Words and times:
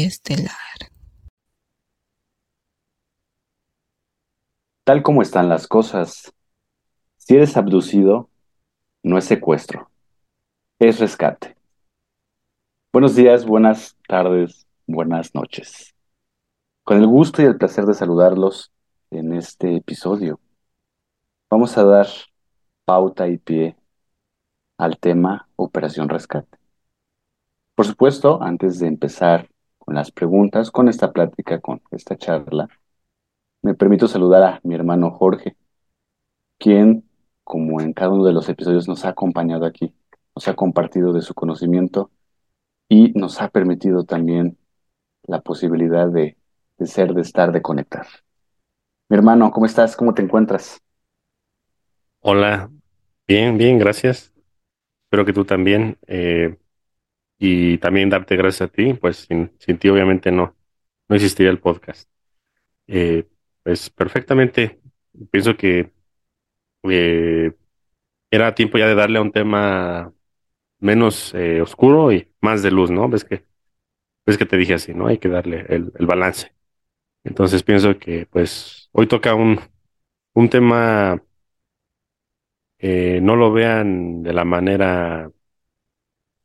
Estelar. 0.00 0.52
Tal 4.84 5.02
como 5.02 5.22
están 5.22 5.48
las 5.48 5.68
cosas, 5.68 6.32
si 7.16 7.36
eres 7.36 7.56
abducido, 7.56 8.30
no 9.02 9.18
es 9.18 9.26
secuestro, 9.26 9.90
es 10.78 10.98
rescate. 10.98 11.56
Buenos 12.92 13.14
días, 13.14 13.44
buenas 13.46 13.96
tardes, 14.08 14.66
buenas 14.86 15.34
noches. 15.34 15.94
Con 16.84 16.98
el 16.98 17.06
gusto 17.06 17.42
y 17.42 17.44
el 17.44 17.58
placer 17.58 17.84
de 17.84 17.94
saludarlos 17.94 18.72
en 19.10 19.34
este 19.34 19.76
episodio, 19.76 20.40
vamos 21.48 21.76
a 21.78 21.84
dar 21.84 22.06
pauta 22.84 23.28
y 23.28 23.38
pie 23.38 23.76
al 24.78 24.98
tema 24.98 25.48
Operación 25.54 26.08
Rescate. 26.08 26.58
Por 27.76 27.86
supuesto, 27.86 28.42
antes 28.42 28.80
de 28.80 28.88
empezar 28.88 29.48
las 29.94 30.10
preguntas, 30.10 30.70
con 30.70 30.88
esta 30.88 31.12
plática, 31.12 31.60
con 31.60 31.82
esta 31.90 32.16
charla, 32.16 32.68
me 33.62 33.74
permito 33.74 34.08
saludar 34.08 34.42
a 34.42 34.60
mi 34.64 34.74
hermano 34.74 35.10
Jorge, 35.10 35.56
quien, 36.58 37.04
como 37.44 37.80
en 37.80 37.92
cada 37.92 38.10
uno 38.10 38.24
de 38.24 38.32
los 38.32 38.48
episodios, 38.48 38.88
nos 38.88 39.04
ha 39.04 39.10
acompañado 39.10 39.66
aquí, 39.66 39.94
nos 40.34 40.48
ha 40.48 40.54
compartido 40.54 41.12
de 41.12 41.22
su 41.22 41.34
conocimiento 41.34 42.10
y 42.88 43.12
nos 43.12 43.40
ha 43.42 43.48
permitido 43.48 44.04
también 44.04 44.58
la 45.24 45.40
posibilidad 45.40 46.08
de, 46.08 46.36
de 46.78 46.86
ser, 46.86 47.14
de 47.14 47.22
estar, 47.22 47.52
de 47.52 47.62
conectar. 47.62 48.06
Mi 49.08 49.16
hermano, 49.16 49.50
¿cómo 49.50 49.66
estás? 49.66 49.96
¿Cómo 49.96 50.14
te 50.14 50.22
encuentras? 50.22 50.80
Hola, 52.20 52.70
bien, 53.26 53.58
bien, 53.58 53.78
gracias. 53.78 54.32
Espero 55.04 55.24
que 55.24 55.32
tú 55.32 55.44
también. 55.44 55.98
Eh, 56.06 56.56
y 57.44 57.78
también 57.78 58.08
darte 58.08 58.36
gracias 58.36 58.70
a 58.70 58.72
ti, 58.72 58.94
pues 58.94 59.26
sin, 59.28 59.48
ti 59.58 59.88
obviamente 59.88 60.30
no, 60.30 60.54
no 61.08 61.16
existiría 61.16 61.50
el 61.50 61.58
podcast. 61.58 62.08
Eh, 62.86 63.26
pues 63.64 63.90
perfectamente, 63.90 64.80
pienso 65.32 65.56
que 65.56 65.92
eh, 66.84 67.52
era 68.30 68.54
tiempo 68.54 68.78
ya 68.78 68.86
de 68.86 68.94
darle 68.94 69.18
a 69.18 69.22
un 69.22 69.32
tema 69.32 70.12
menos 70.80 71.34
eh, 71.34 71.62
oscuro 71.62 72.12
y 72.12 72.28
más 72.40 72.62
de 72.62 72.70
luz, 72.70 72.92
¿no? 72.92 73.08
Ves 73.08 73.24
que, 73.24 73.44
ves 74.26 74.38
que 74.38 74.46
te 74.46 74.56
dije 74.56 74.74
así, 74.74 74.94
¿no? 74.94 75.08
Hay 75.08 75.18
que 75.18 75.28
darle 75.28 75.66
el, 75.68 75.92
el 75.98 76.06
balance. 76.06 76.54
Entonces 77.24 77.62
pienso 77.64 77.98
que 77.98 78.26
pues 78.26 78.88
hoy 78.92 79.08
toca 79.08 79.34
un, 79.34 79.60
un 80.34 80.48
tema, 80.50 81.22
no 82.80 83.36
lo 83.36 83.52
vean 83.52 84.22
de 84.22 84.32
la 84.32 84.44
manera 84.44 85.30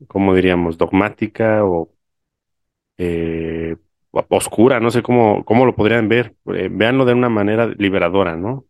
¿cómo 0.08 0.34
diríamos? 0.36 0.78
Dogmática 0.78 1.66
o 1.66 1.90
eh, 2.98 3.78
oscura, 4.12 4.80
no 4.80 4.92
sé 4.92 5.02
cómo, 5.04 5.44
cómo 5.46 5.66
lo 5.66 5.76
podrían 5.76 6.10
ver. 6.10 6.36
Eh, 6.54 6.70
véanlo 6.72 7.06
de 7.06 7.14
una 7.14 7.30
manera 7.30 7.68
liberadora, 7.68 8.36
¿no? 8.36 8.66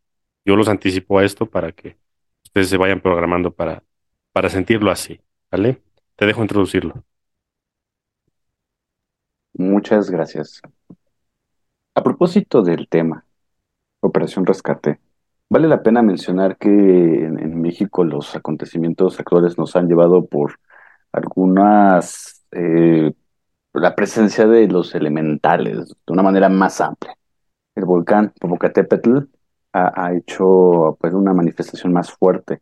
Yo 0.46 0.56
los 0.56 0.70
anticipo 0.70 1.20
a 1.20 1.26
esto 1.26 1.46
para 1.50 1.72
que 1.72 1.98
ustedes 2.44 2.70
se 2.70 2.78
vayan 2.78 3.02
programando 3.02 3.54
para, 3.54 3.84
para 4.32 4.50
sentirlo 4.50 4.92
así, 4.92 5.20
¿vale? 5.52 5.82
Te 6.16 6.26
dejo 6.26 6.42
introducirlo. 6.42 7.04
Muchas 9.54 10.10
gracias. 10.10 10.62
A 11.96 12.04
propósito 12.04 12.62
del 12.62 12.88
tema, 12.88 13.26
Operación 14.02 14.46
Rescate, 14.46 15.00
vale 15.50 15.68
la 15.68 15.82
pena 15.82 16.02
mencionar 16.04 16.58
que 16.58 16.70
en 16.70 17.60
México 17.60 18.04
los 18.04 18.36
acontecimientos 18.36 19.20
actuales 19.20 19.58
nos 19.58 19.76
han 19.76 19.88
llevado 19.88 20.26
por 20.26 20.60
algunas, 21.12 22.44
eh, 22.52 23.14
la 23.74 23.96
presencia 23.96 24.48
de 24.48 24.68
los 24.68 24.96
elementales 24.96 25.90
de 25.90 26.14
una 26.14 26.24
manera 26.24 26.50
más 26.50 26.82
amplia. 26.82 27.16
El 27.76 27.86
volcán 27.86 28.34
Popocatépetl 28.40 29.20
ha, 29.74 30.14
hecho 30.14 30.98
pues 31.00 31.14
una 31.14 31.34
manifestación 31.34 31.94
más 31.94 32.12
fuerte 32.12 32.62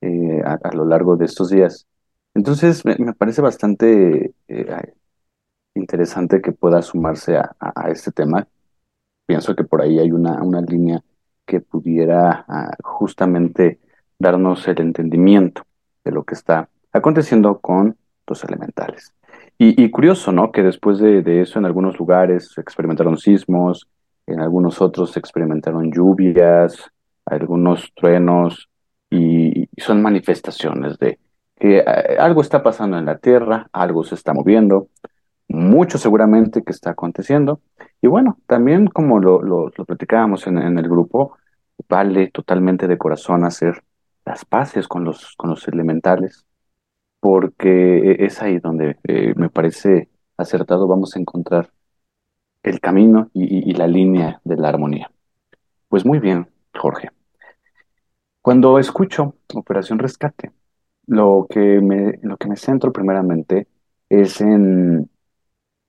eh, 0.00 0.42
a, 0.44 0.72
lo 0.74 0.84
largo 0.84 1.16
de 1.16 1.24
estos 1.24 1.50
días. 1.50 1.86
Entonces 2.34 2.84
me, 2.84 3.12
parece 3.14 3.42
bastante 3.42 4.34
eh, 4.48 4.94
interesante 5.74 6.40
que 6.40 6.52
pueda 6.52 6.82
sumarse 6.82 7.36
a, 7.36 7.90
este 7.90 8.12
tema. 8.12 8.46
Pienso 9.26 9.56
que 9.56 9.64
por 9.64 9.82
ahí 9.82 9.98
hay 9.98 10.12
una, 10.12 10.42
una 10.42 10.60
línea 10.60 11.02
que 11.46 11.60
pudiera 11.60 12.44
ah, 12.48 12.76
justamente 12.82 13.80
darnos 14.18 14.66
el 14.68 14.80
entendimiento 14.80 15.62
de 16.04 16.12
lo 16.12 16.24
que 16.24 16.34
está 16.34 16.68
aconteciendo 16.94 17.58
con 17.60 17.96
los 18.26 18.44
elementales. 18.44 19.12
Y, 19.56 19.88
curioso, 19.90 20.32
¿no? 20.32 20.50
Que 20.50 20.62
después 20.62 20.98
de, 20.98 21.40
eso 21.40 21.58
en 21.58 21.64
algunos 21.64 21.98
lugares 21.98 22.50
se 22.52 22.60
experimentaron 22.60 23.16
sismos, 23.16 23.88
en 24.26 24.40
algunos 24.40 24.80
otros 24.82 25.12
se 25.12 25.20
experimentaron 25.20 25.92
lluvias, 25.92 26.90
algunos 27.24 27.92
truenos, 27.94 28.68
y, 29.10 29.68
son 29.76 30.02
manifestaciones 30.02 30.98
de 30.98 31.18
que 31.56 31.78
eh, 31.78 32.16
algo 32.18 32.40
está 32.40 32.62
pasando 32.62 32.98
en 32.98 33.06
la 33.06 33.18
Tierra, 33.18 33.68
algo 33.72 34.02
se 34.02 34.16
está 34.16 34.34
moviendo, 34.34 34.88
mucho 35.48 35.98
seguramente 35.98 36.64
que 36.64 36.72
está 36.72 36.90
aconteciendo. 36.90 37.60
Y 38.02 38.08
bueno, 38.08 38.38
también 38.46 38.88
como 38.88 39.20
lo, 39.20 39.40
lo, 39.40 39.70
platicábamos 39.70 40.46
en, 40.48 40.58
en, 40.58 40.78
el 40.78 40.88
grupo, 40.88 41.36
vale 41.88 42.28
totalmente 42.30 42.88
de 42.88 42.98
corazón 42.98 43.44
hacer 43.44 43.82
las 44.24 44.44
paces 44.44 44.88
con 44.88 45.04
los, 45.04 45.34
con 45.36 45.50
los 45.50 45.68
elementales, 45.68 46.43
porque 47.24 48.00
e, 48.20 48.26
es 48.26 48.42
ahí 48.42 48.58
donde 48.58 48.98
eh, 49.04 49.32
me 49.36 49.48
parece 49.48 50.10
acertado 50.36 50.86
vamos 50.86 51.16
a 51.16 51.18
encontrar 51.18 51.70
el 52.62 52.80
camino 52.80 53.30
y, 53.32 53.72
la 53.72 53.86
línea 53.86 54.42
de 54.44 54.56
la 54.58 54.68
armonía. 54.68 55.10
Pues 55.88 56.04
muy 56.04 56.18
bien, 56.18 56.48
Jorge. 56.74 57.12
Cuando 58.42 58.78
escucho 58.78 59.36
Operación 59.54 59.98
Rescate, 59.98 60.52
lo 61.06 61.46
que 61.48 61.80
me, 61.80 62.18
lo 62.20 62.36
que 62.36 62.46
me 62.46 62.56
centro 62.56 62.92
primeramente 62.92 63.68
es 64.10 64.42
en 64.42 65.08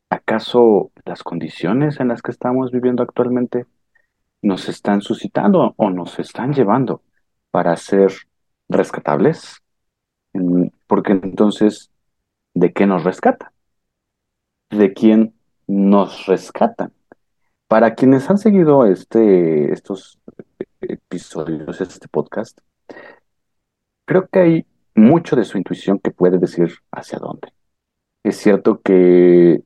acaso 0.10 0.92
las 1.04 1.22
condiciones 1.22 2.00
en 2.00 2.08
las 2.08 2.22
que 2.22 2.32
estamos 2.32 2.72
viviendo 2.72 3.04
actualmente 3.04 3.66
nos 4.42 4.70
están 4.70 5.02
suscitando 5.02 5.74
o 5.76 5.90
nos 5.90 6.18
están 6.18 6.54
llevando 6.54 7.02
para 7.52 7.76
ser 7.76 8.14
rescatables, 8.70 9.62
porque 10.88 11.14
entonces, 11.14 11.92
¿de 12.54 12.74
qué 12.74 12.86
nos 12.86 13.04
rescata? 13.04 13.54
¿De 14.70 14.94
quién 14.94 15.34
nos 15.68 16.26
rescatan? 16.28 16.94
Para 17.68 17.96
quienes 17.96 18.30
han 18.30 18.38
seguido 18.38 18.86
este, 18.86 19.72
estos 19.74 20.20
episodios, 20.82 21.82
este 21.82 22.08
podcast, 22.08 22.60
creo 24.06 24.28
que 24.28 24.40
hay 24.40 24.66
mucho 24.96 25.36
de 25.36 25.44
su 25.44 25.58
intuición 25.58 26.00
que 26.00 26.12
puede 26.12 26.38
decir 26.38 26.70
hacia 26.92 27.20
dónde. 27.20 27.54
Es 28.24 28.38
cierto 28.38 28.82
que 28.82 29.64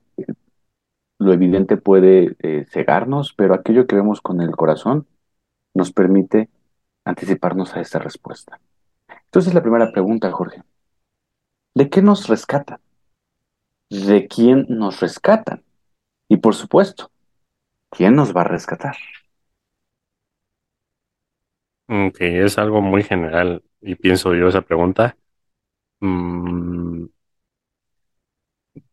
lo 1.19 1.33
evidente 1.33 1.77
puede 1.77 2.35
eh, 2.39 2.65
cegarnos, 2.69 3.33
pero 3.33 3.53
aquello 3.53 3.85
que 3.87 3.95
vemos 3.95 4.21
con 4.21 4.41
el 4.41 4.51
corazón 4.51 5.07
nos 5.73 5.91
permite 5.91 6.49
anticiparnos 7.05 7.75
a 7.75 7.81
esta 7.81 7.99
respuesta. 7.99 8.59
Entonces 9.25 9.53
la 9.53 9.61
primera 9.61 9.91
pregunta, 9.91 10.31
Jorge. 10.31 10.63
¿De 11.73 11.89
qué 11.89 12.01
nos 12.03 12.27
rescatan? 12.27 12.79
¿De 13.89 14.27
quién 14.27 14.65
nos 14.69 14.99
rescatan? 14.99 15.63
Y 16.29 16.37
por 16.37 16.55
supuesto, 16.55 17.11
¿quién 17.91 18.15
nos 18.15 18.35
va 18.35 18.41
a 18.41 18.45
rescatar? 18.45 18.95
Que 22.17 22.43
es 22.43 22.57
algo 22.57 22.81
muy 22.81 23.03
general 23.03 23.63
y 23.81 23.95
pienso 23.95 24.35
yo 24.35 24.47
esa 24.47 24.61
pregunta. 24.61 25.17
Mm, 26.01 27.05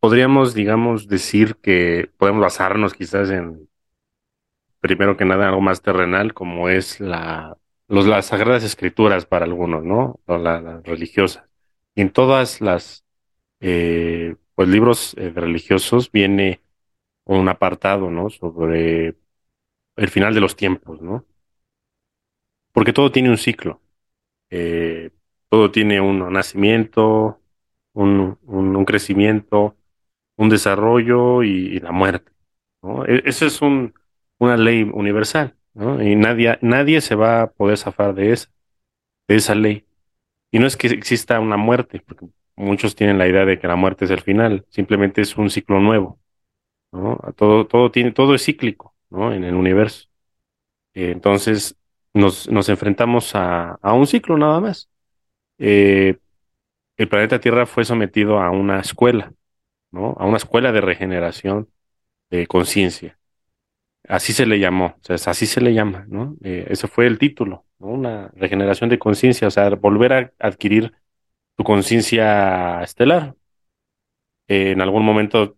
podríamos, 0.01 0.55
digamos, 0.55 1.09
decir 1.09 1.57
que 1.57 2.11
podemos 2.19 2.43
basarnos 2.43 2.95
quizás 2.95 3.31
en, 3.31 3.69
primero 4.81 5.17
que 5.17 5.25
nada, 5.25 5.49
algo 5.49 5.61
más 5.61 5.83
terrenal, 5.83 6.35
como 6.35 6.69
es 6.69 7.01
la, 7.01 7.59
los, 7.89 8.07
las 8.07 8.27
sagradas 8.27 8.65
escrituras 8.65 9.27
para 9.27 9.45
algunos, 9.45 9.85
¿no? 9.85 10.21
O 10.27 10.39
las 10.39 10.83
religiosas. 10.85 11.46
En 11.97 12.11
todas 12.11 12.61
las 12.61 13.05
eh, 13.61 14.37
pues 14.55 14.69
libros 14.69 15.15
eh, 15.19 15.31
religiosos 15.35 16.13
viene 16.13 16.61
un 17.25 17.49
apartado, 17.49 18.11
¿no? 18.11 18.31
Sobre 18.31 19.17
el 19.97 20.09
final 20.09 20.35
de 20.35 20.41
los 20.41 20.57
tiempos, 20.57 21.01
¿no? 21.03 21.25
Porque 22.73 22.93
todo 22.93 23.11
tiene 23.11 23.31
un 23.31 23.39
ciclo. 23.39 23.81
Eh, 24.51 25.11
todo 25.49 25.71
tiene 25.71 26.01
un 26.01 26.33
nacimiento, 26.33 27.41
un, 27.95 28.39
un, 28.45 28.85
crecimiento, 28.85 29.77
un 30.37 30.51
desarrollo 30.51 31.43
y, 31.43 31.81
la 31.81 31.93
muerte. 31.93 32.33
E, 33.09 33.23
esa 33.25 33.47
es 33.47 33.63
un, 33.63 33.95
una 34.39 34.57
ley 34.57 34.83
universal, 34.83 35.57
¿no? 35.75 36.03
Y 36.03 36.17
nadie, 36.17 36.59
nadie 36.63 37.01
se 37.01 37.15
va 37.15 37.43
a 37.43 37.51
poder 37.53 37.79
zafar 37.79 38.15
de 38.15 38.33
esa, 38.33 38.51
de 39.29 39.37
esa 39.37 39.55
ley. 39.55 39.86
Y 40.51 40.59
no 40.59 40.67
es 40.67 40.77
que 40.77 40.89
exista 40.89 41.41
una 41.41 41.57
muerte, 41.57 42.03
porque 42.07 42.27
muchos 42.57 42.95
tienen 42.97 43.19
la 43.19 43.29
idea 43.29 43.45
de 43.45 43.59
que 43.59 43.69
la 43.69 43.77
muerte 43.77 44.05
es 44.07 44.11
el 44.11 44.21
final, 44.21 44.65
simplemente 44.71 45.21
es 45.23 45.37
un 45.37 45.51
ciclo 45.51 45.81
nuevo, 45.81 46.21
¿no? 46.93 47.19
Todo, 47.37 47.67
todo 47.67 47.91
tiene, 47.91 48.13
todo 48.13 48.35
es 48.35 48.45
cíclico, 48.45 48.95
¿no? 49.11 49.33
En 49.33 49.45
el 49.45 49.55
universo. 49.55 50.09
Entonces, 50.95 51.77
nos, 52.15 52.49
nos 52.51 52.69
enfrentamos 52.69 53.35
a, 53.35 53.73
a, 53.83 53.93
un 53.95 54.07
ciclo 54.07 54.39
nada 54.39 54.61
más. 54.61 54.89
Eh, 55.59 56.19
el 56.97 57.09
planeta 57.09 57.41
Tierra 57.41 57.67
fue 57.67 57.85
sometido 57.85 58.41
a 58.41 58.51
una 58.51 58.81
escuela, 58.81 59.35
¿no? 59.93 60.17
A 60.19 60.27
una 60.27 60.39
escuela 60.39 60.73
de 60.73 60.81
regeneración 60.83 61.71
de 62.31 62.47
conciencia. 62.49 63.19
Así 64.09 64.33
se 64.35 64.47
le 64.47 64.61
llamó, 64.61 64.97
o 65.09 65.19
sea, 65.19 65.33
así 65.33 65.47
se 65.47 65.61
le 65.61 65.75
llama, 65.75 66.07
¿no? 66.09 66.37
Eh, 66.45 66.67
ese 66.71 66.89
fue 66.89 67.07
el 67.09 67.19
título, 67.19 67.66
Una 67.79 68.29
regeneración 68.35 68.91
de 68.91 68.99
conciencia, 68.99 69.49
o 69.49 69.51
sea, 69.51 69.69
volver 69.71 70.13
a 70.13 70.33
adquirir 70.39 70.95
tu 71.57 71.65
conciencia 71.65 72.83
estelar. 72.83 73.37
En 74.49 74.81
algún 74.81 75.05
momento 75.05 75.57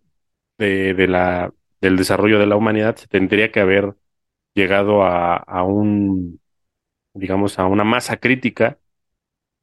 de, 0.57 0.93
de, 0.95 1.07
la, 1.07 1.53
del 1.81 1.97
desarrollo 1.97 2.39
de 2.39 2.47
la 2.47 2.55
humanidad 2.57 2.95
se 2.97 3.07
tendría 3.07 3.51
que 3.51 3.61
haber 3.61 3.95
llegado 4.55 5.03
a, 5.03 5.37
a 5.37 5.63
un, 5.63 6.41
digamos, 7.13 7.59
a 7.59 7.67
una 7.67 7.83
masa 7.85 8.17
crítica 8.17 8.79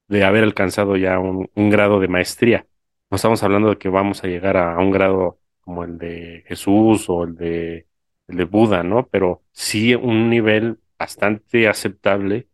de 0.08 0.24
haber 0.24 0.44
alcanzado 0.44 0.96
ya 0.96 1.18
un, 1.18 1.50
un, 1.54 1.70
grado 1.70 2.00
de 2.00 2.08
maestría. 2.08 2.66
No 3.10 3.16
estamos 3.16 3.42
hablando 3.42 3.70
de 3.70 3.78
que 3.78 3.88
vamos 3.88 4.24
a 4.24 4.28
llegar 4.28 4.56
a, 4.56 4.74
a 4.74 4.78
un 4.80 4.90
grado 4.92 5.40
como 5.62 5.84
el 5.84 5.98
de 5.98 6.44
Jesús 6.48 7.06
o 7.08 7.24
el 7.24 7.36
de, 7.36 7.86
el 8.28 8.36
de 8.36 8.44
Buda, 8.44 8.82
¿no? 8.84 9.08
Pero 9.08 9.42
sí 9.52 9.94
un 9.94 10.30
nivel 10.30 10.78
bastante 10.98 11.68
aceptable 11.68 12.48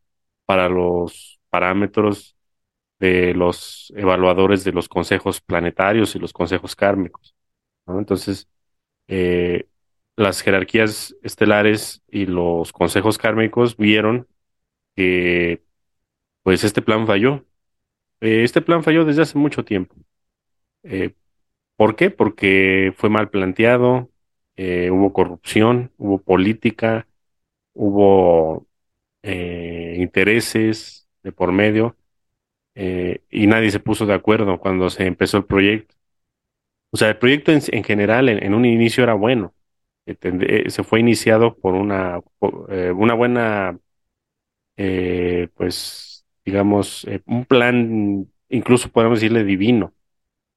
para 0.46 0.68
los 0.68 1.40
parámetros 1.50 2.36
de 2.98 3.34
los 3.34 3.92
evaluadores 3.96 4.64
de 4.64 4.72
los 4.72 4.88
consejos 4.88 5.40
planetarios 5.40 6.14
y 6.14 6.20
los 6.20 6.32
consejos 6.32 6.76
kármicos. 6.76 7.34
Entonces, 7.86 8.48
eh, 9.08 9.66
las 10.16 10.40
jerarquías 10.42 11.16
estelares 11.22 12.02
y 12.08 12.26
los 12.26 12.72
consejos 12.72 13.18
kármicos 13.18 13.76
vieron 13.76 14.28
que 14.96 15.62
pues 16.42 16.64
este 16.64 16.82
plan 16.82 17.06
falló. 17.06 17.44
Eh, 18.20 18.44
este 18.44 18.62
plan 18.62 18.84
falló 18.84 19.04
desde 19.04 19.22
hace 19.22 19.38
mucho 19.38 19.64
tiempo. 19.64 19.96
Eh, 20.84 21.14
¿Por 21.76 21.96
qué? 21.96 22.10
Porque 22.10 22.94
fue 22.96 23.10
mal 23.10 23.30
planteado, 23.30 24.10
hubo 24.56 25.12
corrupción, 25.12 25.92
hubo 25.98 26.18
política, 26.22 27.08
hubo 27.74 28.66
eh, 29.22 29.96
intereses 29.98 31.08
de 31.22 31.32
por 31.32 31.52
medio 31.52 31.96
eh, 32.74 33.22
y 33.30 33.46
nadie 33.46 33.70
se 33.70 33.80
puso 33.80 34.06
de 34.06 34.14
acuerdo 34.14 34.58
cuando 34.60 34.90
se 34.90 35.06
empezó 35.06 35.38
el 35.38 35.46
proyecto. 35.46 35.94
O 36.90 36.96
sea, 36.96 37.08
el 37.10 37.18
proyecto 37.18 37.52
en, 37.52 37.62
en 37.68 37.84
general 37.84 38.28
en, 38.28 38.54
un 38.54 38.64
inicio 38.64 39.04
era 39.04 39.14
bueno. 39.14 39.54
Se 40.06 40.82
fue 40.84 41.00
iniciado 41.00 41.56
por 41.56 41.74
una, 41.74 42.20
por, 42.38 42.70
una 42.72 43.14
buena, 43.14 43.78
pues, 45.54 46.26
digamos, 46.44 47.06
un 47.26 47.44
plan, 47.44 48.26
incluso 48.48 48.90
podemos 48.90 49.20
decirle 49.20 49.44
divino, 49.44 49.94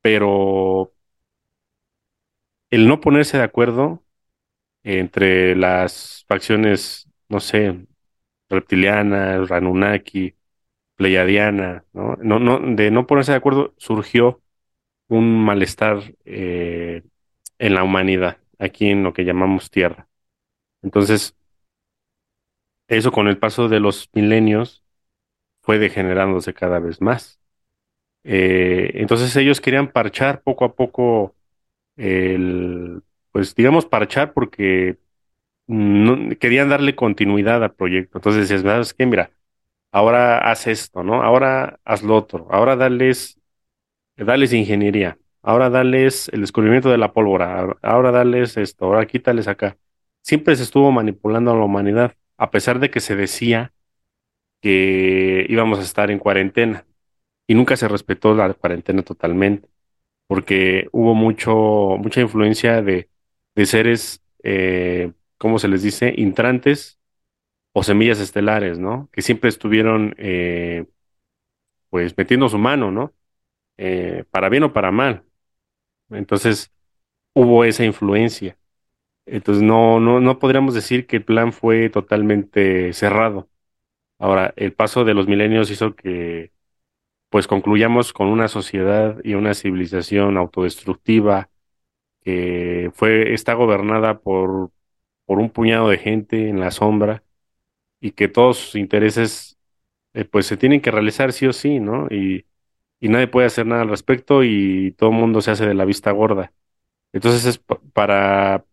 pero 0.01 0.93
el 2.69 2.87
no 2.87 3.01
ponerse 3.01 3.37
de 3.37 3.43
acuerdo 3.43 4.03
entre 4.83 5.55
las 5.55 6.25
facciones, 6.27 7.04
no 7.29 7.39
sé, 7.39 7.85
reptiliana, 8.49 9.45
Ranunaki, 9.45 10.35
Pleiadiana, 10.95 11.85
¿no? 11.93 12.17
No, 12.21 12.39
no, 12.39 12.59
de 12.75 12.91
no 12.91 13.07
ponerse 13.07 13.31
de 13.33 13.37
acuerdo 13.39 13.73
surgió 13.77 14.41
un 15.09 15.45
malestar 15.45 16.01
eh, 16.25 17.03
en 17.59 17.75
la 17.75 17.83
humanidad, 17.83 18.39
aquí 18.59 18.89
en 18.89 19.03
lo 19.03 19.13
que 19.13 19.25
llamamos 19.25 19.71
Tierra. 19.71 20.07
Entonces, 20.83 21.35
eso 22.87 23.11
con 23.11 23.27
el 23.27 23.37
paso 23.37 23.67
de 23.69 23.79
los 23.79 24.09
milenios 24.13 24.83
fue 25.61 25.79
degenerándose 25.79 26.53
cada 26.53 26.79
vez 26.79 27.01
más. 27.01 27.41
Eh, 28.23 28.91
entonces 28.95 29.35
ellos 29.37 29.61
querían 29.61 29.91
parchar 29.91 30.41
poco 30.43 30.65
a 30.65 30.75
poco 30.75 31.35
el, 31.97 33.03
pues 33.31 33.55
digamos, 33.55 33.85
parchar 33.85 34.33
porque 34.33 34.97
no, 35.67 36.35
querían 36.39 36.69
darle 36.69 36.95
continuidad 36.95 37.63
al 37.63 37.73
proyecto. 37.73 38.17
Entonces 38.19 38.49
decías, 38.49 38.61
¿sabes 38.63 38.93
qué? 38.93 39.05
Mira, 39.05 39.31
ahora 39.91 40.39
haz 40.51 40.67
esto, 40.67 41.03
¿no? 41.03 41.23
Ahora 41.23 41.79
haz 41.85 42.03
lo 42.03 42.15
otro, 42.17 42.47
ahora 42.51 42.75
dales, 42.75 43.39
dales 44.17 44.53
ingeniería, 44.53 45.17
ahora 45.41 45.69
dales 45.69 46.29
el 46.33 46.41
descubrimiento 46.41 46.89
de 46.89 46.97
la 46.99 47.13
pólvora, 47.13 47.77
ahora 47.81 48.11
dales 48.11 48.57
esto, 48.57 48.85
ahora 48.85 49.05
quítales 49.07 49.47
acá. 49.47 49.77
Siempre 50.21 50.55
se 50.55 50.63
estuvo 50.63 50.91
manipulando 50.91 51.51
a 51.51 51.55
la 51.55 51.65
humanidad, 51.65 52.15
a 52.37 52.51
pesar 52.51 52.79
de 52.79 52.89
que 52.91 52.99
se 53.01 53.15
decía 53.15 53.73
que 54.61 55.45
íbamos 55.49 55.79
a 55.79 55.83
estar 55.83 56.11
en 56.11 56.19
cuarentena 56.19 56.85
y 57.47 57.55
nunca 57.55 57.77
se 57.77 57.87
respetó 57.87 58.35
la 58.35 58.53
cuarentena 58.53 59.03
totalmente 59.03 59.69
porque 60.27 60.87
hubo 60.91 61.15
mucho, 61.15 61.97
mucha 61.99 62.21
influencia 62.21 62.81
de, 62.81 63.09
de 63.55 63.65
seres, 63.65 64.23
eh, 64.43 65.13
¿cómo 65.45 65.59
se 65.59 65.67
les 65.67 65.83
dice? 65.83 66.11
Intrantes 66.17 66.99
o 67.71 67.83
semillas 67.83 68.19
estelares, 68.19 68.79
¿no? 68.79 69.09
Que 69.11 69.21
siempre 69.21 69.47
estuvieron, 69.51 70.15
eh, 70.17 70.87
pues, 71.91 72.17
metiendo 72.17 72.49
su 72.49 72.57
mano, 72.57 72.89
¿no? 72.89 73.13
Eh, 73.77 74.23
para 74.31 74.49
bien 74.49 74.63
o 74.63 74.73
para 74.73 74.89
mal. 74.89 75.23
Entonces, 76.09 76.71
hubo 77.35 77.63
esa 77.63 77.85
influencia. 77.85 78.57
Entonces, 79.27 79.63
no, 79.63 79.99
no, 79.99 80.19
no 80.19 80.39
podríamos 80.39 80.73
decir 80.73 81.07
que 81.07 81.17
el 81.17 81.25
plan 81.25 81.53
fue 81.53 81.89
totalmente 81.91 82.93
cerrado. 82.93 83.47
Ahora, 84.17 84.51
el 84.57 84.73
paso 84.73 85.05
de 85.05 85.13
los 85.13 85.27
milenios 85.27 85.71
hizo 85.71 85.95
que 85.95 86.53
pues 87.29 87.47
concluyamos 87.47 88.13
con 88.13 88.29
una 88.29 88.47
sociedad 88.47 89.19
y 89.23 89.35
una 89.35 89.53
civilización 89.53 90.37
autodestructiva 90.37 91.51
que 92.23 92.91
fue, 92.95 93.33
está 93.33 93.53
gobernada 93.53 94.19
por, 94.19 94.71
por 95.25 95.39
un 95.39 95.49
puñado 95.49 95.89
de 95.89 95.97
gente 95.97 96.49
en 96.49 96.59
la 96.59 96.71
sombra 96.71 97.23
y 97.99 98.11
que 98.11 98.27
todos 98.27 98.57
sus 98.59 98.75
intereses 98.75 99.57
eh, 100.13 100.25
pues 100.25 100.47
se 100.47 100.57
tienen 100.57 100.81
que 100.81 100.91
realizar 100.91 101.33
sí 101.33 101.47
o 101.47 101.53
sí, 101.53 101.79
¿no? 101.79 102.07
Y, 102.11 102.45
y 103.01 103.09
nadie 103.09 103.27
puede 103.27 103.47
hacer 103.47 103.67
nada 103.67 103.83
al 103.83 103.89
respecto 103.89 104.43
y 104.43 104.93
todo 104.97 105.11
el 105.11 105.17
mundo 105.17 105.41
se 105.41 105.51
hace 105.51 105.67
de 105.67 105.75
la 105.75 105.85
vista 105.85 106.11
gorda. 106.11 106.53
Entonces 107.13 107.45
es 107.45 107.59
para, 107.93 108.65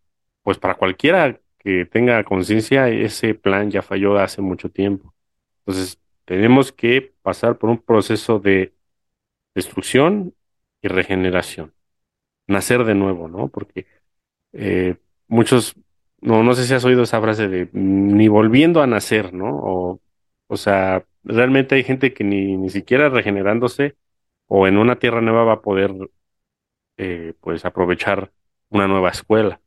pues 0.42 0.58
para 0.58 0.74
cualquiera 0.76 1.40
que 1.58 1.86
tenga 1.86 2.24
conciencia, 2.24 2.88
ese 2.88 3.34
plan 3.34 3.70
ya 3.70 3.82
falló 3.82 4.18
hace 4.18 4.42
mucho 4.42 4.70
tiempo. 4.70 5.14
Entonces, 5.60 6.00
tenemos 6.24 6.72
que 6.72 7.14
pasar 7.22 7.58
por 7.58 7.70
un 7.70 7.78
proceso 7.78 8.38
de 8.40 8.74
destrucción 9.54 10.34
y 10.82 10.88
regeneración. 10.88 11.74
Nacer 12.48 12.84
de 12.84 12.94
nuevo, 12.94 13.28
¿no? 13.28 13.48
Porque 13.48 13.86
eh, 14.52 14.96
muchos, 15.28 15.76
no, 16.22 16.42
no 16.42 16.54
sé 16.54 16.66
si 16.66 16.74
has 16.74 16.84
oído 16.84 17.02
esa 17.02 17.20
frase 17.20 17.48
de 17.48 17.68
ni 17.72 18.28
volviendo 18.28 18.82
a 18.82 18.86
nacer, 18.86 19.34
¿no? 19.34 19.50
O, 19.56 20.00
o 20.48 20.56
sea, 20.56 21.04
realmente 21.24 21.74
hay 21.76 21.84
gente 21.84 22.14
que 22.14 22.24
ni, 22.24 22.56
ni 22.56 22.70
siquiera 22.70 23.08
regenerándose 23.10 23.96
o 24.46 24.66
en 24.66 24.78
una 24.78 24.98
tierra 24.98 25.20
nueva 25.20 25.44
va 25.44 25.54
a 25.54 25.62
poder, 25.62 25.92
eh, 26.96 27.34
pues, 27.40 27.64
aprovechar 27.64 28.32
una 28.70 28.88
nueva 28.88 29.10
escuela. 29.10 29.60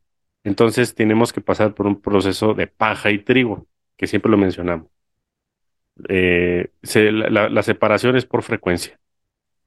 Entonces 0.44 0.94
tenemos 0.94 1.32
que 1.32 1.40
pasar 1.40 1.74
por 1.74 1.86
un 1.86 2.00
proceso 2.00 2.54
de 2.54 2.66
paja 2.66 3.10
y 3.10 3.18
trigo, 3.18 3.66
que 3.96 4.06
siempre 4.06 4.30
lo 4.30 4.38
mencionamos 4.38 4.88
eh, 6.08 6.70
la, 6.92 7.48
la, 7.48 7.62
separación 7.62 8.16
es 8.16 8.26
por 8.26 8.42
frecuencia, 8.42 8.98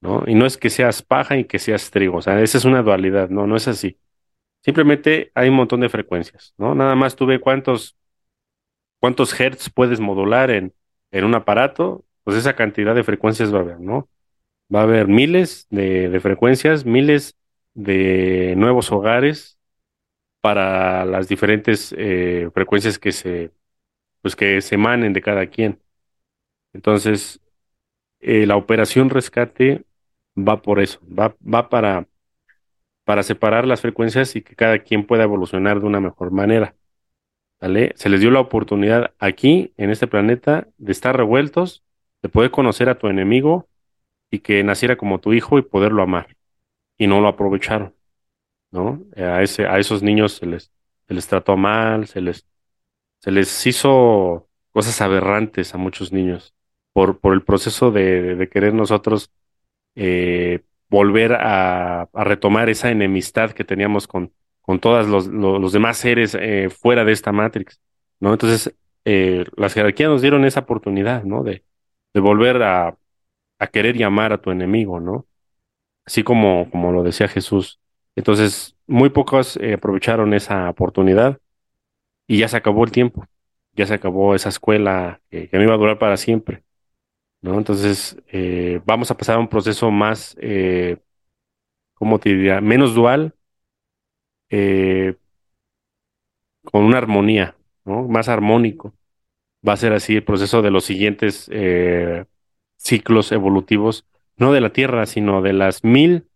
¿no? 0.01 0.23
Y 0.27 0.35
no 0.35 0.45
es 0.45 0.57
que 0.57 0.69
seas 0.69 1.01
paja 1.01 1.37
y 1.37 1.45
que 1.45 1.59
seas 1.59 1.91
trigo, 1.91 2.17
o 2.17 2.21
sea, 2.21 2.41
esa 2.41 2.57
es 2.57 2.65
una 2.65 2.83
dualidad, 2.83 3.29
no, 3.29 3.47
no 3.47 3.55
es 3.55 3.67
así. 3.67 3.97
Simplemente 4.61 5.31
hay 5.35 5.49
un 5.49 5.55
montón 5.55 5.79
de 5.81 5.89
frecuencias, 5.89 6.53
¿no? 6.57 6.75
Nada 6.75 6.95
más 6.95 7.15
tú 7.15 7.27
cuántos, 7.41 7.97
cuántos 8.99 9.37
hertz 9.39 9.69
puedes 9.69 9.99
modular 9.99 10.51
en, 10.51 10.73
en 11.11 11.25
un 11.25 11.35
aparato, 11.35 12.05
pues 12.23 12.37
esa 12.37 12.55
cantidad 12.55 12.95
de 12.95 13.03
frecuencias 13.03 13.53
va 13.53 13.59
a 13.59 13.61
haber, 13.61 13.79
¿no? 13.79 14.09
Va 14.73 14.81
a 14.81 14.83
haber 14.83 15.07
miles 15.07 15.67
de, 15.69 16.09
de 16.09 16.21
frecuencias, 16.21 16.85
miles 16.85 17.37
de 17.75 18.55
nuevos 18.57 18.91
hogares 18.91 19.59
para 20.41 21.05
las 21.05 21.29
diferentes 21.29 21.95
eh, 21.97 22.49
frecuencias 22.53 22.99
que 22.99 23.11
se, 23.13 23.51
pues 24.21 24.35
que 24.35 24.61
se 24.61 24.75
emanen 24.75 25.13
de 25.13 25.21
cada 25.21 25.47
quien. 25.47 25.81
Entonces, 26.73 27.41
eh, 28.21 28.47
la 28.47 28.57
operación 28.57 29.11
rescate 29.11 29.85
va 30.37 30.63
por 30.63 30.81
eso, 30.81 31.01
va, 31.07 31.35
va 31.43 31.69
para, 31.69 32.08
para 33.09 33.23
separar 33.23 33.65
las 33.65 33.81
frecuencias 33.81 34.35
y 34.35 34.43
que 34.43 34.55
cada 34.55 34.77
quien 34.77 35.03
pueda 35.03 35.23
evolucionar 35.23 35.79
de 35.79 35.87
una 35.87 35.99
mejor 35.99 36.29
manera. 36.29 36.75
¿Vale? 37.59 37.91
Se 37.95 38.07
les 38.07 38.21
dio 38.21 38.29
la 38.29 38.39
oportunidad 38.39 39.15
aquí, 39.17 39.73
en 39.77 39.89
este 39.89 40.05
planeta, 40.05 40.67
de 40.77 40.91
estar 40.91 41.17
revueltos, 41.17 41.83
de 42.21 42.29
poder 42.29 42.51
conocer 42.51 42.87
a 42.87 42.99
tu 42.99 43.07
enemigo 43.07 43.67
y 44.29 44.41
que 44.41 44.63
naciera 44.63 44.95
como 44.95 45.19
tu 45.19 45.33
hijo 45.33 45.57
y 45.57 45.63
poderlo 45.63 46.03
amar. 46.03 46.37
Y 46.99 47.07
no 47.07 47.19
lo 47.19 47.29
aprovecharon, 47.29 47.95
¿no? 48.69 49.03
A, 49.17 49.41
ese, 49.41 49.65
a 49.65 49.79
esos 49.79 50.03
niños 50.03 50.33
se 50.33 50.45
les, 50.45 50.71
se 51.07 51.15
les 51.15 51.27
trató 51.27 51.57
mal, 51.57 52.05
se 52.05 52.21
les, 52.21 52.45
se 53.21 53.31
les 53.31 53.65
hizo 53.65 54.47
cosas 54.69 55.01
aberrantes 55.01 55.73
a 55.73 55.79
muchos 55.79 56.13
niños 56.13 56.53
por, 56.93 57.19
por 57.19 57.33
el 57.33 57.41
proceso 57.41 57.89
de, 57.89 58.35
de 58.35 58.49
querer 58.49 58.75
nosotros 58.75 59.31
eh, 59.95 60.61
volver 60.89 61.33
a, 61.33 62.09
retomar 62.13 62.69
esa 62.69 62.91
enemistad 62.91 63.51
que 63.51 63.63
teníamos 63.63 64.07
con, 64.07 64.33
con 64.61 64.79
todos 64.79 65.07
los, 65.07 65.27
los, 65.27 65.71
demás 65.71 65.97
seres 65.97 66.35
eh, 66.39 66.69
fuera 66.69 67.05
de 67.05 67.11
esta 67.11 67.31
Matrix, 67.31 67.79
¿no? 68.19 68.33
Entonces, 68.33 68.75
eh, 69.05 69.45
las 69.55 69.73
jerarquías 69.73 70.09
nos 70.09 70.21
dieron 70.21 70.45
esa 70.45 70.61
oportunidad, 70.61 71.23
¿no? 71.23 71.43
De, 71.43 71.63
de 72.13 72.19
volver 72.19 72.61
a, 72.63 72.97
a 73.59 73.67
querer 73.67 73.95
y 73.97 74.03
amar 74.03 74.33
a 74.33 74.41
tu 74.41 74.51
enemigo, 74.51 74.99
¿no? 74.99 75.27
Así 76.05 76.23
como, 76.23 76.69
como 76.71 76.91
lo 76.91 77.03
decía 77.03 77.27
Jesús. 77.27 77.79
Entonces, 78.15 78.75
muy 78.87 79.09
pocos 79.09 79.57
eh, 79.57 79.73
aprovecharon 79.73 80.33
esa 80.33 80.69
oportunidad 80.69 81.39
y 82.27 82.39
ya 82.39 82.47
se 82.47 82.57
acabó 82.57 82.83
el 82.83 82.91
tiempo, 82.91 83.25
ya 83.73 83.85
se 83.85 83.93
acabó 83.95 84.35
esa 84.35 84.49
escuela 84.49 85.21
que, 85.29 85.49
que 85.49 85.57
no 85.57 85.63
iba 85.63 85.75
a 85.75 85.77
durar 85.77 85.99
para 85.99 86.17
siempre, 86.17 86.63
¿no? 87.41 87.57
Entonces, 87.57 88.17
eh, 88.31 88.81
vamos 88.85 89.11
a 89.11 89.17
pasar 89.17 89.37
a 89.37 89.39
un 89.39 89.47
proceso 89.49 89.91
más, 89.91 90.35
eh, 90.41 90.97
¿cómo 91.95 92.19
te 92.19 92.29
diría? 92.29 92.61
Menos 92.61 92.95
dual, 92.95 93.35
eh, 94.49 95.15
con 96.63 96.83
una 96.83 96.97
armonía, 96.97 97.55
¿no? 97.85 98.07
Más 98.07 98.29
armónico. 98.29 98.93
Va 99.67 99.73
a 99.73 99.77
ser 99.77 99.93
así 99.93 100.15
el 100.15 100.23
proceso 100.23 100.61
de 100.61 100.71
los 100.71 100.85
siguientes 100.85 101.49
eh, 101.51 102.25
ciclos 102.77 103.31
evolutivos, 103.31 104.05
no 104.37 104.53
de 104.53 104.61
la 104.61 104.71
Tierra, 104.73 105.05
sino 105.05 105.41
de 105.41 105.53
las 105.53 105.83
mil 105.83 106.27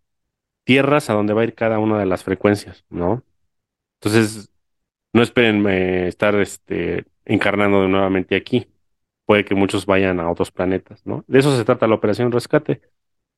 tierras 0.66 1.10
a 1.10 1.14
donde 1.14 1.34
va 1.34 1.42
a 1.42 1.46
ir 1.46 1.56
cada 1.56 1.80
una 1.80 2.00
de 2.00 2.06
las 2.06 2.24
frecuencias, 2.24 2.86
¿no? 2.90 3.24
Entonces, 4.02 4.52
no 5.14 5.24
esperen 5.24 5.66
eh, 5.68 6.08
estar 6.08 6.36
este, 6.36 7.06
encarnando 7.26 7.88
nuevamente 7.88 8.36
aquí. 8.36 8.68
Puede 9.26 9.46
que 9.46 9.56
muchos 9.56 9.86
vayan 9.86 10.20
a 10.20 10.30
otros 10.30 10.52
planetas, 10.52 11.06
¿no? 11.06 11.24
De 11.28 11.40
eso 11.40 11.56
se 11.56 11.64
trata 11.66 11.88
la 11.88 11.96
operación 11.96 12.32
rescate, 12.32 12.82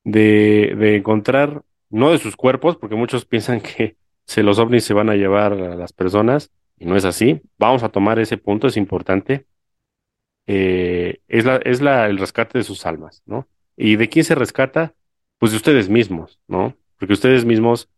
de, 0.04 0.74
de 0.76 0.96
encontrar, 0.96 1.62
no 1.90 2.10
de 2.10 2.18
sus 2.18 2.36
cuerpos, 2.36 2.76
porque 2.76 2.96
muchos 2.96 3.24
piensan 3.26 3.60
que 3.60 3.96
se 4.26 4.42
los 4.42 4.58
ovnis 4.58 4.84
se 4.84 4.94
van 4.94 5.10
a 5.10 5.14
llevar 5.14 5.52
a 5.52 5.76
las 5.76 5.92
personas, 5.92 6.50
y 6.78 6.86
no 6.86 6.96
es 6.96 7.04
así. 7.04 7.40
Vamos 7.58 7.82
a 7.82 7.88
tomar 7.88 8.18
ese 8.18 8.36
punto, 8.36 8.66
es 8.66 8.76
importante. 8.76 9.46
Eh, 10.46 11.20
es 11.28 11.44
la, 11.44 11.56
es 11.56 11.80
la, 11.80 12.06
el 12.06 12.18
rescate 12.18 12.58
de 12.58 12.64
sus 12.64 12.86
almas, 12.86 13.22
¿no? 13.26 13.48
¿Y 13.76 13.96
de 13.96 14.08
quién 14.08 14.24
se 14.24 14.34
rescata? 14.34 14.94
Pues 15.38 15.52
de 15.52 15.56
ustedes 15.56 15.88
mismos, 15.88 16.40
¿no? 16.46 16.76
Porque 16.98 17.14
ustedes 17.14 17.44
mismos 17.44 17.88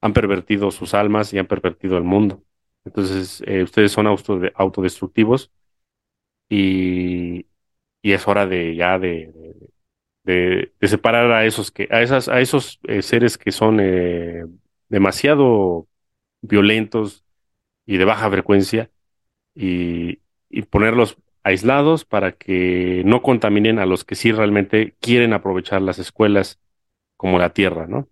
han 0.00 0.12
pervertido 0.12 0.70
sus 0.70 0.94
almas 0.94 1.32
y 1.32 1.38
han 1.38 1.46
pervertido 1.46 1.96
el 1.96 2.04
mundo. 2.04 2.42
Entonces, 2.84 3.42
eh, 3.46 3.62
ustedes 3.62 3.92
son 3.92 4.06
autodestructivos 4.06 5.50
y, 6.48 7.46
y, 8.02 8.12
es 8.12 8.28
hora 8.28 8.46
de 8.46 8.76
ya 8.76 8.98
de, 8.98 9.32
de, 10.24 10.72
separar 10.82 11.30
a 11.32 11.46
esos 11.46 11.70
que, 11.70 11.88
a 11.90 12.02
esas, 12.02 12.28
a 12.28 12.40
esos 12.40 12.80
eh, 12.84 13.02
seres 13.02 13.38
que 13.38 13.52
son 13.52 13.80
eh, 13.80 14.44
demasiado 14.88 15.88
violentos 16.42 17.24
y 17.86 17.96
de 17.98 18.04
baja 18.04 18.30
frecuencia 18.30 18.90
y, 19.54 20.20
y 20.50 20.62
ponerlos 20.62 21.18
aislados 21.44 22.04
para 22.04 22.32
que 22.32 23.02
no 23.04 23.22
contaminen 23.22 23.78
a 23.78 23.86
los 23.86 24.04
que 24.04 24.16
sí 24.16 24.32
realmente 24.32 24.96
quieren 25.00 25.32
aprovechar 25.32 25.82
las 25.82 25.98
escuelas 25.98 26.60
como 27.16 27.38
la 27.38 27.50
tierra, 27.54 27.86
¿no? 27.86 28.08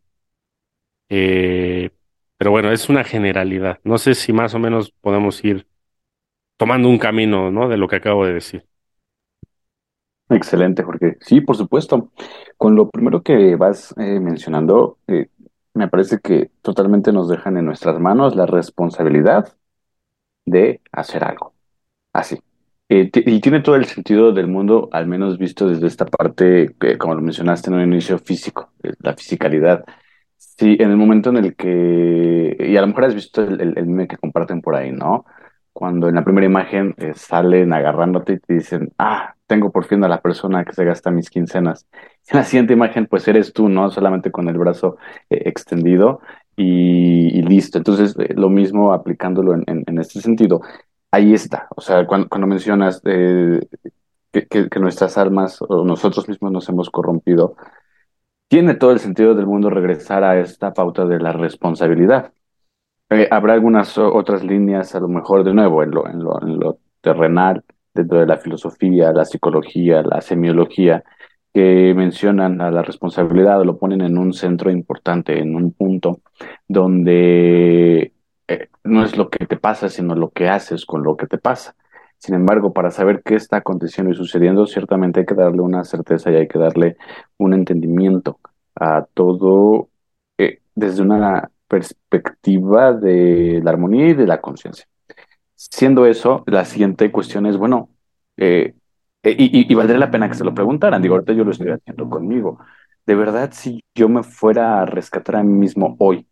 Eh, 1.09 1.91
pero 2.37 2.51
bueno, 2.51 2.73
es 2.73 2.89
una 2.89 3.05
generalidad. 3.05 3.81
No 3.85 3.99
sé 3.99 4.15
si 4.15 4.33
más 4.33 4.55
o 4.55 4.59
menos 4.59 4.93
podemos 4.93 5.45
ir 5.45 5.67
tomando 6.57 6.89
un 6.89 6.99
camino, 6.99 7.51
¿no? 7.51 7.69
De 7.69 7.77
lo 7.77 7.89
que 7.89 7.97
acabo 7.97 8.27
de 8.27 8.35
decir. 8.35 8.67
Excelente, 10.31 10.83
Jorge. 10.83 11.19
Sí, 11.21 11.41
por 11.41 11.57
supuesto. 11.57 12.11
Con 12.57 12.75
lo 12.77 12.89
primero 12.91 13.23
que 13.23 13.57
vas 13.57 13.95
eh, 13.99 14.21
mencionando, 14.21 14.99
eh, 15.07 15.29
me 15.75 15.89
parece 15.89 16.19
que 16.21 16.51
totalmente 16.63 17.13
nos 17.13 17.29
dejan 17.29 17.57
en 17.59 17.67
nuestras 17.67 18.01
manos 18.01 18.35
la 18.35 18.47
responsabilidad 18.47 19.55
de 20.47 20.83
hacer 20.93 21.25
algo. 21.25 21.55
Así. 22.13 22.39
Eh, 22.89 23.11
y 23.15 23.41
tiene 23.41 23.61
todo 23.61 23.77
el 23.77 23.87
sentido 23.87 24.33
del 24.33 24.49
mundo, 24.49 24.89
al 24.93 25.07
menos 25.07 25.39
visto 25.39 25.69
desde 25.69 25.87
esta 25.89 26.07
parte, 26.07 26.77
que, 26.81 26.99
como 26.99 27.15
lo 27.15 27.23
mencionaste 27.23 27.71
en 27.71 27.77
un 27.77 27.83
inicio 27.83 28.19
físico, 28.19 28.73
la 29.01 29.15
fisicalidad. 29.17 29.85
Sí, 30.37 30.77
en 30.81 30.91
el 30.91 30.97
momento 30.97 31.31
en 31.31 31.39
el 31.39 31.57
que, 31.57 32.57
y 32.61 32.77
a 32.77 32.81
lo 32.83 32.89
mejor 32.89 33.05
has 33.07 33.15
visto 33.15 33.43
el, 33.43 33.61
el 33.61 33.87
meme 33.87 34.09
que 34.09 34.19
comparten 34.19 34.63
por 34.63 34.77
ahí, 34.77 34.93
¿no? 34.93 35.25
Cuando 35.75 36.09
en 36.09 36.15
la 36.15 36.25
primera 36.25 36.47
imagen 36.47 36.95
eh, 36.99 37.15
salen 37.17 37.73
agarrándote 37.73 38.35
y 38.35 38.39
te 38.39 38.55
dicen, 38.55 38.93
ah, 38.97 39.35
tengo 39.49 39.73
por 39.73 39.85
fin 39.87 40.05
a 40.05 40.09
la 40.09 40.23
persona 40.23 40.65
que 40.65 40.73
se 40.73 40.85
gasta 40.85 41.11
mis 41.11 41.31
quincenas. 41.31 41.87
En 42.31 42.39
la 42.39 42.45
siguiente 42.45 42.73
imagen, 42.73 43.07
pues 43.07 43.29
eres 43.29 43.53
tú, 43.53 43.69
¿no? 43.69 43.91
Solamente 43.91 44.31
con 44.31 44.49
el 44.49 44.57
brazo 44.57 44.97
eh, 45.29 45.43
extendido 45.47 46.21
y, 46.57 47.43
listo. 47.43 47.77
Entonces, 47.79 48.17
eh, 48.19 48.35
lo 48.35 48.49
mismo 48.49 48.93
aplicándolo 48.95 49.55
en, 49.55 49.99
este 49.99 50.21
sentido. 50.21 50.63
Ahí 51.11 51.35
está. 51.35 51.69
O 51.77 51.81
sea, 51.83 52.07
cuando, 52.07 52.47
mencionas 52.47 53.03
que 53.03 54.81
nuestras 54.81 55.19
almas 55.19 55.61
o 55.61 55.85
nosotros 55.85 56.29
mismos 56.29 56.53
nos 56.53 56.69
hemos 56.69 56.91
corrompido, 56.91 57.57
tiene 58.49 58.75
todo 58.75 58.93
el 58.93 59.01
sentido 59.01 59.35
del 59.35 59.47
mundo 59.47 59.71
regresar 59.71 60.25
a 60.25 60.41
esta 60.41 60.73
pauta 60.73 61.05
de 61.07 61.19
la 61.21 61.33
responsabilidad. 61.33 62.33
Eh, 63.11 63.29
habrá 63.31 63.55
algunas 63.55 63.97
otras 63.99 64.43
líneas, 64.43 64.95
a 64.95 65.01
lo 65.01 65.09
mejor 65.09 65.45
de 65.45 65.55
nuevo, 65.55 65.83
en 65.83 65.91
lo, 65.91 66.09
en 66.09 66.23
lo, 66.23 66.43
en 66.43 66.59
lo 66.59 66.79
terrenal, 67.01 67.65
dentro 67.93 68.19
de 68.19 68.27
la 68.27 68.39
filosofía, 68.39 69.13
la 69.13 69.25
psicología, 69.25 70.03
la 70.03 70.21
semiología, 70.21 71.05
que 71.55 71.95
mencionan 71.95 72.61
a 72.61 72.71
la 72.73 72.83
responsabilidad 72.83 73.63
lo 73.65 73.79
ponen 73.79 74.01
en 74.01 74.19
un 74.19 74.33
centro 74.33 74.71
importante, 74.73 75.39
en 75.39 75.55
un 75.55 75.73
punto 75.73 76.21
donde 76.67 78.13
eh, 78.49 78.69
no 78.83 79.05
es 79.05 79.17
lo 79.17 79.31
que 79.31 79.47
te 79.47 79.57
pasa, 79.57 79.89
sino 79.89 80.17
lo 80.17 80.31
que 80.31 80.49
haces 80.49 80.85
con 80.85 81.05
lo 81.05 81.17
que 81.17 81.29
te 81.29 81.39
pasa. 81.39 81.77
Sin 82.19 82.35
embargo, 82.35 82.73
para 82.73 82.91
saber 82.91 83.23
qué 83.25 83.37
está 83.37 83.59
aconteciendo 83.59 84.13
y 84.13 84.17
sucediendo, 84.17 84.67
ciertamente 84.67 85.21
hay 85.21 85.27
que 85.27 85.35
darle 85.35 85.61
una 85.61 85.85
certeza 85.85 86.31
y 86.33 86.37
hay 86.37 86.49
que 86.49 86.59
darle 86.59 86.97
un 87.39 87.55
entendimiento 87.55 88.41
a 88.75 89.07
todo 89.15 89.91
eh, 90.39 90.61
desde 90.75 91.03
una 91.03 91.51
perspectiva 91.75 92.93
de 92.93 93.61
la 93.65 93.73
armonía 93.73 94.11
y 94.11 94.15
de 94.15 94.27
la 94.29 94.41
conciencia. 94.41 94.87
Siendo 95.57 96.07
eso, 96.07 96.45
la 96.47 96.65
siguiente 96.65 97.11
cuestión 97.11 97.47
es, 97.47 97.57
bueno, 97.57 97.91
eh, 98.37 98.75
y, 99.25 99.73
y, 99.73 99.75
valdría 99.75 99.99
la 99.99 100.11
pena 100.11 100.29
que 100.29 100.35
se 100.37 100.45
lo 100.45 100.55
preguntaran, 100.55 101.03
digo, 101.03 101.15
ahorita 101.15 101.33
yo 101.33 101.45
lo 101.45 101.51
estoy 101.51 101.71
haciendo 101.71 102.09
conmigo. 102.09 102.59
De 103.07 103.15
verdad, 103.17 103.51
si 103.53 103.83
yo 103.95 104.09
me 104.09 104.23
fuera 104.23 104.83
a 104.83 104.87
rescatar 104.87 105.37
a 105.37 105.43
mí 105.43 105.53
mismo 105.53 105.97
hoy, 105.99 106.27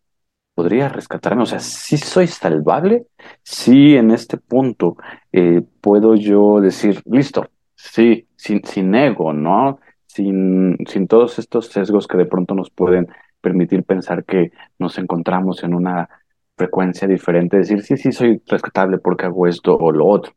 podría 0.55 0.89
rescatarme? 0.89 1.43
O 1.43 1.47
sea, 1.47 1.59
si 1.59 1.97
soy 1.97 2.29
salvable, 2.29 3.07
si 3.43 3.97
en 3.97 4.13
este 4.13 4.37
punto 4.37 4.97
eh, 5.33 5.63
puedo 5.81 6.15
yo 6.15 6.61
decir, 6.61 7.03
listo, 7.07 7.49
sí, 7.75 8.29
sin, 8.37 8.65
sin 8.65 8.95
ego, 8.95 9.33
¿no? 9.33 9.81
Sin, 10.07 10.77
sin 10.87 11.09
todos 11.09 11.39
estos 11.39 11.67
sesgos 11.67 12.07
que 12.07 12.19
de 12.19 12.27
pronto 12.27 12.55
nos 12.55 12.71
pueden 12.71 13.09
permitir 13.43 13.85
pensar 13.85 14.25
que 14.25 14.53
nos 14.79 14.99
encontramos 14.99 15.65
en 15.65 15.75
una 15.75 16.09
frecuencia 16.57 17.09
diferente, 17.09 17.59
decir, 17.59 17.83
sí, 17.83 17.97
sí, 17.99 18.13
soy 18.13 18.43
rescatable 18.47 18.99
porque 18.99 19.27
hago 19.27 19.47
esto 19.47 19.77
o 19.77 19.93
lo 19.93 20.07
otro. 20.07 20.33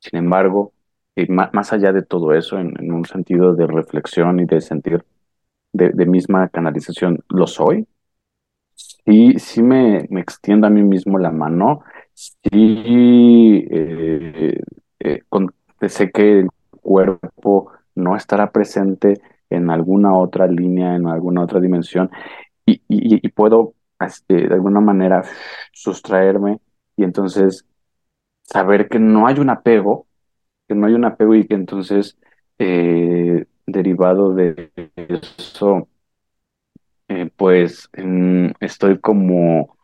Sin 0.00 0.18
embargo, 0.18 0.72
eh, 1.16 1.28
más, 1.28 1.72
allá 1.72 1.92
de 1.92 2.02
todo 2.02 2.34
eso, 2.34 2.58
en, 2.58 2.92
un 2.92 3.04
sentido 3.06 3.54
de 3.54 3.66
reflexión 3.66 4.40
y 4.40 4.46
de 4.46 4.60
sentir 4.60 5.04
de, 5.72 5.90
de 5.90 6.06
misma 6.06 6.48
canalización, 6.48 7.24
¿lo 7.30 7.46
soy? 7.46 7.86
sí, 9.04 9.34
sí 9.38 9.62
me, 9.62 10.08
extiendo 10.20 10.66
a 10.66 10.70
mí 10.70 10.82
mismo 10.82 11.18
la 11.18 11.30
mano, 11.30 11.82
sí 12.14 13.66
eh, 13.70 14.60
eh, 15.00 15.22
con, 15.28 15.54
sé 15.88 16.10
que 16.10 16.40
el 16.40 16.48
cuerpo 16.80 17.72
no 17.94 18.16
estará 18.16 18.50
presente 18.52 19.20
en 19.54 19.70
alguna 19.70 20.14
otra 20.16 20.46
línea, 20.46 20.96
en 20.96 21.06
alguna 21.06 21.42
otra 21.42 21.60
dimensión, 21.60 22.10
y, 22.66 23.28
puedo 23.30 23.74
este, 24.00 24.48
de 24.48 24.54
alguna 24.54 24.80
manera 24.80 25.22
sustraerme 25.72 26.60
y 26.96 27.04
entonces 27.04 27.66
saber 28.42 28.88
que 28.88 28.98
no 28.98 29.26
hay 29.26 29.38
un 29.38 29.50
apego, 29.50 30.06
que 30.68 30.74
no 30.74 30.86
hay 30.86 30.94
un 30.94 31.04
apego 31.04 31.34
y 31.34 31.46
que 31.46 31.54
entonces 31.54 32.18
eh, 32.58 33.46
derivado 33.66 34.34
de 34.34 34.72
eso 35.38 35.88
eh, 37.08 37.30
pues 37.36 37.90
estoy 38.60 38.98
como 38.98 39.76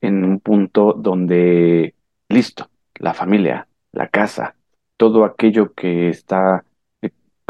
en 0.00 0.24
un 0.24 0.40
punto 0.40 0.94
donde, 0.94 1.94
listo, 2.28 2.70
la 2.94 3.12
familia, 3.14 3.68
la 3.92 4.08
casa, 4.08 4.56
todo 4.96 5.24
aquello 5.24 5.74
que 5.74 6.08
está, 6.08 6.64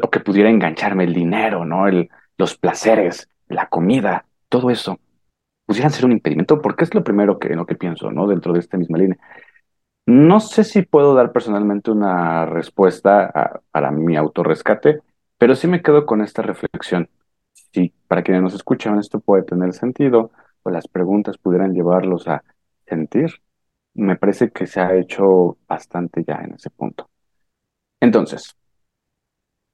eh, 0.00 0.02
o 0.04 0.10
que 0.10 0.20
pudiera 0.20 0.50
engancharme, 0.50 1.04
el 1.04 1.14
dinero, 1.14 1.64
¿no? 1.64 1.86
El, 1.88 2.10
los 2.38 2.56
placeres, 2.56 3.28
la 3.48 3.68
comida, 3.68 4.26
todo 4.48 4.70
eso, 4.70 4.98
pudieran 5.66 5.92
ser 5.92 6.06
un 6.06 6.12
impedimento, 6.12 6.62
porque 6.62 6.84
es 6.84 6.94
lo 6.94 7.04
primero 7.04 7.38
que, 7.38 7.50
lo 7.50 7.66
que 7.66 7.76
pienso, 7.76 8.10
¿no? 8.12 8.26
Dentro 8.28 8.52
de 8.54 8.60
esta 8.60 8.78
misma 8.78 8.98
línea. 8.98 9.18
No 10.06 10.40
sé 10.40 10.64
si 10.64 10.82
puedo 10.82 11.14
dar 11.14 11.32
personalmente 11.32 11.90
una 11.90 12.46
respuesta 12.46 13.26
a- 13.32 13.60
para 13.70 13.90
mi 13.90 14.16
autorrescate, 14.16 15.00
pero 15.38 15.54
sí 15.54 15.68
me 15.68 15.82
quedo 15.82 16.06
con 16.06 16.20
esta 16.22 16.42
reflexión. 16.42 17.08
Si 17.72 17.90
para 18.08 18.22
quienes 18.22 18.42
nos 18.42 18.54
escuchan 18.54 18.98
esto 18.98 19.20
puede 19.20 19.44
tener 19.44 19.72
sentido, 19.72 20.32
o 20.62 20.70
las 20.70 20.88
preguntas 20.88 21.38
pudieran 21.38 21.74
llevarlos 21.74 22.26
a 22.28 22.42
sentir, 22.86 23.30
me 23.94 24.16
parece 24.16 24.50
que 24.50 24.66
se 24.66 24.80
ha 24.80 24.94
hecho 24.96 25.58
bastante 25.68 26.24
ya 26.26 26.36
en 26.44 26.54
ese 26.54 26.70
punto. 26.70 27.08
Entonces, 28.00 28.56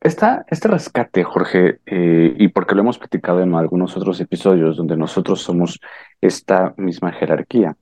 esta, 0.00 0.44
este 0.50 0.68
rescate, 0.68 1.24
Jorge, 1.24 1.80
eh, 1.86 2.34
y 2.38 2.48
porque 2.48 2.74
lo 2.74 2.82
hemos 2.82 2.98
platicado 2.98 3.40
en 3.42 3.54
algunos 3.54 3.96
otros 3.96 4.20
episodios 4.20 4.76
donde 4.76 4.96
nosotros 4.96 5.40
somos 5.42 5.80
esta 6.20 6.74
misma 6.76 7.12
jerarquía, 7.12 7.76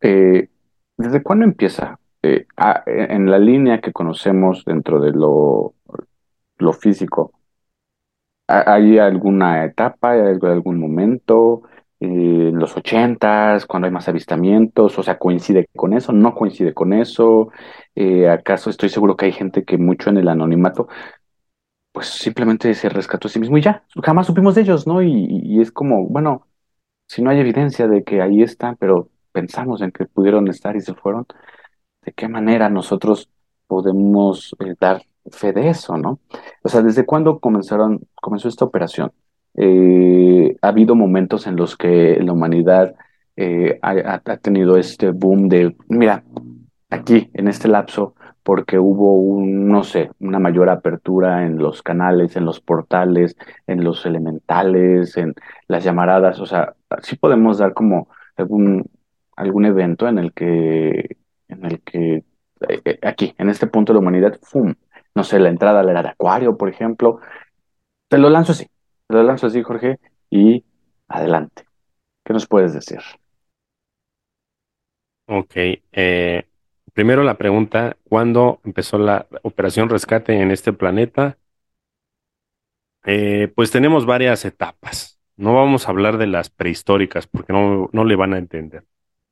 eh, 0.00 0.50
¿desde 0.96 1.22
cuándo 1.22 1.44
empieza? 1.46 1.98
Eh, 2.22 2.46
en 2.86 3.30
la 3.30 3.38
línea 3.38 3.80
que 3.80 3.92
conocemos 3.92 4.64
dentro 4.64 5.00
de 5.00 5.12
lo, 5.12 5.74
lo 6.58 6.72
físico, 6.74 7.32
¿ha- 8.48 8.74
¿hay 8.74 8.98
alguna 8.98 9.64
etapa, 9.64 10.12
algún 10.12 10.78
momento? 10.80 11.62
eh, 11.98 12.06
en 12.50 12.58
los 12.58 12.76
ochentas, 12.76 13.64
cuando 13.66 13.86
hay 13.86 13.92
más 13.92 14.06
avistamientos, 14.08 14.98
o 14.98 15.02
sea, 15.02 15.18
coincide 15.18 15.66
con 15.74 15.94
eso, 15.94 16.12
no 16.12 16.34
coincide 16.34 16.74
con 16.74 16.92
eso, 16.92 17.50
Eh, 17.94 18.28
¿acaso 18.28 18.68
estoy 18.68 18.90
seguro 18.90 19.16
que 19.16 19.24
hay 19.26 19.32
gente 19.32 19.64
que 19.64 19.78
mucho 19.78 20.10
en 20.10 20.18
el 20.18 20.28
anonimato 20.28 20.86
pues 21.96 22.08
simplemente 22.08 22.74
se 22.74 22.90
rescató 22.90 23.28
a 23.28 23.32
sí 23.32 23.40
mismo 23.40 23.58
y 23.58 23.62
ya, 23.62 23.82
jamás 24.04 24.26
supimos 24.28 24.54
de 24.54 24.60
ellos, 24.62 24.86
¿no? 24.86 25.02
Y, 25.02 25.10
y 25.44 25.62
es 25.62 25.72
como, 25.72 26.06
bueno, 26.06 26.46
si 27.08 27.22
no 27.22 27.30
hay 27.30 27.40
evidencia 27.40 27.88
de 27.88 28.04
que 28.04 28.22
ahí 28.22 28.42
están, 28.42 28.76
pero 28.76 29.10
pensamos 29.32 29.82
en 29.82 29.92
que 29.92 30.06
pudieron 30.06 30.48
estar 30.48 30.76
y 30.76 30.82
se 30.82 30.94
fueron, 30.94 31.26
¿de 32.04 32.12
qué 32.12 32.28
manera 32.28 32.70
nosotros 32.70 33.30
podemos 33.68 34.56
eh, 34.60 34.74
dar 34.80 35.02
fe 35.30 35.52
de 35.52 35.70
eso, 35.70 35.96
¿no? 35.98 36.20
O 36.62 36.68
sea, 36.70 36.82
¿desde 36.82 37.06
cuándo 37.06 37.40
comenzaron, 37.40 38.00
comenzó 38.16 38.48
esta 38.48 38.64
operación? 38.66 39.12
Eh, 39.54 40.56
ha 40.62 40.68
habido 40.68 40.94
momentos 40.96 41.46
en 41.46 41.56
los 41.56 41.76
que 41.76 42.18
la 42.22 42.32
humanidad 42.32 42.94
eh, 43.36 43.78
ha, 43.82 43.92
ha- 43.92 44.22
ha 44.26 44.36
tenido 44.38 44.78
este 44.78 45.10
boom 45.12 45.48
de, 45.48 45.76
mira, 45.88 46.24
aquí, 46.90 47.30
en 47.34 47.48
este 47.48 47.68
lapso, 47.68 48.15
porque 48.46 48.78
hubo 48.78 49.14
un, 49.18 49.66
no 49.66 49.82
sé, 49.82 50.12
una 50.20 50.38
mayor 50.38 50.70
apertura 50.70 51.44
en 51.44 51.58
los 51.58 51.82
canales, 51.82 52.36
en 52.36 52.44
los 52.44 52.60
portales, 52.60 53.36
en 53.66 53.82
los 53.82 54.06
elementales, 54.06 55.16
en 55.16 55.34
las 55.66 55.82
llamaradas. 55.82 56.38
O 56.38 56.46
sea, 56.46 56.76
sí 57.02 57.16
podemos 57.16 57.58
dar 57.58 57.74
como 57.74 58.08
algún, 58.36 58.88
algún 59.34 59.64
evento 59.66 60.06
en 60.06 60.18
el 60.18 60.32
que, 60.32 61.16
en 61.48 61.64
el 61.64 61.80
que 61.82 62.22
eh, 62.68 62.82
eh, 62.84 62.98
aquí, 63.02 63.34
en 63.36 63.48
este 63.48 63.66
punto 63.66 63.92
de 63.92 63.94
la 63.96 64.00
humanidad, 64.02 64.38
¡fum! 64.42 64.72
No 65.16 65.24
sé, 65.24 65.40
la 65.40 65.48
entrada 65.48 65.80
al 65.80 66.06
acuario, 66.06 66.56
por 66.56 66.68
ejemplo. 66.68 67.18
Te 68.06 68.16
lo 68.16 68.30
lanzo 68.30 68.52
así, 68.52 68.68
te 69.08 69.16
lo 69.16 69.24
lanzo 69.24 69.48
así, 69.48 69.60
Jorge, 69.64 69.98
y 70.30 70.64
adelante. 71.08 71.64
¿Qué 72.24 72.32
nos 72.32 72.46
puedes 72.46 72.72
decir? 72.74 73.00
Ok. 75.26 75.52
eh, 75.90 76.46
primero 76.96 77.22
la 77.24 77.36
pregunta, 77.36 77.98
¿cuándo 78.04 78.60
empezó 78.64 78.96
la 78.98 79.26
operación 79.42 79.90
rescate 79.90 80.40
en 80.40 80.50
este 80.50 80.72
planeta? 80.72 81.36
Eh, 83.04 83.52
pues 83.54 83.70
tenemos 83.70 84.06
varias 84.06 84.46
etapas. 84.46 85.20
No 85.36 85.54
vamos 85.54 85.86
a 85.86 85.90
hablar 85.90 86.16
de 86.16 86.26
las 86.26 86.48
prehistóricas 86.48 87.26
porque 87.26 87.52
no, 87.52 87.90
no 87.92 88.04
le 88.06 88.16
van 88.16 88.32
a 88.32 88.38
entender. 88.38 88.84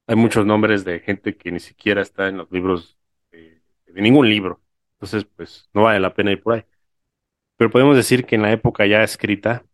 Hay 0.06 0.16
muchos 0.16 0.44
nombres 0.44 0.84
de 0.84 1.00
gente 1.00 1.36
que 1.38 1.50
ni 1.52 1.60
siquiera 1.60 2.02
está 2.02 2.28
en 2.28 2.36
los 2.36 2.52
libros, 2.52 2.98
de, 3.32 3.62
ningún 3.94 4.28
libro. 4.28 4.60
Entonces, 4.96 5.24
pues 5.24 5.70
no 5.72 5.84
vale 5.84 6.00
la 6.00 6.14
pena 6.14 6.32
ir 6.32 6.42
por 6.42 6.56
ahí. 6.56 6.64
Pero 7.56 7.70
podemos 7.70 7.96
decir 7.96 8.26
que 8.26 8.36
en 8.36 8.42
la 8.42 8.52
época 8.52 8.86
ya 8.86 9.02
escrita, 9.02 9.64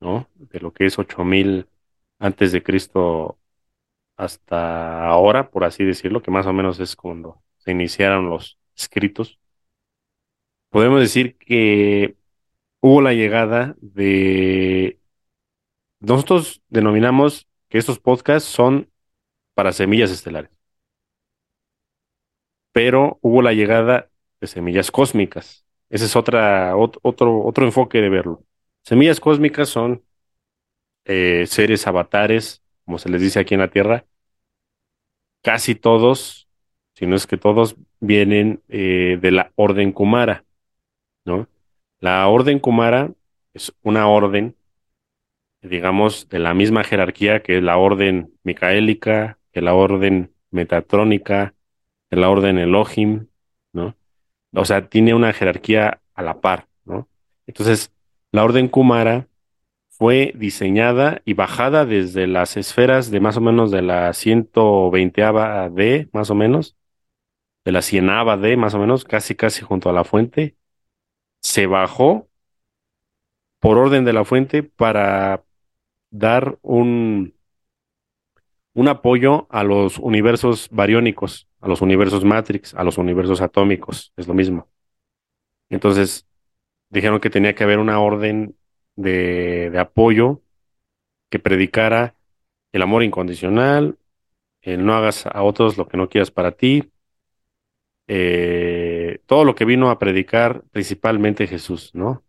¿no? 0.00 0.28
De 0.34 0.60
lo 0.60 0.72
que 0.72 0.86
es 0.86 0.98
8000 0.98 1.68
antes 2.18 2.52
de 2.52 2.62
Cristo 2.64 3.38
hasta 4.18 5.06
ahora, 5.06 5.50
por 5.50 5.64
así 5.64 5.84
decirlo, 5.84 6.22
que 6.22 6.32
más 6.32 6.46
o 6.46 6.54
menos 6.54 6.80
es 6.80 6.96
cuando 6.96 7.42
se 7.58 7.72
iniciaron 7.72 8.30
los 8.30 8.58
escritos, 8.76 9.40
podemos 10.70 11.00
decir 11.00 11.36
que 11.38 12.16
hubo 12.80 13.02
la 13.02 13.14
llegada 13.14 13.76
de... 13.80 15.00
Nosotros 16.00 16.60
denominamos 16.68 17.46
que 17.68 17.78
estos 17.78 17.98
podcasts 18.00 18.48
son 18.48 18.90
para 19.54 19.72
semillas 19.72 20.10
estelares, 20.12 20.52
pero 22.72 23.18
hubo 23.22 23.42
la 23.42 23.52
llegada 23.52 24.10
de 24.40 24.46
semillas 24.46 24.90
cósmicas. 24.90 25.64
Ese 25.90 26.04
es 26.06 26.16
otra, 26.16 26.74
ot- 26.76 26.98
otro, 27.02 27.42
otro 27.44 27.64
enfoque 27.64 28.00
de 28.00 28.08
verlo. 28.10 28.44
Semillas 28.84 29.20
cósmicas 29.20 29.68
son 29.68 30.04
eh, 31.04 31.44
seres 31.46 31.86
avatares, 31.86 32.62
como 32.84 32.98
se 32.98 33.08
les 33.08 33.20
dice 33.20 33.40
aquí 33.40 33.54
en 33.54 33.60
la 33.60 33.70
Tierra, 33.70 34.06
casi 35.48 35.74
todos, 35.74 36.46
si 36.92 37.06
no 37.06 37.16
es 37.16 37.26
que 37.26 37.38
todos, 37.38 37.74
vienen 38.00 38.60
eh, 38.68 39.16
de 39.18 39.30
la 39.30 39.50
Orden 39.54 39.92
Kumara, 39.92 40.44
¿no? 41.24 41.48
La 42.00 42.28
Orden 42.28 42.58
Kumara 42.58 43.12
es 43.54 43.74
una 43.82 44.08
orden, 44.08 44.56
digamos, 45.62 46.28
de 46.28 46.38
la 46.38 46.52
misma 46.52 46.84
jerarquía 46.84 47.42
que 47.42 47.62
la 47.62 47.78
Orden 47.78 48.30
Micaélica, 48.42 49.38
que 49.50 49.62
la 49.62 49.72
Orden 49.72 50.34
Metatrónica, 50.50 51.54
que 52.10 52.16
la 52.16 52.28
Orden 52.28 52.58
Elohim, 52.58 53.28
¿no? 53.72 53.96
O 54.52 54.66
sea, 54.66 54.86
tiene 54.90 55.14
una 55.14 55.32
jerarquía 55.32 56.02
a 56.12 56.22
la 56.22 56.42
par, 56.42 56.66
¿no? 56.84 57.08
Entonces, 57.46 57.90
la 58.32 58.44
Orden 58.44 58.68
Kumara 58.68 59.28
fue 59.98 60.32
diseñada 60.36 61.22
y 61.24 61.34
bajada 61.34 61.84
desde 61.84 62.28
las 62.28 62.56
esferas 62.56 63.10
de 63.10 63.20
más 63.20 63.36
o 63.36 63.40
menos 63.40 63.70
de 63.72 63.82
la 63.82 64.12
120 64.12 65.22
D, 65.72 66.08
más 66.12 66.30
o 66.30 66.34
menos, 66.36 66.76
de 67.64 67.72
la 67.72 67.82
100 67.82 68.06
D, 68.40 68.56
más 68.56 68.74
o 68.74 68.78
menos, 68.78 69.04
casi 69.04 69.34
casi 69.34 69.62
junto 69.62 69.90
a 69.90 69.92
la 69.92 70.04
fuente, 70.04 70.56
se 71.42 71.66
bajó 71.66 72.28
por 73.60 73.78
orden 73.78 74.04
de 74.04 74.12
la 74.12 74.24
fuente 74.24 74.62
para 74.62 75.44
dar 76.10 76.58
un, 76.62 77.34
un 78.74 78.88
apoyo 78.88 79.48
a 79.50 79.64
los 79.64 79.98
universos 79.98 80.68
bariónicos, 80.70 81.48
a 81.60 81.68
los 81.68 81.82
universos 81.82 82.24
Matrix, 82.24 82.74
a 82.74 82.84
los 82.84 82.98
universos 82.98 83.40
atómicos, 83.40 84.12
es 84.16 84.28
lo 84.28 84.34
mismo. 84.34 84.68
Entonces, 85.70 86.26
dijeron 86.90 87.20
que 87.20 87.30
tenía 87.30 87.54
que 87.54 87.64
haber 87.64 87.80
una 87.80 88.00
orden 88.00 88.56
de, 88.98 89.70
de 89.70 89.78
apoyo 89.78 90.42
que 91.30 91.38
predicara 91.38 92.14
el 92.72 92.82
amor 92.82 93.02
incondicional, 93.04 93.96
el 94.62 94.84
no 94.84 94.94
hagas 94.94 95.26
a 95.26 95.42
otros 95.42 95.78
lo 95.78 95.88
que 95.88 95.96
no 95.96 96.08
quieras 96.08 96.30
para 96.30 96.52
ti, 96.52 96.90
eh, 98.08 99.20
todo 99.26 99.44
lo 99.44 99.54
que 99.54 99.64
vino 99.64 99.90
a 99.90 99.98
predicar 99.98 100.64
principalmente 100.72 101.46
Jesús, 101.46 101.90
¿no? 101.94 102.24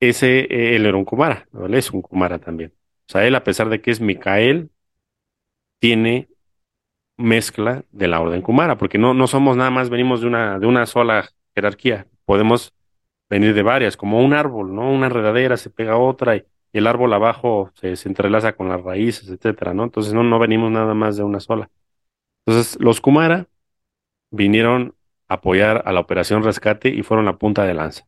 Ese, 0.00 0.40
eh, 0.40 0.76
él 0.76 0.86
era 0.86 0.96
un 0.96 1.04
Kumara. 1.04 1.48
Él 1.64 1.74
es 1.74 1.90
un 1.90 2.02
Kumara 2.02 2.38
también. 2.38 2.72
O 3.08 3.12
sea, 3.12 3.26
él, 3.26 3.34
a 3.34 3.42
pesar 3.44 3.68
de 3.68 3.80
que 3.80 3.90
es 3.90 4.00
Micael, 4.00 4.70
tiene 5.80 6.28
mezcla 7.16 7.84
de 7.90 8.08
la 8.08 8.20
orden 8.20 8.42
Kumara, 8.42 8.78
porque 8.78 8.98
no, 8.98 9.14
no 9.14 9.26
somos 9.26 9.56
nada 9.56 9.70
más, 9.70 9.90
venimos 9.90 10.20
de 10.20 10.28
una, 10.28 10.58
de 10.58 10.66
una 10.66 10.86
sola 10.86 11.30
jerarquía, 11.54 12.06
podemos 12.24 12.72
venir 13.30 13.54
de 13.54 13.62
varias, 13.62 13.96
como 13.96 14.20
un 14.20 14.32
árbol, 14.34 14.74
¿no? 14.74 14.90
Una 14.90 15.06
enredadera 15.06 15.56
se 15.56 15.70
pega 15.70 15.92
a 15.92 15.98
otra 15.98 16.36
y, 16.36 16.44
el 16.72 16.86
árbol 16.86 17.12
abajo 17.14 17.70
se, 17.74 17.96
se 17.96 18.08
entrelaza 18.08 18.52
con 18.54 18.68
las 18.68 18.82
raíces, 18.82 19.28
etcétera, 19.30 19.74
¿no? 19.74 19.84
Entonces 19.84 20.12
no, 20.12 20.22
no 20.22 20.38
venimos 20.38 20.70
nada 20.70 20.94
más 20.94 21.16
de 21.16 21.22
una 21.22 21.40
sola. 21.40 21.70
Entonces, 22.46 22.78
los 22.80 23.00
Kumara 23.00 23.46
vinieron 24.30 24.94
a 25.28 25.34
apoyar 25.34 25.82
a 25.86 25.92
la 25.92 26.00
Operación 26.00 26.42
Rescate 26.42 26.88
y 26.88 27.02
fueron 27.02 27.26
la 27.26 27.36
punta 27.36 27.64
de 27.64 27.74
lanza. 27.74 28.06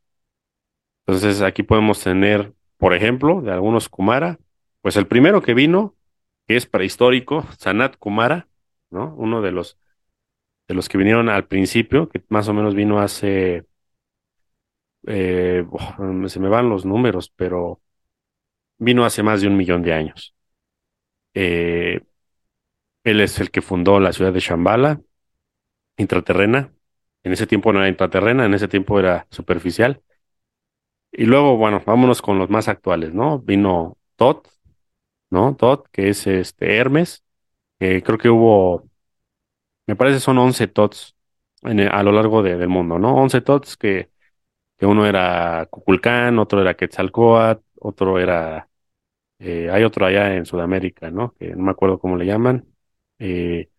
Entonces, 1.07 1.43
aquí 1.43 1.63
podemos 1.63 2.03
tener, 2.03 2.55
por 2.79 2.95
ejemplo, 2.95 3.43
de 3.43 3.53
algunos 3.53 3.89
Kumara, 3.89 4.39
pues 4.81 4.97
el 4.97 5.07
primero 5.07 5.43
que 5.43 5.55
vino, 5.55 5.95
que 6.47 6.57
es 6.57 6.67
prehistórico, 6.67 7.47
Sanat 7.59 7.97
Kumara, 7.99 8.49
¿no? 8.91 9.15
Uno 9.17 9.43
de 9.43 9.53
los, 9.53 9.79
de 10.69 10.75
los 10.75 10.89
que 10.89 10.99
vinieron 10.99 11.29
al 11.29 11.47
principio, 11.47 12.09
que 12.09 12.23
más 12.29 12.49
o 12.49 12.55
menos 12.55 12.75
vino 12.75 13.01
hace, 13.01 13.67
eh, 15.07 15.65
se 16.27 16.41
me 16.41 16.49
van 16.49 16.69
los 16.69 16.85
números, 16.85 17.33
pero 17.37 17.81
vino 18.79 19.05
hace 19.05 19.23
más 19.23 19.41
de 19.43 19.49
un 19.49 19.57
millón 19.57 19.83
de 19.83 19.95
años. 19.95 20.35
Eh, 21.35 22.01
él 23.05 23.21
es 23.21 23.39
el 23.41 23.51
que 23.51 23.63
fundó 23.63 24.01
la 24.01 24.13
ciudad 24.13 24.33
de 24.33 24.41
Shambhala, 24.41 25.01
intraterrena. 25.99 26.73
En 27.25 27.33
ese 27.35 27.47
tiempo 27.49 27.73
no 27.73 27.81
era 27.81 27.89
intraterrena, 27.89 28.47
en 28.47 28.55
ese 28.55 28.69
tiempo 28.69 28.99
era 29.01 29.27
superficial. 29.31 30.03
Y 31.13 31.25
luego, 31.27 31.57
bueno, 31.57 31.83
vámonos 31.85 32.23
con 32.23 32.39
los 32.39 32.51
más 32.51 32.69
actuales, 32.69 33.13
¿no? 33.15 33.39
Vino 33.41 33.99
Tot, 34.17 34.49
¿no? 35.31 35.57
Tot, 35.57 35.89
que 35.93 36.11
es 36.11 36.27
este 36.29 36.77
Hermes, 36.79 37.25
creo 37.79 38.19
que 38.19 38.31
hubo, 38.31 38.89
me 39.87 39.97
parece 39.97 40.21
son 40.21 40.39
11 40.39 40.69
Tots 40.69 41.17
a 41.65 42.03
lo 42.03 42.13
largo 42.13 42.43
de- 42.43 42.57
del 42.57 42.69
mundo, 42.69 42.99
¿no? 42.99 43.15
11 43.17 43.41
Tots 43.41 43.77
que, 43.77 44.11
que 44.81 44.87
uno 44.87 45.07
era 45.07 45.69
Cuculcán, 45.71 46.41
otro 46.41 46.63
era 46.63 46.75
Quetzalcóatl, 46.77 47.63
otro 47.81 48.19
era, 48.21 48.71
eh, 49.39 49.71
hay 49.71 49.85
otro 49.85 50.07
allá 50.07 50.35
en 50.37 50.47
Sudamérica, 50.47 51.11
¿no? 51.11 51.35
Que 51.39 51.51
no 51.57 51.65
me 51.65 51.73
acuerdo 51.73 51.99
cómo 52.01 52.17
le 52.17 52.27
llaman. 52.27 52.67
Eh, 53.19 53.71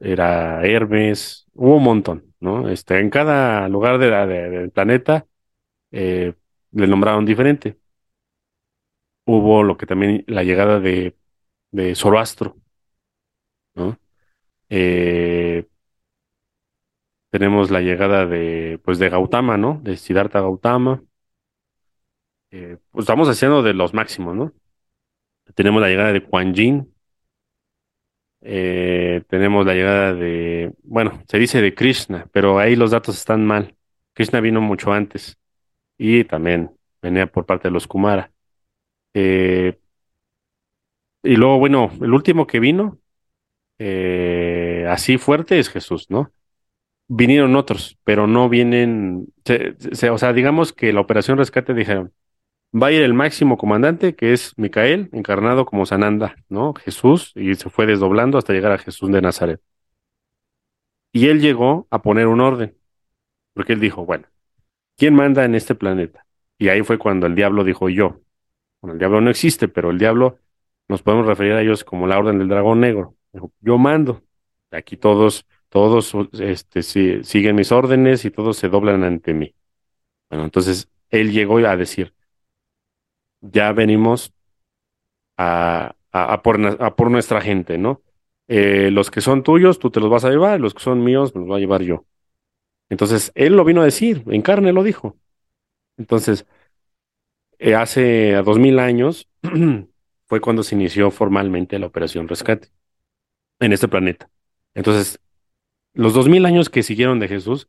era 0.00 0.64
Hermes, 0.66 1.46
hubo 1.54 1.76
un 1.78 1.84
montón, 1.84 2.34
¿no? 2.40 2.68
Este, 2.70 3.00
en 3.00 3.10
cada 3.10 3.68
lugar 3.68 3.98
del 3.98 4.70
planeta 4.72 5.26
eh, 5.92 6.34
le 6.72 6.86
nombraron 6.88 7.26
diferente. 7.26 7.78
Hubo 9.26 9.62
lo 9.62 9.76
que 9.76 9.86
también 9.86 10.24
la 10.26 10.42
llegada 10.44 10.80
de, 10.80 11.16
de 11.72 11.94
Zoroastro, 11.96 12.56
¿no? 13.74 13.98
Eh, 14.70 15.66
tenemos 17.30 17.70
la 17.70 17.80
llegada 17.80 18.26
de, 18.26 18.80
pues, 18.84 18.98
de 18.98 19.08
Gautama, 19.10 19.56
¿no? 19.56 19.80
De 19.82 19.96
Siddhartha 19.96 20.40
Gautama. 20.40 21.02
Eh, 22.50 22.78
pues 22.90 23.04
estamos 23.04 23.28
haciendo 23.28 23.62
de 23.62 23.74
los 23.74 23.94
máximos, 23.94 24.34
¿no? 24.34 24.52
Tenemos 25.54 25.82
la 25.82 25.88
llegada 25.88 26.12
de 26.12 26.22
Quan 26.24 26.54
Yin. 26.54 26.92
eh, 28.42 29.22
tenemos 29.28 29.66
la 29.66 29.74
llegada 29.74 30.14
de, 30.14 30.72
bueno, 30.82 31.22
se 31.28 31.38
dice 31.38 31.60
de 31.62 31.74
Krishna, 31.74 32.28
pero 32.32 32.58
ahí 32.58 32.76
los 32.76 32.90
datos 32.92 33.16
están 33.16 33.44
mal. 33.44 33.76
Krishna 34.14 34.40
vino 34.40 34.60
mucho 34.60 34.92
antes 34.92 35.36
y 35.98 36.24
también 36.24 36.72
venía 37.02 37.26
por 37.26 37.46
parte 37.46 37.68
de 37.68 37.72
los 37.72 37.86
Kumara. 37.86 38.32
Eh, 39.14 39.78
y 41.22 41.36
luego, 41.36 41.58
bueno, 41.58 41.90
el 42.00 42.12
último 42.12 42.46
que 42.46 42.60
vino, 42.60 42.98
así 44.88 45.18
fuerte, 45.18 45.58
es 45.58 45.68
Jesús, 45.68 46.06
¿no? 46.10 46.32
Vinieron 47.08 47.54
otros, 47.54 47.98
pero 48.04 48.26
no 48.26 48.48
vienen, 48.48 49.28
se- 49.44 50.10
o 50.10 50.18
sea, 50.18 50.32
digamos 50.32 50.72
que 50.72 50.92
la 50.92 51.00
Operación 51.00 51.38
Rescate 51.38 51.72
dijeron, 51.74 52.12
va 52.74 52.88
a 52.88 52.92
ir 52.92 53.02
el 53.02 53.14
máximo 53.14 53.58
comandante, 53.58 54.16
que 54.16 54.32
es 54.32 54.54
Micael, 54.58 55.10
encarnado 55.12 55.66
como 55.66 55.86
Sananda, 55.86 56.36
¿no? 56.48 56.74
Jesús, 56.74 57.32
y 57.36 57.54
se 57.56 57.70
fue 57.70 57.86
desdoblando 57.86 58.38
hasta 58.38 58.52
llegar 58.54 58.72
a 58.72 58.78
Jesús 58.78 59.10
de 59.12 59.22
Nazaret. 59.22 59.60
Y 61.12 61.28
él 61.28 61.40
llegó 61.40 61.86
a 61.90 62.02
poner 62.02 62.26
un 62.26 62.40
orden, 62.40 62.76
porque 63.54 63.74
él 63.74 63.80
dijo, 63.80 64.06
bueno, 64.06 64.26
¿quién 64.96 65.14
manda 65.14 65.44
en 65.44 65.54
este 65.56 65.74
planeta? 65.74 66.26
Y 66.58 66.68
ahí 66.68 66.82
fue 66.82 66.98
cuando 66.98 67.26
el 67.26 67.34
diablo 67.34 67.64
dijo 67.64 67.88
yo. 67.90 68.20
Bueno, 68.82 68.94
el 68.94 68.98
diablo 69.00 69.20
no 69.22 69.30
existe, 69.30 69.68
pero 69.68 69.90
el 69.90 69.98
diablo 69.98 70.38
nos 70.88 71.02
podemos 71.02 71.26
referir 71.26 71.54
a 71.54 71.62
ellos 71.62 71.84
como 71.84 72.06
la 72.06 72.18
orden 72.18 72.38
del 72.38 72.48
dragón 72.48 72.80
negro. 72.80 73.16
Yo 73.60 73.78
mando. 73.78 74.22
Aquí 74.72 74.96
todos, 74.96 75.46
todos 75.68 76.14
este, 76.40 76.82
si- 76.82 77.22
siguen 77.24 77.56
mis 77.56 77.72
órdenes 77.72 78.24
y 78.24 78.30
todos 78.30 78.56
se 78.58 78.68
doblan 78.68 79.04
ante 79.04 79.34
mí. 79.34 79.54
Bueno, 80.30 80.44
entonces 80.46 80.90
él 81.10 81.32
llegó 81.32 81.58
a 81.58 81.76
decir, 81.76 82.14
ya 83.40 83.72
venimos 83.72 84.32
a, 85.36 85.94
a, 86.12 86.42
por, 86.42 86.64
a 86.82 86.96
por 86.96 87.10
nuestra 87.10 87.40
gente, 87.40 87.78
¿no? 87.78 88.02
Eh, 88.48 88.90
los 88.92 89.10
que 89.10 89.20
son 89.20 89.42
tuyos, 89.42 89.78
tú 89.78 89.90
te 89.90 90.00
los 90.00 90.10
vas 90.10 90.24
a 90.24 90.30
llevar, 90.30 90.60
los 90.60 90.74
que 90.74 90.82
son 90.82 91.02
míos, 91.04 91.34
me 91.34 91.40
los 91.40 91.48
voy 91.48 91.56
a 91.58 91.60
llevar 91.60 91.82
yo. 91.82 92.04
Entonces, 92.90 93.32
él 93.34 93.56
lo 93.56 93.64
vino 93.64 93.82
a 93.82 93.86
decir, 93.86 94.24
en 94.28 94.42
carne 94.42 94.72
lo 94.72 94.84
dijo. 94.84 95.16
Entonces, 95.98 96.46
eh, 97.58 97.74
hace 97.74 98.34
dos 98.44 98.58
mil 98.58 98.78
años 98.78 99.28
fue 100.26 100.40
cuando 100.40 100.62
se 100.62 100.74
inició 100.74 101.10
formalmente 101.10 101.78
la 101.78 101.86
Operación 101.86 102.28
Rescate 102.28 102.68
en 103.60 103.72
este 103.74 103.88
planeta. 103.88 104.30
Entonces, 104.74 105.20
los 105.96 106.12
dos 106.12 106.28
mil 106.28 106.44
años 106.44 106.68
que 106.68 106.82
siguieron 106.82 107.18
de 107.20 107.28
Jesús 107.28 107.68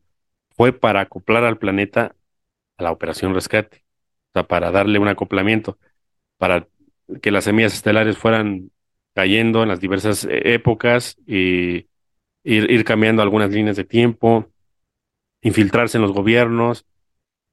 fue 0.56 0.74
para 0.74 1.02
acoplar 1.02 1.46
al 1.46 1.58
planeta 1.58 2.14
a 2.78 2.84
la 2.84 2.92
Operación 2.92 3.34
Rescate, 3.34 3.86
o 4.30 4.32
sea, 4.34 4.48
para 4.48 4.70
darle 4.70 5.00
un 5.00 5.08
acoplamiento, 5.08 5.80
para 6.38 6.68
que 7.22 7.32
las 7.32 7.46
semillas 7.46 7.74
estelares 7.74 8.18
fueran 8.18 8.72
cayendo 9.16 9.64
en 9.64 9.70
las 9.70 9.80
diversas 9.80 10.26
eh, 10.26 10.54
épocas 10.54 11.18
y 11.26 11.88
ir, 12.44 12.84
cambiando 12.84 13.22
algunas 13.22 13.50
líneas 13.50 13.78
de 13.78 13.86
tiempo, 13.86 14.52
infiltrarse 15.42 15.98
en 15.98 16.02
los 16.02 16.12
gobiernos. 16.12 16.86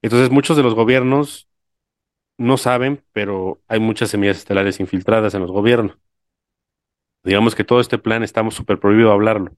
Entonces, 0.03 0.31
muchos 0.31 0.57
de 0.57 0.65
los 0.65 0.75
gobiernos 0.75 1.49
no 2.37 2.57
saben, 2.57 3.05
pero 3.13 3.63
hay 3.69 3.79
muchas 3.79 4.11
semillas 4.11 4.39
estelares 4.39 4.81
infiltradas 4.81 5.35
en 5.35 5.41
los 5.41 5.53
gobiernos. 5.53 5.97
Digamos 7.23 7.55
que 7.55 7.65
todo 7.65 7.81
este 7.81 7.97
plan 7.97 8.25
estamos 8.25 8.55
súper 8.55 8.81
prohibido 8.81 9.13
hablarlo, 9.13 9.57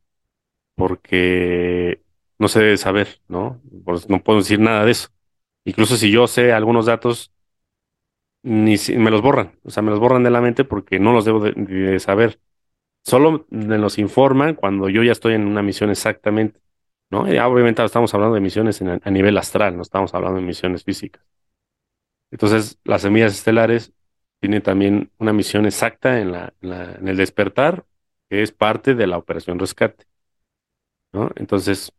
porque 0.77 2.03
no 2.41 2.49
se 2.49 2.61
debe 2.61 2.79
saber, 2.79 3.23
¿no? 3.29 3.63
Pues 3.85 4.11
no 4.11 4.23
puedo 4.25 4.41
decir 4.41 4.61
nada 4.61 4.87
de 4.87 4.93
eso. 4.93 5.11
Incluso 5.67 5.97
si 5.99 6.13
yo 6.13 6.29
sé 6.29 6.53
algunos 6.55 6.87
datos, 6.87 7.33
ni 8.43 8.77
si- 8.79 8.97
me 8.97 9.11
los 9.11 9.23
borran, 9.23 9.59
o 9.65 9.71
sea, 9.71 9.83
me 9.83 9.91
los 9.91 9.99
borran 10.01 10.23
de 10.25 10.31
la 10.31 10.41
mente 10.41 10.65
porque 10.65 10.99
no 10.99 11.13
los 11.13 11.25
debo 11.25 11.41
de, 11.41 11.53
de 11.53 11.99
saber. 12.01 12.41
Solo 13.05 13.47
me 13.51 13.79
los 13.79 13.99
informan 13.99 14.55
cuando 14.57 14.89
yo 14.91 15.03
ya 15.05 15.13
estoy 15.13 15.35
en 15.35 15.47
una 15.49 15.63
misión 15.63 15.91
exactamente, 15.91 16.61
¿no? 17.11 17.33
Y 17.33 17.39
obviamente 17.39 17.85
estamos 17.85 18.15
hablando 18.15 18.35
de 18.37 18.43
misiones 18.43 18.83
a 18.83 19.11
nivel 19.11 19.39
astral, 19.39 19.77
no 19.77 19.83
estamos 19.83 20.15
hablando 20.15 20.41
de 20.41 20.47
misiones 20.47 20.85
físicas. 20.85 21.25
Entonces, 22.31 22.79
las 22.85 23.03
semillas 23.03 23.33
estelares 23.35 23.93
tienen 24.41 24.63
también 24.63 25.11
una 25.19 25.33
misión 25.33 25.67
exacta 25.67 26.21
en 26.21 26.33
la, 26.33 26.53
en 26.61 26.71
la- 26.71 26.93
en 26.95 27.09
el 27.09 27.17
despertar, 27.17 27.87
que 28.29 28.43
es 28.43 28.53
parte 28.53 28.95
de 28.95 29.07
la 29.07 29.19
Operación 29.19 29.59
Rescate, 29.59 30.05
¿no? 31.13 31.31
Entonces, 31.37 31.93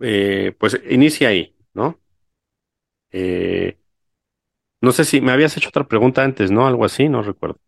eh, 0.00 0.54
pues 0.58 0.80
inicia 0.88 1.28
ahí, 1.28 1.54
¿no? 1.74 2.00
Eh, 3.12 3.76
no 4.82 4.92
sé 4.92 5.04
si 5.06 5.22
me 5.22 5.32
habías 5.32 5.56
hecho 5.56 5.70
otra 5.70 5.88
pregunta 5.88 6.22
antes, 6.22 6.50
¿no? 6.50 6.66
Algo 6.66 6.84
así, 6.84 7.08
no 7.08 7.22
recuerdo. 7.22 7.58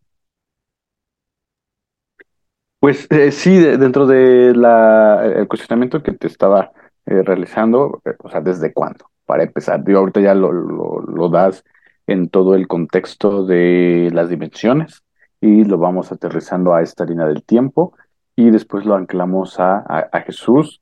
Pues 2.79 3.07
eh, 3.11 3.31
sí, 3.31 3.57
de- 3.57 3.77
dentro 3.77 4.05
de 4.07 4.53
la, 4.55 5.23
el 5.25 5.47
cuestionamiento 5.47 6.03
que 6.03 6.11
te 6.13 6.27
estaba 6.27 6.71
realizando, 7.05 8.01
o 8.19 8.29
sea, 8.29 8.41
¿desde 8.41 8.73
cuándo? 8.73 9.05
Para 9.25 9.43
empezar, 9.43 9.83
digo, 9.83 9.99
ahorita 9.99 10.19
ya 10.21 10.33
lo, 10.35 10.51
lo, 10.51 11.01
lo 11.01 11.29
das 11.29 11.63
en 12.07 12.29
todo 12.29 12.55
el 12.55 12.67
contexto 12.67 13.45
de 13.45 14.09
las 14.13 14.29
dimensiones 14.29 15.01
y 15.39 15.63
lo 15.65 15.77
vamos 15.77 16.11
aterrizando 16.11 16.73
a 16.73 16.81
esta 16.81 17.05
línea 17.05 17.25
del 17.25 17.43
tiempo 17.43 17.93
y 18.35 18.49
después 18.51 18.85
lo 18.85 18.95
anclamos 18.95 19.59
a, 19.59 19.77
a, 19.77 20.09
a 20.11 20.21
Jesús 20.21 20.81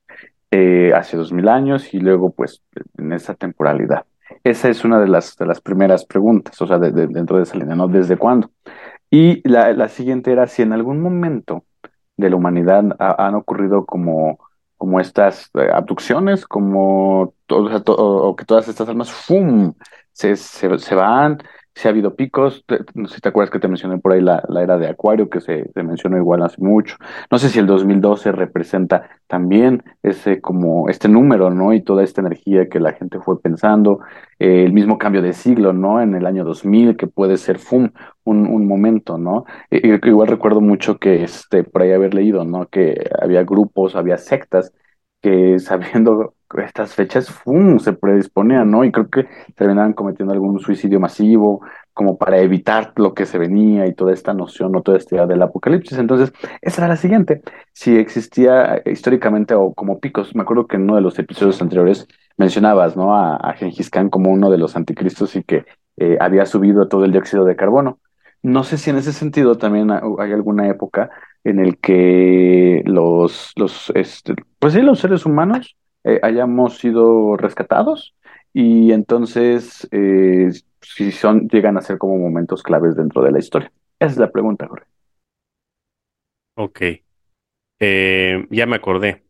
eh, 0.52 0.92
hace 0.96 1.18
dos 1.18 1.32
mil 1.34 1.48
años 1.48 1.94
y 1.94 2.00
luego 2.00 2.32
pues 2.32 2.62
en 2.98 3.14
esa 3.14 3.34
temporalidad. 3.36 4.06
Esa 4.44 4.70
es 4.70 4.84
una 4.86 5.00
de 5.00 5.08
las, 5.08 5.38
de 5.38 5.46
las 5.46 5.62
primeras 5.62 6.06
preguntas, 6.06 6.60
o 6.62 6.68
sea, 6.68 6.80
de- 6.80 6.92
de- 6.92 7.08
dentro 7.08 7.38
de 7.38 7.44
esa 7.44 7.58
línea, 7.58 7.76
¿no? 7.76 7.88
¿Desde 7.88 8.18
cuándo? 8.18 8.50
Y 9.10 9.48
la, 9.48 9.74
la 9.74 9.90
siguiente 9.90 10.32
era 10.32 10.48
si 10.48 10.62
en 10.62 10.74
algún 10.74 11.02
momento 11.02 11.66
de 12.18 12.30
la 12.30 12.36
humanidad 12.38 12.84
ha- 13.00 13.28
han 13.28 13.36
ocurrido 13.36 13.86
como, 13.86 14.40
como 14.78 15.00
estas 15.00 15.50
eh, 15.56 15.70
abducciones, 15.74 16.46
como 16.46 17.22
o, 17.24 17.34
to- 17.84 17.94
o 17.96 18.36
que 18.36 18.46
todas 18.46 18.68
estas 18.68 18.88
almas 18.90 19.12
¡fum! 19.12 19.74
Se, 20.14 20.36
se, 20.36 20.78
se 20.80 20.96
van, 20.96 21.40
si 21.76 21.88
ha 21.88 21.92
habido 21.92 22.16
picos, 22.16 22.66
no 22.94 23.08
sé 23.08 23.16
si 23.16 23.22
te 23.22 23.30
acuerdas 23.30 23.50
que 23.52 23.60
te 23.60 23.68
mencioné 23.68 23.98
por 24.00 24.12
ahí 24.14 24.22
la, 24.22 24.44
la 24.50 24.62
era 24.64 24.78
de 24.78 24.88
Acuario, 24.90 25.30
que 25.30 25.40
se, 25.42 25.70
se 25.74 25.84
mencionó 25.84 26.18
igual 26.18 26.44
hace 26.44 26.62
mucho. 26.62 26.98
No 27.32 27.38
sé 27.40 27.50
si 27.50 27.60
el 27.60 27.68
2012 27.68 28.32
representa 28.32 29.10
también 29.28 29.84
ese 30.04 30.42
como 30.42 30.90
este 30.90 31.08
número, 31.08 31.50
¿no? 31.50 31.74
Y 31.74 31.82
toda 31.82 32.04
esta 32.04 32.22
energía 32.22 32.68
que 32.70 32.80
la 32.80 32.94
gente 32.94 33.20
fue 33.20 33.42
pensando, 33.42 34.00
eh, 34.40 34.64
el 34.66 34.74
mismo 34.74 34.98
cambio 34.98 35.22
de 35.22 35.34
siglo, 35.34 35.74
¿no? 35.74 36.02
En 36.02 36.16
el 36.16 36.26
año 36.26 36.44
2000, 36.44 36.98
que 36.98 37.08
puede 37.08 37.38
ser. 37.38 37.60
Un, 38.24 38.46
un 38.48 38.68
momento, 38.68 39.18
¿no? 39.18 39.46
I- 39.72 40.00
Igual 40.08 40.28
recuerdo 40.28 40.62
mucho 40.62 41.00
que 41.00 41.24
este, 41.24 41.64
por 41.64 41.82
ahí 41.82 41.92
haber 41.92 42.14
leído, 42.14 42.46
¿no? 42.46 42.68
Que 42.68 43.10
había 43.20 43.44
grupos, 43.44 43.96
había 43.96 44.18
sectas 44.18 44.74
que 45.22 45.60
sabiendo 45.60 46.36
estas 46.66 46.94
fechas, 46.96 47.30
¡fum! 47.30 47.80
se 47.80 47.94
predisponían, 47.94 48.70
¿no? 48.72 48.84
Y 48.84 48.92
creo 48.92 49.10
que 49.10 49.28
terminaban 49.56 49.94
cometiendo 49.94 50.34
algún 50.34 50.60
suicidio 50.60 51.00
masivo, 51.00 51.62
como 51.94 52.18
para 52.18 52.40
evitar 52.40 52.94
lo 52.96 53.14
que 53.14 53.26
se 53.26 53.38
venía 53.38 53.86
y 53.88 53.94
toda 53.94 54.14
esta 54.14 54.34
noción, 54.34 54.72
¿no? 54.72 54.82
Toda 54.82 54.98
esta 54.98 55.16
idea 55.16 55.28
del 55.28 55.42
apocalipsis. 55.42 55.98
Entonces, 55.98 56.34
esa 56.62 56.82
era 56.82 56.88
la 56.90 56.96
siguiente. 56.98 57.42
Si 57.74 57.96
existía 57.98 58.78
eh, 58.78 58.92
históricamente 58.92 59.54
o 59.56 59.74
como 59.74 60.00
picos, 60.00 60.36
me 60.36 60.42
acuerdo 60.44 60.68
que 60.68 60.76
en 60.78 60.84
uno 60.84 60.96
de 60.96 61.02
los 61.02 61.18
episodios 61.20 61.62
anteriores 61.62 62.08
mencionabas, 62.38 62.96
¿no? 62.98 63.16
A, 63.16 63.36
a 63.38 63.54
Gengis 63.54 63.90
Khan 63.90 64.10
como 64.10 64.32
uno 64.32 64.50
de 64.50 64.58
los 64.58 64.76
anticristos 64.76 65.36
y 65.36 65.44
que 65.44 65.66
eh, 65.98 66.18
había 66.20 66.46
subido 66.46 66.88
todo 66.88 67.06
el 67.06 67.12
dióxido 67.12 67.46
de 67.46 67.56
carbono. 67.56 68.00
No 68.44 68.64
sé 68.64 68.78
si 68.78 68.90
en 68.90 68.98
ese 68.98 69.14
sentido 69.14 69.58
también 69.58 69.92
ha- 69.92 70.02
hay 70.20 70.32
alguna 70.34 70.68
época 70.68 71.10
en 71.44 71.60
el 71.60 71.78
que 71.78 72.84
los, 72.86 73.52
los, 73.56 73.92
este, 73.96 74.36
pues 74.60 74.74
sí, 74.74 74.82
los 74.82 75.00
seres 75.00 75.26
humanos 75.26 75.76
eh, 76.04 76.20
hayamos 76.24 76.78
sido 76.78 77.38
rescatados 77.38 78.16
y 78.54 78.92
entonces 78.92 79.88
eh, 79.92 80.52
si 80.82 81.12
son, 81.12 81.48
llegan 81.48 81.78
a 81.78 81.82
ser 81.82 81.98
como 81.98 82.18
momentos 82.18 82.64
claves 82.64 82.96
dentro 82.96 83.22
de 83.24 83.32
la 83.32 83.40
historia. 83.40 83.72
Esa 84.00 84.12
es 84.12 84.18
la 84.18 84.32
pregunta, 84.32 84.68
Jorge. 84.68 84.86
Ok. 86.56 86.82
Eh, 87.80 88.48
ya 88.50 88.66
me 88.66 88.76
acordé 88.76 89.24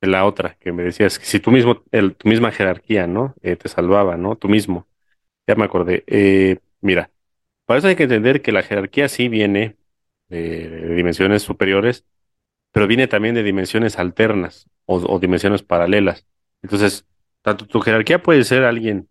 de 0.00 0.08
la 0.08 0.24
otra 0.24 0.56
que 0.58 0.72
me 0.72 0.82
decías, 0.82 1.18
que 1.18 1.24
si 1.26 1.38
tú 1.40 1.50
mismo, 1.50 1.82
el, 1.92 2.14
tu 2.14 2.28
misma 2.28 2.50
jerarquía, 2.50 3.06
¿no? 3.06 3.34
Eh, 3.42 3.56
te 3.56 3.68
salvaba, 3.68 4.16
¿no? 4.16 4.36
Tú 4.36 4.48
mismo. 4.48 4.86
Ya 5.46 5.54
me 5.54 5.64
acordé. 5.64 6.04
Mira, 6.80 7.10
para 7.66 7.78
eso 7.78 7.88
hay 7.88 7.96
que 7.96 8.04
entender 8.04 8.42
que 8.42 8.52
la 8.52 8.62
jerarquía 8.62 9.08
sí 9.08 9.28
viene 9.28 9.76
de, 10.32 10.94
dimensiones 10.94 11.42
superiores, 11.42 12.04
pero 12.72 12.86
viene 12.86 13.06
también 13.06 13.34
de 13.34 13.42
dimensiones 13.42 13.98
alternas 13.98 14.68
o, 14.86 15.18
dimensiones 15.18 15.62
paralelas. 15.62 16.26
Entonces, 16.62 17.06
tanto 17.42 17.66
tu 17.66 17.80
jerarquía 17.80 18.22
puede 18.22 18.44
ser 18.44 18.64
alguien 18.64 19.08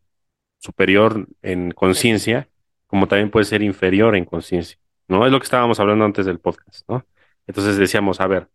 superior 0.59 1.27
en 1.41 1.71
conciencia, 1.71 2.49
como 2.87 3.07
también 3.07 3.31
puede 3.31 3.45
ser 3.45 3.61
inferior 3.61 4.15
en 4.15 4.25
conciencia, 4.25 4.79
¿no? 5.07 5.25
Es 5.25 5.31
lo 5.31 5.39
que 5.39 5.45
estábamos 5.45 5.79
hablando 5.79 6.05
antes 6.05 6.25
del 6.25 6.39
podcast, 6.39 6.87
¿no? 6.89 7.05
Entonces 7.47 7.77
decíamos, 7.77 8.19
a 8.19 8.27
ver, 8.27 8.49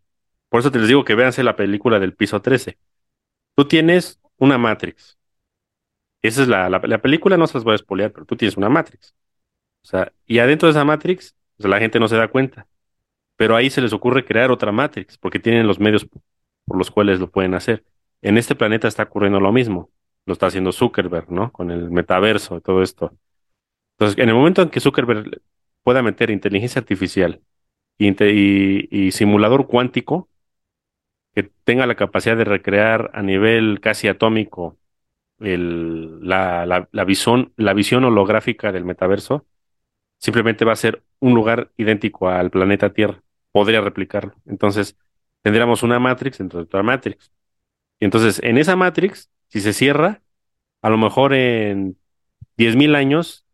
por 0.48 0.60
eso 0.60 0.70
te 0.70 0.78
les 0.78 0.88
digo 0.88 1.04
que 1.04 1.14
véanse 1.14 1.42
la 1.42 1.56
película 1.56 1.98
del 1.98 2.14
piso 2.14 2.42
13. 2.42 2.78
Tú 3.56 3.66
tienes 3.66 4.20
una 4.38 4.58
Matrix. 4.58 5.18
Esa 6.22 6.42
es 6.42 6.48
la, 6.48 6.68
la, 6.68 6.80
la 6.84 6.98
película, 7.02 7.36
no 7.36 7.46
se 7.46 7.54
las 7.54 7.64
voy 7.64 7.74
a 7.74 7.78
spoilear, 7.78 8.12
pero 8.12 8.26
tú 8.26 8.36
tienes 8.36 8.56
una 8.56 8.68
Matrix. 8.68 9.14
O 9.82 9.86
sea, 9.88 10.12
y 10.26 10.38
adentro 10.38 10.66
de 10.68 10.72
esa 10.72 10.84
Matrix, 10.84 11.36
pues 11.56 11.68
la 11.70 11.78
gente 11.78 12.00
no 12.00 12.08
se 12.08 12.16
da 12.16 12.28
cuenta. 12.28 12.66
Pero 13.36 13.56
ahí 13.56 13.70
se 13.70 13.80
les 13.82 13.92
ocurre 13.92 14.24
crear 14.24 14.50
otra 14.50 14.72
Matrix, 14.72 15.18
porque 15.18 15.38
tienen 15.38 15.66
los 15.66 15.78
medios 15.78 16.06
por 16.64 16.78
los 16.78 16.90
cuales 16.90 17.20
lo 17.20 17.30
pueden 17.30 17.54
hacer. 17.54 17.84
En 18.22 18.38
este 18.38 18.54
planeta 18.54 18.88
está 18.88 19.04
ocurriendo 19.04 19.40
lo 19.40 19.52
mismo. 19.52 19.90
Lo 20.26 20.32
está 20.32 20.46
haciendo 20.46 20.72
Zuckerberg, 20.72 21.30
¿no? 21.30 21.52
Con 21.52 21.70
el 21.70 21.90
metaverso 21.90 22.56
y 22.56 22.60
todo 22.60 22.82
esto. 22.82 23.16
Entonces, 23.98 24.18
en 24.18 24.28
el 24.28 24.34
momento 24.34 24.62
en 24.62 24.70
que 24.70 24.80
Zuckerberg 24.80 25.40
pueda 25.82 26.02
meter 26.02 26.30
inteligencia 26.30 26.80
artificial 26.80 27.40
y, 27.98 29.10
simulador 29.12 29.66
cuántico, 29.66 30.28
que 31.34 31.44
tenga 31.64 31.86
la 31.86 31.94
capacidad 31.94 32.36
de 32.36 32.44
recrear 32.44 33.10
a 33.14 33.22
nivel 33.22 33.80
casi 33.80 34.08
atómico 34.08 34.78
la, 35.38 36.88
la 36.90 37.04
visión 37.04 38.04
holográfica 38.04 38.72
del 38.72 38.84
metaverso, 38.84 39.46
simplemente 40.18 40.64
va 40.64 40.72
a 40.72 40.76
ser 40.76 41.02
un 41.20 41.34
lugar 41.34 41.72
idéntico 41.76 42.28
al 42.28 42.50
planeta 42.50 42.92
Tierra. 42.92 43.22
Podría 43.52 43.80
replicarlo. 43.80 44.34
Entonces, 44.46 44.96
tendríamos 45.42 45.82
una 45.82 45.98
Matrix 45.98 46.38
dentro 46.38 46.58
de 46.58 46.64
otra 46.64 46.82
Matrix. 46.82 47.32
Y 48.00 48.04
entonces, 48.06 48.40
en 48.42 48.58
esa 48.58 48.76
Matrix, 48.76 49.30
si 49.48 49.60
se 49.60 49.72
cierra, 49.72 50.22
a 50.82 50.90
lo 50.90 50.98
mejor 50.98 51.34
en 51.34 51.98
10.000 52.56 52.94
años 52.96 53.44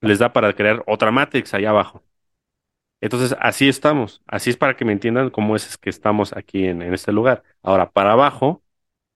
les 0.00 0.18
da 0.18 0.32
para 0.32 0.52
crear 0.54 0.82
otra 0.86 1.10
Matrix 1.10 1.54
allá 1.54 1.70
abajo. 1.70 2.04
Entonces, 3.00 3.36
así 3.40 3.68
estamos. 3.68 4.22
Así 4.26 4.50
es 4.50 4.56
para 4.56 4.76
que 4.76 4.84
me 4.84 4.92
entiendan 4.92 5.30
cómo 5.30 5.56
es 5.56 5.78
que 5.78 5.90
estamos 5.90 6.36
aquí 6.36 6.66
en, 6.66 6.82
este 6.82 7.12
lugar. 7.12 7.42
Ahora, 7.62 7.90
para 7.90 8.12
abajo, 8.12 8.62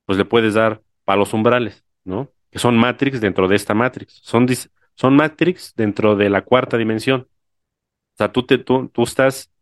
pues 0.07 0.19
le 0.19 0.25
puedes 0.25 0.55
dar 0.55 0.83
para 1.05 1.19
los 1.19 1.35
umbrales, 1.35 1.85
¿no? 2.05 2.31
Que 2.51 2.59
son 2.59 2.77
Matrix 2.77 3.21
dentro 3.21 3.49
de 3.49 3.57
esta 3.57 3.75
Matrix. 3.75 4.21
Son, 4.23 4.47
son 4.95 5.17
Matrix 5.17 5.75
dentro 5.77 6.17
de 6.17 6.31
la 6.31 6.43
cuarta 6.43 6.77
dimensión. 6.79 7.29
O 8.15 8.17
sea, 8.19 8.33
tú, 8.33 8.45
te, 8.47 8.59
tú, 8.59 8.89
tú 8.91 9.03
estás 9.05 9.53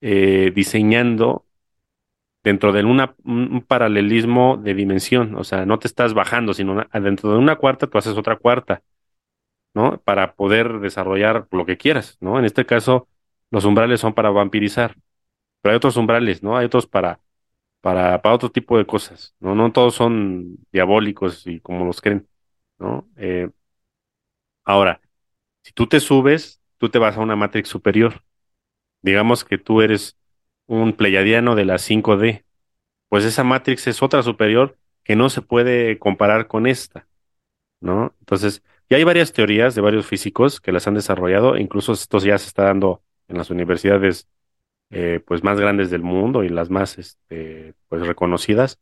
eh, 0.00 0.52
diseñando 0.54 1.46
dentro 2.42 2.72
de 2.72 2.84
una, 2.84 3.16
un 3.24 3.62
paralelismo 3.66 4.56
de 4.58 4.74
dimensión. 4.74 5.34
O 5.36 5.44
sea, 5.44 5.66
no 5.66 5.78
te 5.78 5.88
estás 5.88 6.14
bajando, 6.14 6.54
sino 6.54 6.84
dentro 6.92 7.32
de 7.32 7.38
una 7.38 7.56
cuarta 7.56 7.86
tú 7.86 7.98
haces 7.98 8.16
otra 8.16 8.36
cuarta, 8.36 8.82
¿no? 9.74 10.00
Para 10.02 10.34
poder 10.34 10.80
desarrollar 10.80 11.48
lo 11.50 11.66
que 11.66 11.76
quieras, 11.76 12.16
¿no? 12.20 12.38
En 12.38 12.44
este 12.44 12.66
caso, 12.66 13.08
los 13.50 13.64
umbrales 13.64 14.00
son 14.00 14.14
para 14.14 14.30
vampirizar, 14.30 14.96
pero 15.62 15.72
hay 15.72 15.76
otros 15.76 15.96
umbrales, 15.96 16.42
¿no? 16.42 16.56
Hay 16.56 16.66
otros 16.66 16.86
para, 16.86 17.20
para, 17.82 18.22
para 18.22 18.34
otro 18.36 18.50
tipo 18.52 18.78
de 18.78 18.86
cosas, 18.86 19.34
¿no? 19.40 19.54
No 19.54 19.72
todos 19.72 19.94
son 19.96 20.58
diabólicos 20.72 21.46
y 21.46 21.60
como 21.60 21.84
los 21.86 22.00
creen, 22.02 22.28
¿no? 22.78 23.08
Eh, 23.16 23.50
ahora, 24.64 25.00
si 25.62 25.72
tú 25.72 25.86
te 25.88 26.00
subes, 26.00 26.60
tú 26.78 26.90
te 26.90 26.98
vas 26.98 27.16
a 27.16 27.20
una 27.20 27.36
matrix 27.36 27.68
superior. 27.68 28.22
Digamos 29.02 29.44
que 29.44 29.58
tú 29.58 29.82
eres 29.82 30.16
un 30.66 30.94
pleiadiano 30.94 31.54
de 31.54 31.64
la 31.64 31.78
5D, 31.78 32.44
pues 33.08 33.24
esa 33.24 33.44
matrix 33.44 33.86
es 33.86 34.02
otra 34.02 34.22
superior 34.22 34.78
que 35.04 35.16
no 35.16 35.30
se 35.30 35.42
puede 35.42 35.98
comparar 35.98 36.46
con 36.48 36.66
esta, 36.66 37.06
¿no? 37.80 38.14
Entonces, 38.20 38.62
ya 38.90 38.96
hay 38.98 39.04
varias 39.04 39.32
teorías 39.32 39.74
de 39.74 39.82
varios 39.82 40.06
físicos 40.06 40.60
que 40.60 40.72
las 40.72 40.86
han 40.88 40.94
desarrollado, 40.94 41.56
incluso 41.58 41.92
esto 41.92 42.18
ya 42.18 42.38
se 42.38 42.48
está 42.48 42.64
dando 42.64 43.02
en 43.28 43.38
las 43.38 43.50
universidades 43.50 44.28
eh, 44.90 45.20
pues 45.26 45.44
más 45.44 45.60
grandes 45.60 45.90
del 45.90 46.02
mundo 46.02 46.44
y 46.44 46.50
las 46.50 46.70
más 46.70 46.98
este, 46.98 47.74
pues 47.88 48.06
reconocidas, 48.06 48.80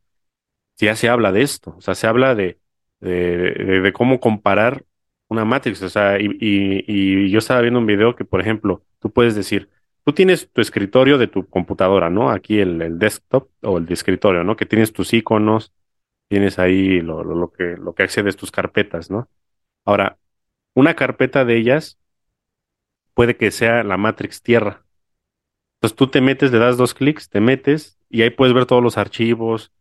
ya 0.78 0.96
se 0.96 1.08
habla 1.08 1.32
de 1.32 1.42
esto, 1.42 1.74
o 1.78 1.80
sea, 1.80 1.94
se 1.94 2.06
habla 2.06 2.34
de, 2.34 2.60
de, 3.00 3.80
de 3.80 3.92
cómo 3.92 4.20
comparar 4.20 4.84
una 5.32 5.44
matrix, 5.44 5.82
o 5.82 5.88
sea, 5.88 6.20
y, 6.20 6.26
y, 6.40 6.84
y, 6.86 7.30
yo 7.30 7.38
estaba 7.38 7.60
viendo 7.60 7.80
un 7.80 7.86
video 7.86 8.14
que, 8.14 8.24
por 8.24 8.40
ejemplo, 8.40 8.82
tú 9.00 9.10
puedes 9.10 9.34
decir, 9.34 9.68
tú 10.04 10.12
tienes 10.12 10.50
tu 10.50 10.60
escritorio 10.60 11.18
de 11.18 11.26
tu 11.26 11.48
computadora, 11.48 12.10
¿no? 12.10 12.30
Aquí 12.30 12.60
el, 12.60 12.80
el 12.82 12.98
desktop 12.98 13.48
o 13.62 13.78
el 13.78 13.90
escritorio, 13.92 14.44
¿no? 14.44 14.56
Que 14.56 14.66
tienes 14.66 14.92
tus 14.92 15.12
iconos, 15.12 15.72
tienes 16.28 16.58
ahí 16.58 17.00
lo, 17.00 17.24
lo, 17.24 17.34
lo 17.34 17.52
que, 17.52 17.76
lo 17.76 17.94
que 17.94 18.04
accedes 18.04 18.36
tus 18.36 18.52
carpetas, 18.52 19.10
¿no? 19.10 19.28
Ahora, 19.84 20.18
una 20.74 20.94
carpeta 20.94 21.44
de 21.44 21.56
ellas 21.56 21.98
puede 23.14 23.36
que 23.36 23.50
sea 23.50 23.82
la 23.84 23.96
Matrix 23.96 24.42
Tierra. 24.42 24.84
Entonces 25.76 25.96
tú 25.96 26.06
te 26.08 26.20
metes, 26.20 26.52
le 26.52 26.58
das 26.58 26.76
dos 26.76 26.94
clics, 26.94 27.28
te 27.28 27.40
metes 27.40 27.98
y 28.08 28.22
ahí 28.22 28.30
puedes 28.30 28.54
ver 28.54 28.66
todos 28.66 28.82
los 28.82 28.98
archivos 28.98 29.72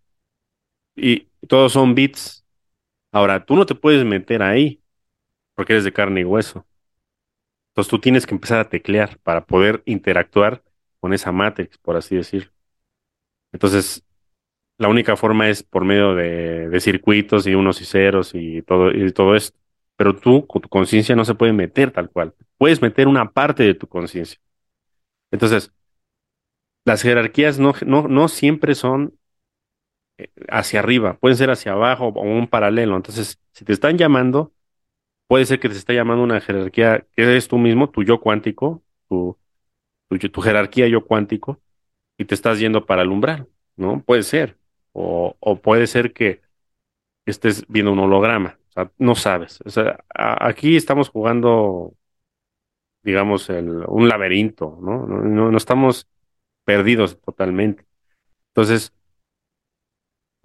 y 0.96 1.28
todos 1.48 1.74
son 1.74 1.96
bits. 1.96 2.46
Ahora, 3.12 3.46
tú 3.46 3.56
no 3.56 3.66
te 3.66 3.76
puedes 3.76 4.04
meter 4.06 4.42
ahí 4.42 4.81
porque 5.62 5.74
eres 5.74 5.84
de 5.84 5.94
carne 5.94 6.22
y 6.22 6.24
hueso. 6.24 6.66
Entonces 7.70 7.92
tú 7.92 8.00
tienes 8.00 8.26
que 8.26 8.34
empezar 8.34 8.60
a 8.60 8.68
teclear 8.68 9.20
para 9.20 9.46
poder 9.46 9.84
interactuar 9.86 10.64
con 11.00 11.14
esa 11.14 11.32
Matrix, 11.32 11.78
por 11.78 11.96
así 11.96 12.16
decir. 12.16 12.52
Entonces, 13.52 14.04
la 14.80 14.88
única 14.88 15.16
forma 15.16 15.50
es 15.50 15.62
por 15.62 15.86
medio 15.86 16.16
de, 16.16 16.68
de 16.68 16.80
circuitos 16.80 17.46
y 17.46 17.54
unos 17.54 17.80
y 17.80 17.86
ceros 17.86 18.32
y 18.34 18.64
todo, 18.64 18.92
y 18.92 19.12
todo 19.12 19.36
esto 19.36 19.56
pero 19.96 20.16
tú 20.16 20.48
con 20.48 20.64
tu 20.64 20.68
conciencia 20.68 21.16
no 21.16 21.26
se 21.26 21.36
puede 21.36 21.54
meter 21.54 21.92
tal 21.92 22.10
cual. 22.10 22.34
Puedes 22.58 22.82
meter 22.82 23.08
una 23.08 23.30
parte 23.34 23.62
de 23.62 23.76
tu 23.76 23.86
conciencia. 23.86 24.40
Entonces, 25.30 25.72
las 26.86 27.04
jerarquías 27.04 27.60
no, 27.60 27.76
no, 27.86 28.08
no 28.08 28.30
siempre 28.30 28.74
son 28.74 29.16
eh, 30.18 30.30
hacia 30.50 30.80
arriba, 30.80 31.20
pueden 31.20 31.38
ser 31.38 31.52
hacia 31.52 31.74
abajo 31.74 32.08
o 32.08 32.22
un 32.24 32.48
paralelo. 32.48 32.96
Entonces, 32.96 33.40
si 33.52 33.64
te 33.64 33.74
están 33.74 34.00
llamando, 34.00 34.54
puede 35.32 35.46
ser 35.46 35.62
que 35.62 35.70
te 35.70 35.76
esté 35.76 35.94
llamando 35.96 36.26
una 36.26 36.42
jerarquía 36.42 37.06
que 37.16 37.24
eres 37.24 37.48
tú 37.48 37.58
mismo, 37.58 37.90
tu 37.90 38.04
yo 38.04 38.20
cuántico, 38.20 38.84
tu, 39.08 39.38
tu, 40.10 40.42
jerarquía 40.42 40.90
yo 40.90 41.06
cuántico, 41.06 41.62
y 42.18 42.26
te 42.26 42.36
estás 42.36 42.60
yendo 42.60 42.86
para 42.86 43.04
el 43.04 43.12
umbral, 43.12 43.48
¿no? 43.78 44.04
Puede 44.04 44.24
ser. 44.24 44.58
O, 44.92 45.38
o 45.40 45.62
puede 45.62 45.88
ser 45.88 46.12
que 46.12 46.42
estés 47.26 47.66
viendo 47.70 47.94
un 47.94 48.00
holograma. 48.00 48.60
O 48.72 48.72
sea, 48.74 48.92
no 48.98 49.16
sabes. 49.16 49.62
O 49.64 49.70
sea, 49.70 50.04
aquí 50.14 50.76
estamos 50.76 51.08
jugando, 51.08 51.96
digamos, 53.02 53.48
un 53.48 54.10
laberinto, 54.10 54.80
¿no? 54.82 55.08
No, 55.08 55.22
no, 55.22 55.50
no 55.50 55.58
estamos 55.58 56.10
perdidos 56.66 57.22
totalmente. 57.22 57.86
Entonces, 58.50 58.94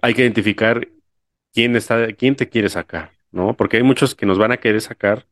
hay 0.00 0.14
que 0.14 0.22
identificar 0.22 0.86
quién 1.52 1.74
está, 1.74 2.12
quién 2.12 2.36
te 2.36 2.48
quiere 2.48 2.68
sacar, 2.68 3.15
¿no? 3.32 3.56
Porque 3.56 3.78
hay 3.78 3.82
muchos 3.82 4.14
que 4.14 4.26
nos 4.26 4.38
van 4.38 4.52
a 4.52 4.58
querer 4.58 4.80
sacar 4.80 5.26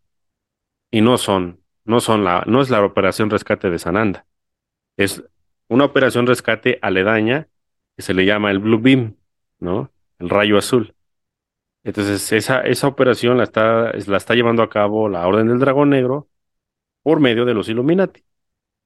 y 0.90 1.00
no 1.00 1.18
son, 1.18 1.60
no 1.84 2.00
son 2.00 2.24
la, 2.24 2.44
no 2.46 2.60
es 2.60 2.70
la 2.70 2.84
operación 2.84 3.30
rescate 3.30 3.70
de 3.70 3.78
Sananda. 3.78 4.26
Es 4.96 5.24
una 5.68 5.84
operación 5.84 6.26
rescate 6.26 6.78
aledaña 6.82 7.48
que 7.96 8.02
se 8.02 8.14
le 8.14 8.24
llama 8.26 8.50
el 8.50 8.58
Blue 8.60 8.80
Beam, 8.80 9.16
¿no? 9.58 9.92
El 10.18 10.30
rayo 10.30 10.58
azul. 10.58 10.94
Entonces, 11.84 12.32
esa, 12.32 12.62
esa 12.62 12.88
operación 12.88 13.36
la 13.38 13.44
está, 13.44 13.92
la 14.06 14.16
está 14.16 14.34
llevando 14.34 14.62
a 14.62 14.70
cabo 14.70 15.08
la 15.08 15.26
Orden 15.26 15.48
del 15.48 15.58
Dragón 15.58 15.90
Negro 15.90 16.28
por 17.02 17.20
medio 17.20 17.44
de 17.44 17.54
los 17.54 17.68
Illuminati. 17.68 18.24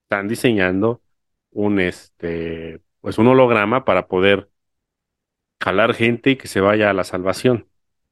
Están 0.05 0.29
diseñando 0.29 1.03
un, 1.53 1.81
este, 1.81 2.83
pues 3.01 3.19
un 3.19 3.29
holograma 3.29 3.85
para 3.85 4.09
poder 4.09 4.51
jalar 5.61 5.95
gente 5.95 6.31
y 6.31 6.37
que 6.37 6.49
se 6.49 6.61
vaya 6.61 6.91
a 6.91 6.93
la 6.95 7.05
salvación, 7.05 7.68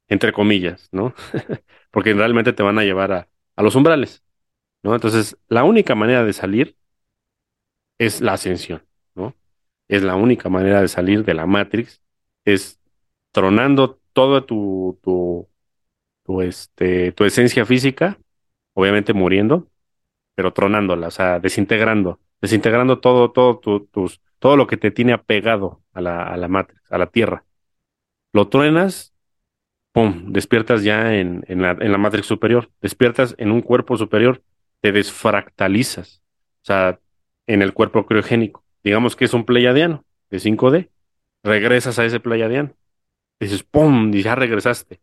entre 0.08 0.32
comillas, 0.32 0.88
¿no? 0.92 1.14
Porque 1.90 2.14
realmente 2.14 2.52
te 2.52 2.62
van 2.62 2.78
a 2.78 2.84
llevar 2.84 3.12
a, 3.12 3.28
a 3.56 3.62
los 3.62 3.74
umbrales, 3.76 4.24
¿no? 4.82 4.94
Entonces, 4.94 5.38
la 5.48 5.64
única 5.64 5.94
manera 5.94 6.24
de 6.24 6.32
salir 6.32 6.76
es 7.98 8.20
la 8.20 8.34
ascensión, 8.34 8.84
¿no? 9.14 9.34
Es 9.88 10.02
la 10.02 10.16
única 10.16 10.48
manera 10.48 10.80
de 10.82 10.88
salir 10.88 11.24
de 11.24 11.34
la 11.34 11.46
Matrix, 11.46 12.02
es 12.44 12.80
tronando 13.32 14.00
toda 14.12 14.46
tu, 14.46 14.98
tu, 15.02 15.48
tu, 16.24 16.42
este, 16.42 17.12
tu 17.12 17.24
esencia 17.24 17.66
física, 17.66 18.18
obviamente 18.74 19.12
muriendo, 19.14 19.70
pero 20.34 20.52
tronándola, 20.52 21.08
o 21.08 21.10
sea, 21.10 21.40
desintegrando, 21.40 22.20
desintegrando 22.40 23.00
todo, 23.00 23.32
todo, 23.32 23.60
tus, 23.92 24.22
todo 24.38 24.56
lo 24.56 24.66
que 24.66 24.76
te 24.76 24.90
tiene 24.90 25.12
apegado 25.12 25.82
a 25.92 26.00
la, 26.00 26.24
a 26.24 26.36
la 26.36 26.48
matriz, 26.48 26.80
a 26.90 26.98
la 26.98 27.08
tierra. 27.08 27.44
Lo 28.32 28.48
truenas, 28.48 29.14
pum, 29.96 30.30
despiertas 30.30 30.84
ya 30.84 31.14
en, 31.14 31.42
la, 31.48 31.70
en 31.70 31.90
la 31.90 31.96
matrix 31.96 32.26
superior, 32.26 32.70
despiertas 32.82 33.34
en 33.38 33.50
un 33.50 33.62
cuerpo 33.62 33.96
superior, 33.96 34.42
te 34.82 34.92
desfractalizas, 34.92 36.22
o 36.56 36.66
sea, 36.66 37.00
en 37.46 37.62
el 37.62 37.72
cuerpo 37.72 38.04
criogénico. 38.04 38.62
Digamos 38.84 39.16
que 39.16 39.24
es 39.24 39.32
un 39.32 39.46
pleiadiano 39.46 40.04
de 40.28 40.36
5D, 40.36 40.90
regresas 41.42 41.98
a 41.98 42.04
ese 42.04 42.20
pleiadiano, 42.20 42.74
dices, 43.40 43.62
pum, 43.62 44.12
y 44.12 44.20
ya 44.20 44.34
regresaste. 44.34 45.00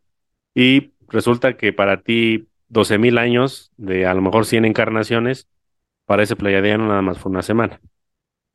Y 0.54 0.92
resulta 1.08 1.56
que 1.56 1.72
para 1.72 2.02
ti 2.02 2.46
12 2.68 2.98
mil 2.98 3.18
años 3.18 3.72
de 3.76 4.06
a 4.06 4.14
lo 4.14 4.22
mejor 4.22 4.46
100 4.46 4.64
encarnaciones, 4.64 5.48
para 6.04 6.22
ese 6.22 6.36
pleiadiano 6.36 6.86
nada 6.86 7.02
más 7.02 7.18
fue 7.18 7.32
una 7.32 7.42
semana. 7.42 7.80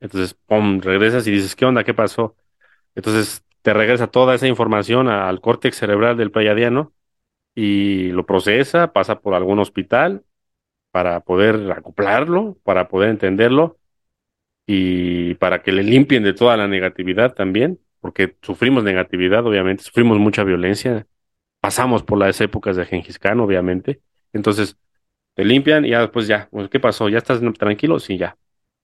Entonces, 0.00 0.32
pum, 0.46 0.80
regresas 0.80 1.26
y 1.26 1.32
dices, 1.32 1.54
¿qué 1.54 1.66
onda? 1.66 1.84
¿Qué 1.84 1.92
pasó? 1.92 2.34
Entonces 2.94 3.44
te 3.62 3.72
regresa 3.74 4.08
toda 4.08 4.34
esa 4.34 4.46
información 4.48 5.08
al 5.08 5.40
córtex 5.40 5.76
cerebral 5.76 6.16
del 6.16 6.30
pleiadiano 6.30 6.92
y 7.54 8.10
lo 8.12 8.26
procesa, 8.26 8.92
pasa 8.92 9.20
por 9.20 9.34
algún 9.34 9.60
hospital 9.60 10.24
para 10.92 11.20
poder 11.20 11.72
acoplarlo, 11.72 12.58
para 12.64 12.88
poder 12.88 13.10
entenderlo 13.10 13.78
y 14.66 15.34
para 15.36 15.62
que 15.62 15.72
le 15.72 15.82
limpien 15.82 16.22
de 16.22 16.32
toda 16.34 16.56
la 16.56 16.68
negatividad 16.68 17.34
también, 17.34 17.80
porque 18.00 18.36
sufrimos 18.42 18.84
negatividad, 18.84 19.46
obviamente, 19.46 19.82
sufrimos 19.84 20.18
mucha 20.18 20.44
violencia, 20.44 21.06
pasamos 21.60 22.02
por 22.04 22.18
las 22.18 22.40
épocas 22.42 22.76
de 22.76 22.86
Gengis 22.86 23.18
Khan, 23.20 23.40
obviamente, 23.40 24.02
entonces 24.34 24.78
te 25.34 25.44
limpian 25.46 25.86
y 25.86 25.90
ya 25.90 26.02
después 26.02 26.28
ya, 26.28 26.48
pues, 26.52 26.70
¿qué 26.70 26.80
pasó? 26.80 27.08
¿Ya 27.10 27.18
estás 27.18 27.40
tranquilo? 27.58 28.00
Sí, 28.00 28.18
ya. 28.18 28.38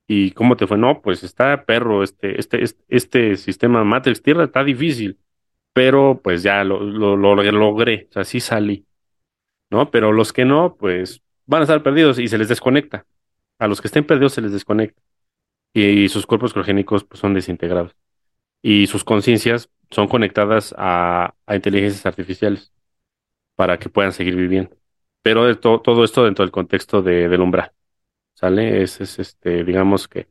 ¿Y 0.08 0.30
cómo 0.32 0.56
te 0.56 0.66
fue? 0.66 0.78
No, 0.78 1.02
pues 1.02 1.24
está 1.24 1.64
perro, 1.64 2.02
este, 2.02 2.38
este, 2.40 2.62
este, 2.62 2.84
este 2.88 3.36
sistema 3.36 3.84
Matrix 3.84 4.22
Tierra 4.22 4.44
está 4.44 4.62
difícil, 4.64 5.18
pero 5.72 6.20
pues 6.22 6.42
ya 6.42 6.64
lo, 6.64 6.80
lo, 6.80 7.16
lo 7.16 7.34
logré, 7.42 8.06
o 8.10 8.12
sea, 8.12 8.24
sí 8.24 8.40
salí, 8.40 8.86
¿no? 9.70 9.90
Pero 9.90 10.12
los 10.12 10.32
que 10.32 10.44
no, 10.44 10.76
pues 10.76 11.22
van 11.46 11.62
a 11.62 11.64
estar 11.64 11.82
perdidos 11.82 12.18
y 12.18 12.28
se 12.28 12.38
les 12.38 12.48
desconecta. 12.48 13.06
A 13.58 13.68
los 13.68 13.80
que 13.80 13.88
estén 13.88 14.04
perdidos 14.06 14.34
se 14.34 14.42
les 14.42 14.52
desconecta. 14.52 15.00
Y, 15.74 16.08
sus 16.08 16.26
cuerpos 16.26 16.52
criogénicos 16.52 17.04
pues, 17.04 17.20
son 17.20 17.34
desintegrados. 17.34 17.96
Y 18.62 18.86
sus 18.88 19.04
conciencias 19.04 19.70
son 19.90 20.08
conectadas 20.08 20.74
a, 20.78 21.34
a, 21.46 21.56
inteligencias 21.56 22.06
artificiales 22.06 22.72
para 23.56 23.78
que 23.78 23.90
puedan 23.90 24.12
seguir 24.12 24.36
viviendo. 24.36 24.76
Pero 25.22 25.58
to, 25.58 25.80
todo 25.82 26.04
esto 26.04 26.24
dentro 26.24 26.44
del 26.44 26.52
contexto 26.52 27.02
de, 27.02 27.28
del 27.28 27.40
umbral. 27.42 27.72
¿Sale? 28.36 28.82
Es, 28.84 29.00
es 29.02 29.18
este, 29.20 29.64
digamos 29.64 30.08
que 30.08 30.28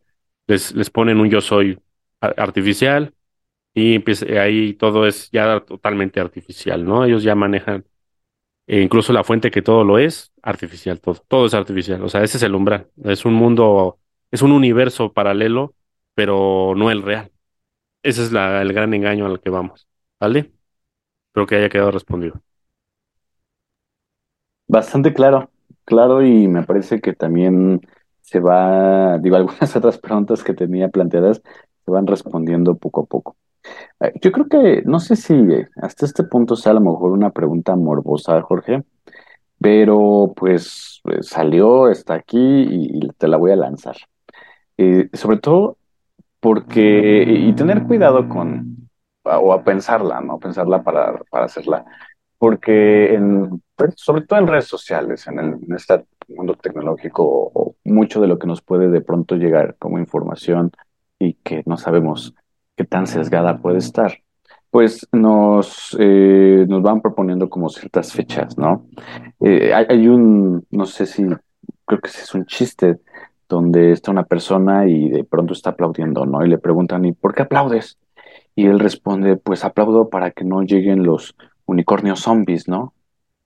les, 0.48 0.74
les 0.76 0.92
ponen 0.92 1.20
un 1.20 1.30
yo 1.30 1.42
soy 1.42 1.80
artificial 2.22 3.16
y 3.74 4.00
ahí 4.38 4.74
todo 4.76 5.08
es 5.08 5.32
ya 5.32 5.62
totalmente 5.62 6.20
artificial, 6.22 6.86
¿no? 6.86 7.06
Ellos 7.06 7.24
ya 7.24 7.36
manejan 7.36 7.86
e 8.68 8.82
incluso 8.82 9.14
la 9.14 9.24
fuente 9.24 9.52
que 9.52 9.62
todo 9.62 9.84
lo 9.84 10.00
es, 10.00 10.32
artificial, 10.42 11.00
todo, 11.02 11.16
todo 11.28 11.46
es 11.48 11.54
artificial. 11.54 12.04
O 12.04 12.10
sea, 12.10 12.24
ese 12.24 12.38
es 12.38 12.44
el 12.44 12.56
umbral. 12.56 12.90
Es 13.04 13.26
un 13.26 13.34
mundo, 13.36 14.00
es 14.32 14.42
un 14.42 14.52
universo 14.52 15.14
paralelo, 15.14 15.76
pero 16.16 16.74
no 16.76 16.92
el 16.92 17.04
real. 17.04 17.32
Ese 18.04 18.24
es 18.24 18.32
la, 18.32 18.62
el 18.62 18.74
gran 18.74 18.94
engaño 18.94 19.26
al 19.28 19.42
que 19.42 19.50
vamos. 19.52 19.88
¿Vale? 20.20 20.52
Espero 21.30 21.48
que 21.48 21.56
haya 21.58 21.70
quedado 21.70 21.92
respondido. 21.92 22.42
Bastante 24.68 25.14
claro, 25.14 25.52
claro, 25.86 26.24
y 26.24 26.48
me 26.48 26.64
parece 26.64 27.00
que 27.02 27.14
también 27.14 27.82
se 28.26 28.40
va, 28.40 29.18
digo, 29.20 29.36
algunas 29.38 29.76
otras 29.76 29.98
preguntas 29.98 30.44
que 30.44 30.54
tenía 30.54 30.90
planteadas 30.90 31.42
se 31.86 31.92
van 31.92 32.08
respondiendo 32.08 32.76
poco 32.76 33.02
a 33.02 33.06
poco. 33.06 33.38
Eh, 34.00 34.14
yo 34.22 34.32
creo 34.32 34.48
que, 34.48 34.82
no 34.86 35.00
sé 35.00 35.16
si 35.16 35.36
hasta 35.82 36.06
este 36.06 36.24
punto 36.24 36.56
sea 36.56 36.72
a 36.72 36.76
lo 36.76 36.82
mejor 36.82 37.12
una 37.12 37.30
pregunta 37.30 37.76
morbosa, 37.76 38.42
Jorge, 38.42 38.84
pero 39.60 40.34
pues, 40.36 41.02
pues 41.04 41.28
salió, 41.28 41.90
está 41.90 42.16
aquí 42.16 42.38
y, 42.38 43.08
te 43.18 43.28
la 43.28 43.38
voy 43.38 43.52
a 43.52 43.56
lanzar. 43.56 43.96
Eh, 44.78 45.10
sobre 45.14 45.38
todo 45.38 45.78
porque, 46.40 47.24
y 47.28 47.54
tener 47.54 47.84
cuidado 47.84 48.28
con, 48.28 48.90
o 49.24 49.54
a 49.54 49.64
pensarla, 49.64 50.22
¿no? 50.22 50.40
Pensarla 50.40 50.84
para, 50.84 51.20
para 51.30 51.46
hacerla, 51.46 51.86
porque 52.38 53.14
en, 53.14 53.62
pues, 53.76 53.94
sobre 53.98 54.24
todo 54.24 54.40
en 54.40 54.48
redes 54.48 54.66
sociales, 54.66 55.26
en, 55.28 55.40
el, 55.40 55.54
en 55.64 55.74
este 55.74 56.06
mundo 56.30 56.56
tecnológico, 56.56 57.76
mucho 57.84 58.22
de 58.22 58.28
lo 58.28 58.40
que 58.40 58.48
nos 58.48 58.62
puede 58.62 58.90
de 58.90 59.02
pronto 59.02 59.36
llegar 59.36 59.76
como 59.80 60.00
información 60.00 60.72
y 61.20 61.34
que 61.36 61.64
no 61.66 61.78
sabemos 61.78 62.36
qué 62.76 62.84
tan 62.84 63.08
sesgada 63.08 63.60
puede 63.60 63.78
estar, 63.78 64.20
pues 64.70 65.08
nos, 65.12 65.96
eh, 66.00 66.66
nos 66.68 66.82
van 66.82 67.02
proponiendo 67.02 67.50
como 67.50 67.70
ciertas 67.70 68.12
fechas, 68.12 68.58
¿no? 68.58 68.86
Eh, 69.40 69.74
hay, 69.74 70.08
un, 70.08 70.66
no 70.72 70.86
sé 70.86 71.06
si, 71.06 71.24
creo 71.86 72.02
que 72.02 72.10
es 72.10 72.34
un 72.34 72.46
chiste 72.46 73.00
donde 73.48 73.92
está 73.92 74.12
una 74.12 74.26
persona 74.26 74.88
y 74.88 75.10
de 75.10 75.24
pronto 75.24 75.54
está 75.54 75.72
aplaudiendo, 75.72 76.26
¿no? 76.26 76.46
Y 76.46 76.50
le 76.50 76.58
preguntan, 76.58 77.06
¿y 77.06 77.14
por 77.14 77.34
qué 77.34 77.44
aplaudes? 77.44 77.98
Y 78.56 78.66
él 78.66 78.80
responde, 78.80 79.38
pues 79.38 79.64
aplaudo 79.64 80.10
para 80.10 80.32
que 80.32 80.44
no 80.44 80.64
lleguen 80.64 81.04
los 81.04 81.36
unicornios 81.66 82.22
zombies, 82.22 82.68
¿no? 82.68 82.94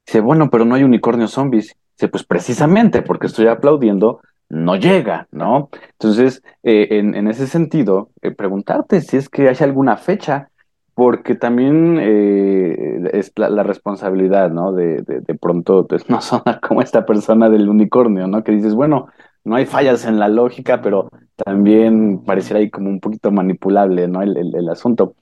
Dice, 0.06 0.22
bueno, 0.22 0.50
pero 0.50 0.66
no 0.66 0.76
hay 0.76 0.84
unicornios 0.84 1.32
zombies. 1.32 1.76
Dice, 2.00 2.08
pues 2.08 2.24
precisamente 2.24 3.02
porque 3.02 3.28
estoy 3.28 3.48
aplaudiendo 3.48 4.22
no 4.48 4.78
llega, 4.78 5.28
¿no? 5.34 5.70
Entonces, 5.92 6.42
eh, 6.64 6.88
en, 6.92 7.28
ese 7.28 7.46
sentido, 7.46 8.10
eh, 8.22 8.32
preguntarte 8.32 9.02
si 9.02 9.18
es 9.18 9.28
que 9.28 9.50
hay 9.50 9.58
alguna 9.60 9.98
fecha, 9.98 10.50
porque 10.94 11.36
también 11.36 11.98
eh, 12.00 13.10
es 13.12 13.34
la, 13.36 13.64
responsabilidad, 13.64 14.50
¿no? 14.50 14.72
De, 14.72 15.02
de, 15.02 15.36
pronto 15.36 15.88
pues, 15.88 16.10
no 16.10 16.22
sonar 16.22 16.62
como 16.62 16.82
esta 16.82 17.06
persona 17.06 17.50
del 17.50 17.68
unicornio, 17.68 18.28
¿no? 18.28 18.46
Que 18.46 18.54
dices, 18.54 18.76
bueno, 18.76 19.10
no 19.44 19.58
hay 19.58 19.66
fallas 19.66 20.06
en 20.06 20.20
la 20.20 20.30
lógica, 20.30 20.82
pero 20.82 21.10
también 21.36 22.24
pareciera 22.24 22.62
ahí 22.62 22.70
como 22.70 22.90
un 22.90 23.02
poquito 23.02 23.30
manipulable, 23.30 24.08
¿no? 24.08 24.22
El, 24.22 24.70
asunto. 24.70 25.16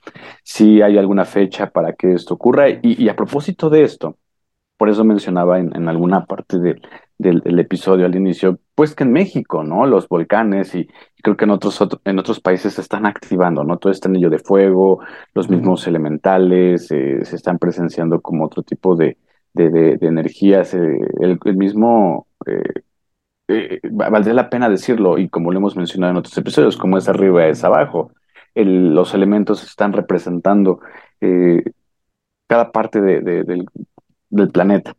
Si 0.43 0.83
hay 0.83 0.99
alguna 0.99 1.25
fecha 1.25 1.71
para 1.71 1.93
que 1.93 2.13
esto 2.13 2.35
ocurra. 2.35 2.67
Y 2.83 3.09
a 3.09 3.15
propósito 3.15 3.71
de 3.71 3.81
esto, 3.81 4.17
por 4.77 4.89
eso 4.89 5.03
mencionaba 5.03 5.59
en, 5.59 5.75
en 5.75 5.89
alguna 5.89 6.25
parte 6.25 6.59
de, 6.59 6.79
del, 7.17 7.59
episodio 7.59 8.05
al 8.05 8.15
inicio, 8.15 8.59
pues 8.75 8.95
que 8.95 9.03
en 9.03 9.11
México, 9.11 9.63
¿no? 9.63 9.85
Los 9.85 10.07
volcanes 10.07 10.75
y, 10.75 10.87
creo 11.23 11.35
que 11.35 11.45
en 11.45 11.51
otros, 11.51 11.79
en 12.05 12.19
otros 12.19 12.39
países 12.39 12.73
se 12.73 12.81
están 12.81 13.05
activando, 13.05 13.63
¿no? 13.63 13.77
Todo 13.77 13.91
este 13.91 14.07
anillo 14.07 14.29
de 14.29 14.39
fuego, 14.39 14.99
los 15.33 15.49
mismos 15.49 15.87
elementales, 15.87 16.91
eh, 16.91 17.25
se 17.25 17.35
están 17.35 17.57
presenciando 17.57 18.21
como 18.21 18.45
otro 18.45 18.63
tipo 18.63 18.95
de, 18.95 19.17
de, 19.53 19.97
energías, 20.01 20.73
eh, 20.73 20.99
el, 21.19 21.39
mismo... 21.57 22.27
Eh, 22.45 23.79
valdría 23.91 24.33
la 24.33 24.49
pena 24.49 24.69
decirlo, 24.69 25.17
y 25.17 25.29
como 25.29 25.51
lo 25.51 25.59
hemos 25.59 25.75
mencionado 25.77 26.11
en 26.11 26.17
otros 26.17 26.37
episodios, 26.37 26.75
como 26.75 26.97
es 26.97 27.07
arriba 27.07 27.47
es 27.47 27.63
abajo, 27.63 28.11
los 28.55 29.13
elementos 29.13 29.63
están 29.63 29.93
representando 29.93 30.79
cada 32.47 32.71
parte 32.71 32.99
del, 33.01 33.65
del 34.29 34.49
planeta. 34.49 34.95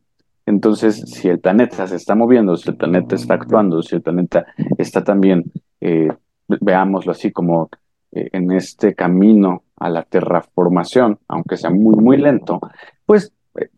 Entonces, 0.49 1.03
si 1.03 1.29
el 1.29 1.41
planeta 1.41 1.87
se 1.87 1.97
está 1.97 2.15
moviendo, 2.15 2.57
si 2.57 2.71
el 2.71 2.77
planeta 2.77 3.15
está 3.15 3.35
actuando, 3.35 3.83
si 3.83 3.97
el 3.97 4.03
planeta 4.03 4.47
está 4.79 5.05
también, 5.05 5.53
eh, 5.81 6.09
veámoslo 6.49 7.13
así 7.13 7.31
como 7.31 7.69
eh, 8.13 8.31
en 8.33 8.51
este 8.53 8.95
camino 8.95 9.65
a 9.77 9.91
la 9.91 10.05
terraformación, 10.05 11.19
aunque 11.29 11.59
sea 11.59 11.69
muy, 11.69 11.97
muy 11.97 12.17
lento, 12.17 12.61
pues 13.05 13.33
eh, 13.61 13.69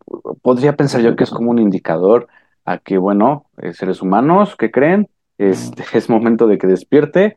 podría 0.41 0.77
pensar 0.77 1.01
yo 1.01 1.15
que 1.17 1.25
es 1.25 1.29
como 1.29 1.51
un 1.51 1.59
indicador 1.59 2.27
a 2.63 2.77
que, 2.77 2.97
bueno, 2.97 3.47
seres 3.73 4.01
humanos 4.01 4.55
que 4.55 4.71
creen, 4.71 5.09
este, 5.37 5.83
es 5.97 6.09
momento 6.09 6.47
de 6.47 6.57
que 6.57 6.67
despierte, 6.67 7.35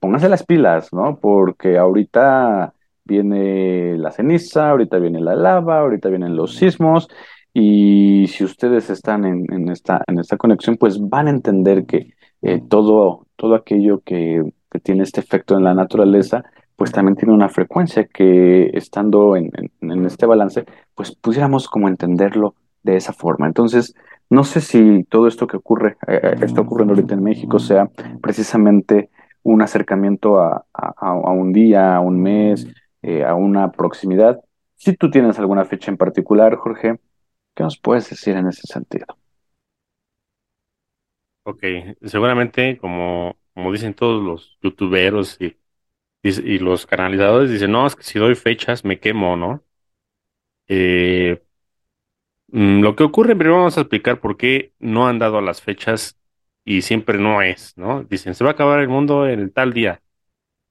pónganse 0.00 0.28
las 0.28 0.44
pilas, 0.44 0.92
¿no? 0.92 1.18
Porque 1.20 1.78
ahorita 1.78 2.74
viene 3.04 3.96
la 3.98 4.10
ceniza, 4.10 4.70
ahorita 4.70 4.98
viene 4.98 5.20
la 5.20 5.34
lava, 5.36 5.80
ahorita 5.80 6.08
vienen 6.08 6.36
los 6.36 6.56
sismos, 6.56 7.08
y 7.56 8.26
si 8.26 8.42
ustedes 8.42 8.90
están 8.90 9.24
en, 9.24 9.68
esta, 9.68 10.02
conexión, 10.36 10.76
pues 10.76 10.98
van 10.98 11.28
a 11.28 11.30
entender 11.30 11.86
que 11.86 12.12
eh, 12.42 12.60
todo, 12.68 13.28
todo 13.36 13.54
aquello 13.54 14.00
que, 14.04 14.42
tiene 14.82 15.04
este 15.04 15.20
efecto 15.20 15.56
en 15.56 15.62
la 15.62 15.72
naturaleza, 15.72 16.42
pues 16.74 16.90
también 16.90 17.14
tiene 17.14 17.32
una 17.32 17.48
frecuencia 17.48 18.06
que 18.06 18.70
estando 18.74 19.36
en, 19.36 19.52
este 20.04 20.26
balance, 20.26 20.64
pues 20.96 21.14
pudiéramos 21.14 21.68
como 21.68 21.86
entenderlo 21.86 22.56
de 22.82 22.96
esa 22.96 23.12
forma. 23.12 23.46
Entonces, 23.46 23.94
no 24.30 24.42
sé 24.42 24.60
si 24.60 25.04
todo 25.04 25.28
esto 25.28 25.46
que 25.46 25.56
ocurre, 25.56 25.96
eh, 26.08 26.20
eh, 26.24 26.34
está 26.42 26.62
ocurriendo 26.62 26.92
ahorita 26.92 27.14
en 27.14 27.22
México, 27.22 27.60
sea 27.60 27.88
precisamente 28.20 29.10
un 29.44 29.62
acercamiento 29.62 30.40
a, 30.40 30.64
a, 30.72 31.12
un 31.12 31.52
día, 31.52 31.94
a 31.94 32.00
un 32.00 32.20
mes, 32.20 32.66
a 33.24 33.34
una 33.34 33.70
proximidad, 33.70 34.40
Si 34.74 34.96
tú 34.96 35.08
tienes 35.08 35.38
alguna 35.38 35.64
fecha 35.64 35.92
en 35.92 35.96
particular, 35.98 36.56
Jorge, 36.56 36.98
¿qué 37.54 37.62
nos 37.64 37.78
puedes 37.78 38.10
decir 38.10 38.36
en 38.36 38.48
ese 38.48 38.66
sentido? 38.66 39.06
Ok, 41.42 41.62
seguramente 42.02 42.78
como, 42.78 43.38
como 43.52 43.70
dicen 43.72 43.94
todos 43.94 44.22
los 44.22 44.58
youtuberos 44.62 45.36
y, 45.40 45.58
y, 46.22 46.30
y 46.54 46.58
los 46.58 46.86
canalizadores, 46.86 47.50
dicen, 47.50 47.72
no, 47.72 47.86
es 47.86 47.96
que 47.96 48.04
si 48.04 48.18
doy 48.18 48.34
fechas 48.36 48.84
me 48.84 49.00
quemo, 49.00 49.36
¿no? 49.36 49.64
Eh, 50.68 51.38
mm, 52.48 52.80
lo 52.82 52.96
que 52.96 53.04
ocurre, 53.04 53.34
primero 53.36 53.58
vamos 53.58 53.78
a 53.78 53.82
explicar 53.82 54.20
por 54.20 54.36
qué 54.36 54.72
no 54.78 55.06
han 55.08 55.18
dado 55.18 55.40
las 55.40 55.62
fechas 55.62 56.18
y 56.64 56.82
siempre 56.82 57.18
no 57.18 57.42
es, 57.42 57.76
¿no? 57.76 58.04
Dicen, 58.04 58.34
se 58.34 58.44
va 58.44 58.50
a 58.50 58.52
acabar 58.54 58.80
el 58.80 58.88
mundo 58.88 59.26
en 59.28 59.50
tal 59.52 59.72
día. 59.72 60.02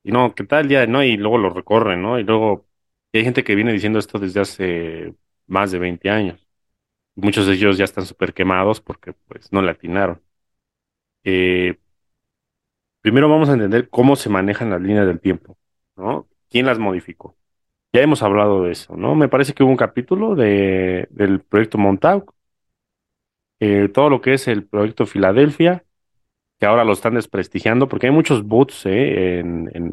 Y 0.03 0.11
no, 0.11 0.35
que 0.35 0.45
tal 0.45 0.67
día, 0.69 0.87
¿no? 0.87 1.03
Y 1.03 1.17
luego 1.17 1.37
lo 1.39 1.49
recorren, 1.51 2.01
¿no? 2.01 2.19
Y 2.19 2.23
luego 2.23 2.67
hay 3.13 3.23
gente 3.25 3.43
que 3.45 3.55
viene 3.55 3.73
diciendo 3.73 3.99
esto 3.99 4.19
desde 4.19 4.41
hace 4.41 5.15
más 5.47 5.71
de 5.71 5.79
20 5.79 6.09
años. 6.11 6.42
Muchos 7.15 7.47
de 7.47 7.53
ellos 7.53 7.77
ya 7.77 7.85
están 7.85 8.05
súper 8.05 8.33
quemados 8.33 8.81
porque 8.81 9.13
pues 9.27 9.51
no 9.51 9.61
le 9.63 9.71
atinaron. 9.71 10.21
Eh, 11.23 11.77
primero 13.01 13.29
vamos 13.29 13.49
a 13.49 13.53
entender 13.53 13.89
cómo 13.89 14.15
se 14.15 14.29
manejan 14.29 14.69
las 14.69 14.81
líneas 14.81 15.07
del 15.07 15.19
tiempo, 15.19 15.57
¿no? 15.95 16.27
¿Quién 16.49 16.65
las 16.65 16.79
modificó? 16.79 17.35
Ya 17.93 18.01
hemos 18.01 18.23
hablado 18.23 18.63
de 18.63 18.73
eso, 18.73 18.95
¿no? 18.97 19.15
Me 19.15 19.29
parece 19.29 19.53
que 19.53 19.63
hubo 19.63 19.71
un 19.71 19.77
capítulo 19.77 20.35
de, 20.35 21.07
del 21.11 21.41
proyecto 21.41 21.79
Montauk, 21.79 22.33
eh, 23.59 23.89
todo 23.93 24.09
lo 24.09 24.21
que 24.21 24.33
es 24.33 24.47
el 24.47 24.65
proyecto 24.67 25.05
Filadelfia, 25.05 25.85
que 26.59 26.67
ahora 26.67 26.85
lo 26.85 26.93
están 26.93 27.15
desprestigiando 27.15 27.89
porque 27.89 28.07
hay 28.07 28.13
muchos 28.13 28.43
bots 28.45 28.83
eh, 28.85 29.43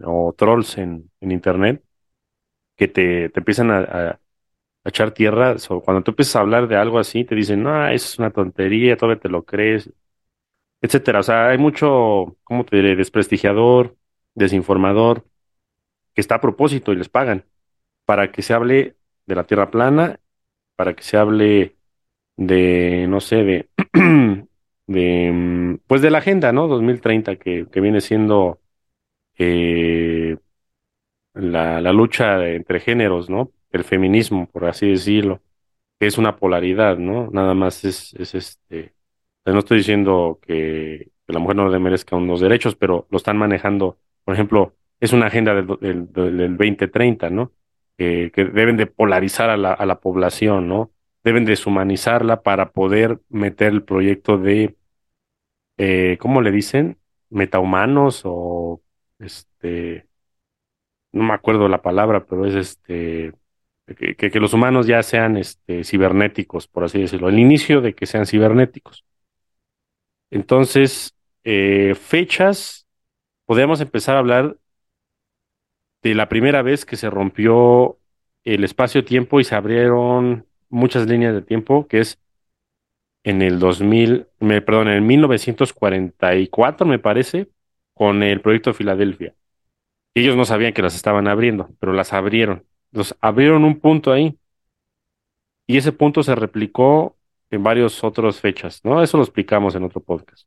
o 0.04 0.34
trolls 0.36 0.78
en, 0.78 1.10
en 1.20 1.32
internet 1.32 1.84
que 2.76 2.88
te, 2.88 3.30
te 3.30 3.40
empiezan 3.40 3.70
a- 3.72 4.20
a 4.84 4.88
echar 4.90 5.12
tierra. 5.12 5.58
So, 5.58 5.80
cuando 5.82 6.02
tú 6.02 6.12
empiezas 6.12 6.36
a 6.36 6.40
hablar 6.40 6.68
de 6.68 6.76
algo 6.76 6.98
así, 6.98 7.24
te 7.24 7.34
dicen, 7.34 7.62
no, 7.62 7.88
eso 7.88 8.06
es 8.06 8.18
una 8.18 8.30
tontería, 8.30 8.96
todavía 8.96 9.20
te 9.20 9.28
lo 9.28 9.44
crees, 9.44 9.90
etcétera. 10.80 11.20
O 11.20 11.22
sea, 11.22 11.48
hay 11.50 11.58
mucho, 11.58 12.36
¿cómo 12.44 12.64
te 12.64 12.76
diré? 12.76 12.96
Desprestigiador, 12.96 13.96
desinformador, 14.34 15.26
que 16.14 16.20
está 16.20 16.36
a 16.36 16.40
propósito 16.40 16.92
y 16.92 16.96
les 16.96 17.08
pagan 17.08 17.44
para 18.04 18.32
que 18.32 18.42
se 18.42 18.54
hable 18.54 18.96
de 19.26 19.34
la 19.34 19.44
tierra 19.46 19.70
plana, 19.70 20.20
para 20.76 20.94
que 20.96 21.02
se 21.04 21.16
hable 21.18 21.76
de, 22.36 23.06
no 23.08 23.20
sé, 23.20 23.36
de, 23.44 23.70
de, 24.86 25.32
mm, 25.32 25.76
pues 25.86 26.02
de 26.02 26.10
la 26.10 26.18
agenda, 26.18 26.52
¿no? 26.52 26.68
2030, 26.68 27.36
que, 27.36 27.66
que 27.72 27.80
viene 27.80 28.00
siendo 28.00 28.60
eh, 29.38 30.38
la, 31.34 31.80
la 31.80 31.92
lucha 31.92 32.46
entre 32.48 32.80
géneros, 32.80 33.30
¿no? 33.30 33.52
El 33.70 33.84
feminismo, 33.84 34.46
por 34.50 34.64
así 34.66 34.88
decirlo, 34.90 35.40
que 35.98 36.06
es 36.06 36.18
una 36.18 36.36
polaridad, 36.36 36.98
¿no? 36.98 37.30
Nada 37.30 37.54
más 37.54 37.84
es, 37.84 38.14
es 38.14 38.34
este, 38.34 38.94
no 39.46 39.58
estoy 39.60 39.78
diciendo 39.78 40.38
que, 40.42 41.10
la 41.26 41.38
mujer 41.38 41.56
no 41.56 41.68
le 41.68 41.78
merezca 41.78 42.16
unos 42.16 42.40
derechos, 42.40 42.74
pero 42.76 43.06
lo 43.10 43.16
están 43.16 43.38
manejando, 43.38 43.98
por 44.24 44.34
ejemplo, 44.34 44.74
es 45.00 45.12
una 45.12 45.26
agenda 45.26 45.54
del, 45.54 45.66
del, 45.80 46.12
del 46.12 46.36
del 46.36 46.56
2030, 46.56 47.30
¿no? 47.30 47.52
Que, 47.96 48.32
que 48.34 48.44
deben 48.46 48.76
de 48.76 48.86
polarizar 48.86 49.50
a 49.50 49.56
la, 49.56 49.72
a 49.72 49.86
la 49.86 50.00
población, 50.00 50.68
¿no? 50.68 50.90
Deben 51.24 51.44
deshumanizarla 51.44 52.42
para 52.42 52.72
poder 52.72 53.20
meter 53.28 53.72
el 53.72 53.84
proyecto 53.84 54.38
de, 54.38 54.76
eh, 55.78 56.18
¿cómo 56.20 56.42
le 56.42 56.50
dicen? 56.52 56.98
Metahumanos 57.30 58.22
o, 58.24 58.82
este, 59.18 60.06
no 61.12 61.24
me 61.24 61.34
acuerdo 61.34 61.68
la 61.68 61.82
palabra, 61.82 62.26
pero 62.26 62.46
es 62.46 62.54
este, 62.54 63.32
que, 63.94 64.40
los 64.40 64.52
humanos 64.52 64.86
ya 64.86 65.02
sean, 65.02 65.36
este, 65.36 65.84
cibernéticos, 65.84 66.68
por 66.68 66.84
así 66.84 67.00
decirlo, 67.00 67.28
el 67.28 67.38
inicio 67.38 67.80
de 67.80 67.94
que 67.94 68.06
sean 68.06 68.26
cibernéticos. 68.26 69.04
Entonces, 70.30 71.14
eh, 71.44 71.94
fechas, 71.94 72.86
podríamos 73.46 73.80
empezar 73.80 74.16
a 74.16 74.20
hablar 74.20 74.56
de 76.02 76.14
la 76.14 76.28
primera 76.28 76.62
vez 76.62 76.84
que 76.84 76.96
se 76.96 77.10
rompió 77.10 77.98
el 78.44 78.64
espacio-tiempo 78.64 79.40
y 79.40 79.44
se 79.44 79.54
abrieron 79.54 80.46
muchas 80.68 81.06
líneas 81.06 81.34
de 81.34 81.42
tiempo, 81.42 81.86
que 81.86 82.00
es 82.00 82.18
en 83.24 83.42
el 83.42 83.58
2000, 83.58 84.28
me, 84.40 84.62
perdón, 84.62 84.88
en 84.88 84.94
el 84.94 85.02
1944, 85.02 86.86
me 86.86 86.98
parece, 86.98 87.48
con 87.94 88.22
el 88.22 88.40
proyecto 88.40 88.72
Filadelfia. 88.72 89.34
Ellos 90.14 90.36
no 90.36 90.44
sabían 90.44 90.72
que 90.72 90.82
las 90.82 90.94
estaban 90.94 91.28
abriendo, 91.28 91.70
pero 91.80 91.92
las 91.92 92.12
abrieron. 92.12 92.64
Los 92.92 93.16
abrieron 93.20 93.64
un 93.64 93.80
punto 93.80 94.12
ahí 94.12 94.38
y 95.66 95.76
ese 95.78 95.92
punto 95.92 96.22
se 96.22 96.34
replicó 96.34 97.16
en 97.50 97.62
varias 97.62 98.02
otras 98.04 98.40
fechas, 98.40 98.84
¿no? 98.84 99.02
Eso 99.02 99.16
lo 99.16 99.22
explicamos 99.24 99.74
en 99.74 99.84
otro 99.84 100.00
podcast. 100.02 100.46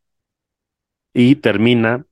Y 1.14 1.36
termina, 1.38 2.06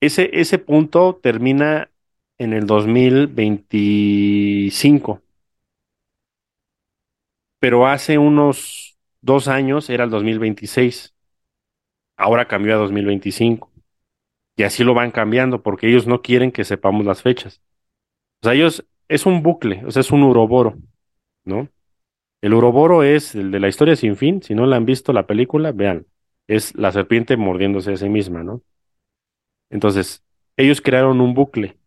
ese, 0.00 0.30
ese 0.40 0.58
punto 0.58 1.16
termina 1.22 1.90
en 2.38 2.52
el 2.52 2.66
2025, 2.66 5.22
pero 7.58 7.86
hace 7.86 8.18
unos 8.18 8.98
dos 9.20 9.48
años 9.48 9.88
era 9.90 10.04
el 10.04 10.10
2026, 10.10 11.14
ahora 12.16 12.48
cambió 12.48 12.74
a 12.74 12.78
2025 12.78 13.70
y 14.56 14.64
así 14.64 14.84
lo 14.84 14.94
van 14.94 15.12
cambiando 15.12 15.62
porque 15.62 15.88
ellos 15.88 16.06
no 16.08 16.22
quieren 16.22 16.52
que 16.52 16.64
sepamos 16.64 17.06
las 17.06 17.22
fechas. 17.22 17.62
O 18.44 18.46
sea, 18.46 18.52
ellos 18.52 18.84
es 19.08 19.24
un 19.24 19.42
bucle, 19.42 19.82
o 19.86 19.90
sea, 19.90 20.00
es 20.00 20.10
un 20.10 20.22
uroboro, 20.22 20.76
¿no? 21.46 21.70
El 22.42 22.52
uroboro 22.52 23.02
es 23.02 23.34
el 23.34 23.50
de 23.50 23.58
la 23.58 23.68
historia 23.68 23.96
sin 23.96 24.16
fin, 24.16 24.42
si 24.42 24.54
no 24.54 24.66
la 24.66 24.76
han 24.76 24.84
visto 24.84 25.14
la 25.14 25.26
película, 25.26 25.72
vean, 25.72 26.06
es 26.46 26.74
la 26.76 26.92
serpiente 26.92 27.38
mordiéndose 27.38 27.94
a 27.94 27.96
sí 27.96 28.10
misma, 28.10 28.44
¿no? 28.44 28.60
Entonces, 29.70 30.22
ellos 30.58 30.82
crearon 30.82 31.22
un 31.22 31.32
bucle 31.32 31.78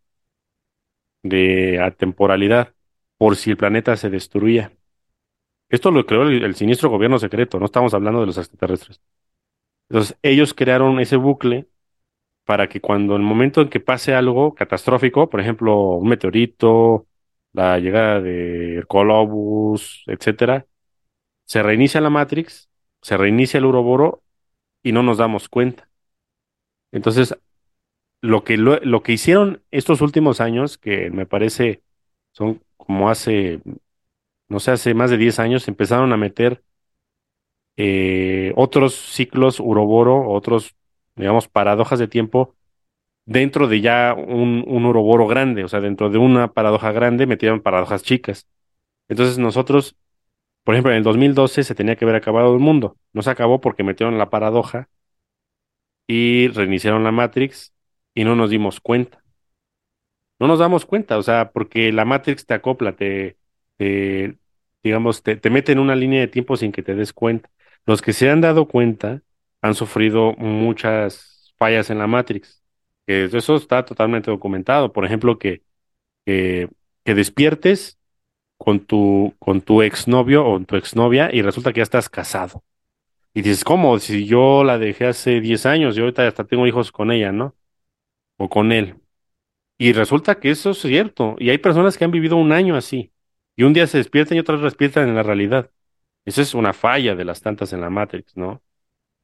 de 1.22 1.80
atemporalidad 1.80 2.74
por 3.20 3.36
si 3.36 3.52
el 3.52 3.58
planeta 3.58 3.96
se 3.96 4.10
destruía. 4.10 4.72
Esto 5.70 5.92
lo 5.92 6.08
creó 6.08 6.24
el, 6.24 6.44
el 6.44 6.56
siniestro 6.56 6.90
gobierno 6.90 7.20
secreto, 7.20 7.60
no 7.60 7.66
estamos 7.66 7.94
hablando 7.94 8.22
de 8.22 8.26
los 8.26 8.40
extraterrestres. 8.40 9.00
Entonces, 9.90 10.18
ellos 10.24 10.56
crearon 10.56 11.00
ese 11.00 11.18
bucle 11.18 11.68
para 12.48 12.70
que 12.70 12.82
cuando 12.82 13.18
el 13.18 13.24
momento 13.24 13.62
en 13.62 13.70
que 13.70 13.82
pase 13.82 14.16
algo 14.16 14.56
catastrófico, 14.56 15.30
por 15.30 15.42
ejemplo, 15.42 15.78
un 15.98 16.10
meteorito, 16.10 17.08
la 17.54 17.80
llegada 17.80 18.22
de 18.22 18.86
Colobus, 18.90 20.04
etcétera, 20.08 20.68
se 21.46 21.64
reinicia 21.64 22.02
la 22.02 22.10
Matrix, 22.12 22.70
se 23.02 23.18
reinicia 23.18 23.60
el 23.60 23.66
Uroboro 23.66 24.24
y 24.84 24.94
no 24.94 25.04
nos 25.04 25.18
damos 25.20 25.50
cuenta. 25.50 25.90
Entonces, 26.92 27.38
lo 28.22 28.44
que, 28.44 28.58
lo, 28.58 28.80
lo 28.82 29.04
que 29.04 29.14
hicieron 29.14 29.64
estos 29.72 30.02
últimos 30.02 30.42
años, 30.42 30.78
que 30.78 31.12
me 31.12 31.26
parece 31.26 31.84
son 32.34 32.64
como 32.78 33.10
hace, 33.10 33.62
no 34.50 34.60
sé, 34.60 34.72
hace 34.72 34.94
más 34.94 35.12
de 35.12 35.18
10 35.18 35.40
años, 35.40 35.68
empezaron 35.68 36.14
a 36.14 36.18
meter 36.18 36.64
eh, 37.78 38.54
otros 38.56 38.96
ciclos 38.96 39.60
Uroboro, 39.60 40.30
otros, 40.30 40.76
digamos, 41.18 41.48
paradojas 41.48 42.00
de 42.00 42.08
tiempo 42.08 42.56
dentro 43.26 43.68
de 43.68 43.82
ya 43.82 44.16
un, 44.18 44.64
un 44.68 44.86
Uroboro 44.86 45.28
grande, 45.28 45.64
o 45.64 45.68
sea, 45.70 45.82
dentro 45.82 46.10
de 46.10 46.18
una 46.18 46.54
paradoja 46.54 46.92
grande 46.92 47.28
metieron 47.28 47.62
paradojas 47.62 48.04
chicas. 48.04 48.48
Entonces 49.10 49.38
nosotros, 49.40 49.98
por 50.64 50.76
ejemplo, 50.76 50.92
en 50.94 51.00
el 51.00 51.04
2012 51.04 51.64
se 51.64 51.76
tenía 51.76 51.96
que 51.98 52.06
haber 52.06 52.18
acabado 52.18 52.54
el 52.54 52.60
mundo. 52.62 52.98
No 53.14 53.22
se 53.24 53.32
acabó 53.32 53.62
porque 53.62 53.84
metieron 53.84 54.18
la 54.20 54.30
paradoja 54.32 54.90
y 56.08 56.48
reiniciaron 56.50 57.04
la 57.04 57.12
Matrix 57.12 57.74
y 58.14 58.24
no 58.24 58.36
nos 58.36 58.50
dimos 58.50 58.80
cuenta. 58.80 59.24
No 60.40 60.48
nos 60.48 60.60
damos 60.60 60.86
cuenta, 60.86 61.18
o 61.18 61.24
sea, 61.24 61.52
porque 61.52 61.92
la 61.92 62.06
Matrix 62.06 62.46
te 62.46 62.54
acopla, 62.54 62.96
te, 62.96 63.38
te, 63.78 64.38
digamos, 64.84 65.24
te, 65.24 65.36
te 65.38 65.50
mete 65.50 65.72
en 65.72 65.80
una 65.80 65.96
línea 65.96 66.20
de 66.22 66.28
tiempo 66.28 66.56
sin 66.58 66.72
que 66.72 66.84
te 66.84 66.94
des 66.96 67.12
cuenta. 67.14 67.50
Los 67.86 68.02
que 68.02 68.14
se 68.14 68.30
han 68.30 68.42
dado 68.42 68.68
cuenta 68.68 69.24
han 69.62 69.76
sufrido 69.76 70.34
muchas 70.38 71.54
fallas 71.58 71.90
en 71.90 72.00
la 72.00 72.08
Matrix. 72.08 72.64
Eso 73.08 73.56
está 73.56 73.86
totalmente 73.86 74.32
documentado. 74.32 74.92
Por 74.94 75.06
ejemplo, 75.06 75.40
que, 75.40 75.64
que, 76.26 76.70
despiertes 77.06 78.00
con 78.58 78.82
tu, 78.86 79.36
con 79.40 79.62
tu 79.62 79.82
exnovio 79.82 80.46
o 80.46 80.60
tu 80.62 80.76
exnovia 80.76 81.30
y 81.34 81.42
resulta 81.42 81.74
que 81.74 81.80
ya 81.80 81.84
estás 81.84 82.10
casado. 82.10 82.64
Y 83.34 83.44
dices, 83.44 83.64
¿cómo? 83.64 84.00
Si 84.00 84.26
yo 84.26 84.64
la 84.64 84.78
dejé 84.80 85.08
hace 85.08 85.42
10 85.42 85.66
años 85.68 85.98
y 85.98 86.02
ahorita 86.02 86.28
hasta 86.28 86.46
tengo 86.46 86.68
hijos 86.68 86.92
con 86.92 87.12
ella, 87.12 87.32
¿no? 87.32 87.56
O 88.38 88.50
con 88.50 88.72
él. 88.72 88.96
Y 89.78 89.94
resulta 89.94 90.40
que 90.40 90.52
eso 90.52 90.72
es 90.72 90.80
cierto. 90.80 91.36
Y 91.40 91.50
hay 91.52 91.60
personas 91.60 91.98
que 91.98 92.06
han 92.06 92.12
vivido 92.12 92.38
un 92.38 92.52
año 92.52 92.76
así. 92.76 93.14
Y 93.56 93.64
un 93.64 93.74
día 93.74 93.88
se 93.88 94.00
despiertan 94.00 94.38
y 94.38 94.42
otras 94.42 94.62
despiertan 94.62 95.10
en 95.10 95.16
la 95.16 95.24
realidad. 95.24 95.72
Eso 96.26 96.42
es 96.42 96.54
una 96.54 96.74
falla 96.74 97.16
de 97.16 97.26
las 97.26 97.42
tantas 97.42 97.74
en 97.74 97.82
la 97.82 97.90
Matrix, 97.90 98.36
¿no? 98.38 98.62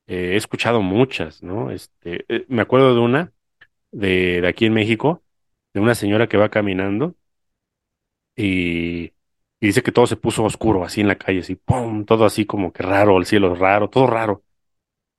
Eh, 0.08 0.34
he 0.34 0.36
escuchado 0.36 0.82
muchas, 0.82 1.44
¿no? 1.44 1.72
Este, 1.72 2.26
eh, 2.30 2.46
me 2.50 2.62
acuerdo 2.62 2.94
de 2.94 3.00
una 3.02 3.34
de, 3.92 4.46
aquí 4.48 4.66
en 4.66 4.74
México, 4.74 5.24
de 5.74 5.82
una 5.82 5.96
señora 5.96 6.28
que 6.28 6.38
va 6.38 6.50
caminando 6.50 7.16
y, 8.36 9.14
dice 9.62 9.82
que 9.84 9.92
todo 9.92 10.08
se 10.08 10.18
puso 10.18 10.44
oscuro 10.44 10.84
así 10.84 11.02
en 11.02 11.08
la 11.08 11.18
calle, 11.18 11.40
así, 11.40 11.56
¡pum! 11.56 12.06
Todo 12.06 12.26
así 12.26 12.46
como 12.46 12.74
que 12.74 12.84
raro, 12.84 13.18
el 13.18 13.26
cielo 13.26 13.56
raro, 13.56 13.90
todo 13.90 14.08
raro. 14.08 14.44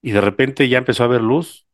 Y 0.03 0.13
de 0.13 0.21
repente 0.21 0.69
ya 0.69 0.79
empezó 0.79 1.05
a 1.05 1.07
haber 1.07 1.23
luz, 1.23 1.67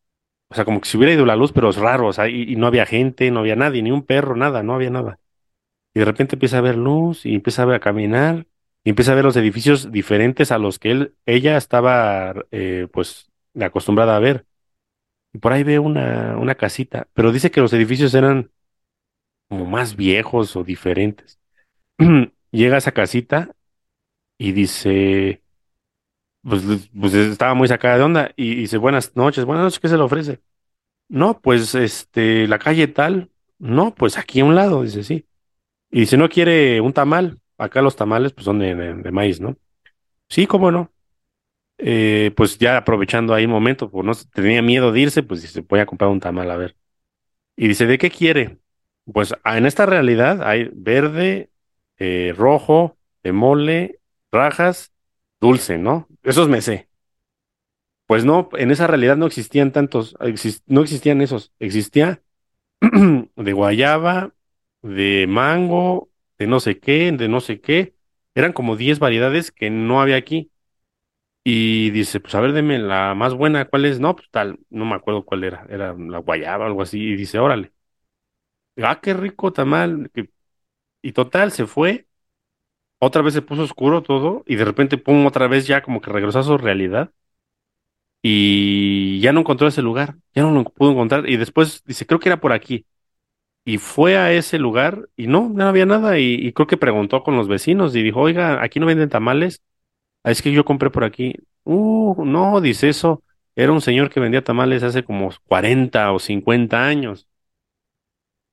o 0.51 0.55
sea, 0.55 0.65
como 0.65 0.81
que 0.81 0.89
si 0.89 0.97
hubiera 0.99 1.15
ido 1.15 1.27
la 1.27 1.37
luz, 1.37 1.53
pero 1.53 1.71
es 1.71 1.77
raro, 1.77 2.09
o 2.09 2.13
sea, 2.13 2.29
y, 2.29 2.45
y 2.53 2.57
no 2.57 2.67
había 2.69 2.87
gente, 2.87 3.31
no 3.31 3.41
había 3.41 3.57
nadie, 3.57 3.83
ni 3.83 3.93
un 3.93 4.05
perro, 4.05 4.37
nada, 4.37 4.63
no 4.63 4.75
había 4.75 4.91
nada. 4.91 5.21
Y 5.95 6.01
de 6.01 6.07
repente 6.07 6.37
empieza 6.37 6.59
a 6.59 6.63
ver 6.63 6.77
luz 6.77 7.27
y 7.27 7.35
empieza 7.35 7.63
a 7.63 7.67
ver 7.67 7.77
a 7.77 7.81
caminar 7.81 8.47
y 8.85 8.91
empieza 8.91 9.13
a 9.13 9.15
ver 9.15 9.25
los 9.25 9.37
edificios 9.37 9.93
diferentes 9.93 10.53
a 10.53 10.59
los 10.59 10.79
que 10.79 10.91
él, 10.93 11.15
ella 11.27 11.57
estaba, 11.57 12.35
eh, 12.51 12.89
pues, 12.93 13.31
acostumbrada 13.61 14.17
a 14.17 14.21
ver. 14.21 14.47
Y 15.33 15.39
por 15.39 15.53
ahí 15.53 15.65
ve 15.65 15.79
una, 15.79 16.37
una 16.39 16.57
casita, 16.57 17.09
pero 17.15 17.33
dice 17.33 17.51
que 17.51 17.61
los 17.61 17.73
edificios 17.73 18.15
eran 18.15 18.51
como 19.49 19.67
más 19.67 19.97
viejos 19.97 20.57
o 20.57 20.65
diferentes. 20.65 21.41
Llega 22.53 22.77
a 22.77 22.79
esa 22.79 22.93
casita 22.93 23.55
y 24.39 24.53
dice, 24.53 25.43
pues, 26.43 26.63
pues 26.99 27.15
estaba 27.15 27.55
muy 27.55 27.69
sacada 27.69 27.99
de 27.99 28.03
onda 28.05 28.33
y 28.37 28.55
dice, 28.57 28.79
buenas 28.79 29.15
noches, 29.17 29.45
buenas 29.45 29.65
noches, 29.65 29.81
¿qué 29.81 29.89
se 29.89 29.97
le 29.97 30.03
ofrece? 30.03 30.41
No, 31.09 31.41
pues, 31.41 31.75
este, 31.75 32.49
la 32.49 32.59
calle 32.59 32.89
tal, 32.89 33.31
no, 33.59 33.95
pues 33.95 34.19
aquí 34.19 34.41
a 34.41 34.47
un 34.47 34.57
lado, 34.57 34.83
dice, 34.85 35.05
sí. 35.05 35.27
Y 35.91 36.07
si 36.07 36.19
no 36.19 36.31
quiere 36.31 36.81
un 36.83 36.95
tamal, 36.95 37.40
acá 37.61 37.83
los 37.83 37.97
tamales 37.97 38.33
pues 38.33 38.45
son 38.45 38.59
de, 38.59 39.13
maíz, 39.13 39.41
¿no? 39.41 39.57
Sí, 40.29 40.47
cómo 40.47 40.71
no. 40.71 40.93
Eh, 41.79 42.33
pues 42.37 42.59
ya 42.59 42.77
aprovechando 42.77 43.35
ahí 43.35 43.47
un 43.47 43.53
momento, 43.53 43.91
pues 43.91 44.05
no 44.05 44.13
tenía 44.33 44.63
miedo 44.63 44.93
de 44.93 45.01
irse, 45.01 45.23
pues 45.23 45.43
dice, 45.43 45.63
voy 45.63 45.81
a 45.81 45.87
comprar 45.87 46.11
un 46.11 46.21
tamal 46.21 46.51
a 46.51 46.57
ver. 46.57 46.77
Y 47.57 47.69
dice, 47.69 47.87
¿de 47.87 47.99
qué 47.99 48.11
quiere? 48.11 48.59
Pues 49.13 49.35
ah, 49.45 49.59
en 49.59 49.67
esta 49.67 49.87
realidad 49.87 50.43
hay 50.43 50.71
verde, 50.73 51.51
eh, 51.99 52.35
rojo, 52.37 52.97
de 53.23 53.33
mole, 53.33 54.01
rajas, 54.33 54.93
dulce, 55.41 55.79
¿no? 55.79 56.09
Esos 56.23 56.49
me 56.49 56.63
sé. 56.63 56.89
Pues 58.07 58.25
no, 58.25 58.49
en 58.55 58.71
esa 58.73 58.87
realidad 58.89 59.17
no 59.17 59.27
existían 59.27 59.73
tantos, 59.73 60.17
no 60.67 60.83
existían 60.83 61.21
esos, 61.21 61.53
existía 61.61 62.23
de 62.81 63.53
guayaba, 63.53 64.35
de 64.83 65.27
mango, 65.29 66.10
de 66.41 66.49
no 66.49 66.61
sé 66.61 66.81
qué, 66.81 67.13
de 67.13 67.29
no 67.29 67.41
sé 67.43 67.61
qué. 67.63 67.95
Eran 68.35 68.55
como 68.55 68.77
10 68.77 68.99
variedades 69.01 69.53
que 69.53 69.71
no 69.71 70.03
había 70.03 70.17
aquí. 70.17 70.51
Y 71.45 71.91
dice, 71.91 72.21
pues 72.21 72.35
a 72.35 72.41
ver, 72.41 72.53
deme 72.53 72.79
la 72.79 73.15
más 73.15 73.35
buena, 73.35 73.67
¿cuál 73.67 73.87
es? 73.87 74.01
No, 74.01 74.17
pues 74.17 74.31
tal, 74.31 74.61
no 74.71 74.85
me 74.87 74.95
acuerdo 74.97 75.25
cuál 75.25 75.45
era, 75.45 75.67
era 75.71 75.95
la 75.95 76.19
guayaba, 76.19 76.67
algo 76.67 76.83
así. 76.83 77.01
Y 77.01 77.17
dice, 77.17 77.39
órale, 77.39 77.73
ah, 78.83 79.01
qué 79.01 79.15
rico 79.15 79.53
tamal. 79.53 80.11
Y 81.03 81.13
total, 81.13 81.53
se 81.53 81.67
fue, 81.67 82.09
otra 82.99 83.23
vez 83.23 83.35
se 83.35 83.43
puso 83.43 83.65
oscuro 83.65 84.03
todo, 84.03 84.45
y 84.47 84.57
de 84.57 84.65
repente, 84.67 84.99
pum, 84.99 85.27
otra 85.27 85.49
vez 85.49 85.67
ya 85.69 85.83
como 85.83 86.01
que 86.03 86.11
regresó 86.13 86.41
a 86.41 86.45
su 86.45 86.59
realidad. 86.59 87.13
Y 88.23 89.21
ya 89.21 89.33
no 89.33 89.41
encontró 89.41 89.67
ese 89.69 89.81
lugar, 89.83 90.17
ya 90.35 90.43
no 90.43 90.51
lo 90.53 90.65
pudo 90.65 90.91
encontrar. 90.93 91.29
Y 91.29 91.37
después 91.37 91.83
dice, 91.87 92.07
creo 92.07 92.21
que 92.21 92.29
era 92.29 92.41
por 92.41 92.53
aquí. 92.53 92.87
Y 93.65 93.79
fue 93.79 94.17
a 94.17 94.33
ese 94.33 94.59
lugar 94.59 95.09
y 95.17 95.27
no, 95.27 95.49
no 95.51 95.67
había 95.69 95.87
nada. 95.87 96.19
Y, 96.19 96.53
creo 96.53 96.67
que 96.67 96.77
preguntó 96.77 97.23
con 97.23 97.37
los 97.37 97.49
vecinos 97.49 97.95
y 97.95 98.03
dijo, 98.03 98.21
oiga, 98.21 98.63
aquí 98.63 98.81
no 98.81 98.87
venden 98.87 99.09
tamales. 99.11 99.63
"Ah, 100.25 100.31
es 100.33 100.43
que 100.43 100.53
yo 100.53 100.65
compré 100.67 100.91
por 100.91 101.05
aquí. 101.05 101.35
Uh, 101.65 102.25
no, 102.25 102.61
dice 102.63 102.89
eso. 102.91 103.23
Era 103.57 103.73
un 103.73 103.81
señor 103.83 104.11
que 104.11 104.21
vendía 104.21 104.45
tamales 104.45 104.83
hace 104.85 105.05
como 105.05 105.31
40 105.49 106.13
o 106.13 106.19
50 106.21 106.87
años. 106.87 107.29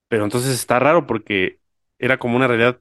Pero 0.07 0.23
entonces 0.23 0.53
está 0.53 0.79
raro 0.79 1.05
porque 1.07 1.59
era 1.99 2.17
como 2.19 2.35
una 2.37 2.47
realidad 2.47 2.79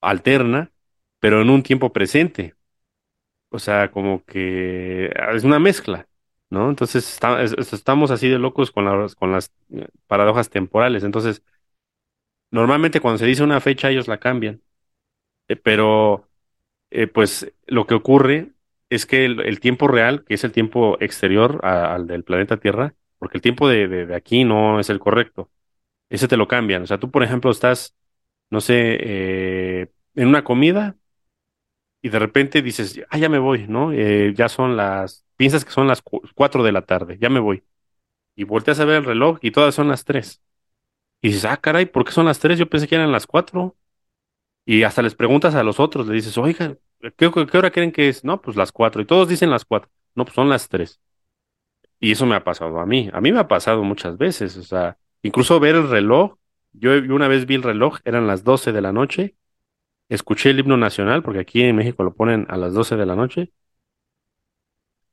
alterna, 0.00 0.72
pero 1.20 1.42
en 1.42 1.50
un 1.50 1.62
tiempo 1.62 1.92
presente. 1.92 2.56
O 3.50 3.58
sea, 3.58 3.90
como 3.92 4.24
que 4.24 5.12
es 5.34 5.44
una 5.44 5.58
mezcla, 5.60 6.08
¿no? 6.50 6.70
Entonces 6.70 7.18
estamos 7.72 8.10
así 8.10 8.28
de 8.28 8.38
locos 8.38 8.70
con 8.70 8.84
las, 8.84 9.14
con 9.14 9.32
las 9.32 9.52
eh, 9.70 9.88
paradojas 10.06 10.50
temporales. 10.50 11.04
Entonces, 11.04 11.42
normalmente 12.50 13.00
cuando 13.00 13.18
se 13.18 13.26
dice 13.26 13.42
una 13.44 13.60
fecha, 13.60 13.90
ellos 13.90 14.08
la 14.08 14.18
cambian. 14.18 14.62
Eh, 15.48 15.56
pero 15.56 16.28
eh, 16.90 17.08
pues 17.08 17.52
lo 17.66 17.86
que 17.86 17.94
ocurre 17.94 18.52
es 18.90 19.06
que 19.06 19.26
el, 19.26 19.60
tiempo 19.60 19.88
real, 19.88 20.24
que 20.26 20.34
es 20.34 20.44
el 20.44 20.52
tiempo 20.52 20.98
exterior 21.00 21.64
al 21.66 22.06
del 22.08 22.24
planeta 22.24 22.58
Tierra, 22.58 22.94
porque 23.18 23.38
el 23.38 23.42
tiempo 23.42 23.68
de, 23.68 23.88
de- 23.88 24.14
aquí 24.16 24.44
no 24.44 24.80
es 24.80 24.90
el 24.90 25.00
correcto, 25.00 25.50
ese 26.10 26.28
te 26.28 26.36
lo 26.38 26.48
cambian. 26.48 26.82
O 26.84 26.88
sea, 26.88 26.98
tú, 27.00 27.10
por 27.12 27.24
ejemplo, 27.24 27.50
estás, 27.52 27.96
no 28.50 28.60
sé, 28.62 29.82
en 30.16 30.28
una 30.28 30.44
comida 30.44 30.96
y 32.02 32.08
de 32.10 32.18
repente 32.18 32.62
dices, 32.62 33.00
ah, 33.10 33.18
ya 33.18 33.28
me 33.28 33.38
voy, 33.38 33.66
¿no? 33.68 33.92
Ya 34.32 34.48
son 34.48 34.76
las, 34.76 35.24
piensas 35.36 35.64
que 35.64 35.70
son 35.72 35.88
las 35.88 36.02
cu- 36.02 36.22
cuatro 36.34 36.62
de 36.64 36.72
la 36.72 36.82
tarde, 36.86 37.18
ya 37.20 37.28
me 37.30 37.40
voy. 37.40 37.64
Y 38.36 38.44
volteas 38.44 38.80
a 38.80 38.86
ver 38.86 38.98
el 38.98 39.04
reloj 39.04 39.38
y 39.42 39.52
todas 39.52 39.74
son 39.74 39.88
las 39.88 40.04
tres. 40.04 40.42
Y 41.22 41.28
dices, 41.28 41.44
ah, 41.46 41.56
caray, 41.58 41.86
¿por 41.86 42.04
qué 42.04 42.12
son 42.12 42.26
las 42.26 42.38
tres? 42.40 42.58
Yo 42.58 42.68
pensé 42.68 42.88
que 42.88 42.96
eran 42.96 43.12
las 43.12 43.26
cuatro. 43.26 43.76
Y 44.66 44.82
hasta 44.84 45.02
les 45.02 45.14
preguntas 45.14 45.54
a 45.54 45.62
los 45.64 45.80
otros, 45.80 46.06
le 46.08 46.14
dices, 46.14 46.36
oiga, 46.38 46.76
¿qué, 47.16 47.30
qué 47.50 47.58
hora 47.58 47.70
creen 47.70 47.92
que 47.92 48.08
es? 48.08 48.24
No, 48.24 48.40
pues 48.42 48.56
las 48.56 48.72
cuatro. 48.72 49.02
Y 49.02 49.06
todos 49.06 49.28
dicen 49.28 49.50
las 49.50 49.64
cuatro. 49.64 49.90
No, 50.14 50.24
pues 50.24 50.34
son 50.34 50.48
las 50.48 50.68
tres. 50.68 51.00
Y 52.00 52.12
eso 52.12 52.26
me 52.26 52.34
ha 52.36 52.44
pasado 52.44 52.78
a 52.80 52.86
mí. 52.86 53.10
A 53.12 53.20
mí 53.20 53.32
me 53.32 53.40
ha 53.40 53.48
pasado 53.48 53.82
muchas 53.84 54.18
veces. 54.18 54.56
O 54.56 54.62
sea, 54.62 54.98
incluso 55.22 55.58
ver 55.60 55.74
el 55.76 55.88
reloj. 55.88 56.36
Yo, 56.72 56.94
yo 56.98 57.14
una 57.14 57.28
vez 57.28 57.46
vi 57.46 57.54
el 57.54 57.62
reloj, 57.62 57.98
eran 58.04 58.26
las 58.26 58.44
12 58.44 58.72
de 58.72 58.80
la 58.82 58.92
noche. 58.92 59.36
Escuché 60.08 60.50
el 60.50 60.60
himno 60.60 60.76
nacional, 60.78 61.22
porque 61.22 61.40
aquí 61.40 61.62
en 61.62 61.76
México 61.76 62.04
lo 62.04 62.14
ponen 62.14 62.46
a 62.50 62.56
las 62.58 62.74
12 62.74 62.96
de 62.96 63.06
la 63.06 63.16
noche. 63.16 63.52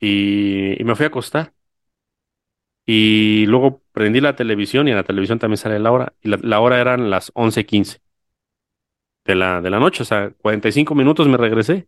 Y, 0.07 0.83
me 0.83 0.95
fui 0.95 1.05
a 1.05 1.07
acostar. 1.09 1.53
Y 2.85 3.45
luego 3.47 3.81
prendí 3.93 4.19
la 4.21 4.35
televisión 4.35 4.87
y 4.87 4.91
en 4.91 4.97
la 4.97 5.03
televisión 5.03 5.39
también 5.39 5.57
sale 5.57 5.79
la 5.79 5.91
hora. 5.91 6.13
Y 6.21 6.29
la, 6.29 6.39
la 6.41 6.59
hora 6.59 6.79
eran 6.81 7.09
las 7.09 7.31
once 7.35 7.65
quince 7.65 8.01
de 9.25 9.35
la, 9.35 9.61
de 9.61 9.69
la 9.69 9.79
noche. 9.79 10.03
O 10.03 10.05
sea, 10.05 10.31
45 10.41 10.95
minutos 10.95 11.27
me 11.27 11.37
regresé. 11.37 11.87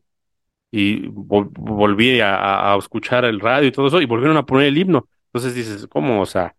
y 0.71 1.07
vol- 1.09 1.51
volví 1.53 2.19
a, 2.21 2.75
escuchar 2.79 3.25
el 3.25 3.39
radio 3.41 3.67
y 3.69 3.71
todo 3.71 3.87
eso 3.87 4.01
y 4.01 4.05
volvieron 4.07 4.37
a 4.37 4.45
poner 4.45 4.67
el 4.67 4.77
himno. 4.79 5.09
Entonces 5.27 5.55
dices, 5.55 5.87
¿cómo? 5.87 6.21
O 6.21 6.25
sea, 6.27 6.55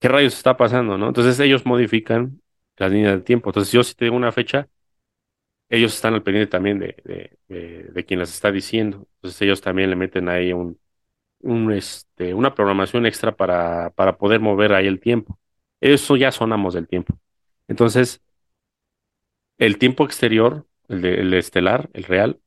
¿qué 0.00 0.08
rayos 0.08 0.34
está 0.36 0.56
pasando, 0.56 0.98
no? 0.98 1.08
Entonces 1.08 1.40
ellos 1.40 1.66
modifican 1.66 2.42
las 2.78 2.92
líneas 2.92 3.12
del 3.14 3.24
tiempo. 3.24 3.50
Entonces 3.50 3.72
yo 3.72 3.84
si 3.84 3.94
te 3.94 4.06
digo 4.06 4.16
una 4.16 4.32
fecha, 4.32 4.68
ellos 5.68 5.94
están 5.94 6.14
al 6.14 6.22
pendiente 6.22 6.50
también 6.50 6.78
de, 6.78 6.96
de, 7.48 7.90
de, 7.92 8.04
quien 8.04 8.20
las 8.20 8.30
está 8.32 8.52
diciendo. 8.52 9.06
Entonces 9.16 9.40
ellos 9.42 9.60
también 9.60 9.90
le 9.90 9.96
meten 9.96 10.28
ahí 10.28 10.52
un, 10.52 10.78
un, 11.40 11.72
este, 11.72 12.34
una 12.34 12.54
programación 12.54 13.06
extra 13.06 13.36
para, 13.36 13.90
para 13.92 14.18
poder 14.18 14.40
mover 14.40 14.74
ahí 14.74 14.86
el 14.86 15.00
tiempo. 15.00 15.38
Eso 15.80 16.16
ya 16.16 16.32
sonamos 16.32 16.74
del 16.74 16.88
tiempo. 16.88 17.18
Entonces, 17.68 18.22
el 19.58 19.78
tiempo 19.78 20.04
exterior, 20.04 20.66
el, 20.88 21.04
el 21.04 21.34
estelar, 21.34 21.90
el 21.92 22.04
real, 22.04 22.40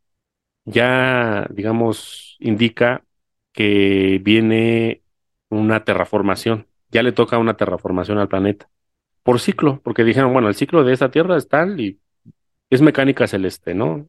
ya, 0.66 1.48
digamos, 1.52 2.38
indica 2.40 3.06
que 3.54 4.20
viene 4.24 5.04
una 5.50 5.84
terraformación. 5.86 6.68
Ya 6.92 7.04
le 7.04 7.14
toca 7.14 7.38
una 7.40 7.58
terraformación 7.58 8.20
al 8.20 8.30
planeta. 8.30 8.70
Por 9.24 9.40
ciclo, 9.40 9.82
porque 9.84 10.04
dijeron, 10.06 10.34
bueno, 10.34 10.50
el 10.50 10.56
ciclo 10.56 10.84
de 10.84 10.94
esta 10.94 11.12
Tierra 11.12 11.38
es 11.38 11.48
tal 11.50 11.80
y 11.82 12.00
es 12.70 12.82
mecánica 12.82 13.28
celeste, 13.28 13.74
¿no? 13.74 14.08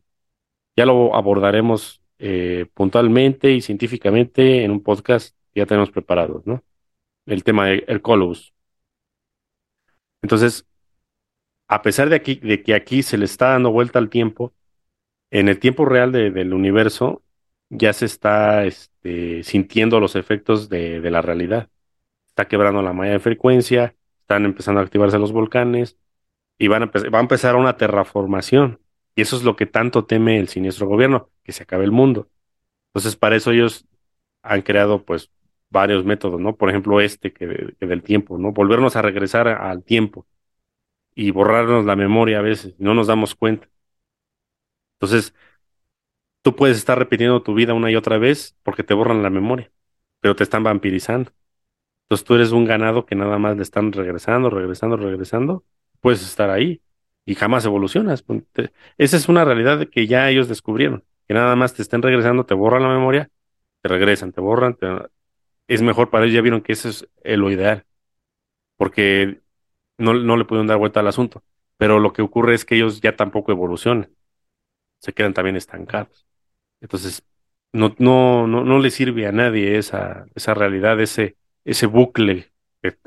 Ya 0.76 0.86
lo 0.86 1.14
abordaremos 1.16 2.02
eh, 2.18 2.66
puntualmente 2.74 3.52
y 3.52 3.60
científicamente 3.62 4.64
en 4.64 4.70
un 4.72 4.82
podcast 4.82 5.36
que 5.54 5.60
ya 5.60 5.66
tenemos 5.66 5.90
preparados, 5.90 6.46
¿no? 6.46 6.64
El 7.26 7.44
tema 7.44 7.66
de 7.68 7.84
Hercules. 7.88 8.54
Entonces, 10.22 10.66
a 11.68 11.82
pesar 11.82 12.08
de 12.08 12.16
aquí, 12.16 12.36
de 12.36 12.62
que 12.62 12.74
aquí 12.74 13.02
se 13.02 13.18
le 13.18 13.24
está 13.24 13.50
dando 13.50 13.70
vuelta 13.72 13.98
al 13.98 14.10
tiempo, 14.10 14.54
En 15.32 15.48
el 15.48 15.58
tiempo 15.60 15.84
real 15.86 16.12
de- 16.12 16.30
del 16.30 16.54
universo 16.54 17.22
ya 17.70 17.92
se 17.92 18.06
está 18.06 18.66
este, 18.66 19.42
sintiendo 19.44 20.00
los 20.00 20.16
efectos 20.16 20.68
de, 20.70 21.00
de 21.00 21.10
la 21.10 21.22
realidad. 21.22 21.70
Está 22.28 22.48
quebrando 22.48 22.82
la 22.82 22.92
malla 22.94 23.12
de 23.12 23.20
frecuencia, 23.20 23.96
están 24.22 24.44
empezando 24.46 24.80
a 24.80 24.84
activarse 24.84 25.18
los 25.18 25.32
volcanes 25.32 25.98
y 26.58 26.68
van 26.68 26.84
a, 26.84 26.86
va 26.86 27.18
a 27.18 27.22
empezar 27.22 27.56
una 27.56 27.76
terraformación. 27.76 28.80
Y 29.14 29.22
eso 29.22 29.36
es 29.36 29.42
lo 29.44 29.56
que 29.56 29.66
tanto 29.66 30.04
teme 30.06 30.38
el 30.38 30.48
siniestro 30.48 30.86
gobierno, 30.86 31.30
que 31.44 31.52
se 31.52 31.64
acabe 31.64 31.84
el 31.84 31.92
mundo. 31.92 32.28
Entonces, 32.90 33.16
para 33.16 33.36
eso 33.36 33.52
ellos 33.52 33.86
han 34.42 34.62
creado 34.62 35.04
pues 35.04 35.30
varios 35.70 36.04
métodos, 36.04 36.40
¿no? 36.40 36.56
Por 36.56 36.70
ejemplo, 36.70 37.00
este 37.00 37.32
que, 37.32 37.46
del 37.80 38.02
tiempo, 38.02 38.38
¿no? 38.38 38.52
Volvernos 38.52 38.96
a 38.96 39.02
regresar 39.02 39.48
al 39.48 39.84
tiempo 39.84 40.26
y 41.14 41.30
borrarnos 41.32 41.84
la 41.86 41.96
memoria 41.96 42.40
a 42.40 42.42
veces, 42.42 42.74
no 42.78 42.94
nos 42.94 43.08
damos 43.08 43.34
cuenta. 43.34 43.68
Entonces, 45.00 45.34
Tú 46.42 46.56
puedes 46.56 46.78
estar 46.78 46.98
repitiendo 46.98 47.42
tu 47.42 47.54
vida 47.54 47.74
una 47.74 47.90
y 47.90 47.96
otra 47.96 48.18
vez 48.18 48.56
porque 48.62 48.84
te 48.84 48.94
borran 48.94 49.22
la 49.22 49.30
memoria, 49.30 49.70
pero 50.20 50.36
te 50.36 50.44
están 50.44 50.62
vampirizando. 50.64 51.32
Entonces 52.04 52.26
tú 52.26 52.34
eres 52.36 52.52
un 52.52 52.64
ganado 52.66 53.06
que 53.06 53.14
nada 53.16 53.38
más 53.38 53.56
le 53.56 53.62
están 53.62 53.92
regresando, 53.92 54.50
regresando, 54.50 54.96
regresando. 54.96 55.64
Puedes 56.00 56.22
estar 56.22 56.50
ahí 56.50 56.82
y 57.24 57.34
jamás 57.34 57.64
evolucionas. 57.64 58.24
Esa 58.98 59.16
es 59.16 59.28
una 59.28 59.44
realidad 59.44 59.88
que 59.90 60.06
ya 60.06 60.28
ellos 60.30 60.48
descubrieron, 60.48 61.04
que 61.26 61.34
nada 61.34 61.56
más 61.56 61.74
te 61.74 61.82
estén 61.82 62.02
regresando, 62.02 62.46
te 62.46 62.54
borran 62.54 62.82
la 62.82 62.88
memoria, 62.88 63.30
te 63.82 63.88
regresan, 63.88 64.32
te 64.32 64.40
borran, 64.40 64.76
es 65.68 65.82
mejor 65.82 66.10
para 66.10 66.24
ellos, 66.24 66.34
ya 66.36 66.42
vieron 66.42 66.62
que 66.62 66.72
eso 66.72 66.88
es 66.88 67.06
lo 67.24 67.50
ideal, 67.50 67.84
porque 68.76 69.40
no, 69.98 70.14
no 70.14 70.36
le 70.36 70.44
pudieron 70.46 70.68
dar 70.68 70.78
vuelta 70.78 71.00
al 71.00 71.08
asunto, 71.08 71.44
pero 71.78 72.00
lo 72.00 72.12
que 72.12 72.22
ocurre 72.22 72.54
es 72.54 72.64
que 72.64 72.76
ellos 72.76 73.00
ya 73.00 73.16
tampoco 73.16 73.52
evolucionan, 73.52 74.10
se 75.00 75.14
quedan 75.14 75.34
también 75.34 75.56
estancados. 75.56 76.26
Entonces, 76.82 77.24
no, 77.72 77.96
no, 78.00 78.48
no, 78.48 78.64
no 78.64 78.80
le 78.80 78.90
sirve 78.92 79.26
a 79.28 79.32
nadie 79.32 79.78
esa, 79.78 80.26
esa 80.36 80.54
realidad, 80.54 81.00
ese, 81.00 81.38
ese 81.64 81.86
bucle 81.86 82.52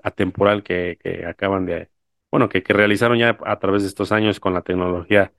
atemporal 0.03 0.63
que, 0.63 0.99
que 1.03 1.25
acaban 1.27 1.67
de, 1.67 1.90
bueno, 2.31 2.49
que, 2.49 2.63
que, 2.63 2.73
realizaron 2.73 3.17
ya 3.17 3.37
a 3.45 3.59
través 3.59 3.83
de 3.83 3.89
estos 3.89 4.11
años 4.11 4.39
con 4.39 4.53
la 4.53 4.61
tecnología 4.61 5.33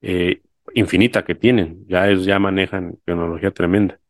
eh, 0.00 0.42
infinita 0.74 1.24
que 1.24 1.34
tienen. 1.34 1.84
Ya 1.88 2.08
ellos 2.08 2.24
ya 2.24 2.38
manejan 2.38 2.98
tecnología 3.04 3.50
tremenda, 3.50 4.00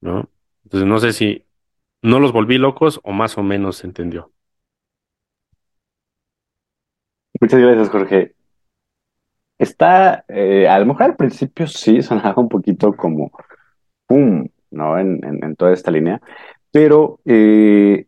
¿no? 0.00 0.28
Entonces 0.64 0.88
no 0.88 0.98
sé 0.98 1.12
si 1.12 1.46
no 2.02 2.20
los 2.20 2.32
volví 2.32 2.58
locos 2.58 3.00
o 3.04 3.12
más 3.12 3.38
o 3.38 3.42
menos 3.42 3.78
se 3.78 3.86
entendió. 3.86 4.32
Muchas 7.40 7.60
gracias, 7.60 7.88
Jorge. 7.88 8.34
Está, 9.58 10.24
eh, 10.28 10.66
a 10.68 10.78
lo 10.78 10.86
mejor 10.86 11.02
al 11.02 11.16
principio 11.16 11.66
sí 11.66 12.02
sonaba 12.02 12.40
un 12.42 12.48
poquito 12.48 12.92
como 12.94 13.30
pum, 14.06 14.48
¿no? 14.70 14.98
En, 14.98 15.20
en, 15.22 15.56
toda 15.56 15.72
esta 15.72 15.90
línea, 15.90 16.20
pero 16.70 17.20
eh, 17.24 18.06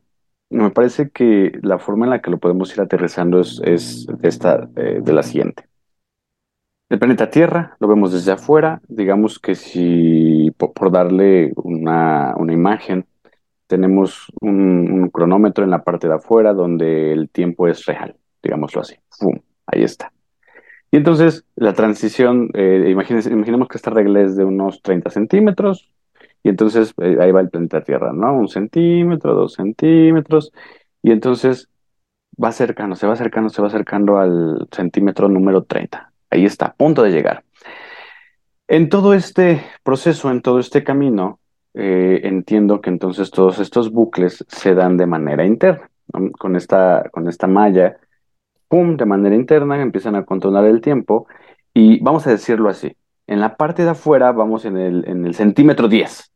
me 0.53 0.71
parece 0.71 1.11
que 1.11 1.59
la 1.63 1.79
forma 1.79 2.07
en 2.07 2.11
la 2.11 2.21
que 2.21 2.31
lo 2.31 2.39
podemos 2.39 2.73
ir 2.75 2.81
aterrizando 2.81 3.41
es, 3.41 3.61
es 3.65 4.07
esta, 4.23 4.69
eh, 4.77 5.01
de 5.03 5.13
la 5.13 5.23
siguiente. 5.23 5.65
El 6.93 6.99
planeta 6.99 7.31
Tierra 7.31 7.75
lo 7.81 7.89
vemos 7.89 8.13
desde 8.13 8.33
afuera, 8.33 8.83
digamos 8.87 9.39
que 9.39 9.55
si 9.55 10.51
por, 10.59 10.93
darle 10.93 11.53
una, 11.57 12.35
imagen, 12.51 13.07
tenemos 13.67 14.31
un, 14.43 15.09
cronómetro 15.11 15.65
en 15.65 15.71
la 15.71 15.85
parte 15.85 16.07
de 16.07 16.17
afuera 16.17 16.53
donde 16.53 17.13
el 17.13 17.31
tiempo 17.31 17.67
es 17.67 17.87
real, 17.87 18.17
digámoslo 18.43 18.83
así. 18.83 18.97
¡Pum! 19.19 19.41
Ahí 19.67 19.85
está. 19.85 20.13
Y 20.91 20.99
entonces 20.99 21.47
la 21.57 21.73
transición, 21.73 22.51
eh, 22.53 22.89
imaginemos 22.91 23.69
que 23.69 23.79
esta 23.79 23.91
regla 23.91 24.21
es 24.21 24.37
de 24.37 24.45
unos 24.45 24.83
30 24.83 25.09
centímetros, 25.09 25.91
y 26.43 26.49
entonces 26.49 26.95
eh, 27.01 27.17
ahí 27.21 27.31
va 27.33 27.41
el 27.41 27.51
planeta 27.51 27.83
Tierra, 27.83 28.13
¿no? 28.13 28.35
Un 28.35 28.49
centímetro, 28.49 29.35
dos 29.35 29.55
centímetros, 29.55 30.53
y 31.03 31.13
entonces 31.13 31.69
va 32.43 32.49
acercando, 32.49 32.97
se 32.97 33.07
va 33.07 33.13
acercando, 33.13 33.51
se 33.51 33.63
va 33.63 33.69
acercando 33.69 34.19
al 34.19 34.69
centímetro 34.73 35.29
número 35.29 35.65
30. 35.65 36.13
Ahí 36.31 36.45
está, 36.45 36.67
a 36.67 36.75
punto 36.75 37.03
de 37.03 37.11
llegar. 37.11 37.45
En 38.69 38.89
todo 38.89 39.15
este 39.15 39.63
proceso, 39.83 40.31
en 40.31 40.41
todo 40.41 40.59
este 40.59 40.83
camino, 40.83 41.41
eh, 41.75 42.21
entiendo 42.25 42.81
que 42.81 42.91
entonces 42.91 43.31
todos 43.31 43.59
estos 43.59 43.91
bucles 43.93 44.45
se 44.49 44.75
dan 44.75 44.97
de 44.97 45.07
manera 45.07 45.45
interna, 45.45 45.91
con, 46.39 46.57
esta, 46.57 47.09
con 47.11 47.29
esta 47.29 47.47
malla, 47.47 47.97
pum, 48.69 48.97
de 48.97 49.05
manera 49.05 49.35
interna, 49.35 49.81
empiezan 49.81 50.17
a 50.17 50.25
controlar 50.25 50.65
el 50.65 50.81
tiempo, 50.81 51.27
y 51.75 52.01
vamos 52.01 52.27
a 52.27 52.31
decirlo 52.31 52.69
así, 52.69 52.97
en 53.27 53.41
la 53.41 53.57
parte 53.57 53.85
de 53.85 53.91
afuera 53.91 54.33
vamos 54.33 54.65
en 54.65 54.77
el, 54.77 55.09
en 55.09 55.27
el 55.27 55.35
centímetro 55.35 55.89
10, 55.89 56.32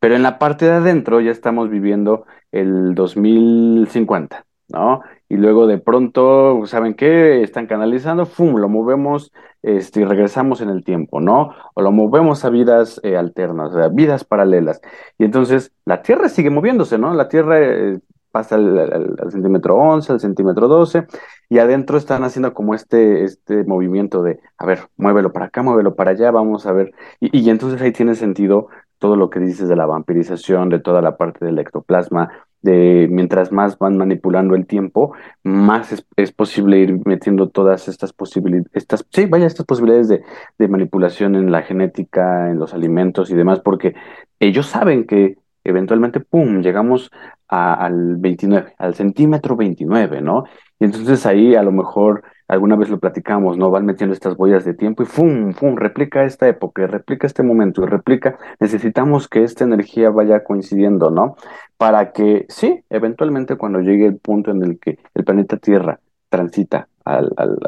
pero 0.00 0.14
en 0.16 0.22
la 0.22 0.38
parte 0.38 0.66
de 0.66 0.72
adentro 0.72 1.20
ya 1.20 1.30
estamos 1.30 1.70
viviendo 1.70 2.24
el 2.52 2.94
2050, 2.94 4.44
¿no? 4.68 5.02
Y 5.28 5.36
luego 5.36 5.66
de 5.66 5.78
pronto, 5.78 6.62
¿saben 6.66 6.94
qué? 6.94 7.42
Están 7.42 7.66
canalizando, 7.66 8.24
¡fum! 8.24 8.56
Lo 8.56 8.68
movemos 8.68 9.30
este, 9.62 10.00
y 10.00 10.04
regresamos 10.04 10.60
en 10.60 10.70
el 10.70 10.84
tiempo, 10.84 11.20
¿no? 11.20 11.54
O 11.74 11.82
lo 11.82 11.92
movemos 11.92 12.44
a 12.44 12.50
vidas 12.50 13.00
eh, 13.02 13.16
alternas, 13.16 13.72
sea, 13.72 13.88
vidas 13.88 14.24
paralelas. 14.24 14.80
Y 15.18 15.24
entonces 15.24 15.72
la 15.84 16.02
Tierra 16.02 16.28
sigue 16.28 16.50
moviéndose, 16.50 16.96
¿no? 16.96 17.12
La 17.12 17.28
Tierra 17.28 17.60
eh, 17.60 17.98
pasa 18.30 18.54
al, 18.54 19.16
centímetro 19.30 19.76
11, 19.76 20.12
al 20.12 20.20
centímetro 20.20 20.68
12, 20.68 21.06
y 21.50 21.58
adentro 21.58 21.98
están 21.98 22.24
haciendo 22.24 22.54
como 22.54 22.74
este, 22.74 23.24
este 23.24 23.64
movimiento 23.64 24.22
de, 24.22 24.40
a 24.56 24.66
ver, 24.66 24.88
muévelo 24.96 25.32
para 25.32 25.46
acá, 25.46 25.62
muévelo 25.62 25.94
para 25.94 26.12
allá, 26.12 26.30
vamos 26.30 26.66
a 26.66 26.72
ver. 26.72 26.92
Y 27.20 27.50
entonces 27.50 27.80
ahí 27.82 27.92
tiene 27.92 28.14
sentido 28.14 28.68
todo 28.98 29.16
lo 29.16 29.30
que 29.30 29.40
dices 29.40 29.68
de 29.68 29.76
la 29.76 29.86
vampirización, 29.86 30.68
de 30.68 30.80
toda 30.80 31.02
la 31.02 31.16
parte 31.16 31.44
del 31.44 31.58
ectoplasma, 31.58 32.30
de 32.62 33.08
mientras 33.10 33.52
más 33.52 33.78
van 33.78 33.96
manipulando 33.96 34.54
el 34.54 34.66
tiempo, 34.66 35.12
más 35.44 36.04
es, 36.16 36.32
posible 36.32 36.78
ir 36.78 37.00
metiendo 37.06 37.48
todas 37.48 37.88
estas 37.88 38.12
posibilidades, 38.12 38.68
estas, 38.72 39.06
sí, 39.10 39.26
vaya, 39.26 39.46
estas 39.46 39.66
posibilidades 39.66 40.08
de, 40.08 40.22
de, 40.58 40.68
manipulación 40.68 41.36
en 41.36 41.52
la 41.52 41.62
genética, 41.62 42.50
en 42.50 42.58
los 42.58 42.74
alimentos 42.74 43.30
y 43.30 43.34
demás, 43.36 43.60
porque 43.60 43.94
ellos 44.40 44.66
saben 44.66 45.06
que 45.06 45.36
eventualmente, 45.64 46.20
¡pum!, 46.20 46.60
llegamos 46.60 47.10
al 47.48 48.16
29, 48.16 48.74
al 48.78 48.94
centímetro 48.94 49.56
29, 49.56 50.20
¿no? 50.20 50.44
Y 50.78 50.84
entonces 50.84 51.24
ahí 51.26 51.54
a 51.54 51.62
lo 51.62 51.72
mejor 51.72 52.22
alguna 52.48 52.76
vez 52.76 52.88
lo 52.88 52.98
platicamos, 52.98 53.58
¿no? 53.58 53.70
Van 53.70 53.86
metiendo 53.86 54.14
estas 54.14 54.36
boyas 54.36 54.64
de 54.64 54.74
tiempo 54.74 55.02
y 55.02 55.06
¡fum! 55.06 55.52
¡fum! 55.52 55.76
Replica 55.76 56.24
esta 56.24 56.48
época, 56.48 56.86
replica 56.86 57.26
este 57.26 57.42
momento 57.42 57.82
y 57.82 57.86
replica. 57.86 58.38
Necesitamos 58.58 59.28
que 59.28 59.44
esta 59.44 59.64
energía 59.64 60.10
vaya 60.10 60.42
coincidiendo, 60.42 61.10
¿no? 61.10 61.36
Para 61.76 62.12
que, 62.12 62.46
sí, 62.48 62.82
eventualmente 62.90 63.56
cuando 63.56 63.80
llegue 63.80 64.06
el 64.06 64.18
punto 64.18 64.50
en 64.50 64.64
el 64.64 64.78
que 64.80 64.98
el 65.14 65.24
planeta 65.24 65.58
Tierra 65.58 66.00
transita 66.30 66.88
al, 67.04 67.32
al, 67.36 67.58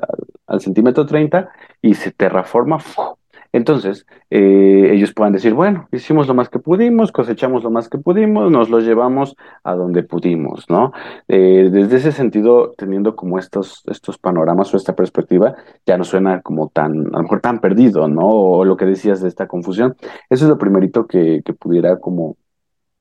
al, 0.46 0.60
centímetro 0.60 1.06
30 1.06 1.50
y 1.82 1.94
se 1.94 2.10
terraforma, 2.10 2.78
¡fum! 2.78 3.19
Entonces, 3.52 4.06
eh, 4.30 4.90
ellos 4.92 5.12
puedan 5.12 5.32
decir, 5.32 5.54
bueno, 5.54 5.88
hicimos 5.92 6.28
lo 6.28 6.34
más 6.34 6.48
que 6.48 6.60
pudimos, 6.60 7.10
cosechamos 7.12 7.64
lo 7.64 7.70
más 7.70 7.88
que 7.88 7.98
pudimos, 7.98 8.50
nos 8.50 8.70
lo 8.70 8.80
llevamos 8.80 9.36
a 9.64 9.74
donde 9.74 10.02
pudimos, 10.04 10.70
¿no? 10.70 10.92
Eh, 11.28 11.68
desde 11.72 11.96
ese 11.96 12.12
sentido, 12.12 12.72
teniendo 12.76 13.16
como 13.16 13.38
estos, 13.38 13.82
estos 13.86 14.18
panoramas 14.18 14.72
o 14.72 14.76
esta 14.76 14.94
perspectiva, 14.94 15.56
ya 15.84 15.98
no 15.98 16.04
suena 16.04 16.42
como 16.42 16.68
tan, 16.68 16.92
a 17.12 17.18
lo 17.18 17.22
mejor 17.22 17.40
tan 17.40 17.60
perdido, 17.60 18.08
¿no? 18.08 18.26
O 18.26 18.64
lo 18.64 18.76
que 18.76 18.86
decías 18.86 19.20
de 19.20 19.28
esta 19.28 19.48
confusión. 19.48 19.96
Eso 20.28 20.44
es 20.44 20.48
lo 20.48 20.58
primerito 20.58 21.06
que, 21.06 21.42
que 21.44 21.52
pudiera 21.52 21.98
como 21.98 22.36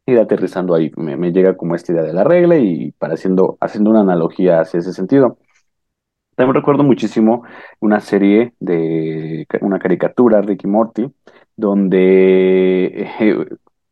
ir 0.05 0.19
aterrizando 0.19 0.75
ahí. 0.75 0.91
Me, 0.97 1.17
me, 1.17 1.31
llega 1.31 1.55
como 1.57 1.75
esta 1.75 1.91
idea 1.91 2.03
de 2.03 2.13
la 2.13 2.23
regla 2.23 2.57
y 2.57 2.91
para 2.93 3.13
haciendo, 3.13 3.57
haciendo 3.61 3.91
una 3.91 4.01
analogía 4.01 4.61
hacia 4.61 4.79
ese 4.79 4.93
sentido. 4.93 5.37
También 6.39 6.55
recuerdo 6.55 6.85
muchísimo 6.85 7.43
una 7.81 7.99
serie 7.99 8.53
de 8.61 9.45
una 9.59 9.77
caricatura, 9.77 10.39
Ricky 10.41 10.67
Morty, 10.67 11.11
donde 11.57 13.09
eh, 13.19 13.45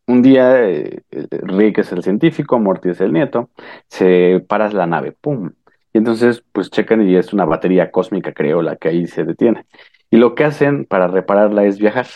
un 0.05 0.21
día 0.21 0.63
eh, 0.63 1.01
Rick 1.11 1.79
es 1.79 1.91
el 1.91 2.03
científico, 2.03 2.57
Morty 2.57 2.91
es 2.91 3.01
el 3.01 3.11
nieto, 3.11 3.49
se 3.89 4.45
para 4.47 4.71
la 4.71 4.85
nave, 4.85 5.11
¡pum! 5.11 5.51
Y 5.91 5.97
entonces, 5.97 6.41
pues 6.53 6.69
checan 6.71 7.05
y 7.05 7.17
es 7.17 7.33
una 7.33 7.43
batería 7.43 7.91
cósmica, 7.91 8.31
creo, 8.31 8.61
la 8.61 8.77
que 8.77 8.87
ahí 8.87 9.07
se 9.07 9.25
detiene. 9.25 9.65
Y 10.09 10.15
lo 10.15 10.33
que 10.33 10.45
hacen 10.45 10.85
para 10.85 11.07
repararla 11.07 11.65
es 11.65 11.77
viajar, 11.79 12.07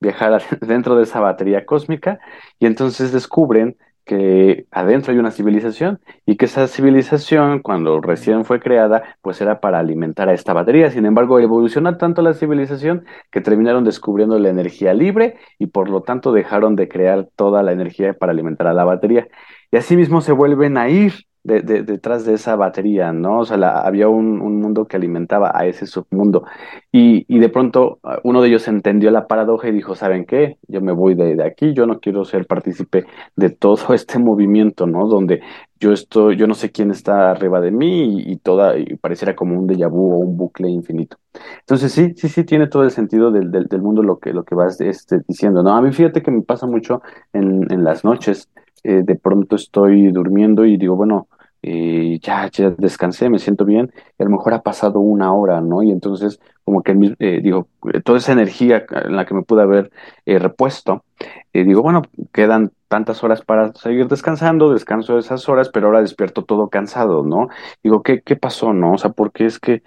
viajar 0.00 0.42
dentro 0.62 0.96
de 0.96 1.04
esa 1.04 1.20
batería 1.20 1.64
cósmica 1.64 2.18
y 2.58 2.66
entonces 2.66 3.12
descubren 3.12 3.76
que 4.04 4.66
adentro 4.70 5.12
hay 5.12 5.18
una 5.18 5.30
civilización 5.30 6.00
y 6.26 6.36
que 6.36 6.46
esa 6.46 6.66
civilización, 6.66 7.60
cuando 7.60 8.00
recién 8.00 8.44
fue 8.44 8.60
creada, 8.60 9.16
pues 9.22 9.40
era 9.40 9.60
para 9.60 9.78
alimentar 9.78 10.28
a 10.28 10.32
esta 10.34 10.52
batería. 10.52 10.90
Sin 10.90 11.06
embargo, 11.06 11.38
evoluciona 11.38 11.98
tanto 11.98 12.22
la 12.22 12.34
civilización 12.34 13.04
que 13.30 13.40
terminaron 13.40 13.84
descubriendo 13.84 14.38
la 14.38 14.50
energía 14.50 14.94
libre 14.94 15.36
y 15.58 15.66
por 15.66 15.88
lo 15.88 16.02
tanto 16.02 16.32
dejaron 16.32 16.76
de 16.76 16.88
crear 16.88 17.28
toda 17.36 17.62
la 17.62 17.72
energía 17.72 18.14
para 18.14 18.32
alimentar 18.32 18.66
a 18.66 18.74
la 18.74 18.84
batería. 18.84 19.28
Y 19.70 19.76
asimismo 19.76 20.20
se 20.20 20.32
vuelven 20.32 20.76
a 20.76 20.88
ir 20.88 21.12
de, 21.42 21.62
detrás 21.62 22.24
de 22.24 22.34
esa 22.34 22.56
batería, 22.56 23.12
¿no? 23.12 23.40
O 23.40 23.44
sea, 23.44 23.56
había 23.80 24.08
un, 24.08 24.38
mundo 24.38 24.86
que 24.86 24.96
alimentaba 24.96 25.52
a 25.54 25.66
ese 25.66 25.86
submundo. 25.86 26.44
Y, 26.92 27.24
y, 27.28 27.38
de 27.38 27.48
pronto 27.48 27.98
ah, 28.02 28.18
uno 28.24 28.42
de 28.42 28.48
ellos 28.48 28.68
entendió 28.68 29.10
la 29.10 29.26
paradoja 29.26 29.68
y 29.68 29.72
dijo, 29.72 29.94
¿saben 29.94 30.26
qué? 30.26 30.58
Yo 30.68 30.80
me 30.80 30.92
voy 30.92 31.14
de, 31.14 31.42
aquí, 31.44 31.72
yo 31.72 31.86
no 31.86 32.00
quiero 32.00 32.24
ser 32.24 32.46
partícipe 32.46 33.06
de 33.36 33.50
todo 33.50 33.94
este 33.94 34.18
movimiento, 34.18 34.86
¿no? 34.86 35.06
Donde 35.08 35.40
yo 35.80 35.92
estoy, 35.92 36.36
yo 36.36 36.46
no 36.46 36.54
sé 36.54 36.70
quién 36.70 36.90
está 36.90 37.30
arriba 37.30 37.60
de 37.60 37.70
mí 37.70 38.22
y, 38.26 38.36
toda, 38.36 38.78
y 38.78 38.96
pareciera 38.96 39.34
como 39.34 39.58
un 39.58 39.66
déjà 39.66 39.88
vu 39.88 40.12
o 40.12 40.18
un 40.18 40.36
bucle 40.36 40.68
infinito. 40.68 41.16
Entonces 41.60 41.92
sí, 41.92 42.12
sí, 42.16 42.28
sí, 42.28 42.44
tiene 42.44 42.66
todo 42.68 42.84
el 42.84 42.90
sentido 42.90 43.30
del, 43.30 43.50
del, 43.50 43.82
mundo 43.82 44.02
lo 44.02 44.18
que, 44.18 44.32
lo 44.34 44.44
que 44.44 44.54
vas 44.54 44.80
este, 44.80 45.22
diciendo, 45.26 45.62
¿no? 45.62 45.74
A 45.74 45.80
mí 45.80 45.90
fíjate 45.92 46.22
que 46.22 46.30
me 46.30 46.42
pasa 46.42 46.66
mucho 46.66 47.02
en, 47.32 47.72
en 47.72 47.82
las 47.82 48.04
noches, 48.04 48.50
eh, 48.84 49.02
de 49.04 49.14
pronto 49.16 49.56
estoy 49.56 50.12
durmiendo 50.12 50.66
y 50.66 50.76
digo, 50.76 50.96
bueno, 50.96 51.28
eh, 51.62 52.18
ya, 52.22 52.48
ya 52.50 52.70
descansé, 52.70 53.28
me 53.28 53.38
siento 53.38 53.64
bien, 53.64 53.92
y 54.18 54.22
a 54.22 54.24
lo 54.24 54.30
mejor 54.30 54.54
ha 54.54 54.62
pasado 54.62 55.00
una 55.00 55.32
hora, 55.34 55.60
¿no? 55.60 55.82
Y 55.82 55.90
entonces, 55.90 56.40
como 56.64 56.82
que, 56.82 56.96
eh, 57.18 57.40
digo, 57.42 57.68
toda 58.04 58.18
esa 58.18 58.32
energía 58.32 58.84
en 58.90 59.16
la 59.16 59.26
que 59.26 59.34
me 59.34 59.42
pude 59.42 59.62
haber 59.62 59.90
eh, 60.24 60.38
repuesto, 60.38 61.04
eh, 61.52 61.64
digo, 61.64 61.82
bueno, 61.82 62.02
quedan 62.32 62.72
tantas 62.88 63.22
horas 63.22 63.42
para 63.42 63.72
seguir 63.74 64.08
descansando, 64.08 64.72
descanso 64.72 65.18
esas 65.18 65.48
horas, 65.48 65.68
pero 65.68 65.86
ahora 65.86 66.00
despierto 66.00 66.44
todo 66.44 66.68
cansado, 66.68 67.24
¿no? 67.24 67.48
Digo, 67.82 68.02
¿qué, 68.02 68.22
qué 68.22 68.36
pasó, 68.36 68.72
no? 68.72 68.92
O 68.92 68.98
sea, 68.98 69.10
porque 69.10 69.46
es 69.46 69.58
que 69.58 69.82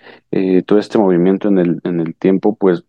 todo 0.66 0.80
este 0.80 0.98
movimiento 0.98 1.48
en 1.50 1.58
el, 1.58 1.82
en 1.84 2.00
el 2.00 2.16
tiempo, 2.16 2.56
pues, 2.56 2.84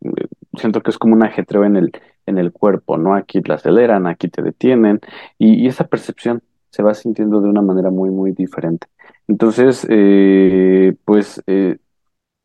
siento 0.56 0.82
que 0.82 0.90
es 0.90 0.98
como 0.98 1.14
un 1.14 1.24
ajetreo 1.24 1.64
en 1.64 1.76
el, 1.76 1.92
en 2.26 2.38
el 2.38 2.52
cuerpo, 2.52 2.96
¿no? 2.96 3.14
Aquí 3.14 3.40
te 3.42 3.52
aceleran, 3.52 4.06
aquí 4.06 4.28
te 4.28 4.42
detienen, 4.42 5.00
y 5.38 5.66
esa 5.66 5.84
percepción 5.84 6.42
se 6.74 6.82
va 6.82 6.94
sintiendo 6.94 7.40
de 7.40 7.48
una 7.48 7.62
manera 7.62 7.90
muy, 7.90 8.10
muy 8.10 8.32
diferente. 8.32 8.86
Entonces, 9.28 9.86
eh, 9.90 10.94
pues 11.04 11.42
eh, 11.46 11.78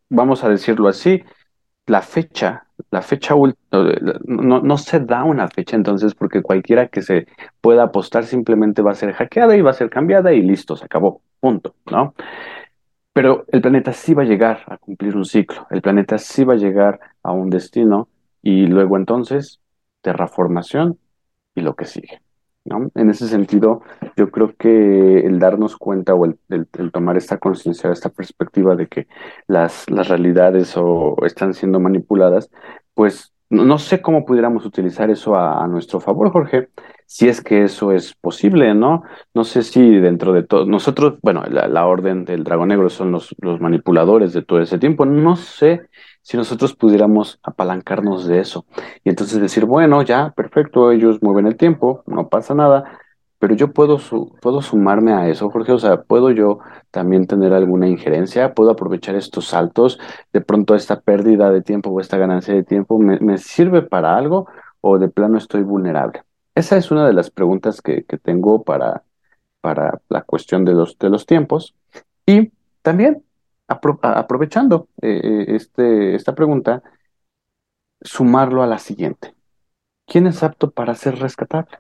vamos 0.10 0.44
a 0.44 0.50
decirlo 0.50 0.88
así, 0.88 1.24
la 1.88 2.02
fecha, 2.02 2.68
la 2.92 3.02
fecha 3.02 3.36
ul- 3.36 3.56
no, 4.26 4.62
no 4.62 4.78
se 4.78 5.00
da 5.02 5.24
una 5.24 5.48
fecha 5.50 5.76
entonces 5.76 6.16
porque 6.16 6.42
cualquiera 6.42 6.88
que 6.90 7.02
se 7.02 7.28
pueda 7.62 7.84
apostar 7.84 8.26
simplemente 8.26 8.82
va 8.82 8.92
a 8.92 8.96
ser 8.96 9.14
hackeada 9.14 9.56
y 9.58 9.62
va 9.62 9.72
a 9.72 9.74
ser 9.74 9.90
cambiada 9.90 10.34
y 10.34 10.42
listo, 10.42 10.76
se 10.76 10.86
acabó, 10.86 11.22
punto, 11.40 11.76
¿no? 11.92 12.14
Pero 13.14 13.46
el 13.52 13.62
planeta 13.62 13.94
sí 13.94 14.14
va 14.14 14.24
a 14.24 14.26
llegar 14.26 14.64
a 14.68 14.78
cumplir 14.78 15.16
un 15.16 15.26
ciclo, 15.26 15.68
el 15.72 15.82
planeta 15.82 16.18
sí 16.18 16.44
va 16.44 16.54
a 16.54 16.58
llegar 16.58 17.00
a 17.24 17.32
un 17.32 17.50
destino 17.50 18.08
y 18.42 18.68
luego 18.68 18.98
entonces 18.98 19.60
terraformación 20.02 21.00
y 21.56 21.62
lo 21.62 21.76
que 21.76 21.86
sigue, 21.86 22.22
¿no? 22.66 22.92
En 22.96 23.10
ese 23.10 23.28
sentido, 23.28 23.82
yo 24.16 24.30
creo 24.32 24.56
que 24.58 25.20
el 25.20 25.40
darnos 25.40 25.78
cuenta 25.78 26.14
o 26.14 26.26
el, 26.26 26.38
el- 26.50 26.92
tomar 26.92 27.18
esta 27.18 27.38
conciencia, 27.38 27.92
esta 27.92 28.10
perspectiva 28.10 28.76
de 28.76 28.88
que 28.88 29.08
las, 29.48 29.90
las 29.90 30.08
realidades 30.08 30.74
o 30.78 31.16
están 31.26 31.54
siendo 31.54 31.80
manipuladas, 31.80 32.50
pues 32.94 33.34
no, 33.50 33.66
no 33.66 33.80
sé 33.80 34.02
cómo 34.02 34.26
pudiéramos 34.26 34.66
utilizar 34.66 35.10
eso 35.10 35.36
a, 35.36 35.64
a 35.64 35.68
nuestro 35.68 36.00
favor, 36.00 36.32
Jorge, 36.32 36.70
si 37.08 37.28
es 37.28 37.42
que 37.42 37.64
eso 37.64 37.92
es 37.92 38.14
posible, 38.16 38.76
¿no? 38.76 39.02
No 39.34 39.44
sé 39.44 39.64
si 39.64 39.98
dentro 40.00 40.34
de 40.34 40.44
todo, 40.44 40.66
nosotros, 40.66 41.18
bueno, 41.24 41.44
la, 41.50 41.68
la 41.68 41.88
Orden 41.88 42.26
del 42.26 42.44
Dragón 42.44 42.68
Negro 42.70 42.90
son 42.90 43.12
los, 43.12 43.36
los 43.40 43.60
manipuladores 43.60 44.34
de 44.34 44.44
todo 44.44 44.62
ese 44.62 44.78
tiempo, 44.78 45.06
no 45.06 45.36
sé 45.36 45.88
si 46.30 46.38
nosotros 46.38 46.76
pudiéramos 46.76 47.40
apalancarnos 47.42 48.28
de 48.28 48.40
eso. 48.40 48.64
Y 49.04 49.10
entonces 49.10 49.42
decir, 49.42 49.66
bueno, 49.66 50.04
ya, 50.04 50.30
perfecto, 50.30 50.92
ellos 50.92 51.24
mueven 51.24 51.48
el 51.48 51.58
tiempo, 51.58 52.04
no 52.06 52.30
pasa 52.30 52.54
nada, 52.54 53.00
pero 53.40 53.56
yo 53.56 53.74
puedo, 53.74 53.98
puedo 54.40 54.62
sumarme 54.62 55.12
a 55.12 55.28
eso, 55.28 55.50
Jorge, 55.50 55.72
o 55.72 55.80
sea, 55.80 56.04
puedo 56.04 56.30
yo 56.30 56.60
también 56.92 57.26
tener 57.26 57.52
alguna 57.52 57.88
injerencia, 57.88 58.54
puedo 58.54 58.70
aprovechar 58.70 59.16
estos 59.16 59.48
saltos, 59.48 59.98
de 60.32 60.42
pronto 60.42 60.76
esta 60.76 61.00
pérdida 61.02 61.50
de 61.50 61.64
tiempo 61.64 61.90
o 61.90 62.00
esta 62.00 62.18
ganancia 62.18 62.54
de 62.54 62.64
tiempo, 62.64 63.00
¿me, 63.00 63.20
me 63.22 63.40
sirve 63.40 63.82
para 63.82 64.16
algo 64.16 64.48
o 64.82 65.00
de 65.00 65.10
plano 65.10 65.40
estoy 65.40 65.64
vulnerable? 65.64 66.22
Esa 66.54 66.78
es 66.78 66.92
una 66.92 67.08
de 67.08 67.14
las 67.14 67.32
preguntas 67.32 67.82
que, 67.82 68.04
que 68.04 68.20
tengo 68.20 68.62
para, 68.62 69.02
para 69.62 70.00
la 70.10 70.22
cuestión 70.22 70.64
de 70.64 70.74
los, 70.74 70.96
de 71.00 71.10
los 71.10 71.26
tiempos. 71.26 71.74
Y 72.28 72.52
también, 72.84 73.24
aprovechando 73.70 74.90
eh, 75.02 75.22
eh, 75.24 75.46
este, 75.56 76.16
esta 76.16 76.36
pregunta, 76.36 76.82
sumarlo 78.02 78.64
a 78.64 78.68
la 78.68 78.80
siguiente. 78.80 79.34
¿Quién 80.06 80.28
es 80.28 80.44
apto 80.44 80.72
para 80.72 80.96
ser 80.96 81.20
rescatable? 81.20 81.78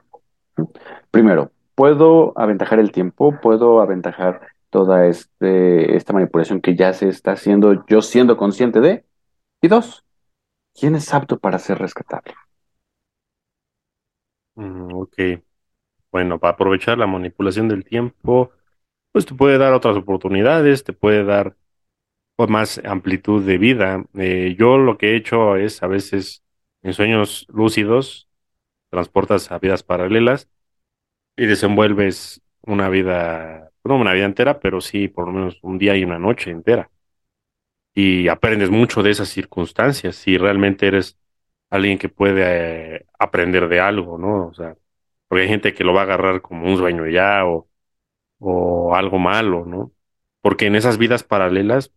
Primero, 1.12 1.52
¿puedo 1.76 2.38
aventajar 2.38 2.80
el 2.80 2.92
tiempo? 2.92 3.36
¿Puedo 3.42 3.82
aventajar 3.82 4.42
toda 4.70 5.08
este, 5.08 5.96
esta 5.96 6.14
manipulación 6.14 6.62
que 6.62 6.76
ya 6.76 6.94
se 6.94 7.10
está 7.10 7.32
haciendo, 7.32 7.86
yo 7.88 8.02
siendo 8.02 8.38
consciente 8.38 8.80
de? 8.80 9.06
Y 9.62 9.68
dos, 9.68 10.06
¿quién 10.74 10.96
es 10.96 11.14
apto 11.14 11.40
para 11.40 11.60
ser 11.60 11.80
rescatable? 11.80 12.34
Mm, 14.56 14.94
ok, 14.94 15.16
bueno, 16.12 16.40
para 16.40 16.54
aprovechar 16.54 16.98
la 16.98 17.08
manipulación 17.08 17.68
del 17.68 17.86
tiempo, 17.86 18.52
pues 19.12 19.26
te 19.26 19.36
puede 19.36 19.58
dar 19.58 19.74
otras 19.74 19.98
oportunidades, 19.98 20.84
te 20.84 20.94
puede 20.94 21.24
dar 21.24 21.56
pues, 22.40 22.50
más 22.50 22.82
amplitud 22.86 23.46
de 23.46 23.58
vida. 23.58 24.06
Eh, 24.18 24.56
yo 24.58 24.78
lo 24.78 24.98
que 24.98 25.12
he 25.12 25.16
hecho 25.18 25.58
es 25.58 25.84
a 25.84 25.88
veces 25.88 26.42
en 26.84 26.94
sueños 26.94 27.46
lúcidos, 27.50 28.30
transportas 28.90 29.52
a 29.52 29.60
vidas 29.60 29.84
paralelas 29.84 30.48
y 31.38 31.48
desenvuelves 31.48 32.42
una 32.62 32.90
vida, 32.90 33.72
no 33.84 33.98
una 33.98 34.14
vida 34.14 34.26
entera, 34.26 34.60
pero 34.62 34.82
sí 34.82 35.10
por 35.10 35.28
lo 35.28 35.34
menos 35.34 35.60
un 35.64 35.78
día 35.80 35.98
y 35.98 36.06
una 36.06 36.20
noche 36.20 36.52
entera. 36.52 36.90
Y 37.94 38.30
aprendes 38.30 38.70
mucho 38.70 39.04
de 39.04 39.12
esas 39.12 39.30
circunstancias, 39.30 40.16
si 40.16 40.38
realmente 40.38 40.88
eres 40.88 41.18
alguien 41.70 41.98
que 41.98 42.10
puede 42.10 42.96
eh, 42.98 43.06
aprender 43.20 43.68
de 43.68 43.82
algo, 43.82 44.18
¿no? 44.18 44.48
O 44.48 44.54
sea, 44.54 44.78
porque 45.28 45.44
hay 45.44 45.50
gente 45.50 45.74
que 45.74 45.84
lo 45.84 45.94
va 45.94 46.02
a 46.02 46.04
agarrar 46.06 46.42
como 46.42 46.68
un 46.68 46.78
sueño 46.78 47.08
ya 47.08 47.46
o, 47.46 47.68
o 48.40 48.96
algo 48.96 49.20
malo, 49.20 49.66
¿no? 49.66 49.92
Porque 50.42 50.68
en 50.68 50.76
esas 50.76 50.98
vidas 50.98 51.24
paralelas 51.24 51.92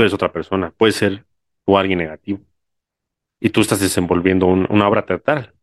tú 0.00 0.04
eres 0.04 0.14
otra 0.14 0.32
persona, 0.32 0.72
puedes 0.78 0.96
ser 0.96 1.26
tú 1.66 1.76
alguien 1.76 1.98
negativo 1.98 2.40
y 3.40 3.50
tú 3.50 3.60
estás 3.60 3.80
desenvolviendo 3.80 4.46
un- 4.46 4.66
una 4.70 4.88
obra 4.88 5.06
teatral, 5.06 5.54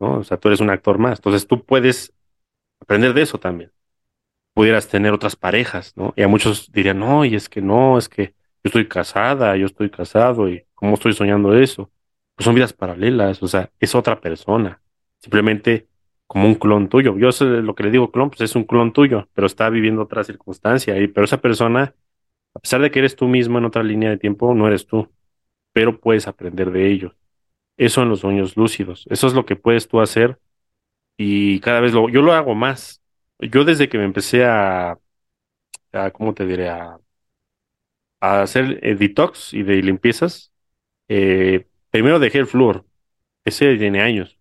¿no? 0.00 0.18
O 0.18 0.24
sea, 0.24 0.38
tú 0.38 0.48
eres 0.48 0.60
un 0.60 0.70
actor 0.70 0.98
más, 0.98 1.18
entonces 1.18 1.46
tú 1.46 1.64
puedes 1.64 2.12
aprender 2.80 3.14
de 3.14 3.22
eso 3.22 3.38
también. 3.40 3.72
Pudieras 4.54 4.88
tener 4.88 5.12
otras 5.14 5.36
parejas, 5.36 5.94
¿no? 5.96 6.14
Y 6.16 6.22
a 6.22 6.28
muchos 6.28 6.72
dirían, 6.72 7.00
no, 7.00 7.24
y 7.24 7.34
es 7.36 7.48
que 7.48 7.62
no, 7.62 7.98
es 7.98 8.08
que 8.08 8.28
yo 8.64 8.68
estoy 8.70 8.88
casada, 8.88 9.56
yo 9.56 9.66
estoy 9.66 9.90
casado 9.90 10.48
y 10.50 10.64
cómo 10.74 10.94
estoy 10.94 11.14
soñando 11.14 11.54
eso. 11.58 11.90
Pues 12.36 12.44
son 12.46 12.54
vidas 12.56 12.72
paralelas, 12.74 13.42
o 13.42 13.48
sea, 13.48 13.70
es 13.80 13.94
otra 13.94 14.20
persona, 14.20 14.82
simplemente 15.20 15.88
como 16.26 16.46
un 16.48 16.54
clon 16.56 16.88
tuyo. 16.88 17.18
Yo 17.18 17.32
sé 17.32 17.44
lo 17.46 17.74
que 17.74 17.84
le 17.84 17.90
digo 17.92 18.10
clon, 18.12 18.30
pues 18.30 18.42
es 18.42 18.56
un 18.56 18.64
clon 18.64 18.92
tuyo, 18.92 19.28
pero 19.34 19.46
está 19.46 19.70
viviendo 19.70 20.02
otra 20.02 20.24
circunstancia 20.24 20.98
y 21.00 21.08
pero 21.08 21.24
esa 21.26 21.40
persona, 21.40 21.94
a 22.54 22.60
pesar 22.60 22.80
de 22.82 22.90
que 22.90 22.98
eres 23.00 23.16
tú 23.16 23.28
mismo 23.28 23.58
en 23.58 23.64
otra 23.64 23.82
línea 23.82 24.10
de 24.10 24.18
tiempo, 24.18 24.54
no 24.54 24.66
eres 24.66 24.86
tú, 24.86 25.10
pero 25.72 26.00
puedes 26.00 26.28
aprender 26.28 26.70
de 26.72 26.90
ellos. 26.92 27.14
Eso 27.78 28.02
en 28.02 28.10
los 28.10 28.20
sueños 28.20 28.56
lúcidos, 28.56 29.06
eso 29.10 29.26
es 29.28 29.34
lo 29.34 29.46
que 29.46 29.56
puedes 29.56 29.88
tú 29.88 30.00
hacer 30.00 30.40
y 31.16 31.60
cada 31.60 31.80
vez 31.80 31.92
lo, 31.94 32.08
yo 32.10 32.22
lo 32.22 32.32
hago 32.34 32.54
más. 32.54 33.02
Yo 33.40 33.64
desde 33.64 33.88
que 33.88 33.98
me 33.98 34.04
empecé 34.04 34.44
a, 34.46 34.98
a 35.92 36.10
¿cómo 36.12 36.34
te 36.34 36.46
diré? 36.46 36.68
A, 36.70 36.98
a 38.20 38.42
hacer 38.42 38.78
eh, 38.82 38.94
detox 38.94 39.52
y 39.54 39.62
de 39.62 39.82
limpiezas, 39.82 40.52
eh, 41.08 41.66
primero 41.90 42.18
dejé 42.18 42.38
el 42.40 42.46
flúor, 42.46 42.86
ese 43.44 43.76
tiene 43.78 44.02
años. 44.02 44.38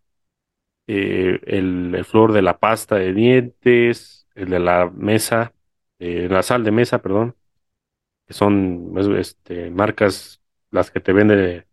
Eh, 0.88 1.39
el, 1.45 1.93
el 1.95 2.05
flúor 2.05 2.34
de 2.34 2.41
la 2.43 2.59
pasta 2.59 2.95
de 2.97 3.14
dientes, 3.14 4.28
el 4.36 4.49
de 4.51 4.59
la 4.59 4.89
mesa, 4.91 5.53
eh, 5.99 6.28
la 6.30 6.43
sal 6.43 6.64
de 6.64 6.72
mesa, 6.72 7.01
perdón, 7.01 7.36
son 8.34 8.93
es- 8.97 9.07
este, 9.07 9.69
marcas 9.71 10.41
las 10.71 10.91
que 10.91 10.99
te 10.99 11.13
vende 11.13 11.67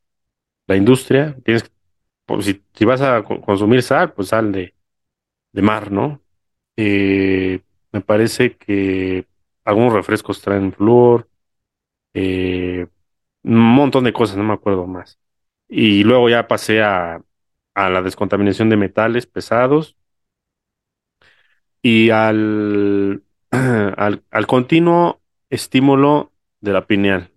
la 0.67 0.77
industria. 0.77 1.37
Tienes, 1.45 1.65
que- 1.65 1.71
pues, 2.27 2.47
si, 2.47 2.65
si 2.75 2.85
vas 2.87 3.01
a 3.03 3.23
co- 3.25 3.41
consumir 3.43 3.83
sal, 3.83 4.13
pues 4.15 4.29
sal 4.29 4.53
de, 4.53 4.75
de 5.53 5.63
mar, 5.63 5.91
¿no? 5.93 6.23
Eh, 6.77 7.63
me 7.93 8.01
parece 8.03 8.57
que 8.57 9.27
algunos 9.65 9.93
refrescos 9.95 10.41
traen 10.43 10.73
flúor, 10.73 11.29
eh, 12.15 12.87
un 13.45 13.59
montón 13.59 14.05
de 14.05 14.13
cosas, 14.13 14.37
no 14.39 14.45
me 14.45 14.55
acuerdo 14.55 14.87
más. 14.87 15.19
Y 15.69 16.05
luego 16.05 16.29
ya 16.31 16.49
pasé 16.49 16.83
a, 16.83 17.23
a 17.75 17.91
la 17.91 18.03
descontaminación 18.03 18.71
de 18.71 18.77
metales 18.79 19.27
pesados 19.27 19.97
y 21.83 22.11
al, 22.11 23.23
al, 23.51 24.25
al 24.31 24.47
continuo 24.47 25.21
estímulo 25.51 26.33
de 26.61 26.73
la 26.73 26.87
pineal, 26.87 27.33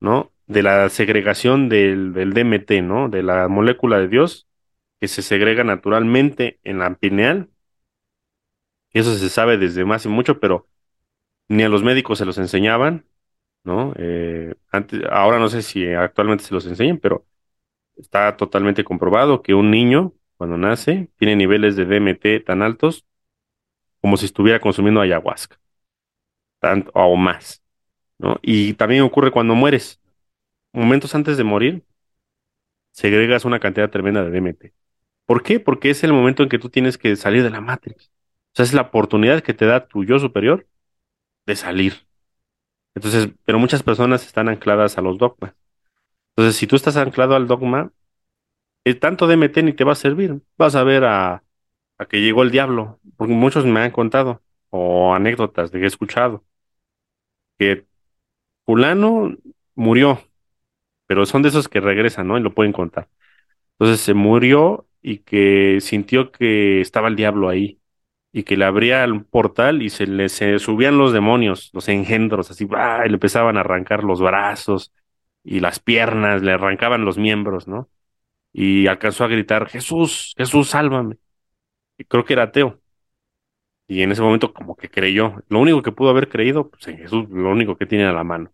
¿no? 0.00 0.32
De 0.46 0.62
la 0.62 0.88
segregación 0.88 1.68
del, 1.68 2.12
del 2.12 2.32
DMT, 2.32 2.82
¿no? 2.82 3.08
De 3.08 3.22
la 3.22 3.48
molécula 3.48 3.98
de 3.98 4.08
Dios 4.08 4.48
que 5.00 5.08
se 5.08 5.22
segrega 5.22 5.64
naturalmente 5.64 6.60
en 6.64 6.78
la 6.78 6.94
pineal. 6.94 7.48
Eso 8.92 9.14
se 9.14 9.28
sabe 9.28 9.56
desde 9.56 9.84
más 9.84 10.04
y 10.04 10.08
mucho, 10.08 10.40
pero 10.40 10.68
ni 11.48 11.62
a 11.62 11.68
los 11.68 11.82
médicos 11.82 12.18
se 12.18 12.24
los 12.24 12.38
enseñaban, 12.38 13.06
¿no? 13.64 13.94
Eh, 13.98 14.54
antes, 14.72 15.02
ahora 15.10 15.38
no 15.38 15.48
sé 15.48 15.62
si 15.62 15.86
actualmente 15.92 16.44
se 16.44 16.54
los 16.54 16.66
enseñan, 16.66 16.98
pero 16.98 17.26
está 17.96 18.36
totalmente 18.36 18.84
comprobado 18.84 19.42
que 19.42 19.54
un 19.54 19.70
niño, 19.70 20.14
cuando 20.36 20.56
nace, 20.58 21.10
tiene 21.18 21.36
niveles 21.36 21.76
de 21.76 21.86
DMT 21.86 22.44
tan 22.44 22.62
altos 22.62 23.06
como 24.00 24.16
si 24.16 24.26
estuviera 24.26 24.60
consumiendo 24.60 25.00
ayahuasca, 25.00 25.60
tanto 26.58 26.90
o 26.94 27.16
más, 27.16 27.62
¿no? 28.20 28.38
Y 28.42 28.74
también 28.74 29.02
ocurre 29.02 29.30
cuando 29.30 29.54
mueres. 29.54 30.00
Momentos 30.72 31.14
antes 31.14 31.36
de 31.36 31.44
morir, 31.44 31.84
segregas 32.92 33.44
una 33.44 33.60
cantidad 33.60 33.90
tremenda 33.90 34.24
de 34.24 34.30
DMT. 34.30 34.72
¿Por 35.26 35.42
qué? 35.42 35.60
Porque 35.60 35.90
es 35.90 36.04
el 36.04 36.12
momento 36.12 36.42
en 36.42 36.48
que 36.48 36.58
tú 36.58 36.70
tienes 36.70 36.98
que 36.98 37.16
salir 37.16 37.42
de 37.42 37.50
la 37.50 37.60
Matrix. 37.60 38.10
O 38.52 38.56
sea, 38.56 38.64
es 38.64 38.74
la 38.74 38.82
oportunidad 38.82 39.42
que 39.42 39.54
te 39.54 39.66
da 39.66 39.86
tu 39.86 40.04
yo 40.04 40.18
superior 40.18 40.66
de 41.46 41.56
salir. 41.56 42.06
Entonces, 42.94 43.30
pero 43.44 43.58
muchas 43.58 43.82
personas 43.82 44.26
están 44.26 44.48
ancladas 44.48 44.98
a 44.98 45.02
los 45.02 45.18
dogmas. 45.18 45.54
Entonces, 46.36 46.56
si 46.58 46.66
tú 46.66 46.76
estás 46.76 46.96
anclado 46.96 47.36
al 47.36 47.46
dogma, 47.48 47.92
el 48.84 48.98
tanto 49.00 49.26
DMT 49.26 49.58
ni 49.62 49.72
te 49.72 49.84
va 49.84 49.92
a 49.92 49.96
servir. 49.96 50.40
Vas 50.58 50.74
a 50.76 50.84
ver 50.84 51.04
a, 51.04 51.44
a 51.98 52.06
que 52.06 52.20
llegó 52.20 52.42
el 52.42 52.50
diablo, 52.50 53.00
porque 53.16 53.34
muchos 53.34 53.66
me 53.66 53.80
han 53.80 53.92
contado, 53.92 54.42
o 54.70 55.14
anécdotas 55.14 55.70
de 55.72 55.78
que 55.80 55.84
he 55.84 55.88
escuchado, 55.88 56.44
que 57.58 57.86
fulano 58.70 59.36
murió, 59.74 60.20
pero 61.06 61.26
son 61.26 61.42
de 61.42 61.48
esos 61.48 61.68
que 61.68 61.80
regresan, 61.80 62.28
¿no? 62.28 62.38
Y 62.38 62.40
lo 62.42 62.54
pueden 62.54 62.72
contar. 62.72 63.08
Entonces 63.72 64.00
se 64.00 64.14
murió 64.14 64.86
y 65.02 65.18
que 65.18 65.80
sintió 65.80 66.30
que 66.32 66.80
estaba 66.80 67.08
el 67.08 67.16
diablo 67.16 67.48
ahí 67.48 67.80
y 68.32 68.44
que 68.44 68.56
le 68.56 68.64
abría 68.66 69.02
el 69.04 69.24
portal 69.24 69.82
y 69.82 69.90
se 69.90 70.06
le 70.06 70.28
subían 70.28 70.98
los 70.98 71.12
demonios, 71.12 71.70
los 71.72 71.88
engendros, 71.88 72.50
así, 72.52 72.68
¡ah! 72.76 73.02
y 73.04 73.08
le 73.08 73.14
empezaban 73.14 73.56
a 73.56 73.60
arrancar 73.60 74.04
los 74.04 74.20
brazos 74.20 74.92
y 75.42 75.60
las 75.60 75.80
piernas, 75.80 76.42
le 76.42 76.52
arrancaban 76.52 77.04
los 77.04 77.18
miembros, 77.18 77.66
¿no? 77.68 77.88
Y 78.52 78.86
alcanzó 78.88 79.24
a 79.24 79.28
gritar, 79.28 79.68
Jesús, 79.68 80.34
Jesús, 80.38 80.70
sálvame. 80.70 81.16
Y 81.98 82.04
creo 82.04 82.24
que 82.24 82.34
era 82.34 82.44
ateo. 82.44 82.80
Y 83.88 84.02
en 84.02 84.12
ese 84.12 84.22
momento 84.22 84.54
como 84.54 84.76
que 84.76 84.88
creyó. 84.90 85.42
Lo 85.48 85.58
único 85.60 85.82
que 85.82 85.92
pudo 85.92 86.10
haber 86.10 86.28
creído, 86.28 86.70
pues 86.70 86.86
en 86.88 86.98
Jesús, 86.98 87.28
lo 87.30 87.50
único 87.50 87.76
que 87.76 87.86
tiene 87.86 88.06
a 88.06 88.12
la 88.12 88.24
mano. 88.24 88.52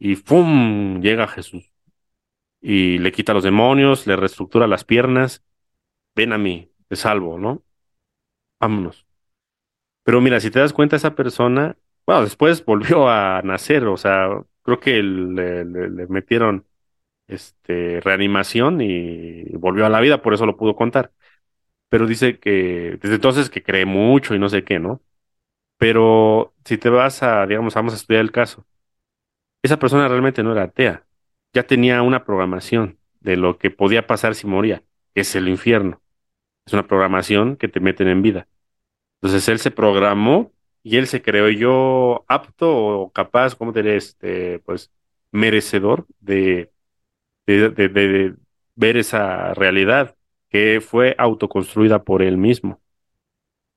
Y 0.00 0.16
¡fum! 0.16 1.02
llega 1.02 1.28
Jesús. 1.28 1.72
Y 2.60 2.98
le 2.98 3.12
quita 3.12 3.34
los 3.34 3.44
demonios, 3.44 4.06
le 4.06 4.16
reestructura 4.16 4.66
las 4.68 4.84
piernas. 4.84 5.44
Ven 6.16 6.32
a 6.34 6.38
mí, 6.38 6.72
te 6.88 6.96
salvo, 6.96 7.38
¿no? 7.38 7.64
Vámonos. 8.60 9.06
Pero 10.04 10.20
mira, 10.20 10.40
si 10.40 10.50
te 10.50 10.60
das 10.60 10.72
cuenta, 10.72 10.96
esa 10.96 11.14
persona, 11.14 11.76
bueno, 12.06 12.22
después 12.24 12.64
volvió 12.66 13.08
a 13.08 13.42
nacer, 13.42 13.84
o 13.86 13.96
sea, 13.96 14.28
creo 14.62 14.80
que 14.80 15.02
le, 15.02 15.64
le- 15.64 15.90
le 15.90 16.06
metieron 16.08 16.66
este 17.28 18.00
reanimación 18.02 18.80
y 18.82 19.44
volvió 19.56 19.86
a 19.86 19.90
la 19.90 20.00
vida, 20.00 20.22
por 20.22 20.34
eso 20.34 20.46
lo 20.46 20.56
pudo 20.58 20.76
contar. 20.76 21.12
Pero 21.90 22.06
dice 22.06 22.38
que 22.40 22.98
desde 23.02 23.16
entonces 23.16 23.50
que 23.50 23.62
cree 23.64 23.86
mucho 23.86 24.34
y 24.34 24.38
no 24.38 24.48
sé 24.50 24.64
qué, 24.64 24.78
¿no? 24.80 25.02
Pero 25.78 26.54
si 26.64 26.78
te 26.78 26.90
vas 26.90 27.22
a, 27.22 27.46
digamos, 27.46 27.74
vamos 27.74 27.92
a 27.94 27.96
estudiar 27.96 28.22
el 28.22 28.32
caso, 28.32 28.66
esa 29.62 29.78
persona 29.78 30.08
realmente 30.08 30.42
no 30.42 30.52
era 30.52 30.64
atea, 30.64 31.06
ya 31.52 31.64
tenía 31.66 32.02
una 32.02 32.24
programación 32.24 32.98
de 33.20 33.36
lo 33.36 33.58
que 33.58 33.70
podía 33.70 34.06
pasar 34.06 34.34
si 34.34 34.46
moría, 34.46 34.82
que 35.14 35.22
es 35.22 35.34
el 35.36 35.48
infierno. 35.48 36.00
Es 36.66 36.72
una 36.74 36.86
programación 36.86 37.56
que 37.56 37.68
te 37.68 37.80
meten 37.80 38.08
en 38.08 38.22
vida. 38.22 38.48
Entonces 39.20 39.48
él 39.48 39.58
se 39.58 39.70
programó 39.70 40.52
y 40.82 40.96
él 40.96 41.06
se 41.06 41.22
creó 41.22 41.48
yo 41.50 42.24
apto 42.28 42.74
o 42.76 43.12
capaz, 43.12 43.54
¿cómo 43.54 43.72
te 43.72 43.82
diré? 43.82 43.96
Este, 43.96 44.60
pues 44.60 44.90
merecedor 45.32 46.06
de, 46.20 46.72
de, 47.46 47.70
de, 47.70 47.88
de 47.88 48.34
ver 48.76 48.96
esa 48.96 49.54
realidad 49.54 50.16
que 50.50 50.80
fue 50.80 51.14
autoconstruida 51.18 52.04
por 52.04 52.22
él 52.22 52.38
mismo. 52.38 52.80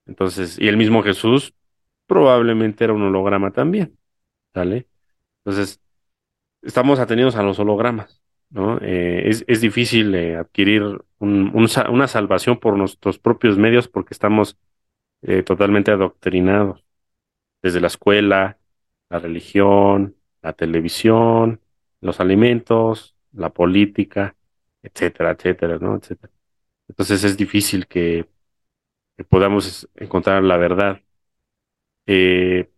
Entonces, 0.06 0.60
y 0.60 0.68
el 0.68 0.78
mismo 0.78 1.02
Jesús 1.04 1.54
probablemente 2.08 2.84
era 2.84 2.94
un 2.94 3.04
holograma 3.04 3.52
también, 3.52 3.98
¿sale? 4.54 4.88
Entonces, 5.46 5.82
estamos 6.62 7.00
atenidos 7.00 7.36
a 7.36 7.44
los 7.44 7.60
hologramas, 7.60 8.22
¿no? 8.50 8.80
Eh, 8.82 9.24
es, 9.30 9.46
es 9.48 9.62
difícil 9.62 10.16
eh, 10.16 10.38
adquirir 10.38 10.84
un- 11.20 11.52
un 11.56 11.68
una 11.92 12.08
salvación 12.08 12.60
por 12.60 12.78
nuestros 12.78 13.20
propios 13.20 13.58
medios 13.58 13.88
porque 13.88 14.14
estamos 14.14 14.58
eh, 15.24 15.44
totalmente 15.44 15.92
adoctrinados, 15.92 16.86
desde 17.62 17.82
la 17.82 17.88
escuela, 17.88 18.60
la 19.10 19.20
religión, 19.20 20.16
la 20.42 20.54
televisión, 20.54 21.62
los 22.02 22.20
alimentos, 22.20 23.16
la 23.34 23.52
política, 23.54 24.36
etcétera, 24.84 25.32
etcétera, 25.32 25.78
¿no? 25.80 25.96
Etcétera. 25.98 26.34
Entonces 26.90 27.24
es 27.26 27.38
difícil 27.38 27.88
que, 27.88 28.28
que 29.18 29.24
podamos 29.26 29.90
encontrar 29.96 30.44
la 30.44 30.58
verdad. 30.58 31.02
Eh, 32.06 32.70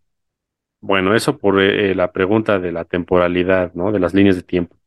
bueno, 0.86 1.16
eso 1.16 1.38
por 1.38 1.60
eh, 1.62 1.96
la 1.96 2.12
pregunta 2.12 2.60
de 2.60 2.72
la 2.72 2.86
temporalidad, 2.86 3.74
¿no? 3.74 3.92
De 3.92 4.00
las 4.00 4.14
líneas 4.14 4.36
de 4.36 4.44
tiempo. 4.44 4.78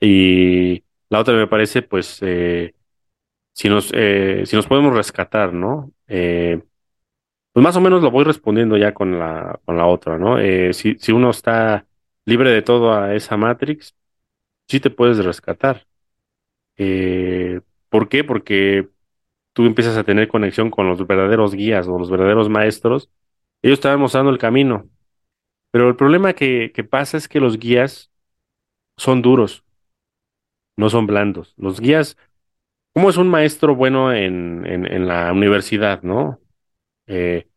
Y 0.00 0.84
la 1.08 1.20
otra 1.20 1.34
me 1.34 1.46
parece, 1.46 1.82
pues, 1.82 2.18
eh, 2.22 2.74
si 3.52 3.68
nos, 3.68 3.90
eh, 3.94 4.44
si 4.46 4.56
nos 4.56 4.66
podemos 4.66 4.94
rescatar, 4.96 5.52
¿no? 5.54 5.92
Eh, 6.08 6.62
pues 7.52 7.64
más 7.64 7.76
o 7.76 7.82
menos 7.82 8.02
lo 8.02 8.10
voy 8.10 8.24
respondiendo 8.24 8.76
ya 8.76 8.94
con 8.94 9.18
la, 9.18 9.60
con 9.64 9.76
la 9.78 9.86
otra, 9.86 10.18
¿no? 10.18 10.38
Eh, 10.40 10.72
si, 10.74 10.96
si 10.98 11.12
uno 11.12 11.30
está 11.30 11.86
libre 12.26 12.50
de 12.50 12.62
todo 12.62 12.94
a 12.94 13.14
esa 13.14 13.36
Matrix, 13.36 13.94
sí 14.68 14.80
te 14.80 14.90
puedes 14.90 15.24
rescatar. 15.24 15.86
¿por 17.88 18.08
qué? 18.08 18.24
Porque 18.24 18.88
tú 19.52 19.66
empiezas 19.66 19.96
a 19.96 20.04
tener 20.04 20.28
conexión 20.28 20.70
con 20.70 20.88
los 20.88 21.06
verdaderos 21.06 21.54
guías 21.54 21.88
o 21.88 21.98
los 21.98 22.10
verdaderos 22.10 22.48
maestros. 22.48 23.10
Ellos 23.66 23.80
van 23.80 23.98
mostrando 23.98 24.30
el 24.30 24.38
camino. 24.38 24.88
Pero 25.72 25.88
el 25.88 25.96
problema 25.96 26.34
que, 26.34 26.70
pasa 26.88 27.16
es 27.16 27.26
que 27.26 27.40
los 27.40 27.58
guías 27.58 28.12
son 28.96 29.22
duros, 29.22 29.64
no 30.76 30.88
son 30.88 31.08
blandos. 31.08 31.52
Los 31.56 31.80
guías, 31.80 32.16
¿cómo 32.94 33.10
es 33.10 33.16
un 33.16 33.28
maestro 33.28 33.74
bueno 33.74 34.12
en, 34.12 34.64
en, 34.66 35.08
la 35.08 35.32
universidad, 35.32 36.02
¿no? 36.02 36.38
Eh, 37.08 37.48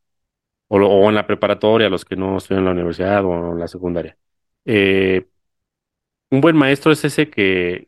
o, 0.67 1.09
en 1.09 1.15
la 1.15 1.27
preparatoria, 1.27 1.89
los 1.89 2.05
que 2.05 2.15
no 2.15 2.37
estudian 2.37 2.61
en 2.61 2.65
la 2.65 2.71
universidad 2.71 3.23
o 3.25 3.51
en 3.53 3.59
la 3.59 3.67
secundaria. 3.67 4.17
Eh, 4.65 5.27
un 6.31 6.41
buen 6.41 6.57
maestro 6.57 6.91
es 6.91 7.05
ese 7.05 7.29
que, 7.29 7.87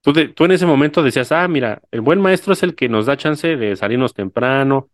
tú, 0.00 0.12
tú 0.34 0.44
en 0.46 0.52
ese 0.52 0.64
momento 0.64 1.02
decías, 1.02 1.32
ah, 1.32 1.46
mira, 1.48 1.82
el 1.90 2.00
buen 2.00 2.20
maestro 2.22 2.54
es 2.54 2.62
el 2.62 2.74
que 2.74 2.88
nos 2.88 3.04
da 3.04 3.18
chance 3.18 3.56
de 3.56 3.76
salirnos 3.76 4.14
temprano, 4.14 4.90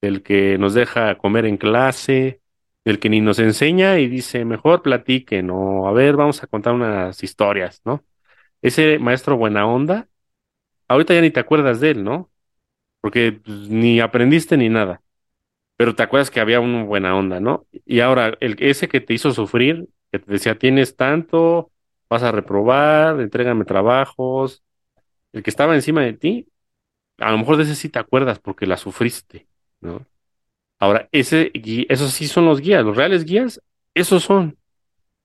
el 0.00 0.22
que 0.22 0.58
nos 0.58 0.74
deja 0.74 1.16
comer 1.18 1.46
en 1.46 1.56
clase, 1.56 2.40
el 2.84 2.98
que 3.00 3.08
ni 3.10 3.20
nos 3.20 3.38
enseña 3.38 3.98
y 3.98 4.08
dice, 4.08 4.44
mejor 4.44 4.82
platiquen 4.82 5.50
o 5.50 5.88
a 5.88 5.92
ver, 5.92 6.16
vamos 6.16 6.42
a 6.42 6.46
contar 6.46 6.74
unas 6.74 7.22
historias, 7.22 7.82
¿no? 7.84 8.04
Ese 8.62 8.98
maestro 8.98 9.36
buena 9.36 9.66
onda, 9.66 10.08
ahorita 10.88 11.14
ya 11.14 11.20
ni 11.22 11.30
te 11.30 11.40
acuerdas 11.40 11.80
de 11.80 11.90
él, 11.92 12.04
¿no? 12.04 12.30
Porque 13.00 13.32
pues, 13.32 13.68
ni 13.70 14.00
aprendiste 14.00 14.56
ni 14.56 14.68
nada. 14.68 15.02
Pero 15.76 15.94
te 15.94 16.02
acuerdas 16.02 16.30
que 16.30 16.40
había 16.40 16.60
una 16.60 16.84
buena 16.84 17.16
onda, 17.16 17.40
¿no? 17.40 17.66
Y 17.86 18.00
ahora, 18.00 18.36
el, 18.40 18.56
ese 18.60 18.88
que 18.88 19.00
te 19.00 19.14
hizo 19.14 19.32
sufrir, 19.32 19.88
que 20.12 20.18
te 20.18 20.32
decía, 20.32 20.58
tienes 20.58 20.96
tanto, 20.96 21.70
vas 22.10 22.22
a 22.22 22.32
reprobar, 22.32 23.20
entrégame 23.20 23.64
trabajos, 23.64 24.64
el 25.32 25.42
que 25.42 25.50
estaba 25.50 25.74
encima 25.74 26.02
de 26.02 26.14
ti, 26.14 26.48
a 27.18 27.32
lo 27.32 27.38
mejor 27.38 27.56
de 27.58 27.64
ese 27.64 27.74
sí 27.76 27.88
te 27.88 27.98
acuerdas 27.98 28.38
porque 28.40 28.66
la 28.66 28.76
sufriste, 28.76 29.48
¿no? 29.80 30.06
Ahora, 30.78 31.08
ese, 31.12 31.50
esos 31.88 32.12
sí 32.12 32.28
son 32.28 32.46
los 32.46 32.60
guías, 32.60 32.84
los 32.84 32.96
reales 32.96 33.24
guías, 33.24 33.60
esos 33.94 34.24
son. 34.24 34.58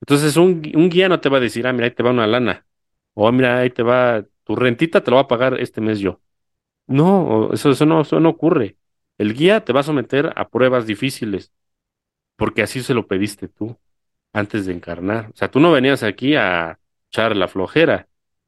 Entonces, 0.01 0.37
un, 0.37 0.61
un 0.75 0.89
guía 0.89 1.09
no 1.09 1.21
te 1.21 1.29
va 1.29 1.37
a 1.37 1.41
decir, 1.41 1.67
ah, 1.67 1.73
mira, 1.73 1.85
ahí 1.87 1.91
te 1.91 2.03
va 2.03 2.11
una 2.11 2.27
lana, 2.27 2.65
o 3.13 3.31
mira, 3.31 3.59
ahí 3.59 3.69
te 3.69 3.83
va, 3.83 4.25
tu 4.43 4.55
rentita 4.55 5.03
te 5.03 5.11
lo 5.11 5.17
va 5.17 5.23
a 5.23 5.27
pagar 5.27 5.59
este 5.61 5.81
mes 5.81 5.99
yo. 5.99 6.21
No, 6.87 7.51
eso, 7.53 7.71
eso 7.71 7.85
no, 7.85 8.01
eso 8.01 8.19
no 8.19 8.29
ocurre. 8.29 8.77
El 9.17 9.33
guía 9.35 9.63
te 9.65 9.73
va 9.73 9.81
a 9.81 9.83
someter 9.83 10.33
a 10.35 10.49
pruebas 10.49 10.87
difíciles, 10.87 11.53
porque 12.35 12.63
así 12.63 12.81
se 12.83 12.93
lo 12.93 13.07
pediste 13.07 13.47
tú 13.47 13.77
antes 14.33 14.65
de 14.65 14.73
encarnar. 14.73 15.31
O 15.33 15.37
sea, 15.37 15.51
tú 15.51 15.59
no 15.59 15.71
venías 15.71 16.03
aquí 16.03 16.35
a 16.35 16.79
echar 17.11 17.35
la 17.37 17.47
flojera. 17.47 18.07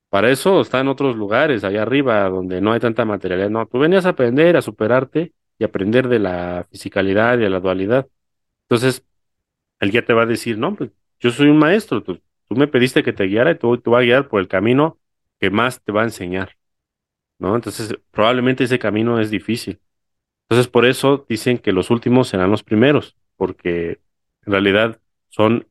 Para 0.10 0.32
eso 0.32 0.62
está 0.62 0.80
en 0.82 0.88
otros 0.90 1.16
lugares, 1.16 1.64
allá 1.64 1.84
arriba, 1.84 2.30
donde 2.30 2.62
no 2.62 2.74
hay 2.74 2.80
tanta 2.80 3.06
materialidad. 3.06 3.50
No, 3.50 3.68
tú 3.68 3.80
venías 3.80 4.06
a 4.06 4.10
aprender, 4.10 4.58
a 4.58 4.62
superarte 4.62 5.34
y 5.60 5.64
aprender 5.64 6.08
de 6.08 6.20
la 6.20 6.68
fisicalidad 6.72 7.38
y 7.38 7.42
de 7.42 7.50
la 7.50 7.60
dualidad. 7.60 8.08
Entonces, 8.64 9.06
el 9.80 9.92
guía 9.92 10.06
te 10.06 10.14
va 10.14 10.24
a 10.24 10.26
decir, 10.26 10.58
no, 10.58 10.76
pues 10.76 10.92
yo 11.20 11.32
soy 11.32 11.50
un 11.50 11.58
maestro, 11.58 12.04
tú, 12.04 12.22
tú 12.48 12.56
me 12.56 12.68
pediste 12.68 13.04
que 13.04 13.14
te 13.14 13.26
guiara 13.26 13.52
y 13.52 13.56
tú 13.58 13.78
te 13.78 13.90
voy 13.90 14.04
a 14.04 14.06
guiar 14.06 14.28
por 14.28 14.42
el 14.42 14.48
camino 14.48 15.00
que 15.40 15.50
más 15.50 15.82
te 15.84 15.92
va 15.92 16.02
a 16.02 16.06
enseñar, 16.06 16.58
¿no? 17.40 17.56
Entonces, 17.56 17.96
probablemente 18.12 18.64
ese 18.66 18.80
camino 18.80 19.20
es 19.20 19.30
difícil. 19.32 19.80
Entonces, 20.50 20.68
por 20.68 20.86
eso 20.86 21.26
dicen 21.28 21.58
que 21.58 21.72
los 21.72 21.90
últimos 21.90 22.28
serán 22.30 22.52
los 22.52 22.64
primeros, 22.64 23.18
porque 23.36 24.00
en 24.46 24.52
realidad 24.52 25.00
son 25.30 25.68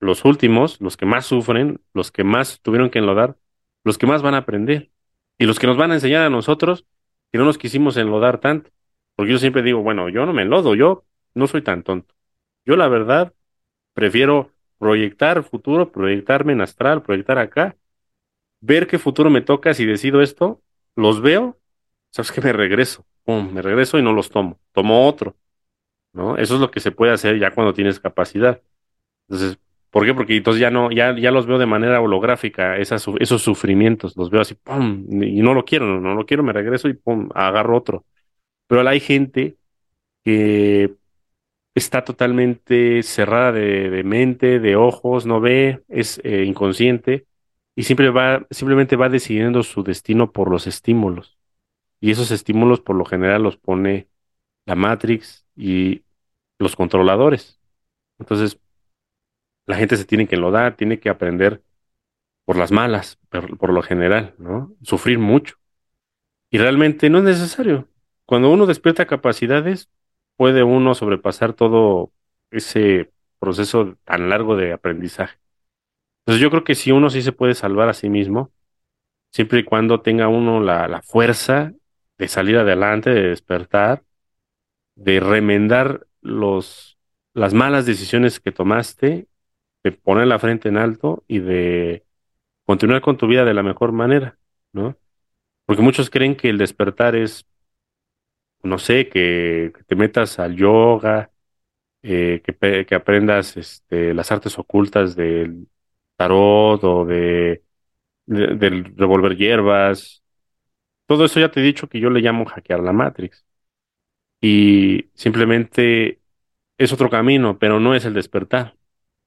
los 0.00 0.24
últimos, 0.24 0.80
los 0.80 0.96
que 0.96 1.06
más 1.06 1.26
sufren, 1.26 1.80
los 1.94 2.10
que 2.10 2.24
más 2.24 2.60
tuvieron 2.60 2.90
que 2.90 2.98
enlodar, 2.98 3.36
los 3.84 3.98
que 3.98 4.06
más 4.06 4.22
van 4.22 4.34
a 4.34 4.38
aprender 4.38 4.90
y 5.38 5.46
los 5.46 5.58
que 5.58 5.66
nos 5.66 5.76
van 5.76 5.90
a 5.90 5.94
enseñar 5.94 6.22
a 6.22 6.30
nosotros 6.30 6.86
que 7.32 7.38
no 7.38 7.44
nos 7.44 7.58
quisimos 7.58 7.96
enlodar 7.96 8.40
tanto. 8.40 8.70
Porque 9.16 9.32
yo 9.32 9.38
siempre 9.38 9.62
digo, 9.62 9.82
bueno, 9.82 10.08
yo 10.10 10.26
no 10.26 10.32
me 10.34 10.42
enlodo, 10.42 10.74
yo 10.74 11.04
no 11.34 11.46
soy 11.48 11.62
tan 11.62 11.82
tonto. 11.82 12.14
Yo 12.66 12.76
la 12.76 12.88
verdad 12.88 13.34
prefiero 13.94 14.52
proyectar 14.78 15.42
futuro, 15.44 15.92
proyectarme 15.92 16.52
en 16.54 16.62
astral, 16.62 17.02
proyectar 17.02 17.38
acá, 17.38 17.76
ver 18.60 18.86
qué 18.86 18.98
futuro 18.98 19.30
me 19.30 19.40
toca 19.42 19.74
si 19.74 19.84
decido 19.86 20.22
esto, 20.22 20.62
los 20.96 21.20
veo, 21.22 21.58
sabes 22.10 22.32
que 22.32 22.40
me 22.42 22.52
regreso 22.52 23.06
pum, 23.24 23.52
me 23.52 23.60
regreso 23.60 23.98
y 23.98 24.02
no 24.02 24.12
los 24.12 24.30
tomo, 24.30 24.60
tomo 24.72 25.08
otro, 25.08 25.36
¿no? 26.12 26.36
Eso 26.38 26.54
es 26.56 26.60
lo 26.60 26.70
que 26.70 26.80
se 26.80 26.92
puede 26.92 27.12
hacer 27.12 27.38
ya 27.38 27.52
cuando 27.52 27.74
tienes 27.74 28.00
capacidad. 28.00 28.62
Entonces, 29.28 29.58
¿por 29.90 30.04
qué? 30.06 30.14
Porque 30.14 30.36
entonces 30.36 30.60
ya 30.60 30.70
no, 30.70 30.90
ya, 30.92 31.16
ya 31.18 31.30
los 31.32 31.46
veo 31.46 31.58
de 31.58 31.66
manera 31.66 32.00
holográfica, 32.00 32.78
esas, 32.78 33.06
esos 33.20 33.42
sufrimientos, 33.42 34.16
los 34.16 34.30
veo 34.30 34.42
así, 34.42 34.54
pum, 34.54 35.06
y 35.22 35.42
no 35.42 35.54
lo 35.54 35.64
quiero, 35.64 35.86
no, 35.86 36.00
no 36.00 36.14
lo 36.14 36.26
quiero, 36.26 36.42
me 36.42 36.52
regreso 36.52 36.88
y 36.88 36.94
pum, 36.94 37.28
agarro 37.34 37.76
otro. 37.78 38.04
Pero 38.66 38.86
hay 38.88 39.00
gente 39.00 39.56
que 40.24 40.94
está 41.74 42.04
totalmente 42.04 43.02
cerrada 43.02 43.52
de, 43.52 44.02
mente, 44.02 44.60
de 44.60 44.76
ojos, 44.76 45.26
no 45.26 45.40
ve, 45.40 45.84
es 45.88 46.20
eh, 46.24 46.44
inconsciente 46.44 47.26
y 47.76 47.84
siempre 47.84 48.10
va, 48.10 48.46
simplemente 48.50 48.96
va 48.96 49.10
decidiendo 49.10 49.62
su 49.62 49.82
destino 49.82 50.32
por 50.32 50.50
los 50.50 50.66
estímulos. 50.66 51.38
Y 52.00 52.10
esos 52.10 52.30
estímulos 52.30 52.80
por 52.80 52.96
lo 52.96 53.04
general 53.04 53.42
los 53.42 53.58
pone 53.58 54.08
la 54.64 54.74
Matrix 54.74 55.46
y 55.54 56.02
los 56.58 56.74
controladores. 56.76 57.60
Entonces, 58.18 58.58
la 59.66 59.76
gente 59.76 59.96
se 59.96 60.06
tiene 60.06 60.26
que 60.26 60.36
enlodar, 60.36 60.76
tiene 60.76 60.98
que 60.98 61.10
aprender 61.10 61.62
por 62.44 62.56
las 62.56 62.72
malas, 62.72 63.18
por 63.28 63.72
lo 63.72 63.82
general, 63.82 64.34
¿no? 64.38 64.72
Sufrir 64.82 65.18
mucho. 65.18 65.56
Y 66.50 66.58
realmente 66.58 67.10
no 67.10 67.18
es 67.18 67.24
necesario. 67.24 67.88
Cuando 68.26 68.50
uno 68.50 68.66
despierta 68.66 69.06
capacidades, 69.06 69.88
puede 70.36 70.62
uno 70.64 70.94
sobrepasar 70.94 71.54
todo 71.54 72.12
ese 72.50 73.10
proceso 73.38 73.96
tan 74.04 74.28
largo 74.28 74.56
de 74.56 74.72
aprendizaje. 74.72 75.38
Entonces 76.20 76.42
yo 76.42 76.50
creo 76.50 76.64
que 76.64 76.74
si 76.74 76.90
uno 76.92 77.08
sí 77.10 77.22
se 77.22 77.32
puede 77.32 77.54
salvar 77.54 77.88
a 77.88 77.94
sí 77.94 78.10
mismo, 78.10 78.50
siempre 79.32 79.60
y 79.60 79.64
cuando 79.64 80.00
tenga 80.00 80.28
uno 80.28 80.60
la, 80.60 80.88
la 80.88 81.02
fuerza 81.02 81.72
de 82.18 82.28
salir 82.28 82.56
adelante, 82.58 83.10
de 83.10 83.28
despertar, 83.28 84.02
de 84.96 85.20
remendar 85.20 86.06
los, 86.20 86.98
las 87.34 87.54
malas 87.54 87.86
decisiones 87.86 88.40
que 88.40 88.52
tomaste, 88.52 89.28
de 89.84 89.92
poner 89.92 90.26
la 90.26 90.38
frente 90.38 90.68
en 90.68 90.78
alto 90.78 91.22
y 91.28 91.38
de 91.38 92.04
continuar 92.64 93.02
con 93.02 93.16
tu 93.16 93.28
vida 93.28 93.44
de 93.44 93.54
la 93.54 93.62
mejor 93.62 93.92
manera, 93.92 94.38
¿no? 94.72 94.96
Porque 95.66 95.82
muchos 95.82 96.10
creen 96.10 96.36
que 96.36 96.48
el 96.48 96.58
despertar 96.58 97.14
es 97.14 97.46
no 98.62 98.78
sé, 98.78 99.08
que, 99.08 99.72
te 99.86 99.96
metas 99.96 100.38
al 100.38 100.56
yoga, 100.56 101.30
eh, 102.02 102.42
que, 102.44 102.86
que, 102.86 102.94
aprendas 102.94 103.56
este, 103.56 104.14
las 104.14 104.32
artes 104.32 104.58
ocultas 104.58 105.16
del 105.16 105.68
tarot 106.16 106.82
o 106.84 107.04
de, 107.06 107.62
del 108.26 108.96
revolver 108.96 109.36
hierbas. 109.36 110.22
Todo 111.06 111.24
eso 111.26 111.40
ya 111.40 111.50
te 111.50 111.60
he 111.60 111.64
dicho 111.64 111.88
que 111.88 112.00
yo 112.00 112.10
le 112.10 112.20
llamo 112.20 112.46
hackear 112.46 112.80
la 112.80 112.92
Matrix. 112.92 113.44
Y 114.40 115.10
simplemente 115.14 116.20
es 116.78 116.92
otro 116.92 117.10
camino, 117.10 117.58
pero 117.58 117.80
no 117.80 117.94
es 117.94 118.04
el 118.04 118.14
despertar. 118.14 118.76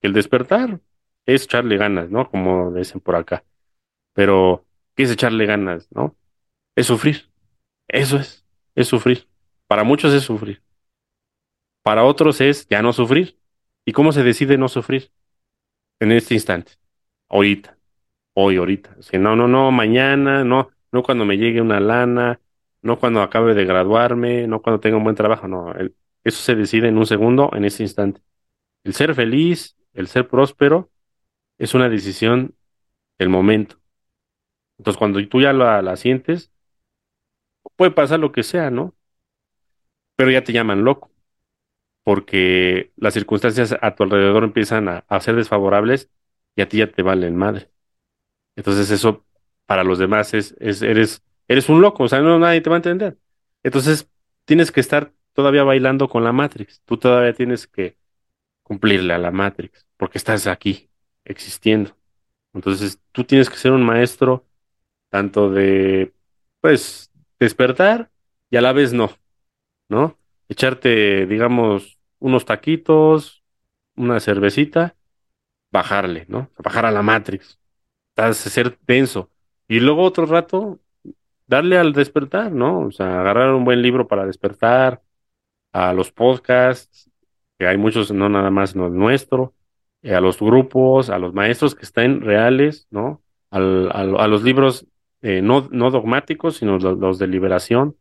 El 0.01 0.13
despertar 0.13 0.79
es 1.25 1.43
echarle 1.43 1.77
ganas, 1.77 2.09
¿no? 2.09 2.29
Como 2.29 2.71
dicen 2.73 3.01
por 3.01 3.15
acá. 3.15 3.43
Pero, 4.13 4.65
¿qué 4.95 5.03
es 5.03 5.11
echarle 5.11 5.45
ganas, 5.45 5.89
no? 5.91 6.15
Es 6.75 6.87
sufrir. 6.87 7.29
Eso 7.87 8.17
es, 8.17 8.45
es 8.79 8.87
sufrir. 8.87 9.27
Para 9.67 9.83
muchos 9.83 10.13
es 10.13 10.23
sufrir. 10.23 10.61
Para 11.83 12.05
otros 12.05 12.39
es 12.39 12.67
ya 12.69 12.81
no 12.81 12.93
sufrir. 12.93 13.37
¿Y 13.85 13.91
cómo 13.91 14.11
se 14.13 14.23
decide 14.23 14.57
no 14.57 14.69
sufrir? 14.69 15.11
En 15.99 16.11
este 16.13 16.33
instante. 16.33 16.73
Ahorita. 17.27 17.77
Hoy, 18.33 18.55
ahorita. 18.55 18.95
no, 19.19 19.35
no, 19.35 19.47
no, 19.49 19.71
mañana, 19.71 20.45
no, 20.45 20.69
no 20.93 21.03
cuando 21.03 21.25
me 21.25 21.37
llegue 21.37 21.61
una 21.61 21.81
lana, 21.81 22.39
no 22.81 22.97
cuando 22.97 23.21
acabe 23.21 23.53
de 23.53 23.65
graduarme, 23.65 24.47
no 24.47 24.61
cuando 24.61 24.79
tenga 24.79 24.95
un 24.95 25.03
buen 25.03 25.15
trabajo, 25.15 25.47
no. 25.49 25.73
eso 26.23 26.41
se 26.41 26.55
decide 26.55 26.87
en 26.87 26.97
un 26.97 27.05
segundo, 27.05 27.51
en 27.53 27.65
este 27.65 27.83
instante. 27.83 28.21
El 28.85 28.93
ser 28.93 29.13
feliz, 29.13 29.75
el 29.93 30.07
ser 30.07 30.29
próspero, 30.29 30.89
es 31.57 31.73
una 31.73 31.89
decisión 31.89 32.55
del 33.17 33.27
momento. 33.27 33.77
Entonces, 34.77 34.97
cuando 34.97 35.27
tú 35.27 35.41
ya 35.41 35.51
la 35.51 35.95
sientes, 35.97 36.49
puede 37.79 37.91
pasar 37.91 38.19
lo 38.19 38.31
que 38.31 38.43
sea, 38.43 38.69
¿no? 38.69 38.93
pero 40.19 40.31
ya 40.31 40.43
te 40.43 40.51
llaman 40.51 40.83
loco, 40.83 41.11
porque 42.03 42.91
las 42.97 43.13
circunstancias 43.13 43.73
a 43.81 43.95
tu 43.95 44.03
alrededor 44.03 44.43
empiezan 44.43 44.89
a, 44.89 45.19
ser 45.21 45.37
desfavorables 45.37 46.09
y 46.57 46.61
a 46.61 46.67
ti 46.67 46.79
ya 46.79 46.91
te 46.91 47.03
valen 47.03 47.37
madre. 47.37 47.71
Entonces 48.57 48.91
eso 48.91 49.25
para 49.65 49.85
los 49.85 49.97
demás 49.97 50.33
es, 50.33 50.57
es, 50.59 50.81
eres, 50.81 51.23
eres 51.47 51.69
un 51.69 51.79
loco, 51.79 52.03
o 52.03 52.09
sea, 52.09 52.19
no 52.19 52.37
nadie 52.37 52.59
te 52.59 52.69
va 52.69 52.75
a 52.75 52.83
entender. 52.83 53.17
Entonces 53.63 54.09
tienes 54.43 54.73
que 54.73 54.81
estar 54.81 55.13
todavía 55.31 55.63
bailando 55.63 56.09
con 56.09 56.25
la 56.25 56.33
Matrix, 56.33 56.81
tú 56.83 56.97
todavía 56.97 57.33
tienes 57.33 57.65
que 57.65 57.95
cumplirle 58.61 59.13
a 59.13 59.19
la 59.19 59.31
Matrix, 59.31 59.87
porque 59.95 60.17
estás 60.17 60.47
aquí, 60.47 60.89
existiendo. 61.23 61.95
Entonces 62.53 62.99
tú 63.13 63.23
tienes 63.23 63.49
que 63.49 63.55
ser 63.55 63.71
un 63.71 63.85
maestro 63.85 64.45
tanto 65.07 65.49
de, 65.49 66.13
pues, 66.59 67.08
despertar 67.39 68.11
y 68.49 68.57
a 68.57 68.61
la 68.61 68.73
vez 68.73 68.93
no. 68.93 69.11
¿no? 69.89 70.17
Echarte, 70.47 71.25
digamos, 71.25 71.99
unos 72.19 72.45
taquitos, 72.45 73.43
una 73.95 74.19
cervecita, 74.19 74.95
bajarle, 75.71 76.25
¿no? 76.29 76.49
Bajar 76.57 76.85
a 76.85 76.91
la 76.91 77.01
Matrix, 77.01 77.59
ser 78.33 78.77
denso. 78.87 79.29
Y 79.67 79.79
luego 79.79 80.03
otro 80.03 80.25
rato, 80.25 80.79
darle 81.47 81.77
al 81.77 81.93
despertar, 81.93 82.51
¿no? 82.51 82.79
O 82.81 82.91
sea, 82.91 83.19
agarrar 83.19 83.53
un 83.53 83.65
buen 83.65 83.81
libro 83.81 84.07
para 84.07 84.25
despertar, 84.25 85.01
a 85.71 85.93
los 85.93 86.11
podcasts, 86.11 87.09
que 87.57 87.67
hay 87.67 87.77
muchos, 87.77 88.11
no 88.11 88.29
nada 88.29 88.49
más 88.49 88.75
no 88.75 88.89
nuestro, 88.89 89.53
eh, 90.01 90.15
a 90.15 90.21
los 90.21 90.39
grupos, 90.39 91.09
a 91.09 91.19
los 91.19 91.33
maestros 91.33 91.75
que 91.75 91.83
estén 91.83 92.21
reales, 92.21 92.87
¿no? 92.89 93.21
Al, 93.51 93.91
a 93.91 94.27
los 94.27 94.43
libros 94.43 94.87
eh, 95.21 95.41
no, 95.41 95.67
no 95.71 95.91
dogmáticos, 95.91 96.57
sino 96.57 96.77
los 96.77 97.19
de 97.19 97.27
liberación 97.27 97.95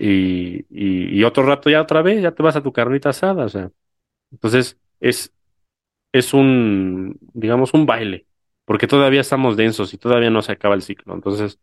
y, 0.00 0.64
y, 0.70 1.24
otro 1.24 1.42
rato 1.44 1.70
ya 1.70 1.82
otra 1.82 2.02
vez, 2.02 2.22
ya 2.22 2.32
te 2.32 2.42
vas 2.42 2.56
a 2.56 2.62
tu 2.62 2.72
carnita 2.72 3.10
asada, 3.10 3.46
o 3.46 3.48
sea. 3.48 3.70
Entonces, 4.32 4.78
es, 5.00 5.34
es 6.12 6.34
un, 6.34 7.18
digamos, 7.34 7.74
un 7.74 7.86
baile, 7.86 8.26
porque 8.64 8.86
todavía 8.86 9.22
estamos 9.22 9.56
densos 9.56 9.94
y 9.94 9.98
todavía 9.98 10.30
no 10.30 10.42
se 10.42 10.52
acaba 10.52 10.74
el 10.76 10.82
ciclo. 10.82 11.14
Entonces, 11.14 11.60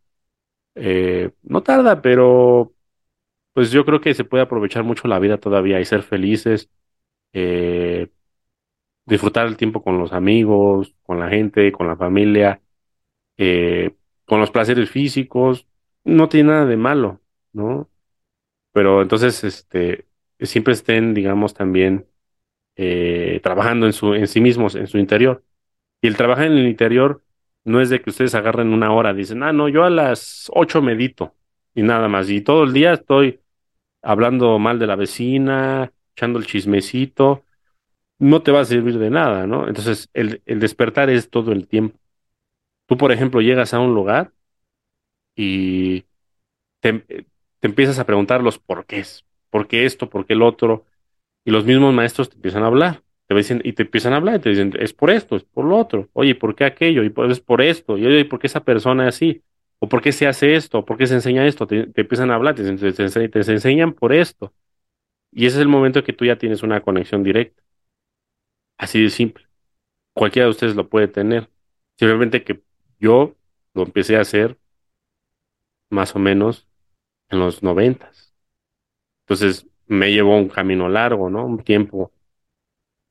eh, 0.76 1.32
no 1.43 1.63
tarda, 1.63 2.01
pero 2.01 2.74
pues 3.53 3.72
yo 3.72 3.86
creo 3.86 4.01
que 4.01 4.13
se 4.13 4.26
puede 4.26 4.43
aprovechar 4.43 4.84
mucho 4.84 5.07
la 5.07 5.20
vida 5.20 5.39
todavía 5.39 5.80
y 5.82 5.86
ser 5.86 6.03
felices, 6.03 6.70
eh, 7.34 8.09
disfrutar 9.05 9.47
el 9.47 9.57
tiempo 9.57 9.84
con 9.84 9.99
los 9.99 10.13
amigos, 10.13 10.95
con 11.03 11.20
la 11.20 11.30
gente, 11.30 11.72
con 11.72 11.88
la 11.88 11.97
familia, 11.97 12.61
con 14.26 14.39
los 14.39 14.51
placeres 14.51 14.89
físicos, 14.89 15.67
no 16.03 16.30
tiene 16.30 16.51
nada 16.51 16.65
de 16.65 16.78
malo, 16.78 17.21
¿no? 17.53 17.89
pero 18.76 19.01
entonces 19.01 19.41
este, 19.45 20.05
siempre 20.41 20.73
estén, 20.73 21.13
digamos, 21.13 21.53
también 21.53 22.07
eh, 22.76 23.39
trabajando 23.41 23.86
en, 23.86 23.93
su, 23.93 24.13
en 24.15 24.28
sí 24.28 24.41
mismos, 24.41 24.76
en 24.76 24.88
su 24.88 24.97
interior. 24.97 25.45
Y 26.01 26.07
el 26.07 26.17
trabajar 26.17 26.47
en 26.47 26.57
el 26.57 26.67
interior 26.67 27.23
no 27.63 27.80
es 27.80 27.89
de 27.89 28.01
que 28.01 28.09
ustedes 28.09 28.36
agarren 28.36 28.73
una 28.73 28.91
hora, 28.91 29.13
dicen, 29.13 29.43
ah, 29.43 29.53
no, 29.53 29.69
yo 29.69 29.86
a 29.86 29.89
las 29.89 30.51
ocho 30.53 30.82
medito 30.82 31.34
y 31.73 31.84
nada 31.84 32.09
más. 32.09 32.30
Y 32.30 32.41
todo 32.41 32.65
el 32.65 32.73
día 32.73 32.91
estoy 32.91 33.39
hablando 34.01 34.59
mal 34.59 34.78
de 34.78 34.88
la 34.88 34.97
vecina, 34.97 35.93
echando 36.13 36.38
el 36.38 36.45
chismecito, 36.45 37.45
no 38.19 38.41
te 38.43 38.51
va 38.51 38.59
a 38.61 38.65
servir 38.65 38.99
de 38.99 39.09
nada, 39.09 39.47
¿no? 39.47 39.69
Entonces, 39.69 40.09
el, 40.13 40.41
el 40.45 40.59
despertar 40.59 41.09
es 41.09 41.30
todo 41.30 41.53
el 41.53 41.65
tiempo. 41.69 41.97
Tú, 42.88 42.97
por 42.97 43.11
ejemplo, 43.11 43.41
llegas 43.41 43.73
a 43.73 43.79
un 43.79 43.93
lugar 43.93 44.31
y 45.36 46.05
te, 46.81 46.93
te 47.59 47.67
empiezas 47.67 47.99
a 47.99 48.05
preguntar 48.05 48.43
los 48.43 48.59
porqués, 48.59 49.25
por 49.49 49.67
qué 49.67 49.86
esto, 49.86 50.09
por 50.09 50.25
qué 50.25 50.33
el 50.33 50.41
otro, 50.43 50.86
y 51.45 51.51
los 51.51 51.65
mismos 51.65 51.93
maestros 51.93 52.29
te 52.29 52.36
empiezan 52.36 52.63
a 52.63 52.67
hablar, 52.67 53.03
te 53.27 53.36
dicen, 53.36 53.61
y 53.63 53.73
te 53.73 53.83
empiezan 53.83 54.13
a 54.13 54.17
hablar, 54.17 54.38
y 54.38 54.39
te 54.39 54.49
dicen, 54.49 54.73
es 54.79 54.93
por 54.93 55.11
esto, 55.11 55.36
es 55.36 55.43
por 55.43 55.65
lo 55.65 55.77
otro, 55.77 56.09
oye, 56.13 56.36
¿por 56.36 56.55
qué 56.55 56.65
aquello? 56.65 57.03
Y 57.03 57.13
es 57.29 57.39
por 57.39 57.61
esto, 57.61 57.97
y 57.97 58.05
oye, 58.05 58.25
¿por 58.25 58.39
qué 58.39 58.47
esa 58.47 58.63
persona 58.63 59.07
es 59.07 59.15
así? 59.15 59.43
¿O 59.79 59.89
por 59.89 60.01
qué 60.01 60.11
se 60.11 60.27
hace 60.27 60.55
esto? 60.55 60.86
¿Por 60.86 60.97
qué 60.97 61.07
se 61.07 61.15
enseña 61.15 61.45
esto? 61.45 61.67
Te, 61.67 61.89
empiezan 61.95 62.31
a 62.31 62.36
hablar, 62.36 62.55
te, 62.55 62.63
te, 62.63 63.51
enseñan 63.51 63.93
por 63.93 64.13
esto. 64.13 64.53
Y 65.31 65.45
ese 65.47 65.57
es 65.57 65.61
el 65.63 65.67
momento 65.69 66.03
que 66.03 66.13
tú 66.13 66.25
ya 66.25 66.38
tienes 66.38 66.63
una 66.63 66.81
conexión 66.81 67.23
directa. 67.23 67.63
Así 68.77 69.01
de 69.01 69.09
simple. 69.09 69.45
Cualquiera 70.13 70.47
de 70.47 70.51
ustedes 70.51 70.75
lo 70.75 70.89
puede 70.89 71.09
tener. 71.09 71.49
Simplemente 71.97 72.43
que 72.43 72.61
yo 72.99 73.35
lo 73.73 73.83
empecé 73.83 74.17
a 74.17 74.21
hacer 74.21 74.57
más 75.89 76.15
o 76.15 76.19
menos 76.19 76.67
en 77.29 77.39
los 77.39 77.63
noventas. 77.63 78.33
Entonces 79.25 79.67
me 79.87 80.11
llevó 80.11 80.37
un 80.37 80.49
camino 80.49 80.89
largo, 80.89 81.29
¿no? 81.29 81.45
Un 81.45 81.63
tiempo, 81.63 82.11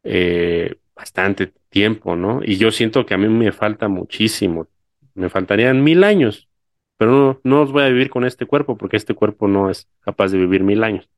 eh, 0.02 0.76
bastante 0.94 1.52
tiempo, 1.68 2.16
¿no? 2.16 2.40
Y 2.44 2.56
yo 2.56 2.70
siento 2.70 3.06
que 3.06 3.14
a 3.14 3.18
mí 3.18 3.28
me 3.28 3.52
falta 3.52 3.88
muchísimo. 3.88 4.68
Me 5.14 5.28
faltarían 5.28 5.82
mil 5.82 6.04
años 6.04 6.48
pero 6.96 7.10
no, 7.10 7.40
no 7.44 7.62
os 7.62 7.72
voy 7.72 7.82
a 7.82 7.88
vivir 7.88 8.10
con 8.10 8.24
este 8.24 8.46
cuerpo 8.46 8.76
porque 8.76 8.96
este 8.96 9.14
cuerpo 9.14 9.48
no 9.48 9.70
es 9.70 9.88
capaz 10.00 10.30
de 10.30 10.38
vivir 10.38 10.62
mil 10.62 10.82
años. 10.84 11.08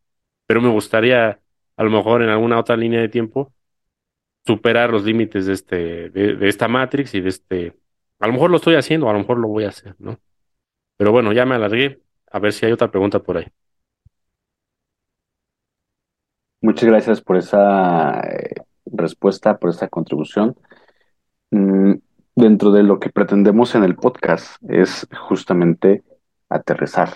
Pero 0.46 0.60
me 0.60 0.70
gustaría, 0.70 1.40
a 1.76 1.84
lo 1.84 1.90
mejor 1.90 2.22
en 2.22 2.30
alguna 2.30 2.58
otra 2.58 2.76
línea 2.76 3.00
de 3.00 3.08
tiempo, 3.08 3.52
superar 4.46 4.90
los 4.90 5.04
límites 5.04 5.46
de, 5.46 5.52
este, 5.52 6.10
de, 6.10 6.36
de 6.36 6.48
esta 6.48 6.68
Matrix 6.68 7.14
y 7.14 7.20
de 7.20 7.28
este... 7.28 7.74
A 8.18 8.26
lo 8.26 8.32
mejor 8.32 8.50
lo 8.50 8.56
estoy 8.56 8.74
haciendo, 8.76 9.08
a 9.08 9.12
lo 9.12 9.20
mejor 9.20 9.38
lo 9.38 9.48
voy 9.48 9.64
a 9.64 9.68
hacer, 9.68 9.94
¿no? 9.98 10.18
Pero 10.96 11.12
bueno, 11.12 11.32
ya 11.32 11.46
me 11.46 11.54
alargué. 11.56 12.00
A 12.30 12.38
ver 12.38 12.52
si 12.52 12.66
hay 12.66 12.72
otra 12.72 12.90
pregunta 12.90 13.20
por 13.22 13.38
ahí. 13.38 13.46
Muchas 16.60 16.88
gracias 16.88 17.20
por 17.20 17.36
esa 17.36 18.20
eh, 18.20 18.54
respuesta, 18.86 19.58
por 19.58 19.70
esa 19.70 19.88
contribución. 19.88 20.56
Mm, 21.50 21.94
dentro 22.34 22.72
de 22.72 22.82
lo 22.82 22.98
que 23.00 23.10
pretendemos 23.10 23.74
en 23.74 23.84
el 23.84 23.96
podcast 23.96 24.56
es 24.68 25.06
justamente 25.28 26.02
aterrizar, 26.48 27.10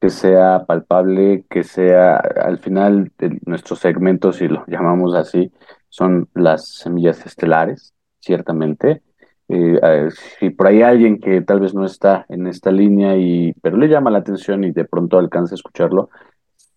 que 0.00 0.10
sea 0.10 0.64
palpable, 0.66 1.46
que 1.50 1.64
sea 1.64 2.16
al 2.16 2.58
final 2.58 3.12
de 3.18 3.40
nuestros 3.46 3.80
segmentos, 3.80 4.36
si 4.36 4.48
lo 4.48 4.64
llamamos 4.66 5.14
así, 5.14 5.52
son 5.88 6.28
las 6.34 6.68
semillas 6.76 7.24
estelares, 7.26 7.94
ciertamente. 8.20 9.02
Eh, 9.48 10.08
si 10.40 10.50
por 10.50 10.66
ahí 10.68 10.82
alguien 10.82 11.18
que 11.20 11.42
tal 11.42 11.60
vez 11.60 11.74
no 11.74 11.84
está 11.84 12.24
en 12.30 12.46
esta 12.46 12.70
línea 12.72 13.16
y 13.16 13.52
pero 13.62 13.76
le 13.76 13.88
llama 13.88 14.10
la 14.10 14.18
atención 14.18 14.64
y 14.64 14.72
de 14.72 14.84
pronto 14.86 15.18
alcanza 15.18 15.54
a 15.54 15.56
escucharlo, 15.56 16.08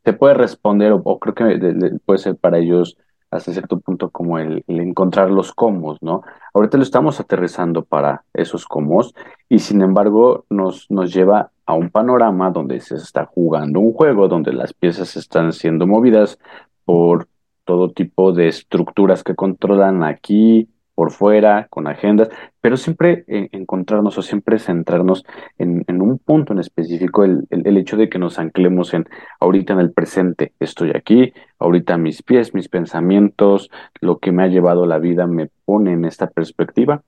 se 0.03 0.13
puede 0.13 0.33
responder 0.35 0.91
o, 0.93 1.19
creo 1.19 1.35
que 1.35 1.43
de- 1.45 1.73
de- 1.73 1.99
puede 2.05 2.19
ser 2.19 2.35
para 2.37 2.57
ellos 2.59 2.97
hasta 3.29 3.51
cierto 3.51 3.79
punto 3.79 4.09
como 4.09 4.39
el, 4.39 4.63
encontrar 4.67 5.29
los 5.31 5.53
cómo, 5.53 5.97
¿no? 6.01 6.21
Ahorita 6.53 6.77
lo 6.77 6.83
estamos 6.83 7.19
aterrizando 7.19 7.83
para 7.83 8.23
esos 8.33 8.65
cómo 8.65 9.01
y 9.49 9.59
sin 9.59 9.81
embargo 9.81 10.45
nos, 10.49 10.89
nos 10.89 11.13
lleva 11.13 11.51
a 11.65 11.73
un 11.73 11.89
panorama 11.89 12.51
donde 12.51 12.79
se 12.79 12.95
está 12.95 13.25
jugando 13.25 13.81
un 13.81 13.91
juego, 13.93 14.29
donde 14.29 14.53
las 14.53 14.73
piezas 14.73 15.17
están 15.17 15.51
siendo 15.51 15.85
movidas 15.87 16.39
por 16.85 17.27
todo 17.65 17.91
tipo 17.91 18.31
de 18.31 18.47
estructuras 18.47 19.23
que 19.23 19.35
controlan 19.35 20.03
aquí, 20.03 20.69
por 20.97 21.11
fuera, 21.11 21.67
con 21.69 21.85
agendas, 21.85 22.27
pero 22.59 22.75
siempre 22.75 23.23
encontrarnos 23.27 24.17
o 24.17 24.23
siempre 24.23 24.57
centrarnos 24.57 25.27
en, 25.59 26.01
un 26.01 26.17
punto 26.17 26.53
en 26.53 26.59
específico, 26.59 27.23
el, 27.23 27.45
el, 27.51 27.67
el 27.67 27.77
hecho 27.77 27.97
de 27.97 28.09
que 28.09 28.17
nos 28.17 28.39
anclemos 28.39 28.95
en 28.95 29.07
ahorita 29.39 29.73
en 29.73 29.79
el 29.79 29.91
presente, 29.91 30.53
estoy 30.59 30.93
aquí, 30.95 31.33
ahorita 31.59 31.99
mis 31.99 32.23
pies, 32.23 32.55
mis 32.55 32.67
pensamientos, 32.67 33.69
lo 34.01 34.17
que 34.17 34.31
me 34.31 34.41
ha 34.41 34.47
llevado 34.47 34.87
la 34.87 34.97
vida 34.97 35.27
me 35.27 35.51
pone 35.65 35.93
en 35.93 36.03
esta 36.03 36.31
perspectiva, 36.31 37.03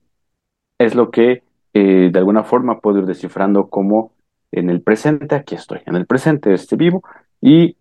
es 0.78 0.94
lo 0.94 1.10
que 1.10 1.42
eh, 1.74 2.10
de 2.12 2.18
alguna 2.20 2.44
forma 2.44 2.78
puedo 2.78 3.00
ir 3.00 3.06
descifrando 3.06 3.70
como 3.70 4.12
en 4.52 4.70
el 4.70 4.82
presente, 4.82 5.34
aquí 5.34 5.56
estoy, 5.56 5.80
en 5.86 5.96
el 5.96 6.06
presente 6.06 6.54
estoy 6.54 6.78
vivo 6.78 7.02
y 7.40 7.76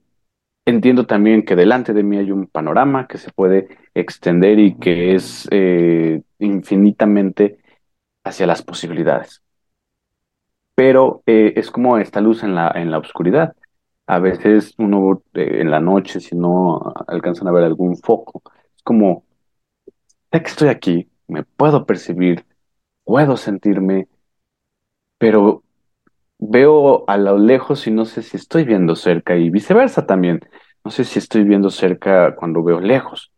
entiendo 0.69 1.05
también 1.05 1.43
que 1.43 1.55
delante 1.55 1.93
de 1.93 2.03
mí 2.03 2.17
hay 2.17 2.31
un 2.31 2.47
panorama 2.47 3.07
que 3.07 3.17
se 3.17 3.31
puede 3.31 3.67
extender 3.93 4.59
y 4.59 4.77
que 4.77 5.15
es 5.15 5.47
eh, 5.51 6.21
infinitamente 6.39 7.59
hacia 8.23 8.47
las 8.47 8.61
posibilidades. 8.61 9.43
Pero 10.75 11.23
eh, 11.25 11.53
es 11.57 11.71
como 11.71 11.97
esta 11.97 12.21
luz 12.21 12.43
en 12.43 12.55
la, 12.55 12.71
en 12.75 12.91
la 12.91 12.99
oscuridad. 12.99 13.55
A 14.07 14.19
veces 14.19 14.73
uno 14.77 15.21
eh, 15.33 15.61
en 15.61 15.71
la 15.71 15.79
noche, 15.79 16.19
si 16.19 16.35
no 16.35 16.93
alcanzan 17.07 17.47
a 17.47 17.51
ver 17.51 17.63
algún 17.65 17.97
foco, 17.97 18.41
es 18.75 18.83
como, 18.83 19.25
sé 20.31 20.41
que 20.41 20.49
estoy 20.49 20.69
aquí, 20.69 21.09
me 21.27 21.43
puedo 21.43 21.85
percibir, 21.85 22.45
puedo 23.03 23.37
sentirme, 23.37 24.07
pero 25.17 25.63
veo 26.39 27.03
a 27.07 27.17
lo 27.17 27.37
lejos 27.37 27.85
y 27.85 27.91
no 27.91 28.05
sé 28.05 28.23
si 28.23 28.37
estoy 28.37 28.63
viendo 28.63 28.95
cerca 28.95 29.35
y 29.35 29.49
viceversa 29.49 30.05
también. 30.05 30.39
No 30.83 30.91
sé 30.91 31.03
si 31.03 31.19
estoy 31.19 31.43
viendo 31.43 31.69
cerca 31.69 32.35
cuando 32.35 32.63
veo 32.63 32.79
lejos. 32.79 33.31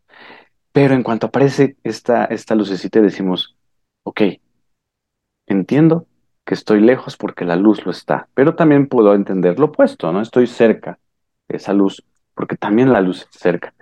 Pero 0.72 0.94
en 0.94 1.02
cuanto 1.02 1.26
aparece 1.26 1.76
esta, 1.82 2.24
esta 2.26 2.54
lucecita 2.54 3.00
decimos, 3.00 3.56
ok, 4.04 4.22
entiendo 5.46 6.06
que 6.44 6.54
estoy 6.54 6.80
lejos 6.80 7.16
porque 7.16 7.44
la 7.44 7.56
luz 7.56 7.84
lo 7.84 7.90
está, 7.90 8.28
pero 8.34 8.54
también 8.54 8.88
puedo 8.88 9.14
entender 9.14 9.58
lo 9.58 9.66
opuesto, 9.66 10.12
¿no? 10.12 10.20
Estoy 10.20 10.46
cerca 10.46 10.98
de 11.48 11.56
esa 11.56 11.72
luz 11.72 12.02
porque 12.34 12.56
también 12.56 12.92
la 12.92 13.00
luz 13.00 13.22
está 13.22 13.38
cerca. 13.38 13.74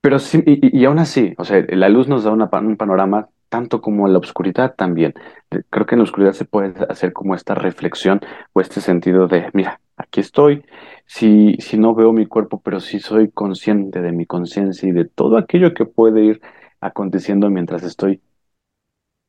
Pero 0.00 0.18
sí, 0.18 0.42
y, 0.44 0.84
aún 0.84 0.98
así, 0.98 1.34
o 1.38 1.44
sea, 1.44 1.64
la 1.68 1.88
luz 1.88 2.08
nos 2.08 2.24
da 2.24 2.32
una 2.32 2.50
un 2.52 2.76
panorama 2.76 3.28
tanto 3.52 3.82
como 3.82 4.08
la 4.08 4.18
oscuridad 4.18 4.74
también. 4.76 5.14
Eh, 5.52 5.62
Creo 5.70 5.86
que 5.86 5.94
en 5.96 6.00
la 6.00 6.04
oscuridad 6.04 6.32
se 6.34 6.46
puede 6.46 6.74
hacer 6.90 7.12
como 7.14 7.36
esta 7.36 7.54
reflexión 7.54 8.20
o 8.54 8.62
este 8.62 8.80
sentido 8.80 9.28
de, 9.28 9.50
mira, 9.54 9.80
aquí 9.98 10.20
estoy, 10.20 10.64
si, 11.06 11.56
si 11.60 11.78
no 11.78 11.94
veo 11.94 12.12
mi 12.14 12.26
cuerpo, 12.26 12.62
pero 12.62 12.80
sí 12.80 13.00
soy 13.00 13.30
consciente 13.30 14.00
de 14.02 14.12
mi 14.12 14.26
conciencia 14.26 14.88
y 14.88 14.92
de 14.92 15.04
todo 15.06 15.36
aquello 15.38 15.74
que 15.74 15.86
puede 15.86 16.24
ir 16.24 16.42
aconteciendo 16.80 17.50
mientras 17.50 17.84
estoy 17.84 18.22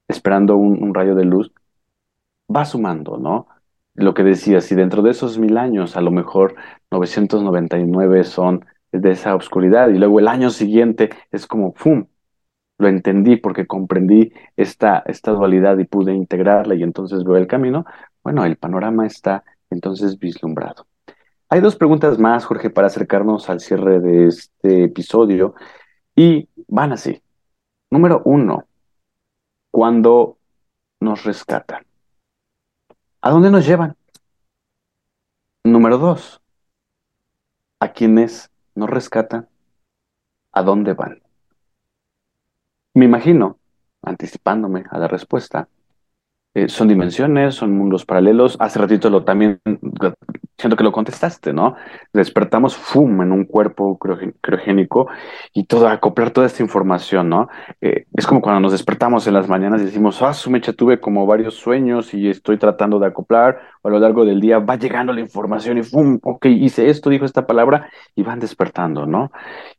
esperando 0.07 0.55
un, 0.57 0.81
un 0.81 0.93
rayo 0.93 1.13
de 1.15 1.25
luz, 1.25 1.51
va 2.53 2.65
sumando, 2.65 3.17
¿no? 3.17 3.47
Lo 3.95 4.13
que 4.13 4.23
decía, 4.23 4.61
si 4.61 4.75
dentro 4.75 5.01
de 5.01 5.11
esos 5.11 5.37
mil 5.37 5.57
años 5.57 5.95
a 5.97 6.01
lo 6.01 6.11
mejor 6.11 6.55
999 6.91 8.23
son 8.23 8.65
de 8.91 9.11
esa 9.11 9.35
oscuridad 9.35 9.89
y 9.89 9.97
luego 9.97 10.19
el 10.19 10.27
año 10.27 10.49
siguiente 10.49 11.09
es 11.31 11.47
como, 11.47 11.73
¡fum! 11.75 12.07
Lo 12.83 12.89
entendí 12.89 13.37
porque 13.37 13.65
comprendí 13.65 14.33
esta, 14.57 15.03
esta 15.07 15.31
dualidad 15.31 15.77
y 15.77 15.85
pude 15.85 16.13
integrarla 16.13 16.75
y 16.75 16.83
entonces 16.83 17.23
veo 17.23 17.37
el 17.37 17.47
camino, 17.47 17.85
bueno, 18.21 18.45
el 18.45 18.57
panorama 18.57 19.07
está 19.07 19.43
entonces 19.69 20.19
vislumbrado. 20.19 20.85
Hay 21.49 21.61
dos 21.61 21.75
preguntas 21.75 22.19
más, 22.19 22.45
Jorge, 22.45 22.69
para 22.69 22.87
acercarnos 22.87 23.49
al 23.49 23.59
cierre 23.59 23.99
de 23.99 24.27
este 24.27 24.83
episodio 24.83 25.55
y 26.15 26.47
van 26.67 26.91
así. 26.91 27.21
Número 27.89 28.21
uno, 28.25 28.67
cuando 29.71 30.37
nos 30.99 31.23
rescatan, 31.23 31.85
¿a 33.21 33.29
dónde 33.29 33.49
nos 33.49 33.65
llevan? 33.65 33.95
Número 35.63 35.97
dos, 35.97 36.41
a 37.79 37.93
quienes 37.93 38.51
nos 38.75 38.89
rescatan, 38.89 39.47
¿a 40.51 40.61
dónde 40.63 40.93
van? 40.93 41.22
Me 42.93 43.05
imagino, 43.05 43.59
anticipándome 44.03 44.83
a 44.89 44.99
la 44.99 45.07
respuesta, 45.07 45.67
Eh, 46.55 46.69
son 46.69 46.87
dimensiones, 46.87 47.55
son 47.55 47.71
mundos 47.71 48.05
paralelos. 48.05 48.57
Hace 48.59 48.79
ratito 48.79 49.09
lo 49.09 49.23
también, 49.23 49.59
siento 50.57 50.77
que 50.77 50.83
lo 50.83 50.91
contestaste, 50.91 51.51
¿no? 51.51 51.75
Despertamos, 52.13 52.77
¡fum!, 52.77 53.21
en 53.21 53.31
un 53.31 53.45
cuerpo 53.45 53.97
criogénico 53.97 55.07
y 55.51 55.65
todo, 55.65 55.87
acoplar 55.87 56.29
toda 56.31 56.45
esta 56.47 56.61
información, 56.61 57.27
¿no? 57.29 57.49
Eh, 57.81 58.05
es 58.13 58.27
como 58.27 58.39
cuando 58.41 58.59
nos 58.59 58.71
despertamos 58.71 59.25
en 59.25 59.33
las 59.33 59.49
mañanas 59.49 59.81
y 59.81 59.85
decimos, 59.85 60.21
ah, 60.21 60.33
su 60.33 60.51
mecha, 60.51 60.73
tuve 60.73 60.99
como 60.99 61.25
varios 61.25 61.55
sueños 61.55 62.13
y 62.13 62.29
estoy 62.29 62.57
tratando 62.57 62.99
de 62.99 63.07
acoplar, 63.07 63.59
o 63.81 63.87
a 63.87 63.91
lo 63.91 63.99
largo 63.99 64.23
del 64.23 64.39
día 64.39 64.59
va 64.59 64.75
llegando 64.77 65.11
la 65.11 65.21
información 65.21 65.79
y 65.79 65.83
¡fum!, 65.83 66.19
ok, 66.21 66.45
hice 66.45 66.89
esto, 66.89 67.09
dijo 67.09 67.25
esta 67.25 67.47
palabra 67.47 67.89
y 68.15 68.21
van 68.23 68.39
despertando, 68.39 69.07
¿no? 69.07 69.31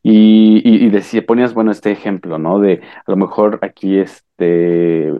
Y, 0.03 0.61
y, 0.63 0.85
y 0.85 0.89
decía, 0.89 1.25
ponías, 1.25 1.53
bueno, 1.53 1.71
este 1.71 1.91
ejemplo, 1.91 2.37
¿no? 2.37 2.59
De 2.59 2.81
a 3.05 3.11
lo 3.11 3.17
mejor 3.17 3.59
aquí 3.61 3.97
este 3.97 5.13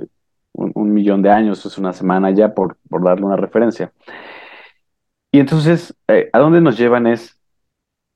un, 0.55 0.93
millón 0.93 1.21
de 1.21 1.29
años, 1.29 1.65
es 1.65 1.77
una 1.77 1.93
semana 1.93 2.31
ya, 2.31 2.53
por, 2.53 2.77
por 2.89 3.03
darle 3.03 3.25
una 3.25 3.35
referencia. 3.35 3.91
Y 5.31 5.39
entonces, 5.39 5.93
eh, 6.07 6.29
¿a 6.31 6.39
dónde 6.39 6.61
nos 6.61 6.77
llevan 6.77 7.07
es 7.07 7.37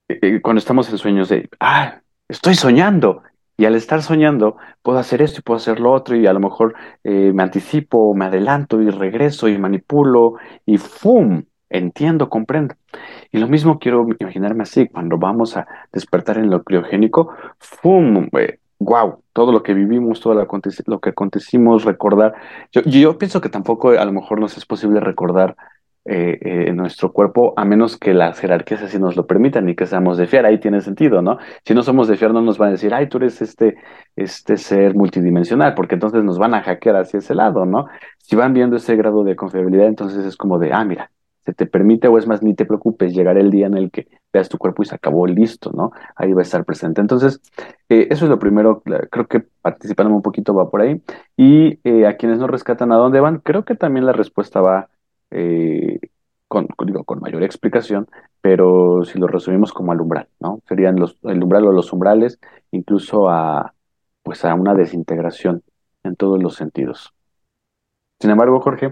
eh, 0.08 0.20
eh, 0.22 0.42
cuando 0.42 0.60
estamos 0.60 0.90
en 0.90 0.98
sueños 0.98 1.30
de, 1.30 1.50
ah, 1.60 2.02
estoy 2.28 2.56
soñando? 2.56 3.24
Y 3.58 3.66
al 3.66 3.76
estar 3.76 4.02
soñando, 4.02 4.56
puedo 4.82 5.00
hacer 5.00 5.22
esto 5.22 5.40
y 5.40 5.44
puedo 5.44 5.58
hacer 5.58 5.82
lo 5.82 5.92
otro, 5.92 6.16
y 6.16 6.26
a 6.28 6.32
lo 6.32 6.40
mejor 6.40 6.76
me 7.04 7.44
anticipo, 7.44 8.14
me 8.14 8.24
adelanto 8.24 8.82
y 8.82 8.90
regreso 8.90 9.50
y 9.50 9.58
manipulo, 9.58 10.36
y 10.66 10.78
¡fum! 10.78 11.44
Entiendo, 11.70 12.30
comprendo. 12.30 12.76
Y 13.34 13.38
lo 13.38 13.50
mismo 13.50 13.78
quiero 13.78 14.08
imaginarme 14.18 14.64
así, 14.64 14.88
cuando 14.88 15.18
vamos 15.18 15.58
a 15.58 15.68
despertar 15.92 16.38
en 16.38 16.50
lo 16.50 16.64
criogénico, 16.64 17.36
¡fum! 17.60 18.30
Wow, 18.80 19.22
todo 19.34 19.52
lo 19.52 19.62
que 19.62 19.74
vivimos, 19.74 20.20
todo 20.22 20.34
lo, 20.34 21.00
que 21.00 21.10
acontecimos, 21.10 21.84
recordar. 21.84 22.34
Yo, 22.72 22.82
yo 22.84 23.18
pienso 23.18 23.42
que 23.42 23.50
tampoco 23.50 23.90
a 23.92 24.06
lo 24.06 24.12
mejor 24.12 24.40
nos 24.40 24.58
es 24.58 24.66
posible 24.66 25.00
recordar 25.00 25.56
eh, 26.06 26.40
eh, 26.42 26.66
en 26.70 26.78
nuestro 26.78 27.12
cuerpo, 27.12 27.54
a 27.58 27.66
menos 27.66 27.98
que 27.98 28.14
las 28.14 28.40
jerarquías 28.40 28.82
así 28.82 28.98
nos 28.98 29.16
lo 29.16 29.28
permitan 29.28 29.68
y 29.70 29.76
que 29.76 29.86
seamos 29.86 30.18
de 30.18 30.28
fiar, 30.28 30.46
ahí 30.46 30.58
tiene 30.60 30.82
sentido, 30.82 31.22
¿no? 31.22 31.38
Si 31.66 31.76
no 31.76 31.84
somos 31.84 32.08
de 32.08 32.16
fiar, 32.18 32.34
no 32.34 32.42
nos 32.42 32.58
van 32.58 32.70
a 32.70 32.72
decir, 32.72 32.94
ay, 32.94 33.08
tú 33.10 33.18
eres 33.18 33.42
este, 33.42 33.76
este 34.16 34.58
ser 34.58 34.96
multidimensional, 34.96 35.76
porque 35.76 35.96
entonces 35.96 36.24
nos 36.24 36.40
van 36.40 36.54
a 36.56 36.64
hackear 36.64 36.96
hacia 36.96 37.20
ese 37.20 37.36
lado, 37.36 37.66
¿no? 37.66 37.88
Si 38.18 38.36
van 38.36 38.54
viendo 38.54 38.78
ese 38.78 38.96
grado 38.96 39.24
de 39.24 39.36
confiabilidad, 39.36 39.88
entonces 39.88 40.26
es 40.26 40.38
como 40.38 40.58
de, 40.58 40.74
ah, 40.74 40.84
mira, 40.86 41.12
se 41.50 41.54
te 41.56 41.66
permite, 41.66 42.08
o 42.08 42.18
es 42.18 42.28
más, 42.28 42.44
ni 42.44 42.54
te 42.56 42.66
preocupes, 42.66 43.14
llegar 43.14 43.38
el 43.38 43.50
día 43.52 43.68
en 43.68 43.76
el 43.78 43.92
que 43.92 44.08
veas 44.34 44.50
tu 44.50 44.58
cuerpo 44.58 44.84
y 44.84 44.86
se 44.86 44.96
acabó, 44.96 45.26
listo, 45.28 45.72
¿no? 45.74 45.92
Ahí 46.16 46.34
va 46.34 46.42
a 46.42 46.44
estar 46.44 46.66
presente. 46.66 47.02
Entonces, 47.02 47.42
eh, 47.90 48.08
eso 48.10 48.26
es 48.26 48.30
lo 48.30 48.40
primero, 48.40 48.82
creo 49.12 49.28
que 49.28 49.40
participando 49.62 50.14
un 50.14 50.22
poquito 50.22 50.54
va 50.54 50.70
por 50.70 50.82
ahí. 50.82 51.02
Y 51.38 51.80
eh, 51.84 52.06
a 52.08 52.18
quienes 52.18 52.40
no 52.40 52.48
rescatan, 52.48 52.92
¿a 52.92 52.96
dónde 52.98 53.20
van? 53.20 53.40
Creo 53.40 53.66
que 53.66 53.76
también 53.76 54.06
la 54.06 54.14
respuesta 54.14 54.62
va 54.62 54.90
eh, 55.32 56.00
con, 56.48 56.68
con- 56.68 56.88
digo, 56.88 57.04
con 57.04 57.20
mayor 57.20 57.44
explicación, 57.44 58.08
pero 58.42 59.04
si 59.06 59.20
lo 59.20 59.28
resumimos 59.28 59.74
como 59.74 59.92
al 59.92 60.02
umbral, 60.02 60.28
¿no? 60.40 60.62
Serían 60.68 60.96
los, 60.98 61.18
el 61.24 61.44
umbral 61.44 61.66
o 61.66 61.72
los 61.72 61.92
umbrales, 61.94 62.40
incluso 62.72 63.30
a, 63.30 63.74
pues 64.24 64.46
a 64.46 64.54
una 64.56 64.74
desintegración 64.76 65.64
en 66.04 66.16
todos 66.16 66.42
los 66.42 66.56
sentidos. 66.56 67.14
Sin 68.20 68.32
embargo, 68.32 68.60
Jorge, 68.62 68.92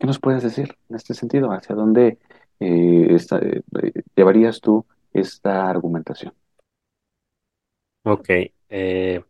¿qué 0.00 0.08
nos 0.08 0.20
puedes 0.20 0.44
decir 0.44 0.76
en 0.90 0.96
este 0.96 1.14
sentido? 1.14 1.52
¿Hacia 1.52 1.76
dónde 1.76 2.18
eh, 2.60 3.08
eh, 3.42 3.62
llevarías 4.16 4.60
tú 4.62 4.86
esta 5.14 5.70
argumentación? 5.70 6.34
Ok. 8.04 8.28
eh, 8.68 9.22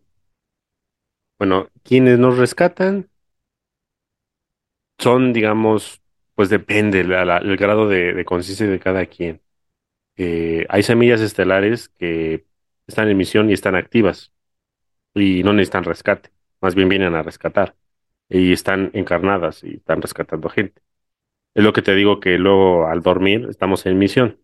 bueno, 1.39 1.69
quienes 1.83 2.19
nos 2.19 2.39
rescatan 2.39 3.09
son, 4.99 5.33
digamos, 5.33 6.03
pues 6.35 6.49
depende 6.51 7.05
la- 7.05 7.39
el 7.39 7.57
grado 7.57 7.89
de, 7.89 8.13
de 8.15 8.25
conciencia 8.25 8.67
de 8.67 8.79
cada 8.81 9.07
quien. 9.07 9.43
Hay 10.69 10.83
semillas 10.83 11.21
estelares 11.21 11.89
que 11.99 12.47
están 12.87 13.09
en 13.09 13.17
misión 13.17 13.51
y 13.51 13.53
están 13.55 13.75
activas 13.75 14.33
y 15.15 15.43
no 15.45 15.53
necesitan 15.55 15.85
rescate, 15.85 16.31
más 16.63 16.75
bien 16.77 16.89
vienen 16.91 17.15
a 17.17 17.23
rescatar 17.25 17.77
y 18.31 18.53
están 18.53 18.91
encarnadas 18.95 19.65
y 19.65 19.77
están 19.77 20.03
rescatando 20.03 20.49
gente. 20.49 20.83
Es 21.55 21.65
lo 21.65 21.73
que 21.73 21.83
te 21.83 21.95
digo 21.95 22.21
que 22.21 22.39
luego 22.39 22.87
al 22.89 23.03
dormir 23.03 23.47
estamos 23.51 23.87
en 23.87 23.99
misión, 23.99 24.39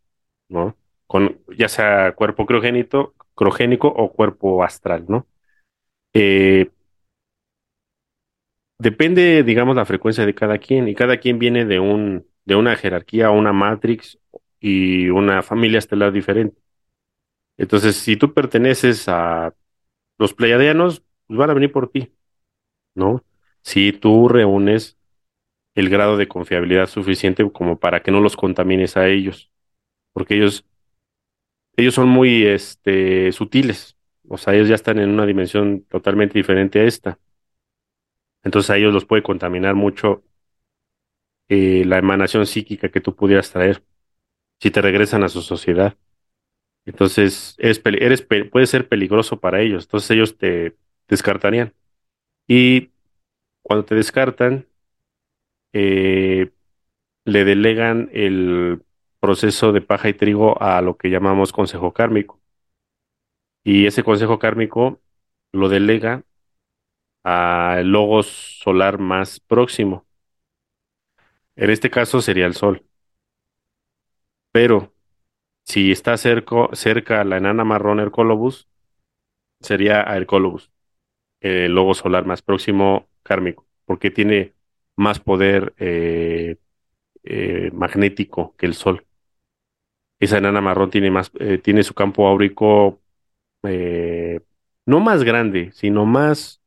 ¿no? 0.48 0.76
Con 1.06 1.40
ya 1.56 1.68
sea 1.68 2.14
cuerpo 2.14 2.46
criogénico, 2.46 3.14
criogénico 3.36 3.88
o 3.88 4.12
cuerpo 4.12 4.64
astral, 4.64 5.06
¿no? 5.08 5.26
Eh, 6.14 6.70
depende, 8.78 9.42
digamos, 9.42 9.76
la 9.76 9.84
frecuencia 9.84 10.26
de 10.26 10.34
cada 10.34 10.58
quien 10.58 10.88
y 10.88 10.94
cada 10.94 11.18
quien 11.18 11.38
viene 11.38 11.64
de 11.64 11.80
un 11.80 12.26
de 12.44 12.54
una 12.56 12.76
jerarquía, 12.76 13.30
una 13.30 13.52
matrix 13.52 14.18
y 14.60 15.08
una 15.10 15.42
familia 15.42 15.78
estelar 15.78 16.12
diferente. 16.12 16.60
Entonces, 17.56 17.96
si 17.96 18.16
tú 18.16 18.34
perteneces 18.34 19.08
a 19.08 19.54
los 20.18 20.34
pleiadianos, 20.34 21.02
pues 21.26 21.38
van 21.38 21.50
a 21.50 21.54
venir 21.54 21.72
por 21.72 21.90
ti, 21.90 22.12
¿no? 22.94 23.24
Si 23.66 23.92
tú 23.92 24.28
reúnes 24.28 24.96
el 25.74 25.90
grado 25.90 26.16
de 26.16 26.28
confiabilidad 26.28 26.86
suficiente 26.86 27.50
como 27.50 27.80
para 27.80 28.00
que 28.00 28.12
no 28.12 28.20
los 28.20 28.36
contamines 28.36 28.96
a 28.96 29.08
ellos, 29.08 29.50
porque 30.12 30.36
ellos 30.36 30.64
ellos 31.76 31.94
son 31.94 32.08
muy 32.08 32.46
este, 32.46 33.32
sutiles, 33.32 33.96
o 34.28 34.38
sea, 34.38 34.54
ellos 34.54 34.68
ya 34.68 34.76
están 34.76 35.00
en 35.00 35.10
una 35.10 35.26
dimensión 35.26 35.82
totalmente 35.90 36.38
diferente 36.38 36.78
a 36.78 36.84
esta. 36.84 37.18
Entonces 38.44 38.70
a 38.70 38.76
ellos 38.76 38.94
los 38.94 39.04
puede 39.04 39.24
contaminar 39.24 39.74
mucho 39.74 40.22
eh, 41.48 41.82
la 41.86 41.98
emanación 41.98 42.46
psíquica 42.46 42.88
que 42.90 43.00
tú 43.00 43.16
pudieras 43.16 43.50
traer 43.50 43.82
si 44.60 44.70
te 44.70 44.80
regresan 44.80 45.24
a 45.24 45.28
su 45.28 45.42
sociedad. 45.42 45.96
Entonces 46.84 47.56
eres, 47.58 47.82
eres, 47.84 48.22
puede 48.22 48.66
ser 48.66 48.88
peligroso 48.88 49.40
para 49.40 49.60
ellos, 49.60 49.86
entonces 49.86 50.12
ellos 50.12 50.38
te 50.38 50.76
descartarían. 51.08 51.74
Y 52.46 52.90
cuando 53.66 53.84
te 53.84 53.96
descartan, 53.96 54.68
eh, 55.72 56.52
le 57.24 57.44
delegan 57.44 58.08
el 58.12 58.84
proceso 59.18 59.72
de 59.72 59.80
paja 59.80 60.08
y 60.08 60.14
trigo 60.14 60.62
a 60.62 60.80
lo 60.82 60.96
que 60.96 61.10
llamamos 61.10 61.52
consejo 61.52 61.92
kármico. 61.92 62.40
Y 63.64 63.86
ese 63.86 64.04
consejo 64.04 64.38
kármico 64.38 65.00
lo 65.50 65.68
delega 65.68 66.22
al 67.24 67.88
logos 67.88 68.28
solar 68.62 68.98
más 69.00 69.40
próximo. 69.40 70.06
En 71.56 71.70
este 71.70 71.90
caso 71.90 72.20
sería 72.20 72.46
el 72.46 72.54
Sol. 72.54 72.86
Pero 74.52 74.94
si 75.64 75.90
está 75.90 76.16
cerca, 76.18 76.68
cerca 76.74 77.24
la 77.24 77.38
enana 77.38 77.64
marrón 77.64 77.98
Hercólobus, 77.98 78.68
sería 79.60 80.08
a 80.08 80.16
Hercólobus, 80.16 80.70
el 81.40 81.74
logo 81.74 81.94
solar 81.94 82.26
más 82.26 82.42
próximo 82.42 83.08
kármico, 83.26 83.66
porque 83.86 84.10
tiene 84.12 84.54
más 84.96 85.20
poder 85.20 85.74
eh, 85.78 86.56
eh, 87.24 87.70
magnético 87.74 88.56
que 88.56 88.66
el 88.66 88.74
Sol. 88.74 89.06
Esa 90.20 90.38
enana 90.38 90.60
marrón 90.60 90.90
tiene 90.90 91.10
más, 91.10 91.30
eh, 91.40 91.58
tiene 91.58 91.82
su 91.82 91.94
campo 91.94 92.26
áurico 92.28 93.00
no 94.86 95.00
más 95.00 95.24
grande, 95.24 95.70
sino 95.72 96.06
más 96.06 96.60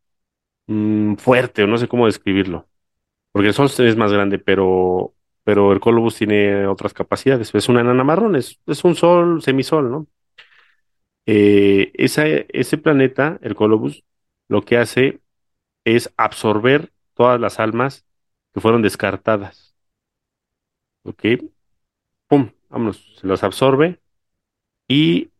mm, 0.67 1.15
fuerte, 1.15 1.63
o 1.63 1.67
no 1.67 1.77
sé 1.77 1.87
cómo 1.87 2.07
describirlo. 2.07 2.67
Porque 3.33 3.49
el 3.49 3.55
Sol 3.55 3.69
es 3.79 3.97
más 3.97 4.13
grande, 4.13 4.39
pero, 4.39 5.15
pero 5.45 5.73
el 5.73 5.79
Colobus 5.79 6.15
tiene 6.17 6.67
otras 6.67 6.93
capacidades. 6.93 7.53
Es 7.55 7.69
una 7.69 7.81
enana 7.81 8.03
marrón, 8.03 8.35
es, 8.35 8.59
es 8.67 8.83
un 8.85 8.95
sol, 8.95 9.41
semisol, 9.43 9.91
¿no? 9.91 10.07
Esa- 11.25 12.25
ese 12.27 12.77
planeta, 12.77 13.39
el 13.41 13.55
Colobus, 13.55 14.03
lo 14.47 14.61
que 14.63 14.77
hace 14.77 15.19
es 15.83 16.13
absorber 16.17 16.91
todas 17.13 17.39
las 17.39 17.59
almas 17.59 18.05
que 18.53 18.61
fueron 18.61 18.81
descartadas. 18.81 19.75
¿Ok? 21.03 21.23
¡Pum! 22.27 22.51
Vámonos, 22.69 23.15
se 23.19 23.27
los 23.27 23.43
absorbe 23.43 23.99
y 24.87 25.31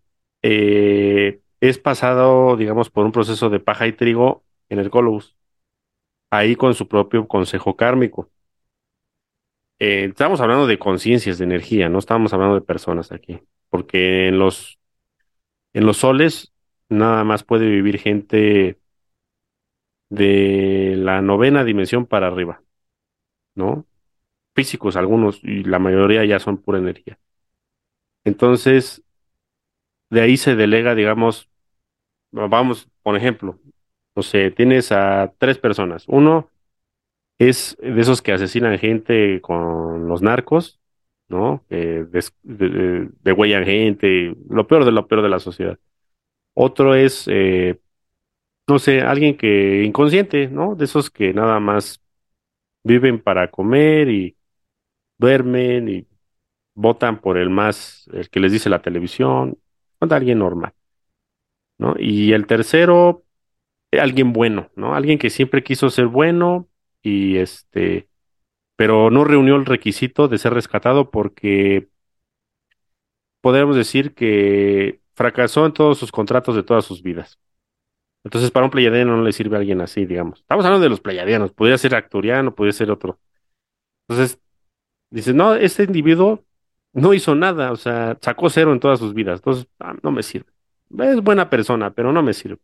eh, 0.41 1.41
es 1.61 1.77
pasado, 1.79 2.57
digamos, 2.57 2.89
por 2.89 3.05
un 3.05 3.11
proceso 3.11 3.49
de 3.49 3.59
paja 3.59 3.87
y 3.87 3.93
trigo 3.93 4.43
en 4.69 4.79
el 4.79 4.89
Colobus, 4.89 5.35
ahí 6.31 6.55
con 6.55 6.73
su 6.73 6.87
propio 6.87 7.27
consejo 7.27 7.75
kármico. 7.75 8.29
Eh, 9.79 10.05
estamos 10.05 10.41
hablando 10.41 10.67
de 10.67 10.77
conciencias, 10.79 11.37
de 11.37 11.45
energía, 11.45 11.89
no 11.89 11.99
estamos 11.99 12.33
hablando 12.33 12.55
de 12.55 12.61
personas 12.61 13.11
aquí, 13.11 13.39
porque 13.69 14.27
en 14.27 14.39
los, 14.39 14.79
en 15.73 15.85
los 15.85 15.97
soles 15.97 16.53
nada 16.89 17.23
más 17.23 17.43
puede 17.43 17.69
vivir 17.69 17.99
gente 17.99 18.79
de 20.09 20.95
la 20.97 21.21
novena 21.21 21.63
dimensión 21.63 22.05
para 22.05 22.27
arriba, 22.27 22.63
¿no? 23.55 23.87
Físicos 24.55 24.95
algunos 24.97 25.41
y 25.43 25.63
la 25.63 25.79
mayoría 25.79 26.25
ya 26.25 26.39
son 26.39 26.57
pura 26.61 26.79
energía. 26.79 27.19
Entonces, 28.23 29.01
de 30.09 30.21
ahí 30.21 30.37
se 30.37 30.55
delega, 30.55 30.95
digamos, 30.95 31.49
vamos, 32.31 32.89
por 33.03 33.17
ejemplo, 33.17 33.59
no 34.15 34.23
sé, 34.23 34.51
tienes 34.51 34.91
a 34.91 35.33
tres 35.39 35.57
personas. 35.59 36.05
Uno 36.07 36.49
es 37.39 37.77
de 37.81 38.01
esos 38.01 38.21
que 38.21 38.33
asesinan 38.33 38.77
gente 38.79 39.41
con 39.41 40.07
los 40.09 40.21
narcos, 40.23 40.79
¿no? 41.29 41.65
Des- 41.69 42.33
de- 42.43 43.09
gente, 43.65 44.35
lo 44.49 44.67
peor 44.67 44.85
de 44.85 44.91
lo 44.93 45.07
peor 45.07 45.21
de 45.23 45.29
la 45.29 45.39
sociedad. 45.39 45.79
Otro 46.55 46.95
es, 46.95 47.25
eh, 47.29 47.79
no 48.69 48.79
sé, 48.79 49.01
alguien 49.01 49.37
que 49.37 49.83
inconsciente, 49.83 50.47
¿no? 50.47 50.75
De 50.75 50.85
esos 50.85 51.09
que 51.09 51.33
nada 51.33 51.59
más 51.59 52.01
viven 52.83 53.21
para 53.21 53.51
comer 53.51 54.09
y 54.09 54.37
duermen 55.17 55.89
y 55.89 56.07
votan 56.75 57.21
por 57.21 57.37
el 57.37 57.49
más, 57.49 58.09
el 58.13 58.29
que 58.29 58.39
les 58.39 58.51
dice 58.53 58.69
la 58.69 58.81
televisión, 58.81 59.57
no, 60.01 60.15
alguien 60.15 60.39
normal, 60.39 60.73
¿no? 61.77 61.95
Y 61.99 62.33
el 62.33 62.47
tercero, 62.47 63.23
alguien 63.91 64.33
bueno, 64.33 64.69
¿no? 64.75 64.95
Alguien 64.95 65.19
que 65.19 65.29
siempre 65.29 65.63
quiso 65.63 65.89
ser 65.89 66.07
bueno 66.07 66.69
y 67.01 67.37
este, 67.37 68.09
pero 68.75 69.11
no 69.11 69.25
reunió 69.25 69.55
el 69.57 69.65
requisito 69.65 70.27
de 70.27 70.37
ser 70.39 70.53
rescatado 70.53 71.11
porque 71.11 71.89
podríamos 73.41 73.75
decir 73.75 74.13
que 74.13 75.01
fracasó 75.15 75.65
en 75.65 75.73
todos 75.73 75.97
sus 75.99 76.11
contratos 76.11 76.55
de 76.55 76.63
todas 76.63 76.85
sus 76.85 77.01
vidas. 77.03 77.39
Entonces, 78.23 78.51
para 78.51 78.65
un 78.65 78.71
pleiadiano 78.71 79.15
no 79.15 79.23
le 79.23 79.31
sirve 79.31 79.55
a 79.55 79.59
alguien 79.59 79.81
así, 79.81 80.05
digamos. 80.05 80.39
Estamos 80.39 80.65
hablando 80.65 80.83
de 80.83 80.89
los 80.89 81.01
pleiadianos, 81.01 81.51
podría 81.53 81.77
ser 81.77 81.95
acturiano, 81.95 82.53
podría 82.53 82.73
ser 82.73 82.91
otro. 82.91 83.19
Entonces, 84.07 84.39
dices, 85.09 85.35
no, 85.35 85.55
este 85.55 85.83
individuo 85.83 86.43
no 86.93 87.13
hizo 87.13 87.35
nada, 87.35 87.71
o 87.71 87.75
sea, 87.75 88.17
sacó 88.21 88.49
cero 88.49 88.73
en 88.73 88.79
todas 88.79 88.99
sus 88.99 89.13
vidas, 89.13 89.39
entonces, 89.39 89.67
ah, 89.79 89.95
no 90.03 90.11
me 90.11 90.23
sirve. 90.23 90.51
Es 90.99 91.21
buena 91.21 91.49
persona, 91.49 91.91
pero 91.93 92.11
no 92.11 92.23
me 92.23 92.33
sirve. 92.33 92.59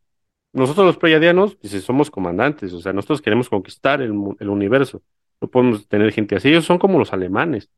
Nosotros 0.53 0.86
los 0.86 0.98
pleiadianos, 0.98 1.60
dices, 1.61 1.84
somos 1.84 2.10
comandantes, 2.10 2.73
o 2.73 2.80
sea, 2.80 2.94
nosotros 2.94 3.22
queremos 3.22 3.49
conquistar 3.49 4.02
el, 4.02 4.11
universo. 4.11 5.02
No 5.41 5.49
podemos 5.49 5.88
tener 5.88 6.11
gente 6.14 6.36
así. 6.38 6.49
Ellos 6.49 6.65
son 6.65 6.80
como 6.80 6.98
los 6.98 7.11
alemanes. 7.11 7.69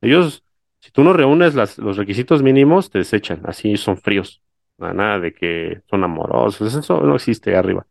Ellos, 0.00 0.44
si 0.80 0.90
tú 0.90 1.04
no 1.04 1.12
reúnes 1.12 1.54
los 1.54 1.96
requisitos 1.96 2.42
mínimos, 2.42 2.90
te 2.90 2.98
desechan. 2.98 3.40
Así 3.44 3.76
son 3.76 3.96
fríos. 3.98 4.42
Nada, 4.78 5.20
de 5.20 5.32
que 5.34 5.82
son 5.88 6.04
amorosos. 6.04 6.74
Eso 6.74 7.00
no 7.00 7.14
existe 7.16 7.56
arriba. 7.56 7.86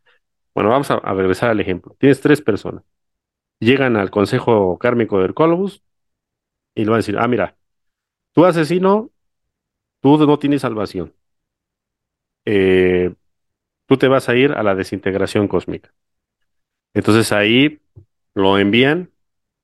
Bueno, 0.54 0.70
vamos 0.70 0.90
a, 0.90 0.94
a 0.96 1.14
regresar 1.14 1.50
al 1.50 1.60
ejemplo. 1.60 1.96
Tienes 1.98 2.20
tres 2.20 2.42
personas. 2.42 2.84
Llegan 3.60 3.96
al 3.96 4.10
consejo 4.10 4.78
kármico 4.78 5.20
del 5.20 5.34
Colobus 5.34 5.82
y 6.74 6.82
le 6.84 6.90
van 6.90 6.96
a 6.96 6.98
decir, 6.98 7.18
ah, 7.18 7.28
mira, 7.28 7.56
tú 8.32 8.44
asesino, 8.46 9.10
tú 10.00 10.18
no 10.26 10.38
tienes 10.38 10.62
salvación. 10.62 11.14
Eh, 12.44 13.14
tú 13.86 13.96
te 13.98 14.08
vas 14.08 14.28
a 14.28 14.36
ir 14.36 14.52
a 14.52 14.62
la 14.62 14.74
desintegración 14.76 15.48
cósmica. 15.48 15.92
Entonces 16.94 17.32
ahí 17.32 17.80
lo 18.34 18.58
envían 18.58 19.10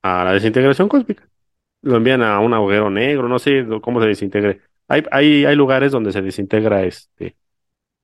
a 0.03 0.25
la 0.25 0.33
desintegración 0.33 0.89
cósmica. 0.89 1.29
Lo 1.83 1.97
envían 1.97 2.23
a 2.23 2.41
un 2.41 2.55
agujero 2.55 2.91
negro, 2.91 3.29
no 3.29 3.39
sé 3.39 3.67
cómo 3.83 4.01
se 4.03 4.09
desintegre. 4.09 4.63
Hay, 4.91 5.05
hay, 5.13 5.47
hay 5.47 5.57
lugares 5.57 5.93
donde 5.93 6.13
se 6.13 6.23
desintegra 6.23 6.85
este, 6.85 7.37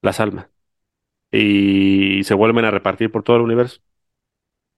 las 0.02 0.20
almas 0.20 0.48
y 1.32 2.24
se 2.24 2.34
vuelven 2.34 2.64
a 2.66 2.72
repartir 2.72 3.12
por 3.12 3.22
todo 3.24 3.36
el 3.36 3.42
universo. 3.42 3.80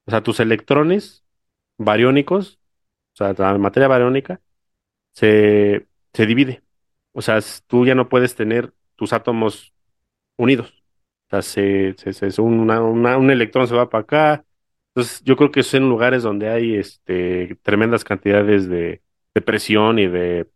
O 0.06 0.10
sea, 0.10 0.22
tus 0.22 0.40
electrones 0.40 1.24
bariónicos, 1.78 2.59
o 3.14 3.16
sea, 3.18 3.35
la 3.39 3.59
materia 3.59 3.89
bariónica, 3.89 4.40
se, 5.14 5.89
se 6.14 6.26
divide. 6.26 6.62
O 7.12 7.22
sea, 7.22 7.40
tú 7.68 7.86
ya 7.86 7.94
no 7.94 8.09
puedes 8.09 8.35
tener 8.36 8.74
tus 8.97 9.12
átomos 9.14 9.74
unidos. 10.36 10.72
O 11.28 11.30
sea, 11.30 11.43
se, 11.43 11.94
se, 11.98 12.12
se 12.32 12.43
una, 12.43 12.82
un 12.82 13.30
electrón 13.30 13.68
se 13.68 13.76
va 13.76 13.90
para 13.90 14.02
acá. 14.02 14.47
Entonces, 14.94 15.22
yo 15.24 15.36
creo 15.36 15.52
que 15.52 15.60
es 15.60 15.74
en 15.74 15.89
lugares 15.89 16.22
donde 16.24 16.48
hay 16.51 16.76
este, 16.76 17.56
tremendas 17.62 18.05
cantidades 18.05 18.68
de, 18.68 19.02
de 19.35 19.43
presión 19.43 19.98
y 19.98 20.06
de 20.09 20.48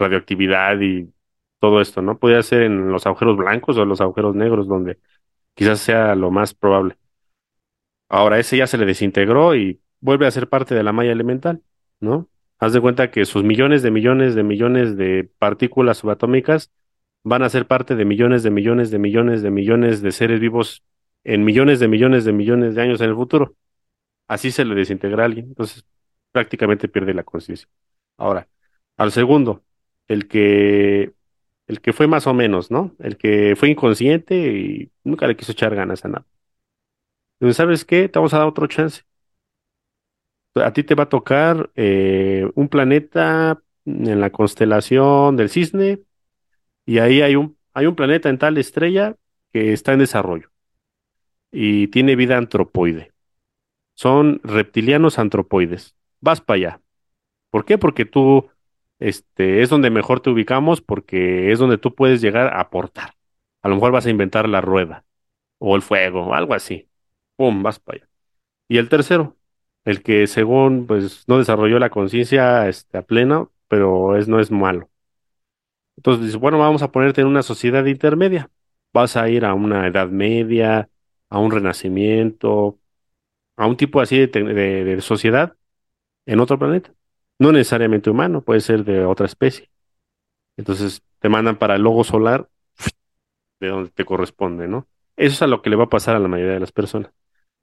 radioactividad 0.00 0.80
y 0.80 1.12
todo 1.60 1.80
esto, 1.80 2.02
¿no? 2.02 2.18
Podría 2.18 2.42
ser 2.42 2.62
en 2.62 2.90
los 2.90 3.06
agujeros 3.06 3.36
blancos 3.36 3.76
o 3.78 3.84
los 3.84 4.00
agujeros 4.00 4.34
negros, 4.34 4.66
donde 4.68 4.98
quizás 5.54 5.80
sea 5.80 6.14
lo 6.14 6.30
más 6.30 6.54
probable. 6.54 6.96
Ahora, 8.08 8.38
ese 8.38 8.56
ya 8.56 8.66
se 8.66 8.78
le 8.78 8.86
desintegró 8.86 9.54
y 9.54 9.80
vuelve 10.00 10.26
a 10.26 10.30
ser 10.30 10.48
parte 10.48 10.74
de 10.74 10.82
la 10.82 10.92
malla 10.92 11.12
elemental, 11.12 11.62
¿no? 12.00 12.28
Haz 12.58 12.72
de 12.72 12.80
cuenta 12.80 13.10
que 13.10 13.24
sus 13.24 13.44
millones 13.44 13.82
de 13.82 13.90
millones 13.90 14.34
de 14.34 14.42
millones 14.42 14.96
de 14.96 15.30
partículas 15.38 15.98
subatómicas 15.98 16.70
van 17.22 17.42
a 17.42 17.48
ser 17.48 17.66
parte 17.66 17.96
de 17.96 18.04
millones 18.04 18.42
de 18.42 18.50
millones 18.50 18.90
de 18.90 18.98
millones 18.98 19.42
de 19.42 19.50
millones 19.50 20.02
de 20.02 20.12
seres 20.12 20.40
vivos 20.40 20.82
en 21.24 21.44
millones 21.44 21.80
de 21.80 21.88
millones 21.88 22.24
de 22.24 22.32
millones 22.32 22.74
de 22.74 22.82
años 22.82 23.00
en 23.00 23.10
el 23.10 23.14
futuro. 23.14 23.54
Así 24.28 24.50
se 24.50 24.64
le 24.64 24.74
desintegra 24.74 25.24
a 25.24 25.26
alguien. 25.26 25.46
Entonces, 25.46 25.84
prácticamente 26.32 26.88
pierde 26.88 27.14
la 27.14 27.24
conciencia. 27.24 27.68
Ahora, 28.16 28.48
al 28.96 29.12
segundo, 29.12 29.62
el 30.10 30.28
que 30.28 31.14
el 31.68 31.80
que 31.80 31.92
fue 31.92 32.08
más 32.08 32.26
o 32.26 32.34
menos, 32.34 32.70
¿no? 32.70 32.96
El 32.98 33.16
que 33.16 33.54
fue 33.56 33.70
inconsciente 33.70 34.34
y 34.36 34.90
nunca 35.04 35.26
le 35.28 35.36
quiso 35.36 35.52
echar 35.52 35.74
ganas 35.76 36.04
a 36.04 36.08
nada. 36.08 36.26
Entonces, 37.38 37.56
¿sabes 37.56 37.84
qué? 37.84 38.08
Te 38.08 38.18
vamos 38.18 38.34
a 38.34 38.38
dar 38.38 38.48
otro 38.48 38.66
chance. 38.66 39.02
A 40.56 40.72
ti 40.72 40.82
te 40.82 40.96
va 40.96 41.04
a 41.04 41.08
tocar 41.08 41.70
eh, 41.76 42.50
un 42.54 42.68
planeta 42.68 43.62
en 43.86 44.20
la 44.20 44.30
constelación 44.30 45.36
del 45.36 45.48
Cisne 45.48 46.00
y 46.84 46.98
ahí 46.98 47.22
hay 47.22 47.36
un, 47.36 47.56
hay 47.72 47.86
un 47.86 47.94
planeta 47.94 48.28
en 48.28 48.38
tal 48.38 48.58
estrella 48.58 49.16
que 49.52 49.72
está 49.72 49.92
en 49.92 50.00
desarrollo 50.00 50.50
y 51.52 51.88
tiene 51.88 52.16
vida 52.16 52.36
antropoide. 52.36 53.12
Son 53.94 54.40
reptilianos 54.42 55.20
antropoides. 55.20 55.94
Vas 56.20 56.40
para 56.40 56.56
allá. 56.56 56.80
¿Por 57.50 57.64
qué? 57.64 57.78
Porque 57.78 58.04
tú 58.04 58.50
este, 59.00 59.62
es 59.62 59.70
donde 59.70 59.90
mejor 59.90 60.20
te 60.20 60.30
ubicamos 60.30 60.80
porque 60.82 61.52
es 61.52 61.58
donde 61.58 61.78
tú 61.78 61.94
puedes 61.94 62.20
llegar 62.22 62.48
a 62.54 62.60
aportar. 62.60 63.14
A 63.62 63.68
lo 63.68 63.76
mejor 63.76 63.92
vas 63.92 64.06
a 64.06 64.10
inventar 64.10 64.48
la 64.48 64.60
rueda 64.60 65.04
o 65.58 65.76
el 65.76 65.82
fuego 65.82 66.28
o 66.28 66.34
algo 66.34 66.54
así. 66.54 66.88
¡Pum! 67.36 67.62
Vas 67.62 67.80
para 67.80 67.98
allá. 67.98 68.10
Y 68.68 68.78
el 68.78 68.88
tercero, 68.88 69.36
el 69.84 70.02
que 70.02 70.26
según 70.28 70.86
pues 70.86 71.24
no 71.28 71.38
desarrolló 71.38 71.78
la 71.78 71.90
conciencia 71.90 72.68
este, 72.68 72.98
a 72.98 73.02
pleno, 73.02 73.52
pero 73.68 74.16
es, 74.16 74.28
no 74.28 74.40
es 74.40 74.50
malo. 74.50 74.90
Entonces 75.96 76.24
dices, 76.26 76.40
bueno, 76.40 76.58
vamos 76.58 76.82
a 76.82 76.90
ponerte 76.92 77.20
en 77.20 77.26
una 77.26 77.42
sociedad 77.42 77.84
intermedia. 77.86 78.50
Vas 78.92 79.16
a 79.16 79.28
ir 79.28 79.44
a 79.44 79.54
una 79.54 79.86
edad 79.86 80.08
media, 80.08 80.88
a 81.28 81.38
un 81.38 81.50
renacimiento, 81.50 82.78
a 83.56 83.66
un 83.66 83.76
tipo 83.76 84.00
así 84.00 84.18
de, 84.26 84.28
de 84.84 85.00
sociedad 85.02 85.56
en 86.26 86.40
otro 86.40 86.58
planeta. 86.58 86.94
No 87.40 87.52
necesariamente 87.52 88.10
humano, 88.10 88.42
puede 88.42 88.60
ser 88.60 88.84
de 88.84 89.04
otra 89.04 89.24
especie. 89.24 89.70
Entonces 90.58 91.02
te 91.20 91.30
mandan 91.30 91.56
para 91.56 91.76
el 91.76 91.82
logo 91.82 92.04
solar 92.04 92.48
de 93.60 93.68
donde 93.68 93.90
te 93.90 94.04
corresponde, 94.04 94.68
¿no? 94.68 94.86
Eso 95.16 95.34
es 95.34 95.42
a 95.42 95.46
lo 95.46 95.62
que 95.62 95.70
le 95.70 95.76
va 95.76 95.84
a 95.84 95.88
pasar 95.88 96.16
a 96.16 96.18
la 96.18 96.28
mayoría 96.28 96.52
de 96.52 96.60
las 96.60 96.70
personas. 96.70 97.12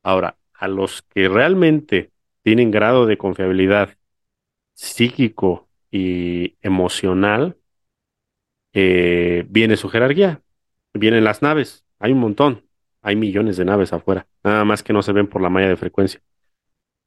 Ahora, 0.01 0.35
a 0.53 0.67
los 0.67 1.03
que 1.03 1.29
realmente 1.29 2.11
tienen 2.41 2.71
grado 2.71 3.05
de 3.05 3.19
confiabilidad 3.19 3.97
psíquico 4.73 5.69
y 5.91 6.55
emocional, 6.63 7.57
eh, 8.73 9.45
viene 9.47 9.77
su 9.77 9.89
jerarquía, 9.89 10.41
vienen 10.93 11.23
las 11.23 11.43
naves, 11.43 11.85
hay 11.99 12.13
un 12.13 12.19
montón, 12.19 12.65
hay 13.03 13.15
millones 13.15 13.57
de 13.57 13.65
naves 13.65 13.93
afuera, 13.93 14.27
nada 14.43 14.65
más 14.65 14.81
que 14.81 14.93
no 14.93 15.03
se 15.03 15.13
ven 15.13 15.27
por 15.27 15.41
la 15.41 15.49
malla 15.49 15.69
de 15.69 15.77
frecuencia. 15.77 16.21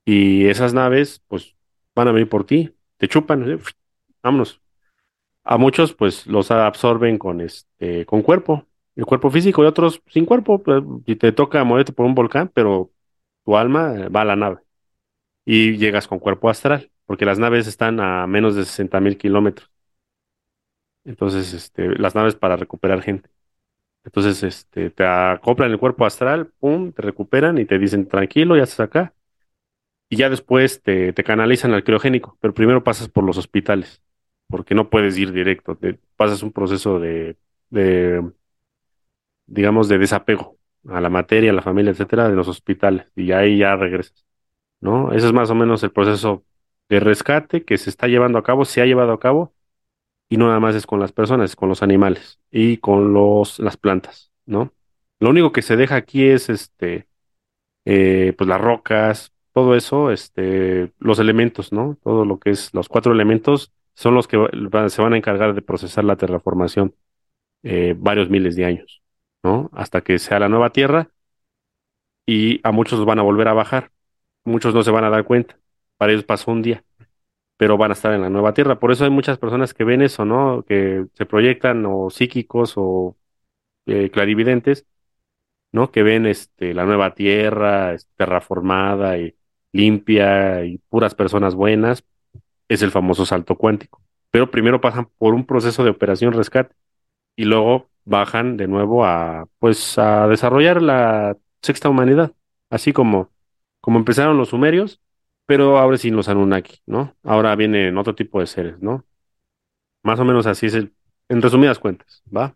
Y 0.05 0.47
esas 0.47 0.73
naves, 0.73 1.23
pues, 1.29 1.57
van 2.01 2.09
a 2.09 2.13
venir 2.13 2.29
por 2.29 2.45
ti, 2.45 2.75
te 2.99 3.09
chupan, 3.09 3.51
¿eh? 3.51 3.59
vámonos. 4.23 4.61
A 5.45 5.59
muchos, 5.59 5.95
pues, 5.95 6.27
los 6.27 6.51
absorben 6.51 7.19
con 7.19 7.41
este, 7.41 8.07
con 8.07 8.23
cuerpo, 8.23 8.67
el 8.97 9.07
cuerpo 9.07 9.31
físico, 9.31 9.63
y 9.65 9.67
otros 9.67 10.03
sin 10.09 10.27
cuerpo, 10.27 10.63
pues, 10.63 10.83
y 11.07 11.17
te 11.17 11.33
toca 11.33 11.65
moverte 11.65 11.93
por 11.93 12.07
un 12.07 12.15
volcán, 12.15 12.51
pero 12.55 12.91
tu 13.45 13.57
alma 13.57 14.09
va 14.09 14.23
a 14.23 14.25
la 14.25 14.37
nave 14.37 14.59
y 15.45 15.77
llegas 15.79 16.09
con 16.09 16.19
cuerpo 16.21 16.51
astral, 16.51 16.91
porque 17.07 17.25
las 17.27 17.39
naves 17.39 17.67
están 17.67 18.01
a 18.01 18.27
menos 18.27 18.55
de 18.57 18.65
60 18.65 19.01
mil 19.01 19.19
kilómetros. 19.19 19.71
Entonces, 21.05 21.53
este, 21.55 21.89
las 21.99 22.15
naves 22.15 22.35
para 22.37 22.57
recuperar 22.57 23.03
gente. 23.03 23.31
Entonces, 24.05 24.43
este, 24.43 24.91
te 24.91 25.05
acoplan 25.07 25.71
el 25.73 25.79
cuerpo 25.79 26.07
astral, 26.07 26.49
pum, 26.61 26.93
te 26.93 27.03
recuperan 27.03 27.59
y 27.59 27.67
te 27.67 27.79
dicen, 27.79 28.09
tranquilo, 28.09 28.57
ya 28.57 28.65
estás 28.65 28.81
acá. 28.81 29.15
Y 30.11 30.17
ya 30.19 30.31
después 30.31 30.83
te, 30.83 31.15
te 31.15 31.25
canalizan 31.25 31.73
al 31.75 31.85
criogénico, 31.85 32.39
pero 32.41 32.55
primero 32.55 32.85
pasas 32.85 33.09
por 33.09 33.25
los 33.25 33.39
hospitales, 33.39 34.03
porque 34.49 34.75
no 34.75 34.91
puedes 34.91 35.17
ir 35.19 35.33
directo, 35.33 35.77
te 35.77 36.01
pasas 36.17 36.43
un 36.43 36.53
proceso 36.53 37.01
de, 37.01 37.39
de, 37.71 38.23
digamos, 39.47 39.89
de 39.89 39.99
desapego 39.99 40.59
a 40.89 41.01
la 41.01 41.11
materia, 41.11 41.51
a 41.51 41.55
la 41.55 41.63
familia, 41.63 41.91
etcétera, 41.93 42.29
de 42.29 42.37
los 42.37 42.49
hospitales, 42.49 43.07
y 43.17 43.33
ahí 43.33 43.59
ya 43.59 43.77
regresas, 43.77 44.25
¿no? 44.81 45.13
Ese 45.13 45.27
es 45.29 45.33
más 45.33 45.51
o 45.51 45.55
menos 45.55 45.83
el 45.85 45.93
proceso 45.93 46.45
de 46.89 47.01
rescate 47.01 47.65
que 47.65 47.79
se 47.79 47.91
está 47.91 48.09
llevando 48.09 48.39
a 48.39 48.43
cabo, 48.45 48.65
se 48.65 48.83
ha 48.83 48.87
llevado 48.87 49.13
a 49.13 49.21
cabo, 49.21 49.55
y 50.29 50.37
no 50.39 50.47
nada 50.49 50.61
más 50.61 50.77
es 50.77 50.87
con 50.87 51.01
las 51.01 51.13
personas, 51.13 51.51
es 51.51 51.57
con 51.57 51.69
los 51.69 51.83
animales 51.83 52.41
y 52.51 52.79
con 52.79 53.13
los, 53.15 53.59
las 53.61 53.77
plantas, 53.77 54.33
¿no? 54.47 54.75
Lo 55.21 55.31
único 55.31 55.53
que 55.53 55.63
se 55.63 55.77
deja 55.77 55.97
aquí 55.97 56.27
es 56.27 56.49
este, 56.51 57.09
eh, 57.85 58.35
pues 58.39 58.49
las 58.49 58.61
rocas, 58.61 59.33
todo 59.61 59.75
eso, 59.77 60.11
este, 60.11 60.93
los 60.99 61.19
elementos, 61.19 61.73
¿no? 61.73 61.99
Todo 62.03 62.25
lo 62.25 62.39
que 62.41 62.51
es 62.51 62.73
los 62.75 62.89
cuatro 62.89 63.13
elementos 63.13 63.73
son 63.95 64.15
los 64.15 64.27
que 64.27 64.39
se 64.89 65.03
van 65.03 65.13
a 65.13 65.17
encargar 65.17 65.55
de 65.55 65.63
procesar 65.63 66.05
la 66.05 66.17
terraformación 66.17 66.95
eh, 67.63 67.95
varios 67.99 68.31
miles 68.31 68.57
de 68.57 68.65
años, 68.65 69.03
¿no? 69.43 69.71
Hasta 69.75 70.01
que 70.03 70.19
sea 70.19 70.39
la 70.41 70.49
nueva 70.49 70.71
tierra 70.71 71.11
y 72.27 72.61
a 72.65 72.73
muchos 72.73 73.05
van 73.05 73.19
a 73.19 73.23
volver 73.23 73.49
a 73.49 73.53
bajar, 73.53 73.91
muchos 74.45 74.75
no 74.75 74.83
se 74.83 74.91
van 74.91 75.05
a 75.05 75.11
dar 75.11 75.25
cuenta, 75.25 75.59
para 75.99 76.13
ellos 76.13 76.25
pasó 76.25 76.51
un 76.53 76.63
día 76.63 76.85
pero 77.59 77.77
van 77.77 77.91
a 77.91 77.95
estar 77.95 78.15
en 78.15 78.23
la 78.23 78.31
nueva 78.31 78.55
Tierra. 78.55 78.81
Por 78.81 78.91
eso 78.91 79.05
hay 79.05 79.11
muchas 79.11 79.39
personas 79.39 79.75
que 79.75 79.85
ven 79.85 80.01
eso, 80.01 80.25
¿no? 80.25 80.65
Que 80.67 81.05
se 81.13 81.27
proyectan 81.27 81.85
o 81.87 82.09
psíquicos 82.09 82.73
o 82.77 83.19
eh, 83.87 84.11
clarividentes, 84.11 84.87
¿no? 85.73 85.91
Que 85.93 86.03
ven 86.03 86.27
este, 86.27 86.75
la 86.75 86.87
nueva 86.87 87.15
Tierra 87.15 87.97
terraformada 88.17 89.19
y 89.19 89.37
limpia 89.73 90.65
y 90.65 90.79
puras 90.89 91.15
personas 91.15 91.55
buenas. 91.55 92.05
Es 92.69 92.83
el 92.83 92.91
famoso 92.91 93.27
salto 93.27 93.57
cuántico. 93.57 94.03
Pero 94.31 94.51
primero 94.51 94.81
pasan 94.81 95.09
por 95.19 95.35
un 95.35 95.45
proceso 95.45 95.85
de 95.85 95.91
operación 95.91 96.33
rescate 96.33 96.75
y 97.37 97.45
luego 97.45 97.89
bajan 98.05 98.57
de 98.57 98.69
nuevo 98.69 99.05
a, 99.05 99.49
pues, 99.59 99.99
a 99.99 100.29
desarrollar 100.29 100.83
la 100.83 101.37
sexta 101.63 101.89
humanidad. 101.89 102.33
Así 102.71 102.93
como, 102.93 103.31
como 103.81 103.99
empezaron 103.99 104.37
los 104.37 104.51
sumerios, 104.51 105.01
pero 105.47 105.79
ahora 105.79 105.99
sí 105.99 106.11
los 106.11 106.29
Anunnaki, 106.29 106.81
¿no? 106.87 107.17
Ahora 107.25 107.57
vienen 107.57 107.99
otro 107.99 108.15
tipo 108.15 108.41
de 108.41 108.47
seres, 108.47 108.81
¿no? 108.81 109.05
Más 110.03 110.21
o 110.21 110.25
menos 110.25 110.47
así 110.47 110.67
es 110.67 110.75
el, 110.75 110.93
en 111.29 111.43
resumidas 111.43 111.79
cuentas, 111.79 112.23
¿va? 112.35 112.55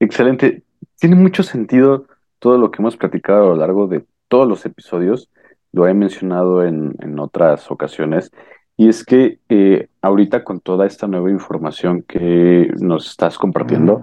Excelente. 0.00 0.62
Tiene 0.98 1.16
mucho 1.16 1.42
sentido 1.42 2.06
todo 2.38 2.58
lo 2.58 2.70
que 2.70 2.82
hemos 2.82 2.96
platicado 2.96 3.44
a 3.44 3.48
lo 3.50 3.56
largo 3.56 3.86
de 3.86 4.04
todos 4.32 4.48
los 4.48 4.64
episodios. 4.64 5.28
Lo 5.72 5.86
he 5.86 5.92
mencionado 5.92 6.64
en, 6.64 6.94
en 7.00 7.18
otras 7.18 7.70
ocasiones. 7.70 8.30
Y 8.78 8.88
es 8.88 9.04
que 9.04 9.40
eh, 9.50 9.88
ahorita 10.00 10.42
con 10.42 10.60
toda 10.60 10.86
esta 10.86 11.06
nueva 11.06 11.30
información 11.30 12.02
que 12.02 12.72
nos 12.80 13.10
estás 13.10 13.36
compartiendo, 13.36 14.00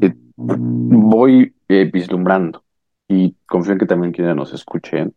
eh, 0.00 0.14
voy 0.36 1.54
eh, 1.68 1.88
vislumbrando 1.92 2.64
y 3.06 3.36
confío 3.46 3.74
en 3.74 3.78
que 3.78 3.86
también 3.86 4.12
quienes 4.12 4.34
nos 4.34 4.52
escuchen 4.52 5.14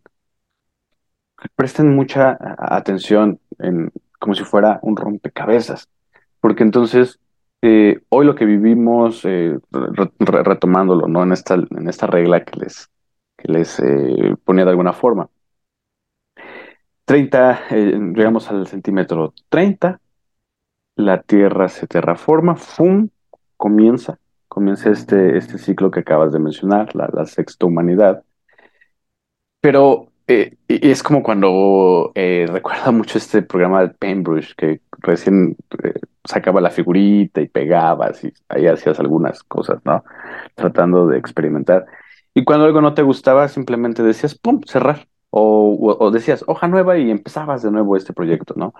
presten 1.56 1.96
mucha 1.96 2.38
atención 2.40 3.40
en 3.58 3.92
como 4.20 4.36
si 4.36 4.44
fuera 4.44 4.80
un 4.84 4.96
rompecabezas, 4.96 5.90
porque 6.40 6.64
entonces 6.64 7.20
hoy 8.10 8.26
lo 8.26 8.36
que 8.36 8.46
vivimos, 8.46 9.24
retomándolo, 10.20 11.08
¿no? 11.08 11.24
En 11.24 11.32
esta, 11.32 11.56
en 11.56 11.90
esta 11.90 12.06
regla 12.06 12.44
que 12.44 12.60
les, 12.60 12.90
que 13.38 13.52
les 13.52 13.80
eh, 13.80 14.36
ponía 14.44 14.66
de 14.66 14.72
alguna 14.72 14.94
forma, 14.94 15.30
30, 17.06 17.62
eh, 17.70 18.00
llegamos 18.16 18.50
al 18.50 18.68
centímetro 18.68 19.34
30, 19.50 20.00
la 20.96 21.22
Tierra 21.22 21.70
se 21.70 21.88
terraforma, 21.88 22.56
¡fum! 22.56 23.10
Comienza, 23.58 24.20
comienza 24.48 24.90
este, 24.90 25.38
este 25.38 25.58
ciclo 25.58 25.92
que 25.92 26.02
acabas 26.02 26.34
de 26.34 26.40
mencionar, 26.40 26.96
la, 26.96 27.10
la 27.14 27.26
sexta 27.26 27.66
humanidad. 27.66 28.24
Pero 29.62 30.12
eh, 30.28 30.58
es 30.68 31.04
como 31.04 31.22
cuando 31.22 32.12
eh, 32.16 32.46
recuerda 32.52 32.92
mucho 32.92 33.18
este 33.18 33.42
programa 33.44 33.82
de 33.82 33.90
Paintbrush, 33.90 34.54
que 34.56 34.82
recién 35.00 35.56
sacaba 36.24 36.62
la 36.62 36.72
figurita 36.72 37.42
y 37.42 37.48
pegabas 37.48 38.24
y 38.24 38.34
ahí 38.50 38.68
hacías 38.68 39.00
algunas 39.00 39.44
cosas, 39.44 39.80
¿no? 39.86 40.04
Tratando 40.56 41.08
de 41.08 41.18
experimentar. 41.20 41.86
Y 42.36 42.44
cuando 42.44 42.66
algo 42.66 42.82
no 42.82 42.94
te 42.94 43.02
gustaba, 43.02 43.48
simplemente 43.48 44.04
decías, 44.04 44.36
¡pum!, 44.38 44.62
cerrar. 44.68 45.08
O, 45.32 45.98
o- 46.00 46.12
decías, 46.12 46.44
hoja 46.48 46.68
nueva 46.68 46.98
y 46.98 47.10
empezabas 47.12 47.64
de 47.64 47.72
nuevo 47.72 47.98
este 47.98 48.14
proyecto, 48.14 48.54
¿no? 48.58 48.74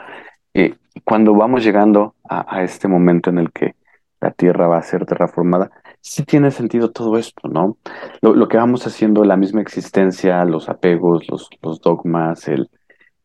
Cuando 1.04 1.34
vamos 1.36 1.64
llegando 1.64 2.16
a, 2.28 2.56
a 2.58 2.64
este 2.64 2.88
momento 2.88 3.30
en 3.30 3.38
el 3.40 3.52
que 3.52 3.76
la 4.22 4.32
Tierra 4.32 4.68
va 4.68 4.78
a 4.78 4.84
ser 4.84 5.06
terraformada, 5.06 5.70
sí 6.02 6.24
tiene 6.24 6.52
sentido 6.52 6.92
todo 6.92 7.18
esto, 7.18 7.48
¿no? 7.48 7.78
Lo, 8.22 8.48
que 8.48 8.58
vamos 8.58 8.88
haciendo, 8.88 9.24
la 9.24 9.38
misma 9.38 9.62
existencia, 9.62 10.44
los 10.46 10.70
apegos, 10.70 11.28
los, 11.30 11.50
los 11.62 11.82
dogmas, 11.82 12.48
el, 12.48 12.70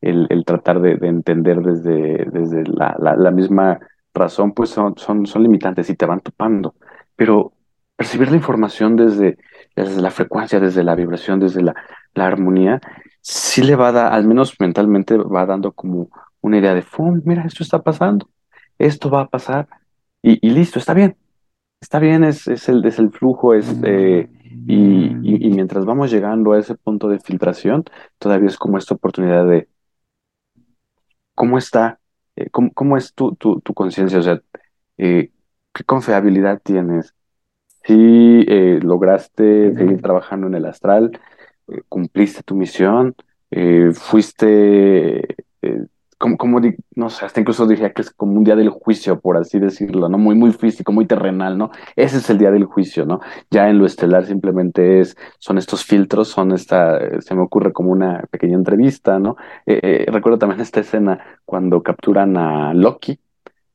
el, 0.01 0.45
tratar 0.45 0.81
de, 0.81 0.97
de 0.97 1.09
entender 1.09 1.61
desde, 1.61 2.27
desde 2.31 2.65
la, 2.65 2.97
la, 2.99 3.17
la 3.17 3.31
misma 3.31 3.79
razón, 4.13 4.53
pues 4.53 4.71
son, 4.71 4.97
son, 4.99 5.27
son 5.27 5.43
limitantes 5.43 5.89
y 5.91 5.97
te 5.97 6.07
van 6.07 6.21
topando. 6.21 6.75
Pero 7.17 7.53
percibir 7.97 8.31
la 8.31 8.37
información 8.37 8.97
desde, 8.97 9.39
desde 9.85 10.01
la 10.03 10.11
frecuencia, 10.11 10.61
desde 10.61 10.85
la 10.85 10.95
vibración, 10.95 11.41
desde 11.41 11.63
la, 11.63 11.75
la 12.15 12.27
armonía, 12.27 12.81
sí 13.21 13.63
le 13.63 13.77
va 13.77 13.89
a 13.89 13.93
dar, 13.93 14.13
al 14.13 14.27
menos 14.27 14.55
mentalmente, 14.61 15.17
va 15.17 15.47
dando 15.47 15.73
como 15.73 16.09
una 16.41 16.59
idea 16.59 16.75
de, 16.75 16.83
¡fum! 16.83 17.21
Mira, 17.25 17.45
esto 17.47 17.63
está 17.63 17.83
pasando, 17.83 18.29
esto 18.79 19.11
va 19.11 19.23
a 19.23 19.29
pasar 19.29 19.69
y, 20.23 20.49
listo, 20.51 20.79
está 20.79 20.95
bien. 20.95 21.17
Está 21.81 21.99
bien, 21.99 22.25
es, 22.25 22.47
es 22.49 22.69
el, 22.69 22.85
es 22.87 22.99
el 22.99 23.11
flujo, 23.11 23.55
es, 23.55 23.75
eh, 23.85 24.29
y, 24.67 25.07
y- 25.23 25.47
y 25.49 25.51
mientras 25.53 25.85
vamos 25.87 26.11
llegando 26.11 26.53
a 26.53 26.59
ese 26.61 26.75
punto 26.77 27.09
de 27.09 27.21
filtración, 27.21 27.85
todavía 28.19 28.49
es 28.49 28.59
como 28.59 28.79
esta 28.79 28.95
oportunidad 28.95 29.47
de 29.47 29.69
cómo 31.35 31.59
está, 31.59 32.01
eh, 32.37 32.51
cómo, 32.51 32.73
cómo 32.73 32.97
es 32.97 33.15
tu, 33.15 33.35
tu, 33.37 33.61
tu 33.61 33.75
conciencia, 33.75 34.19
o 34.19 34.23
sea, 34.23 34.41
eh, 34.99 35.33
qué 35.73 35.85
confiabilidad 35.85 36.61
tienes, 36.63 37.15
si 37.85 38.45
eh, 38.49 38.81
lograste 38.83 39.75
seguir 39.75 40.01
trabajando 40.03 40.47
en 40.47 40.55
el 40.55 40.67
astral, 40.67 41.19
eh, 41.69 41.83
cumpliste 41.89 42.43
tu 42.43 42.55
misión, 42.55 43.15
eh, 43.51 43.91
fuiste, 43.95 45.35
eh, 45.63 45.87
como, 46.19 46.37
como 46.37 46.61
no 46.95 47.11
sé, 47.11 47.25
hasta 47.25 47.41
incluso 47.41 47.67
diría 47.67 47.93
que 47.93 48.03
es 48.03 48.11
como 48.11 48.35
un 48.35 48.45
día 48.45 48.55
del 48.57 48.69
juicio, 48.69 49.21
por 49.21 49.37
así 49.39 49.59
decirlo, 49.59 50.09
¿no? 50.09 50.19
Muy, 50.19 50.35
muy 50.35 50.53
físico, 50.53 50.93
muy 50.93 51.07
terrenal, 51.07 51.57
¿no? 51.59 51.71
Ese 51.97 52.19
es 52.19 52.29
el 52.31 52.39
día 52.39 52.51
del 52.51 52.65
juicio, 52.67 53.07
¿no? 53.07 53.21
Ya 53.51 53.69
en 53.71 53.79
lo 53.79 53.87
estelar 53.87 54.27
simplemente 54.27 55.01
es, 55.01 55.17
son 55.39 55.59
estos 55.59 55.85
filtros, 55.85 56.29
son 56.29 56.53
esta, 56.53 57.21
se 57.21 57.35
me 57.35 57.43
ocurre 57.43 57.73
como 57.73 57.91
una 57.91 58.25
pequeña 58.31 58.57
entrevista, 58.57 59.19
¿no? 59.19 59.37
Eh, 59.67 59.81
eh, 59.83 60.07
recuerdo 60.11 60.39
también 60.39 60.61
esta 60.61 60.81
escena 60.81 61.19
cuando 61.45 61.83
capturan 61.83 62.37
a 62.37 62.75
Loki 62.75 63.19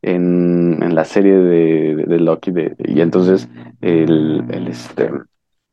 en, 0.05 0.95
la 0.95 1.03
serie 1.03 1.33
de, 1.33 1.95
de, 2.07 2.19
Loki, 2.19 2.53
y 2.79 3.01
entonces 3.01 3.49
el, 3.81 4.45
el, 4.49 4.67
este, 4.67 5.09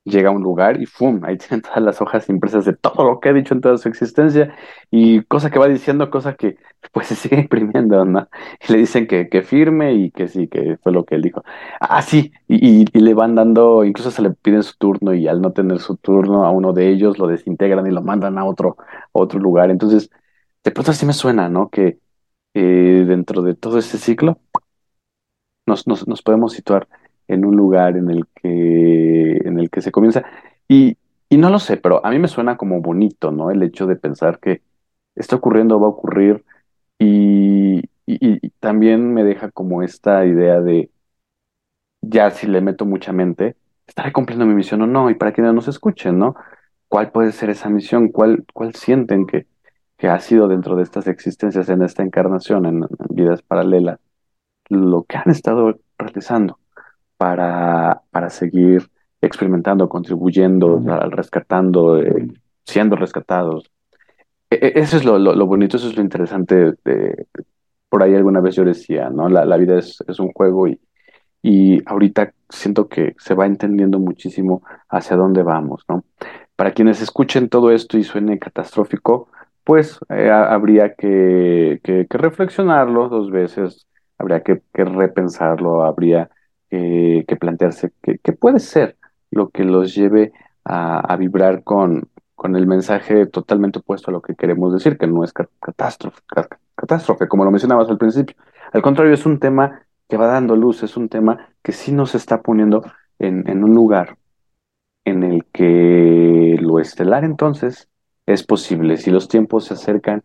llega 0.05 0.31
a 0.31 0.33
un 0.33 0.43
lugar 0.43 0.81
y 0.81 0.87
¡fum! 0.87 1.21
Ahí 1.25 1.37
tienen 1.37 1.61
todas 1.63 1.83
las 1.83 2.01
hojas 2.01 2.29
impresas 2.29 2.65
de 2.65 2.73
todo 2.75 3.05
lo 3.05 3.21
que 3.21 3.29
ha 3.29 3.33
dicho 3.35 3.55
en 3.55 3.61
toda 3.61 3.77
su 3.79 3.89
existencia 3.89 4.55
y 4.91 5.23
cosa 5.25 5.51
que 5.51 5.59
va 5.59 5.69
diciendo, 5.69 6.11
cosa 6.11 6.35
que 6.35 6.57
pues 6.93 7.09
se 7.09 7.15
sigue 7.15 7.37
imprimiendo, 7.41 8.05
¿no? 8.05 8.29
Y 8.67 8.73
le 8.73 8.79
dicen 8.79 9.07
que, 9.07 9.29
que 9.29 9.43
firme 9.43 9.93
y 9.95 10.11
que 10.11 10.29
sí, 10.29 10.49
que 10.49 10.79
fue 10.83 10.93
lo 10.93 11.05
que 11.05 11.17
él 11.17 11.23
dijo. 11.23 11.45
Ah, 11.81 12.03
sí, 12.03 12.33
y, 12.49 12.83
y, 12.83 12.85
y 12.93 13.01
le 13.01 13.15
van 13.15 13.35
dando, 13.35 13.85
incluso 13.85 14.11
se 14.11 14.23
le 14.23 14.31
piden 14.31 14.63
su 14.63 14.77
turno 14.79 15.15
y 15.15 15.29
al 15.29 15.43
no 15.43 15.53
tener 15.53 15.79
su 15.79 15.97
turno 15.97 16.47
a 16.47 16.51
uno 16.51 16.73
de 16.73 16.89
ellos 16.89 17.19
lo 17.19 17.27
desintegran 17.27 17.87
y 17.87 17.91
lo 17.91 18.03
mandan 18.03 18.39
a 18.39 18.45
otro, 18.45 18.77
a 18.79 19.09
otro 19.13 19.39
lugar. 19.39 19.71
Entonces, 19.71 20.11
de 20.65 20.71
pronto 20.71 20.93
sí 20.93 21.07
me 21.07 21.13
suena, 21.13 21.49
¿no? 21.49 21.69
Que 21.69 21.99
eh, 22.55 23.05
dentro 23.07 23.43
de 23.43 23.55
todo 23.55 23.79
este 23.79 23.99
ciclo 23.99 24.39
nos, 25.67 25.87
nos, 25.87 26.23
podemos 26.23 26.53
situar 26.53 26.89
en 27.29 27.45
un 27.45 27.57
lugar 27.57 27.97
en 27.97 28.11
el 28.11 28.27
que, 28.35 29.37
en 29.45 29.59
el 29.59 29.71
que 29.71 29.81
se 29.81 29.93
comienza. 29.93 30.25
Y, 30.69 30.97
y 31.29 31.37
no 31.39 31.51
lo 31.51 31.59
sé, 31.59 31.77
pero 31.77 32.05
a 32.05 32.11
mí 32.11 32.19
me 32.19 32.29
suena 32.29 32.57
como 32.57 32.81
bonito, 32.81 33.31
¿no? 33.31 33.51
El 33.51 33.63
hecho 33.63 33.87
de 33.87 33.97
pensar 33.97 34.39
que 34.41 34.63
está 35.15 35.37
ocurriendo, 35.37 35.81
va 35.81 35.87
a 35.87 35.91
ocurrir. 35.91 36.45
Y, 36.99 37.79
y, 38.07 38.47
y 38.47 38.51
también 38.61 39.13
me 39.15 39.25
deja 39.25 39.51
como 39.51 39.83
esta 39.83 40.27
idea 40.27 40.61
de, 40.61 40.91
ya 42.01 42.31
si 42.31 42.47
le 42.47 42.61
meto 42.61 42.85
mucha 42.85 43.13
mente, 43.13 43.57
¿estaré 43.87 44.13
cumpliendo 44.13 44.47
mi 44.47 44.55
misión 44.55 44.83
o 44.83 44.87
no? 44.87 45.11
Y 45.11 45.15
para 45.15 45.33
quienes 45.33 45.55
nos 45.55 45.69
escuchen, 45.69 46.19
¿no? 46.19 46.35
¿Cuál 46.89 47.13
puede 47.13 47.33
ser 47.33 47.51
esa 47.51 47.71
misión? 47.71 48.09
¿Cuál, 48.09 48.45
cuál 48.53 48.75
sienten 48.75 49.27
que, 49.27 49.47
que 50.03 50.09
ha 50.09 50.21
sido 50.21 50.49
dentro 50.49 50.77
de 50.77 50.83
estas 50.85 51.07
existencias, 51.07 51.71
en 51.71 51.83
esta 51.85 52.03
encarnación, 52.05 52.67
en, 52.67 52.77
en 52.85 52.89
vidas 53.17 53.43
paralelas, 53.43 54.01
lo 54.71 55.05
que 55.05 55.19
han 55.19 55.31
estado 55.31 55.79
realizando? 55.99 56.59
para, 57.19 58.03
para 58.11 58.31
seguir 58.31 58.91
experimentando, 59.23 59.89
contribuyendo, 59.89 60.81
rescatando, 61.11 61.99
eh, 62.03 62.29
siendo 62.67 62.97
rescatados. 62.97 63.71
E- 64.51 64.57
e- 64.57 64.73
Eso 64.81 64.97
es 64.99 65.05
lo, 65.05 65.19
lo, 65.19 65.35
lo 65.35 65.47
bonito, 65.47 65.77
eso 65.77 65.89
es 65.89 65.97
lo 65.97 66.03
interesante. 66.03 66.75
De, 66.85 67.27
por 67.89 68.03
ahí 68.03 68.15
alguna 68.15 68.41
vez 68.41 68.55
yo 68.57 68.65
decía, 68.65 69.11
¿no? 69.11 69.29
La, 69.29 69.45
la 69.45 69.57
vida 69.57 69.79
es, 69.79 70.03
es 70.09 70.19
un 70.21 70.33
juego 70.33 70.69
y, 70.69 70.81
y 71.43 71.83
ahorita 71.87 72.35
siento 72.51 72.89
que 72.89 73.15
se 73.19 73.35
va 73.35 73.47
entendiendo 73.47 73.99
muchísimo 73.99 74.63
hacia 74.91 75.17
dónde 75.17 75.43
vamos, 75.43 75.85
¿no? 75.89 76.05
Para 76.57 76.73
quienes 76.75 77.03
escuchen 77.03 77.49
todo 77.51 77.73
esto 77.73 77.99
y 77.99 78.05
suene 78.05 78.39
catastrófico, 78.41 79.29
pues 79.65 79.99
eh, 80.11 80.31
ha- 80.31 80.53
habría 80.53 80.95
que, 80.95 81.81
que- 81.85 82.07
reflexionarlo 82.11 83.09
dos 83.09 83.31
veces, 83.31 83.87
habría 84.19 84.43
que, 84.43 84.63
repensarlo, 84.75 85.85
habría 85.85 86.31
que, 86.71 87.25
plantearse 87.41 87.93
qué 88.23 88.33
puede 88.33 88.61
ser 88.61 88.97
lo 89.31 89.51
que 89.51 89.65
los 89.65 89.95
lleve 89.95 90.33
a, 90.65 91.01
a 91.01 91.17
vibrar 91.17 91.63
con, 91.65 92.09
con 92.35 92.57
el 92.57 92.67
mensaje 92.67 93.27
totalmente 93.27 93.79
opuesto 93.81 94.11
a 94.11 94.13
lo 94.13 94.23
que 94.23 94.35
queremos 94.35 94.73
decir, 94.73 94.99
que 94.99 95.07
no 95.07 95.25
es 95.25 95.33
ca- 95.33 95.49
catástrofe, 95.61 96.21
ca- 96.27 96.49
catástrofe, 96.75 97.29
como 97.29 97.45
lo 97.45 97.51
mencionabas 97.51 97.89
al 97.89 97.99
principio. 97.99 98.37
Al 98.73 98.83
contrario, 98.83 99.15
es 99.15 99.27
un 99.27 99.39
tema 99.39 99.83
que 100.09 100.17
va 100.17 100.27
dando 100.27 100.57
luz, 100.57 100.83
es 100.83 100.97
un 100.97 101.09
tema 101.09 101.49
que 101.63 101.73
sí 101.73 101.93
nos 101.93 102.15
está 102.15 102.43
poniendo 102.43 102.83
en, 103.19 103.49
en 103.49 103.65
un 103.65 103.75
lugar 103.75 104.17
en 105.05 105.23
el 105.25 105.45
que 105.53 106.57
lo 106.61 106.79
estelar 106.81 107.25
entonces 107.25 107.89
es 108.33 108.45
posible. 108.45 108.97
Si 108.97 109.11
los 109.11 109.29
tiempos 109.29 109.67
se 109.67 109.75
acercan 109.75 110.23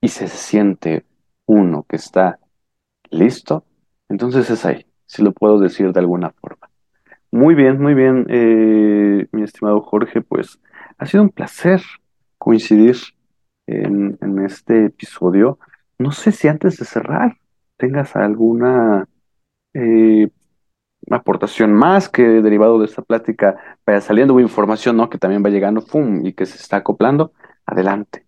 y 0.00 0.08
se 0.08 0.28
siente 0.28 1.04
uno 1.46 1.84
que 1.88 1.96
está 1.96 2.38
listo, 3.10 3.64
entonces 4.08 4.50
es 4.50 4.64
ahí, 4.64 4.86
si 5.06 5.22
lo 5.22 5.32
puedo 5.32 5.58
decir 5.58 5.92
de 5.92 6.00
alguna 6.00 6.30
forma. 6.30 6.70
Muy 7.30 7.54
bien, 7.54 7.80
muy 7.80 7.94
bien, 7.94 8.26
eh, 8.28 9.26
mi 9.32 9.42
estimado 9.42 9.80
Jorge, 9.80 10.20
pues 10.22 10.60
ha 10.98 11.06
sido 11.06 11.24
un 11.24 11.30
placer 11.30 11.82
coincidir 12.38 12.96
en, 13.66 14.18
este 14.44 14.86
episodio. 14.86 15.58
No 15.98 16.12
sé 16.12 16.32
si 16.32 16.48
antes 16.48 16.76
de 16.76 16.84
cerrar 16.84 17.38
tengas 17.76 18.14
alguna 18.14 19.08
eh, 19.72 20.28
aportación 21.10 21.72
más 21.72 22.08
que 22.08 22.22
derivado 22.22 22.78
de 22.78 22.86
esta 22.86 23.02
plática 23.02 23.78
vaya 23.86 24.00
saliendo 24.00 24.38
información, 24.40 24.96
¿no? 24.96 25.10
Que 25.10 25.18
también 25.18 25.44
va 25.44 25.50
llegando, 25.50 25.82
¡fum! 25.82 26.24
y 26.26 26.32
que 26.32 26.46
se 26.46 26.56
está 26.56 26.78
acoplando. 26.78 27.32
Adelante. 27.66 28.26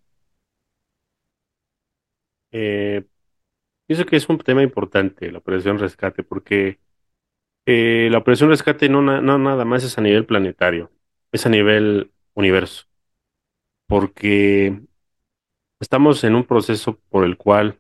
Eh, 2.53 3.05
pienso 3.87 4.07
que 4.07 4.17
es 4.17 4.29
un 4.29 4.39
tema 4.39 4.63
importante 4.63 5.31
la 5.31 5.39
operación 5.39 5.79
rescate, 5.79 6.23
porque 6.23 6.81
eh, 7.67 8.09
la 8.11 8.19
operación 8.19 8.51
rescate 8.51 8.89
no, 8.89 9.03
no 9.03 9.39
nada 9.39 9.65
más 9.65 9.85
es 9.85 9.99
a 9.99 10.03
nivel 10.03 10.27
planetario, 10.27 10.91
es 11.33 11.47
a 11.47 11.51
nivel 11.51 12.13
universo, 12.35 12.87
porque 13.87 14.81
estamos 15.81 16.25
en 16.25 16.35
un 16.35 16.45
proceso 16.45 16.99
por 17.11 17.25
el 17.25 17.37
cual 17.37 17.79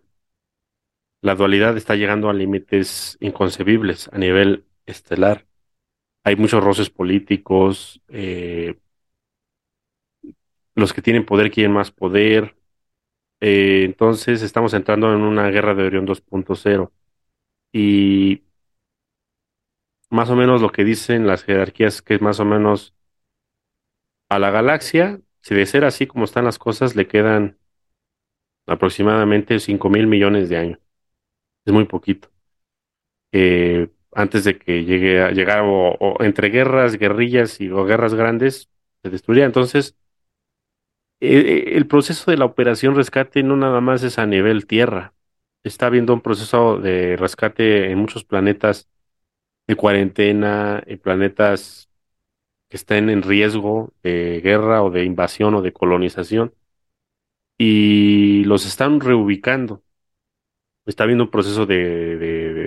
la 1.22 1.34
dualidad 1.34 1.76
está 1.76 1.96
llegando 1.96 2.28
a 2.28 2.34
límites 2.34 3.16
inconcebibles 3.20 4.08
a 4.12 4.18
nivel 4.18 4.65
estelar. 4.86 5.46
Hay 6.24 6.36
muchos 6.36 6.64
roces 6.64 6.90
políticos, 6.90 8.02
eh, 8.08 8.78
los 10.74 10.92
que 10.92 11.02
tienen 11.02 11.24
poder 11.26 11.50
quieren 11.50 11.72
más 11.72 11.90
poder, 11.90 12.56
eh, 13.40 13.84
entonces 13.86 14.42
estamos 14.42 14.74
entrando 14.74 15.14
en 15.14 15.22
una 15.22 15.48
guerra 15.50 15.74
de 15.74 15.84
Orión 15.86 16.06
2.0 16.06 16.92
y 17.72 18.44
más 20.10 20.30
o 20.30 20.34
menos 20.36 20.62
lo 20.62 20.72
que 20.72 20.82
dicen 20.84 21.26
las 21.28 21.44
jerarquías 21.44 22.02
que 22.02 22.14
es 22.14 22.20
más 22.22 22.40
o 22.40 22.44
menos 22.44 22.92
a 24.28 24.38
la 24.38 24.50
galaxia, 24.50 25.20
si 25.42 25.54
de 25.56 25.66
ser 25.66 25.84
así 25.84 26.06
como 26.06 26.24
están 26.24 26.44
las 26.44 26.58
cosas, 26.58 26.94
le 26.96 27.08
quedan 27.08 27.58
aproximadamente 28.66 29.58
5 29.58 29.90
mil 29.90 30.06
millones 30.06 30.48
de 30.48 30.56
años. 30.56 30.78
Es 31.66 31.72
muy 31.74 31.86
poquito. 31.86 32.30
Eh, 33.32 33.88
antes 34.16 34.44
de 34.44 34.58
que 34.58 34.84
llegue 34.84 35.20
a 35.22 35.30
llegar 35.30 35.62
o, 35.64 36.16
entre 36.20 36.48
guerras, 36.48 36.96
guerrillas 36.96 37.60
y 37.60 37.70
o 37.70 37.84
guerras 37.84 38.14
grandes, 38.14 38.70
se 39.02 39.10
destruiría. 39.10 39.44
Entonces, 39.44 39.94
eh, 41.20 41.72
el 41.76 41.86
proceso 41.86 42.30
de 42.30 42.36
la 42.36 42.44
operación 42.44 42.94
rescate 42.94 43.42
no 43.42 43.56
nada 43.56 43.80
más 43.80 44.02
es 44.02 44.18
a 44.18 44.26
nivel 44.26 44.66
tierra. 44.66 45.14
Está 45.64 45.86
habiendo 45.86 46.14
un 46.14 46.20
proceso 46.22 46.78
de 46.78 47.16
rescate 47.16 47.90
en 47.90 47.98
muchos 47.98 48.24
planetas 48.24 48.88
de 49.66 49.76
cuarentena, 49.76 50.82
en 50.86 50.98
planetas 50.98 51.90
que 52.68 52.76
estén 52.78 53.10
en 53.10 53.22
riesgo 53.22 53.92
de 54.02 54.40
guerra 54.42 54.82
o 54.82 54.90
de 54.90 55.04
invasión 55.04 55.54
o 55.54 55.62
de 55.62 55.72
colonización, 55.72 56.54
y 57.58 58.44
los 58.44 58.66
están 58.66 59.00
reubicando. 59.00 59.82
Está 60.86 61.04
habiendo 61.04 61.24
un 61.24 61.30
proceso 61.30 61.66
de, 61.66 62.16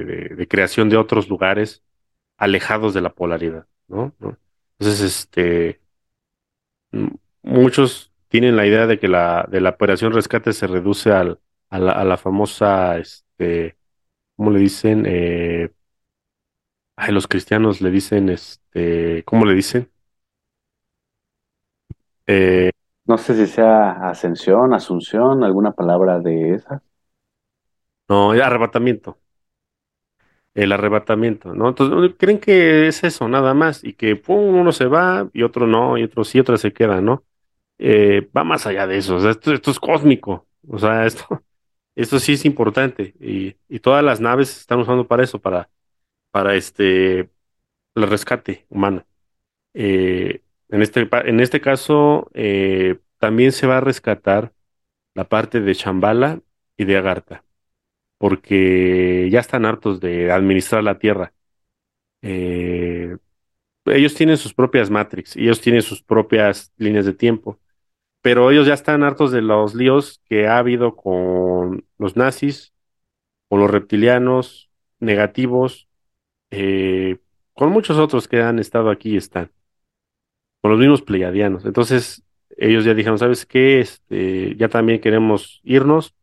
de, 0.05 0.35
de 0.35 0.47
creación 0.47 0.89
de 0.89 0.97
otros 0.97 1.29
lugares 1.29 1.83
alejados 2.37 2.93
de 2.93 3.01
la 3.01 3.13
polaridad, 3.15 3.67
¿no? 3.87 4.15
¿no? 4.19 4.37
Entonces, 4.79 5.01
este, 5.01 5.81
muchos 7.41 8.11
tienen 8.27 8.55
la 8.55 8.65
idea 8.67 8.87
de 8.87 8.99
que 8.99 9.07
la, 9.07 9.47
de 9.49 9.61
la 9.61 9.71
operación 9.71 10.13
rescate 10.13 10.53
se 10.53 10.67
reduce 10.67 11.11
al, 11.11 11.39
a, 11.69 11.79
la, 11.79 11.91
a 11.93 12.03
la 12.03 12.17
famosa, 12.17 12.97
este, 12.97 13.77
¿cómo 14.35 14.51
le 14.51 14.59
dicen? 14.59 15.05
Eh, 15.07 15.71
ay, 16.95 17.13
los 17.13 17.27
cristianos 17.27 17.81
le 17.81 17.91
dicen, 17.91 18.29
este, 18.29 19.23
¿cómo 19.25 19.45
le 19.45 19.55
dicen? 19.55 19.91
Eh, 22.27 22.71
No 23.07 23.17
sé 23.17 23.35
si 23.35 23.45
sea 23.45 24.07
ascensión, 24.09 24.73
asunción, 24.73 25.43
alguna 25.43 25.73
palabra 25.73 26.19
de 26.19 26.53
esas. 26.55 26.81
no, 28.07 28.31
arrebatamiento. 28.31 29.18
El 30.59 30.73
arrebatamiento, 30.73 31.53
¿no? 31.53 31.69
Entonces, 31.69 32.15
creen 32.17 32.39
que 32.39 32.87
es 32.87 33.03
eso, 33.05 33.29
nada 33.29 33.53
más, 33.53 33.83
y 33.83 33.93
que 33.93 34.21
uno 34.27 34.71
se 34.73 34.87
va 34.87 35.29
y 35.33 35.43
otro 35.43 35.67
no, 35.67 35.97
y 35.97 36.03
otro 36.03 36.25
sí, 36.25 36.39
otro 36.39 36.57
se 36.57 36.73
queda, 36.73 36.99
¿no? 36.99 37.23
Eh, 37.77 38.29
va 38.35 38.43
más 38.43 38.67
allá 38.67 38.85
de 38.85 38.97
eso, 38.97 39.29
esto, 39.29 39.53
es 39.53 39.79
cósmico, 39.79 40.47
o 40.67 40.77
sea, 40.77 41.05
esto, 41.07 41.43
esto 41.95 42.19
sí 42.19 42.33
es 42.33 42.43
importante, 42.45 43.15
y, 43.21 43.55
y 43.69 43.79
todas 43.79 44.03
las 44.03 44.19
naves 44.19 44.49
se 44.49 44.59
están 44.59 44.79
usando 44.79 45.07
para 45.07 45.23
eso, 45.23 45.39
para, 45.39 45.69
para 46.31 46.55
este, 46.55 47.29
el 47.95 48.09
rescate 48.09 48.65
humano. 48.69 49.05
Eh, 49.73 50.41
en 50.69 50.81
este, 50.81 51.07
en 51.11 51.39
este 51.39 51.61
caso, 51.61 52.29
eh, 52.33 52.99
también 53.17 53.53
se 53.53 53.67
va 53.67 53.77
a 53.77 53.81
rescatar 53.81 54.53
la 55.13 55.29
parte 55.29 55.61
de 55.61 55.73
Shambhala 55.73 56.41
y 56.77 56.85
de 56.85 56.97
Agartha, 56.97 57.45
porque 58.19 59.29
ya 59.31 59.39
están 59.39 59.65
hartos 59.65 59.99
de 60.01 60.31
administrar 60.31 60.83
la 60.83 60.99
Tierra. 60.99 61.33
Eh, 62.21 63.17
ellos 63.85 64.13
tienen 64.13 64.37
sus 64.37 64.53
propias 64.53 64.91
Matrix, 64.91 65.35
ellos 65.37 65.61
tienen 65.61 65.81
sus 65.81 66.03
propias 66.03 66.71
líneas 66.77 67.05
de 67.05 67.13
tiempo, 67.13 67.59
pero 68.21 68.51
ellos 68.51 68.67
ya 68.67 68.73
están 68.75 69.03
hartos 69.03 69.31
de 69.31 69.41
los 69.41 69.73
líos 69.73 70.21
que 70.25 70.47
ha 70.47 70.57
habido 70.59 70.95
con 70.95 71.85
los 71.97 72.17
nazis, 72.17 72.73
con 73.47 73.61
los 73.61 73.71
reptilianos, 73.71 74.69
negativos, 74.99 75.87
eh, 76.51 77.19
con 77.53 77.71
muchos 77.71 77.97
otros 77.97 78.27
que 78.27 78.41
han 78.41 78.59
estado 78.59 78.89
aquí 78.89 79.13
y 79.13 79.17
están, 79.17 79.51
con 80.61 80.71
los 80.71 80.79
mismos 80.79 81.01
pleiadianos. 81.01 81.65
Entonces, 81.65 82.23
ellos 82.57 82.83
ya 82.83 82.93
dijeron, 82.93 83.17
¿sabes 83.17 83.45
qué? 83.45 83.79
Este, 83.79 84.55
ya 84.57 84.67
también 84.67 84.99
queremos 84.99 85.61
irnos 85.63 86.15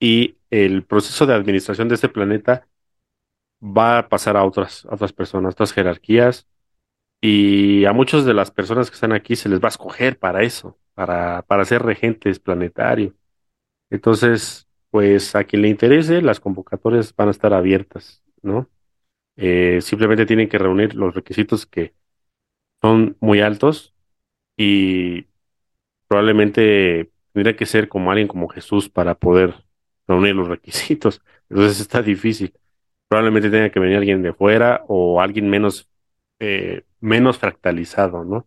y 0.00 0.38
el 0.50 0.84
proceso 0.84 1.26
de 1.26 1.34
administración 1.34 1.88
de 1.88 1.96
este 1.96 2.10
planeta 2.10 2.68
va 3.62 3.98
a 3.98 4.08
pasar 4.08 4.36
a 4.36 4.44
otras, 4.44 4.86
a 4.86 4.94
otras 4.94 5.12
personas, 5.12 5.54
otras 5.54 5.72
jerarquías 5.72 6.46
Y 7.22 7.84
a 7.86 7.92
muchas 7.94 8.24
de 8.26 8.34
las 8.34 8.50
personas 8.52 8.90
que 8.90 8.94
están 8.96 9.12
aquí 9.12 9.36
se 9.36 9.48
les 9.50 9.60
va 9.60 9.66
a 9.68 9.70
escoger 9.70 10.18
para 10.18 10.42
eso, 10.44 10.78
para, 10.94 11.42
para 11.44 11.64
ser 11.66 11.82
regentes 11.82 12.40
planetarios. 12.40 13.14
Entonces, 13.90 14.68
pues 14.90 15.34
a 15.36 15.44
quien 15.44 15.62
le 15.62 15.68
interese, 15.68 16.22
las 16.22 16.40
convocatorias 16.40 17.14
van 17.16 17.28
a 17.28 17.32
estar 17.32 17.54
abiertas, 17.54 18.22
¿no? 18.42 18.70
Eh, 19.36 19.80
simplemente 19.82 20.26
tienen 20.26 20.48
que 20.48 20.58
reunir 20.58 20.94
los 20.96 21.14
requisitos 21.14 21.66
que 21.66 21.94
son 22.82 23.16
muy 23.20 23.40
altos 23.40 23.94
y 24.56 25.26
probablemente 26.08 27.12
tendría 27.32 27.56
que 27.56 27.66
ser 27.66 27.88
como 27.88 28.10
alguien 28.10 28.28
como 28.28 28.48
Jesús 28.48 28.88
para 28.88 29.14
poder 29.16 29.64
reunir 30.10 30.34
los 30.34 30.48
requisitos. 30.48 31.22
Entonces 31.48 31.80
está 31.80 32.02
difícil. 32.02 32.54
Probablemente 33.08 33.50
tenga 33.50 33.70
que 33.70 33.80
venir 33.80 33.96
alguien 33.98 34.22
de 34.22 34.32
fuera 34.32 34.84
o 34.88 35.20
alguien 35.20 35.48
menos, 35.50 35.88
eh, 36.38 36.84
menos 37.00 37.38
fractalizado, 37.38 38.24
¿no? 38.24 38.46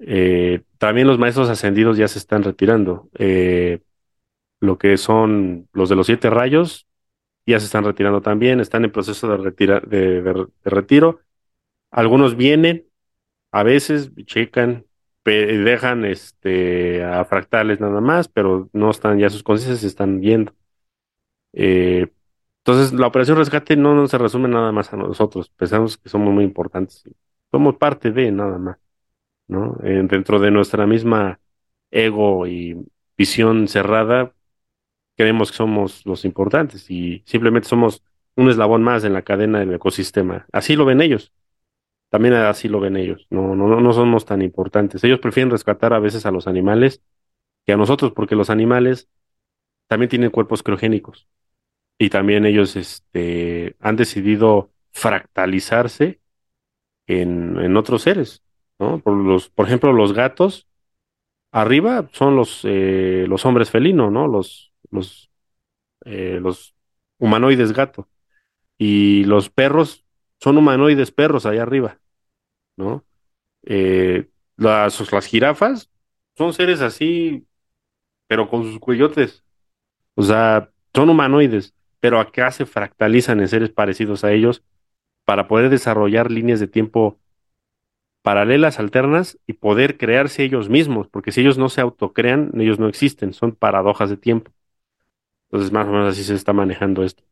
Eh, 0.00 0.62
también 0.78 1.08
los 1.08 1.18
maestros 1.18 1.48
ascendidos 1.48 1.96
ya 1.98 2.08
se 2.08 2.18
están 2.18 2.42
retirando. 2.44 3.08
Eh, 3.18 3.80
lo 4.60 4.78
que 4.78 4.96
son 4.96 5.68
los 5.72 5.88
de 5.88 5.96
los 5.96 6.06
siete 6.06 6.30
rayos 6.30 6.86
ya 7.46 7.58
se 7.60 7.66
están 7.66 7.84
retirando 7.84 8.20
también, 8.20 8.60
están 8.60 8.84
en 8.84 8.92
proceso 8.92 9.28
de, 9.38 9.50
de, 9.52 10.46
retiro. 10.64 11.20
Algunos 11.90 12.36
vienen, 12.36 12.86
a 13.52 13.62
veces 13.62 14.12
checan, 14.26 14.84
dejan 15.34 16.04
este, 16.04 17.04
a 17.04 17.24
fractales 17.24 17.80
nada 17.80 18.00
más, 18.00 18.28
pero 18.28 18.68
no 18.72 18.90
están 18.90 19.18
ya 19.18 19.30
sus 19.30 19.42
conciencias, 19.42 19.80
se 19.80 19.86
están 19.88 20.20
yendo. 20.22 20.54
Eh, 21.52 22.08
entonces, 22.64 22.92
la 22.92 23.06
operación 23.06 23.38
rescate 23.38 23.76
no, 23.76 23.94
no 23.94 24.08
se 24.08 24.18
resume 24.18 24.48
nada 24.48 24.72
más 24.72 24.92
a 24.92 24.96
nosotros, 24.96 25.50
pensamos 25.50 25.96
que 25.98 26.08
somos 26.08 26.32
muy 26.34 26.44
importantes, 26.44 27.04
somos 27.50 27.76
parte 27.76 28.10
de 28.12 28.30
nada 28.32 28.58
más. 28.58 28.78
¿no? 29.48 29.78
Eh, 29.82 30.02
dentro 30.04 30.38
de 30.38 30.50
nuestra 30.50 30.86
misma 30.86 31.40
ego 31.90 32.46
y 32.46 32.76
visión 33.16 33.68
cerrada, 33.68 34.34
creemos 35.16 35.50
que 35.50 35.56
somos 35.56 36.06
los 36.06 36.24
importantes 36.24 36.90
y 36.90 37.22
simplemente 37.26 37.68
somos 37.68 38.04
un 38.36 38.50
eslabón 38.50 38.82
más 38.82 39.04
en 39.04 39.14
la 39.14 39.22
cadena 39.22 39.60
del 39.60 39.74
ecosistema. 39.74 40.46
Así 40.52 40.76
lo 40.76 40.84
ven 40.84 41.00
ellos, 41.00 41.32
también 42.10 42.34
así 42.34 42.68
lo 42.68 42.80
ven 42.80 42.96
ellos. 42.96 43.26
No, 43.30 43.54
no, 43.54 43.80
no 43.80 43.92
somos 43.92 44.24
tan 44.24 44.42
importantes. 44.42 45.04
Ellos 45.04 45.20
prefieren 45.20 45.50
rescatar 45.50 45.92
a 45.92 45.98
veces 45.98 46.26
a 46.26 46.30
los 46.30 46.46
animales 46.46 47.02
que 47.66 47.72
a 47.72 47.76
nosotros, 47.76 48.12
porque 48.12 48.36
los 48.36 48.50
animales 48.50 49.08
también 49.88 50.08
tienen 50.08 50.30
cuerpos 50.30 50.62
criogénicos 50.62 51.28
y 51.98 52.10
también 52.10 52.46
ellos 52.46 52.76
este, 52.76 53.76
han 53.80 53.96
decidido 53.96 54.70
fractalizarse 54.92 56.20
en, 57.06 57.58
en 57.58 57.76
otros 57.76 58.02
seres, 58.02 58.42
¿no? 58.78 59.00
Por 59.00 59.14
los, 59.16 59.50
por 59.50 59.66
ejemplo, 59.66 59.92
los 59.92 60.12
gatos 60.12 60.68
Arriba 61.50 62.08
son 62.12 62.36
los, 62.36 62.60
eh, 62.64 63.24
los 63.26 63.46
hombres 63.46 63.70
felinos, 63.70 64.12
¿no? 64.12 64.28
Los, 64.28 64.72
eh, 66.04 66.38
los 66.42 66.74
humanoides 67.18 67.72
gato. 67.72 68.08
Y 68.76 69.24
los 69.24 69.50
perros 69.50 70.04
son 70.40 70.58
humanoides 70.58 71.10
perros 71.12 71.46
allá 71.46 71.62
arriba, 71.62 71.98
¿no? 72.76 73.04
Eh, 73.64 74.28
las, 74.56 75.12
las 75.12 75.26
jirafas 75.26 75.90
son 76.36 76.52
seres 76.54 76.80
así, 76.80 77.46
pero 78.28 78.48
con 78.48 78.64
sus 78.64 78.78
cuellotes. 78.80 79.44
O 80.14 80.22
sea, 80.22 80.70
son 80.94 81.10
humanoides, 81.10 81.74
pero 82.00 82.20
acá 82.20 82.50
se 82.52 82.66
fractalizan 82.66 83.40
en 83.40 83.48
seres 83.48 83.70
parecidos 83.70 84.24
a 84.24 84.32
ellos 84.32 84.64
para 85.24 85.48
poder 85.48 85.70
desarrollar 85.70 86.30
líneas 86.30 86.60
de 86.60 86.68
tiempo 86.68 87.18
paralelas, 88.22 88.78
alternas 88.78 89.38
y 89.46 89.54
poder 89.54 89.96
crearse 89.96 90.44
ellos 90.44 90.68
mismos, 90.68 91.08
porque 91.08 91.32
si 91.32 91.40
ellos 91.40 91.58
no 91.58 91.68
se 91.68 91.80
autocrean, 91.80 92.50
ellos 92.60 92.78
no 92.78 92.88
existen, 92.88 93.32
son 93.32 93.52
paradojas 93.52 94.10
de 94.10 94.16
tiempo. 94.16 94.52
Entonces, 95.50 95.72
más 95.72 95.86
o 95.86 95.90
menos 95.92 96.12
así 96.12 96.24
se 96.24 96.34
está 96.34 96.52
manejando 96.52 97.04
esto. 97.04 97.24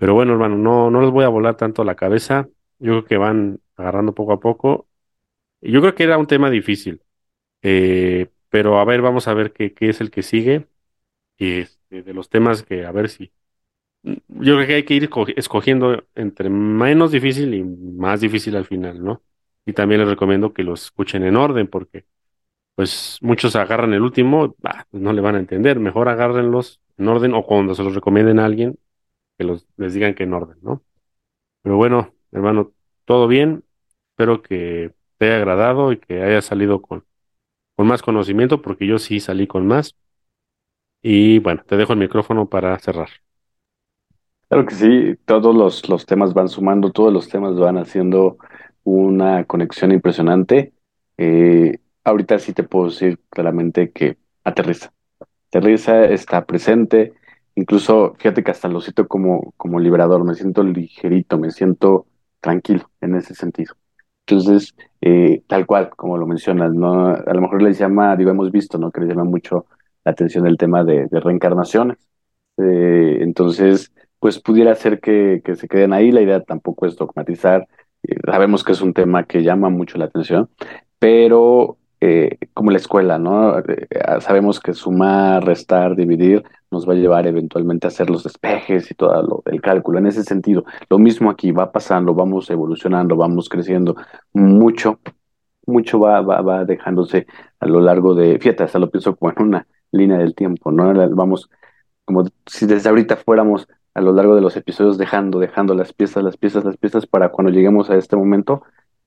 Pero 0.00 0.14
bueno, 0.14 0.34
hermano, 0.34 0.56
no, 0.58 0.90
no 0.92 1.02
les 1.02 1.10
voy 1.12 1.24
a 1.26 1.30
volar 1.30 1.56
tanto 1.58 1.84
la 1.84 1.96
cabeza. 1.96 2.48
Yo 2.80 2.92
creo 2.94 3.06
que 3.06 3.18
van 3.18 3.60
agarrando 3.76 4.14
poco 4.14 4.34
a 4.34 4.40
poco. 4.40 4.88
Yo 5.62 5.80
creo 5.82 5.94
que 5.96 6.04
era 6.04 6.18
un 6.18 6.26
tema 6.28 6.50
difícil. 6.50 7.02
Eh, 7.62 8.28
pero 8.50 8.80
a 8.80 8.84
ver, 8.86 9.02
vamos 9.02 9.28
a 9.28 9.34
ver 9.34 9.52
qué, 9.52 9.74
qué 9.74 9.90
es 9.90 10.00
el 10.02 10.10
que 10.12 10.22
sigue. 10.24 10.68
Y 11.38 11.60
este, 11.60 12.02
de 12.04 12.14
los 12.14 12.30
temas 12.30 12.62
que, 12.64 12.86
a 12.86 12.92
ver 12.92 13.08
si. 13.10 13.32
Yo 14.02 14.56
creo 14.56 14.66
que 14.66 14.74
hay 14.76 14.84
que 14.84 14.94
ir 14.94 15.08
esco- 15.10 15.32
escogiendo 15.36 16.04
entre 16.14 16.48
menos 16.50 17.12
difícil 17.12 17.52
y 17.54 17.62
más 17.64 18.20
difícil 18.20 18.56
al 18.56 18.64
final, 18.64 19.02
¿no? 19.04 19.22
Y 19.66 19.72
también 19.74 20.00
les 20.00 20.08
recomiendo 20.10 20.54
que 20.54 20.62
los 20.62 20.84
escuchen 20.84 21.22
en 21.24 21.36
orden, 21.36 21.68
porque 21.68 22.06
pues 22.74 23.18
muchos 23.22 23.56
agarran 23.56 23.94
el 23.94 24.02
último, 24.02 24.54
bah, 24.58 24.86
no 24.92 25.12
le 25.12 25.20
van 25.22 25.36
a 25.36 25.40
entender. 25.40 25.80
Mejor 25.80 26.08
agárrenlos 26.08 26.80
en 26.98 27.08
orden 27.08 27.34
o 27.34 27.44
cuando 27.46 27.74
se 27.74 27.84
los 27.84 27.94
recomienden 27.94 28.38
a 28.40 28.46
alguien, 28.46 28.78
que 29.46 29.58
les 29.78 29.94
digan 29.94 30.14
que 30.14 30.24
en 30.24 30.34
orden, 30.34 30.58
¿no? 30.62 30.82
Pero 31.62 31.76
bueno, 31.76 32.14
hermano, 32.32 32.72
todo 33.06 33.28
bien. 33.28 33.64
Espero 34.12 34.42
que 34.42 34.94
te 35.18 35.26
haya 35.26 35.36
agradado 35.38 35.92
y 35.92 35.98
que 36.00 36.22
hayas 36.22 36.46
salido 36.46 36.82
con, 36.82 37.06
con 37.76 37.86
más 37.88 38.02
conocimiento, 38.02 38.62
porque 38.62 38.86
yo 38.86 38.98
sí 38.98 39.20
salí 39.20 39.46
con 39.48 39.66
más. 39.66 39.96
Y 41.02 41.38
bueno, 41.40 41.62
te 41.66 41.76
dejo 41.76 41.92
el 41.92 41.98
micrófono 41.98 42.48
para 42.48 42.78
cerrar. 42.78 43.10
Claro 44.48 44.66
que 44.66 44.74
sí, 44.74 45.16
todos 45.26 45.54
los, 45.54 45.88
los 45.88 46.06
temas 46.06 46.34
van 46.34 46.48
sumando, 46.48 46.90
todos 46.90 47.12
los 47.12 47.28
temas 47.28 47.56
van 47.56 47.78
haciendo 47.78 48.36
una 48.82 49.44
conexión 49.44 49.92
impresionante. 49.92 50.72
Eh, 51.16 51.78
ahorita 52.04 52.38
sí 52.40 52.52
te 52.52 52.64
puedo 52.64 52.86
decir 52.90 53.20
claramente 53.30 53.92
que 53.92 54.18
aterriza. 54.42 54.92
Aterriza, 55.48 56.04
está 56.06 56.46
presente. 56.46 57.14
Incluso, 57.54 58.14
fíjate 58.18 58.42
que 58.44 58.50
hasta 58.50 58.68
lo 58.68 58.80
siento 58.80 59.06
como, 59.08 59.52
como 59.56 59.80
liberador, 59.80 60.24
me 60.24 60.34
siento 60.34 60.62
ligerito, 60.62 61.38
me 61.38 61.50
siento 61.50 62.06
tranquilo 62.40 62.90
en 63.00 63.16
ese 63.16 63.34
sentido. 63.34 63.74
Entonces, 64.26 64.74
eh, 65.00 65.42
tal 65.48 65.66
cual, 65.66 65.90
como 65.90 66.16
lo 66.16 66.26
mencionas, 66.26 66.72
¿no? 66.74 67.08
A 67.08 67.34
lo 67.34 67.40
mejor 67.40 67.62
les 67.62 67.78
llama, 67.78 68.16
digo, 68.16 68.30
hemos 68.30 68.50
visto, 68.52 68.78
¿no? 68.78 68.90
Que 68.92 69.00
les 69.00 69.10
llama 69.10 69.24
mucho 69.24 69.66
la 70.04 70.12
atención 70.12 70.46
el 70.46 70.56
tema 70.56 70.84
de, 70.84 71.06
de 71.06 71.20
reencarnaciones. 71.20 71.98
Eh, 72.58 73.18
entonces, 73.20 73.92
pues 74.18 74.40
pudiera 74.40 74.74
ser 74.74 75.00
que, 75.00 75.42
que 75.44 75.56
se 75.56 75.68
queden 75.68 75.92
ahí. 75.92 76.12
La 76.12 76.22
idea 76.22 76.40
tampoco 76.42 76.86
es 76.86 76.96
dogmatizar. 76.96 77.66
Eh, 78.02 78.16
sabemos 78.24 78.64
que 78.64 78.72
es 78.72 78.80
un 78.80 78.94
tema 78.94 79.24
que 79.24 79.42
llama 79.42 79.68
mucho 79.70 79.98
la 79.98 80.06
atención, 80.06 80.48
pero 80.98 81.78
eh, 82.00 82.38
como 82.54 82.70
la 82.70 82.78
escuela, 82.78 83.18
¿no? 83.18 83.58
Eh, 83.58 83.88
sabemos 84.20 84.60
que 84.60 84.72
sumar, 84.74 85.44
restar, 85.44 85.96
dividir 85.96 86.44
nos 86.70 86.88
va 86.88 86.92
a 86.92 86.96
llevar 86.96 87.26
eventualmente 87.26 87.86
a 87.86 87.88
hacer 87.88 88.08
los 88.10 88.22
despejes 88.24 88.90
y 88.90 88.94
todo 88.94 89.22
lo, 89.22 89.42
el 89.46 89.60
cálculo. 89.60 89.98
En 89.98 90.06
ese 90.06 90.22
sentido, 90.24 90.64
lo 90.88 90.98
mismo 90.98 91.30
aquí 91.30 91.50
va 91.52 91.72
pasando, 91.72 92.14
vamos 92.14 92.48
evolucionando, 92.50 93.16
vamos 93.16 93.48
creciendo 93.48 93.96
mucho, 94.32 95.00
mucho 95.66 96.00
va, 96.00 96.20
va, 96.22 96.40
va 96.42 96.64
dejándose 96.64 97.26
a 97.58 97.66
lo 97.66 97.80
largo 97.80 98.14
de, 98.14 98.38
fíjate, 98.38 98.62
hasta 98.64 98.78
lo 98.78 98.90
pienso 98.90 99.16
como 99.16 99.32
en 99.32 99.42
una 99.42 99.66
línea 99.92 100.18
del 100.18 100.34
tiempo, 100.34 100.70
¿no? 100.70 100.92
Vamos 101.14 101.50
como 102.04 102.24
si 102.46 102.66
desde 102.66 102.88
ahorita 102.88 103.16
fuéramos 103.16 103.68
a 103.94 104.00
lo 104.00 104.12
largo 104.12 104.34
de 104.34 104.40
los 104.40 104.56
episodios 104.56 104.98
dejando, 104.98 105.38
dejando 105.38 105.74
las 105.74 105.92
piezas, 105.92 106.22
las 106.22 106.36
piezas, 106.36 106.64
las 106.64 106.76
piezas 106.76 107.06
para 107.06 107.30
cuando 107.30 107.52
lleguemos 107.52 107.90
a 107.90 107.96
este 107.96 108.16
momento 108.16 108.62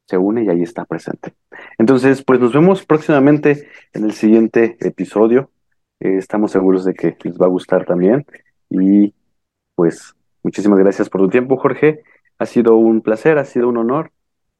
se 0.05 0.17
une 0.17 0.43
y 0.43 0.49
ahí 0.49 0.61
está 0.61 0.85
presente. 0.85 1.33
Entonces, 1.77 2.23
pues 2.23 2.39
nos 2.39 2.53
vemos 2.53 2.85
próximamente 2.85 3.67
en 3.93 4.03
el 4.03 4.13
siguiente 4.13 4.77
episodio. 4.79 5.51
Eh, 5.99 6.17
estamos 6.17 6.51
seguros 6.51 6.85
de 6.85 6.93
que 6.93 7.17
les 7.23 7.37
va 7.37 7.45
a 7.45 7.49
gustar 7.49 7.85
también 7.85 8.25
y 8.69 9.13
pues 9.75 10.15
muchísimas 10.43 10.79
gracias 10.79 11.09
por 11.09 11.21
tu 11.21 11.29
tiempo, 11.29 11.57
Jorge. 11.57 12.03
Ha 12.39 12.45
sido 12.45 12.75
un 12.75 13.01
placer, 13.01 13.37
ha 13.37 13.45
sido 13.45 13.69
un 13.69 13.77
honor 13.77 14.11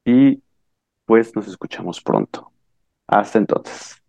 y 0.04 0.42
pues 1.06 1.34
nos 1.36 1.48
escuchamos 1.48 2.00
pronto. 2.00 2.50
Hasta 3.06 3.38
entonces. 3.38 4.03